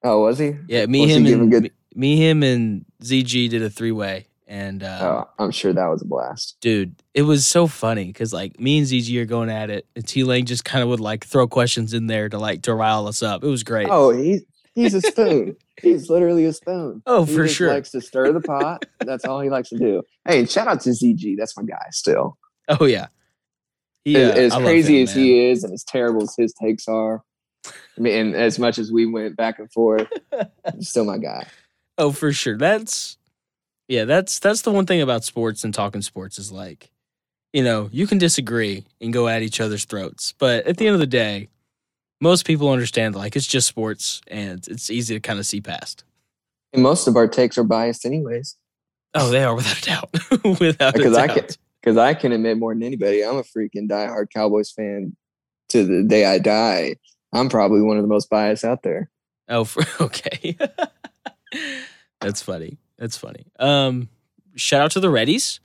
Oh, 0.02 0.22
was 0.22 0.38
he? 0.38 0.56
Yeah, 0.66 0.86
me, 0.86 1.02
Was 1.02 1.10
him, 1.10 1.26
and 1.26 1.50
good- 1.50 1.62
me, 1.64 1.70
me, 1.94 2.16
him, 2.16 2.42
and 2.42 2.84
ZG 3.00 3.48
did 3.50 3.62
a 3.62 3.70
three 3.70 3.92
way, 3.92 4.26
and 4.46 4.82
uh, 4.82 5.24
Oh, 5.38 5.44
I'm 5.44 5.50
sure 5.50 5.72
that 5.72 5.86
was 5.88 6.02
a 6.02 6.06
blast. 6.06 6.56
dude, 6.60 6.94
it 7.14 7.22
was 7.22 7.46
so 7.46 7.66
funny 7.66 8.06
because 8.06 8.32
like 8.32 8.58
me 8.60 8.78
and 8.78 8.86
ZG 8.86 9.20
are 9.20 9.24
going 9.26 9.50
at 9.50 9.70
it, 9.70 9.86
and 9.96 10.06
T 10.06 10.24
Lane 10.24 10.46
just 10.46 10.64
kind 10.64 10.82
of 10.82 10.88
would 10.88 11.00
like 11.00 11.24
throw 11.24 11.46
questions 11.48 11.94
in 11.94 12.06
there 12.06 12.28
to 12.28 12.38
like 12.38 12.62
to 12.62 12.74
rile 12.74 13.06
us 13.06 13.22
up. 13.22 13.42
It 13.44 13.48
was 13.48 13.62
great. 13.62 13.88
Oh, 13.90 14.10
he 14.10 14.40
he's 14.74 14.94
a 14.94 15.00
spoon. 15.00 15.56
he's 15.82 16.10
literally 16.10 16.44
a 16.44 16.52
spoon. 16.52 17.02
Oh, 17.06 17.24
He 17.24 17.34
for 17.34 17.48
sure. 17.48 17.72
Likes 17.72 17.90
to 17.92 18.00
stir 18.00 18.32
the 18.32 18.40
pot. 18.40 18.84
That's 19.00 19.24
all 19.24 19.40
he 19.40 19.48
likes 19.50 19.70
to 19.70 19.78
do. 19.78 20.02
Hey, 20.26 20.44
shout 20.46 20.68
out 20.68 20.80
to 20.82 20.90
ZG. 20.90 21.36
That's 21.38 21.56
my 21.56 21.62
guy. 21.64 21.86
Still, 21.90 22.36
Oh 22.68 22.84
yeah, 22.84 23.06
yeah. 24.04 24.18
as, 24.18 24.52
as 24.52 24.54
crazy 24.54 24.98
him, 24.98 25.04
as 25.08 25.14
man. 25.16 25.24
he 25.24 25.46
is, 25.50 25.64
and 25.64 25.72
as 25.72 25.84
terrible 25.84 26.22
as 26.22 26.34
his 26.36 26.52
takes 26.52 26.86
are. 26.86 27.22
I 27.66 28.00
mean, 28.00 28.14
and 28.14 28.34
as 28.36 28.58
much 28.58 28.78
as 28.78 28.90
we 28.90 29.04
went 29.06 29.36
back 29.36 29.58
and 29.58 29.70
forth, 29.72 30.08
he's 30.74 30.88
still 30.88 31.04
my 31.04 31.18
guy. 31.18 31.46
Oh, 32.00 32.12
for 32.12 32.32
sure. 32.32 32.56
That's 32.56 33.18
yeah, 33.86 34.06
that's 34.06 34.38
that's 34.38 34.62
the 34.62 34.72
one 34.72 34.86
thing 34.86 35.02
about 35.02 35.22
sports 35.22 35.64
and 35.64 35.74
talking 35.74 36.00
sports 36.00 36.38
is 36.38 36.50
like, 36.50 36.90
you 37.52 37.62
know, 37.62 37.90
you 37.92 38.06
can 38.06 38.16
disagree 38.16 38.86
and 39.02 39.12
go 39.12 39.28
at 39.28 39.42
each 39.42 39.60
other's 39.60 39.84
throats, 39.84 40.32
but 40.38 40.66
at 40.66 40.78
the 40.78 40.86
end 40.86 40.94
of 40.94 41.00
the 41.00 41.06
day, 41.06 41.50
most 42.18 42.46
people 42.46 42.70
understand 42.70 43.14
like 43.14 43.36
it's 43.36 43.46
just 43.46 43.68
sports 43.68 44.22
and 44.28 44.66
it's 44.66 44.88
easy 44.88 45.14
to 45.14 45.20
kind 45.20 45.38
of 45.38 45.44
see 45.44 45.60
past. 45.60 46.04
And 46.72 46.82
most 46.82 47.06
of 47.06 47.16
our 47.16 47.28
takes 47.28 47.58
are 47.58 47.64
biased, 47.64 48.06
anyways. 48.06 48.56
Oh, 49.12 49.28
they 49.28 49.44
are 49.44 49.54
without 49.54 49.78
a 49.78 49.84
doubt. 49.84 50.10
without 50.60 50.94
Because 50.94 51.18
a 51.18 51.20
I 51.20 51.26
can, 51.28 51.46
because 51.82 51.98
I 51.98 52.14
can 52.14 52.32
admit 52.32 52.56
more 52.56 52.72
than 52.72 52.82
anybody, 52.82 53.22
I'm 53.22 53.36
a 53.36 53.42
freaking 53.42 53.90
diehard 53.90 54.30
Cowboys 54.32 54.70
fan 54.70 55.14
to 55.68 55.84
the 55.84 56.02
day 56.02 56.24
I 56.24 56.38
die. 56.38 56.96
I'm 57.34 57.50
probably 57.50 57.82
one 57.82 57.98
of 57.98 58.02
the 58.02 58.08
most 58.08 58.30
biased 58.30 58.64
out 58.64 58.84
there. 58.84 59.10
Oh, 59.50 59.64
for, 59.64 59.82
okay. 60.04 60.56
That's 62.20 62.42
funny. 62.42 62.78
That's 62.98 63.16
funny. 63.16 63.46
Um, 63.58 64.08
shout 64.56 64.82
out 64.82 64.90
to 64.92 65.00
the 65.00 65.08
Reddies. 65.08 65.60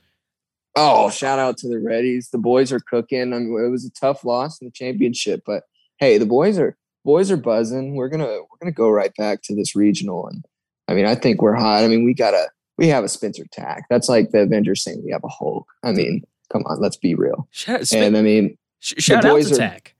Oh, 0.74 1.10
shout 1.10 1.38
out 1.38 1.56
to 1.58 1.68
the 1.68 1.76
Reddies. 1.76 2.30
The 2.30 2.38
boys 2.38 2.72
are 2.72 2.80
cooking. 2.80 3.32
I 3.32 3.38
mean, 3.38 3.64
it 3.64 3.70
was 3.70 3.84
a 3.84 3.90
tough 3.90 4.24
loss 4.24 4.60
in 4.60 4.66
the 4.66 4.72
championship, 4.72 5.42
but 5.46 5.64
hey, 5.98 6.18
the 6.18 6.26
boys 6.26 6.58
are 6.58 6.76
boys 7.04 7.30
are 7.30 7.36
buzzing. 7.36 7.94
We're 7.94 8.08
gonna 8.08 8.24
we're 8.26 8.58
gonna 8.60 8.72
go 8.72 8.90
right 8.90 9.14
back 9.16 9.42
to 9.44 9.54
this 9.54 9.74
regional, 9.76 10.26
and 10.26 10.44
I 10.88 10.94
mean, 10.94 11.06
I 11.06 11.14
think 11.14 11.40
we're 11.40 11.54
hot. 11.54 11.82
I 11.84 11.88
mean, 11.88 12.04
we 12.04 12.12
gotta 12.14 12.48
we 12.78 12.88
have 12.88 13.04
a 13.04 13.08
Spencer 13.08 13.44
Tack. 13.52 13.84
That's 13.88 14.08
like 14.08 14.30
the 14.32 14.40
Avengers 14.40 14.82
saying 14.82 15.02
we 15.04 15.12
have 15.12 15.24
a 15.24 15.28
Hulk. 15.28 15.66
I 15.82 15.92
mean, 15.92 16.22
come 16.52 16.62
on, 16.66 16.78
let's 16.80 16.96
be 16.98 17.14
real. 17.14 17.48
Shout, 17.52 17.90
And 17.92 18.16
I 18.16 18.20
mean, 18.22 18.58
sh- 18.80 18.94
shout 18.98 19.24
out 19.24 19.40
to 19.42 19.54
are- 19.54 19.56
Tack. 19.56 19.94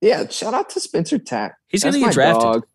yeah, 0.00 0.26
shout 0.28 0.52
out 0.54 0.68
to 0.70 0.80
Spencer 0.80 1.18
Tack. 1.18 1.56
He's 1.68 1.84
gonna 1.84 1.92
That's 1.92 2.00
get 2.00 2.06
my 2.08 2.12
drafted. 2.32 2.42
dog. 2.42 2.66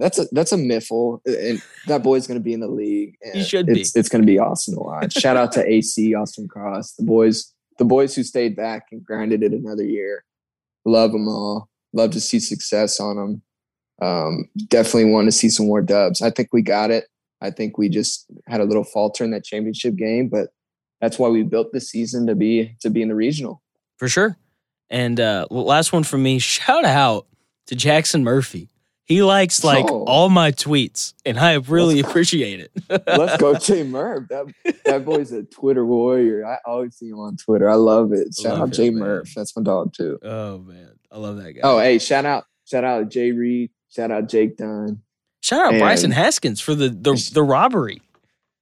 That's 0.00 0.18
a 0.18 0.26
that's 0.32 0.50
a 0.50 0.56
miffle, 0.56 1.20
and 1.26 1.62
that 1.86 2.02
boy's 2.02 2.26
gonna 2.26 2.40
be 2.40 2.54
in 2.54 2.60
the 2.60 2.68
league. 2.68 3.16
He 3.34 3.44
should 3.44 3.66
be. 3.66 3.82
it's, 3.82 3.94
It's 3.94 4.08
gonna 4.08 4.24
be 4.24 4.38
awesome 4.38 4.74
to 4.74 4.80
watch. 4.80 5.12
Shout 5.12 5.36
out 5.36 5.52
to 5.52 5.70
AC 5.70 6.14
Austin 6.14 6.48
Cross, 6.48 6.94
the 6.94 7.04
boys, 7.04 7.52
the 7.78 7.84
boys 7.84 8.14
who 8.16 8.22
stayed 8.22 8.56
back 8.56 8.86
and 8.90 9.04
grinded 9.04 9.42
it 9.42 9.52
another 9.52 9.84
year. 9.84 10.24
Love 10.86 11.12
them 11.12 11.28
all. 11.28 11.68
Love 11.92 12.12
to 12.12 12.20
see 12.20 12.40
success 12.40 12.98
on 12.98 13.16
them. 13.16 13.42
Um, 14.00 14.48
definitely 14.68 15.12
want 15.12 15.26
to 15.26 15.32
see 15.32 15.50
some 15.50 15.66
more 15.66 15.82
dubs. 15.82 16.22
I 16.22 16.30
think 16.30 16.48
we 16.50 16.62
got 16.62 16.90
it. 16.90 17.04
I 17.42 17.50
think 17.50 17.76
we 17.76 17.90
just 17.90 18.24
had 18.48 18.62
a 18.62 18.64
little 18.64 18.84
falter 18.84 19.22
in 19.22 19.32
that 19.32 19.44
championship 19.44 19.96
game, 19.96 20.28
but 20.28 20.48
that's 21.02 21.18
why 21.18 21.28
we 21.28 21.42
built 21.42 21.74
this 21.74 21.90
season 21.90 22.26
to 22.26 22.34
be 22.34 22.74
to 22.80 22.88
be 22.88 23.02
in 23.02 23.08
the 23.08 23.14
regional. 23.14 23.62
for 23.98 24.08
sure. 24.08 24.38
And 24.88 25.20
uh, 25.20 25.46
last 25.50 25.92
one 25.92 26.04
from 26.04 26.22
me. 26.22 26.38
Shout 26.38 26.84
out 26.86 27.26
to 27.66 27.76
Jackson 27.76 28.24
Murphy. 28.24 28.70
He 29.10 29.24
likes 29.24 29.64
like 29.64 29.90
Oh. 29.90 30.04
all 30.04 30.28
my 30.28 30.52
tweets, 30.52 31.14
and 31.26 31.36
I 31.36 31.54
really 31.54 31.98
appreciate 31.98 32.60
it. 32.60 32.70
Let's 33.08 33.36
go, 33.38 33.54
Jay 33.56 33.82
Murph. 33.82 34.28
That 34.28 34.46
that 34.84 35.04
boy's 35.04 35.32
a 35.32 35.42
Twitter 35.42 35.84
warrior. 35.84 36.46
I 36.46 36.58
always 36.64 36.94
see 36.94 37.08
him 37.08 37.18
on 37.18 37.36
Twitter. 37.36 37.68
I 37.68 37.74
love 37.74 38.12
it. 38.12 38.28
Shout 38.40 38.52
Love 38.58 38.68
out 38.68 38.70
Jay. 38.70 38.90
Murph. 38.90 39.34
That's 39.34 39.56
my 39.56 39.64
dog 39.64 39.92
too. 39.92 40.16
Oh 40.22 40.58
man, 40.58 40.92
I 41.10 41.18
love 41.18 41.38
that 41.38 41.54
guy. 41.54 41.60
Oh, 41.64 41.80
hey, 41.80 41.98
shout 41.98 42.24
out, 42.24 42.44
shout 42.66 42.84
out 42.84 43.08
Jay 43.10 43.32
Reed. 43.32 43.72
Shout 43.88 44.12
out 44.12 44.28
Jake 44.28 44.56
Dunn. 44.56 45.02
shout 45.42 45.60
out 45.66 45.72
and- 45.72 45.80
Bryson 45.80 46.12
Haskins 46.12 46.60
for 46.60 46.76
the 46.76 46.88
the, 46.88 47.30
the 47.34 47.42
robbery. 47.42 48.00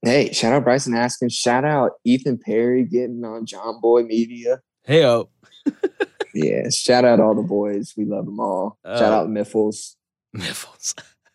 Hey, 0.00 0.32
shout 0.32 0.54
out 0.54 0.64
Bryson 0.64 0.94
Haskins. 0.94 1.34
Shout 1.34 1.66
out 1.66 1.90
Ethan 2.04 2.38
Perry 2.38 2.84
getting 2.84 3.22
on 3.22 3.44
John 3.44 3.82
Boy 3.82 4.02
Media. 4.04 4.60
Hey 4.84 5.04
oh, 5.04 5.28
Yeah, 6.34 6.70
shout 6.70 7.04
out 7.04 7.20
all 7.20 7.34
the 7.34 7.42
boys. 7.42 7.92
We 7.98 8.06
love 8.06 8.24
them 8.24 8.40
all. 8.40 8.78
shout 8.86 9.02
Oh. 9.02 9.16
out 9.16 9.28
Miffles. 9.30 9.96
Miffles, 10.32 10.94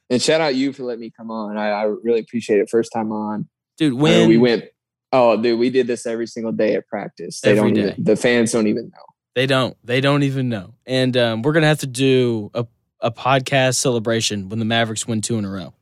And 0.09 0.21
shout 0.21 0.41
out 0.41 0.55
you 0.55 0.73
for 0.73 0.83
letting 0.83 1.01
me 1.01 1.11
come 1.15 1.31
on. 1.31 1.57
I, 1.57 1.69
I 1.69 1.83
really 1.83 2.19
appreciate 2.19 2.59
it. 2.59 2.69
First 2.69 2.91
time 2.93 3.11
on. 3.11 3.47
dude. 3.77 3.93
When 3.93 4.27
we 4.27 4.37
went. 4.37 4.65
Oh, 5.11 5.39
dude, 5.39 5.59
we 5.59 5.69
did 5.69 5.85
this 5.85 6.07
every 6.07 6.25
single 6.25 6.51
day 6.51 6.73
at 6.75 6.87
practice. 6.87 7.39
They 7.41 7.51
Every 7.51 7.71
don't 7.71 7.73
day. 7.73 7.91
even. 7.91 8.03
The 8.03 8.15
fans 8.15 8.51
don't 8.51 8.65
even 8.65 8.85
know. 8.85 9.03
They 9.35 9.45
don't. 9.45 9.77
They 9.83 10.01
don't 10.01 10.23
even 10.23 10.49
know. 10.49 10.73
And 10.87 11.15
um, 11.17 11.41
we're 11.43 11.53
gonna 11.53 11.67
have 11.67 11.79
to 11.81 11.87
do 11.87 12.49
a 12.55 12.65
a 12.99 13.11
podcast 13.11 13.75
celebration 13.75 14.49
when 14.49 14.57
the 14.59 14.65
Mavericks 14.65 15.05
win 15.07 15.21
two 15.21 15.37
in 15.37 15.45
a 15.45 15.49
row. 15.51 15.73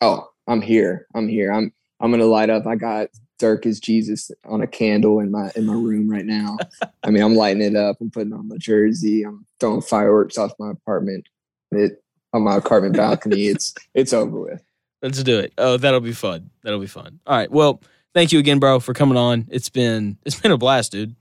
Oh, 0.00 0.26
I'm 0.46 0.62
here. 0.62 1.06
I'm 1.14 1.28
here. 1.28 1.52
I'm 1.52 1.72
I'm 2.00 2.10
gonna 2.10 2.24
light 2.24 2.48
up. 2.50 2.66
I 2.66 2.76
got 2.76 3.08
Dirk 3.38 3.66
is 3.66 3.78
Jesus 3.80 4.30
on 4.46 4.62
a 4.62 4.66
candle 4.66 5.20
in 5.20 5.30
my 5.30 5.50
in 5.54 5.66
my 5.66 5.74
room 5.74 6.08
right 6.08 6.24
now. 6.24 6.56
I 7.02 7.10
mean, 7.10 7.22
I'm 7.22 7.34
lighting 7.34 7.62
it 7.62 7.76
up. 7.76 7.96
I'm 8.00 8.10
putting 8.10 8.32
on 8.32 8.48
my 8.48 8.56
jersey. 8.58 9.22
I'm 9.22 9.44
throwing 9.60 9.82
fireworks 9.82 10.38
off 10.38 10.52
my 10.58 10.70
apartment. 10.70 11.26
It 11.72 12.01
on 12.32 12.42
my 12.42 12.56
apartment 12.56 12.96
balcony. 12.96 13.46
It's 13.52 13.74
it's 13.94 14.12
over 14.12 14.40
with. 14.40 14.62
Let's 15.02 15.22
do 15.22 15.40
it. 15.40 15.52
Oh, 15.58 15.76
that'll 15.76 16.00
be 16.00 16.12
fun. 16.12 16.50
That'll 16.62 16.80
be 16.80 16.86
fun. 16.86 17.18
All 17.26 17.36
right. 17.36 17.50
Well, 17.50 17.82
thank 18.14 18.32
you 18.32 18.38
again, 18.38 18.60
bro, 18.60 18.78
for 18.78 18.94
coming 18.94 19.16
on. 19.16 19.46
It's 19.50 19.68
been 19.68 20.16
it's 20.24 20.38
been 20.40 20.52
a 20.52 20.58
blast, 20.58 20.92
dude. 20.92 21.14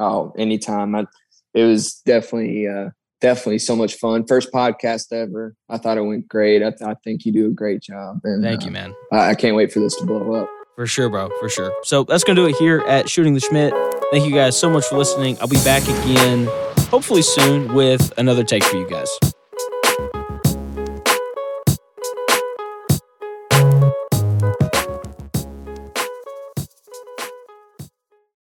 Oh, 0.00 0.32
anytime. 0.36 0.94
I, 0.94 1.06
it 1.54 1.64
was 1.64 1.94
definitely 2.04 2.66
uh 2.66 2.90
definitely 3.20 3.60
so 3.60 3.76
much 3.76 3.94
fun. 3.94 4.26
First 4.26 4.52
podcast 4.52 5.12
ever. 5.12 5.54
I 5.68 5.78
thought 5.78 5.96
it 5.96 6.02
went 6.02 6.28
great. 6.28 6.62
I, 6.62 6.70
th- 6.70 6.82
I 6.82 6.94
think 7.04 7.24
you 7.24 7.32
do 7.32 7.46
a 7.46 7.50
great 7.50 7.80
job. 7.80 8.20
And 8.24 8.42
Thank 8.42 8.62
uh, 8.62 8.66
you, 8.66 8.70
man. 8.72 8.94
I, 9.12 9.30
I 9.30 9.34
can't 9.34 9.56
wait 9.56 9.72
for 9.72 9.80
this 9.80 9.96
to 9.96 10.04
blow 10.04 10.34
up. 10.34 10.50
For 10.74 10.86
sure, 10.86 11.08
bro. 11.08 11.30
For 11.38 11.48
sure. 11.48 11.72
So 11.84 12.04
that's 12.04 12.24
gonna 12.24 12.40
do 12.40 12.46
it 12.46 12.56
here 12.56 12.80
at 12.88 13.08
Shooting 13.08 13.34
the 13.34 13.40
Shmitt. 13.40 13.72
Thank 14.10 14.26
you 14.26 14.34
guys 14.34 14.58
so 14.58 14.68
much 14.68 14.84
for 14.86 14.98
listening. 14.98 15.38
I'll 15.40 15.48
be 15.48 15.62
back 15.64 15.82
again, 15.84 16.48
hopefully 16.90 17.22
soon, 17.22 17.74
with 17.74 18.12
another 18.18 18.44
take 18.44 18.64
for 18.64 18.76
you 18.76 18.88
guys. 18.88 19.08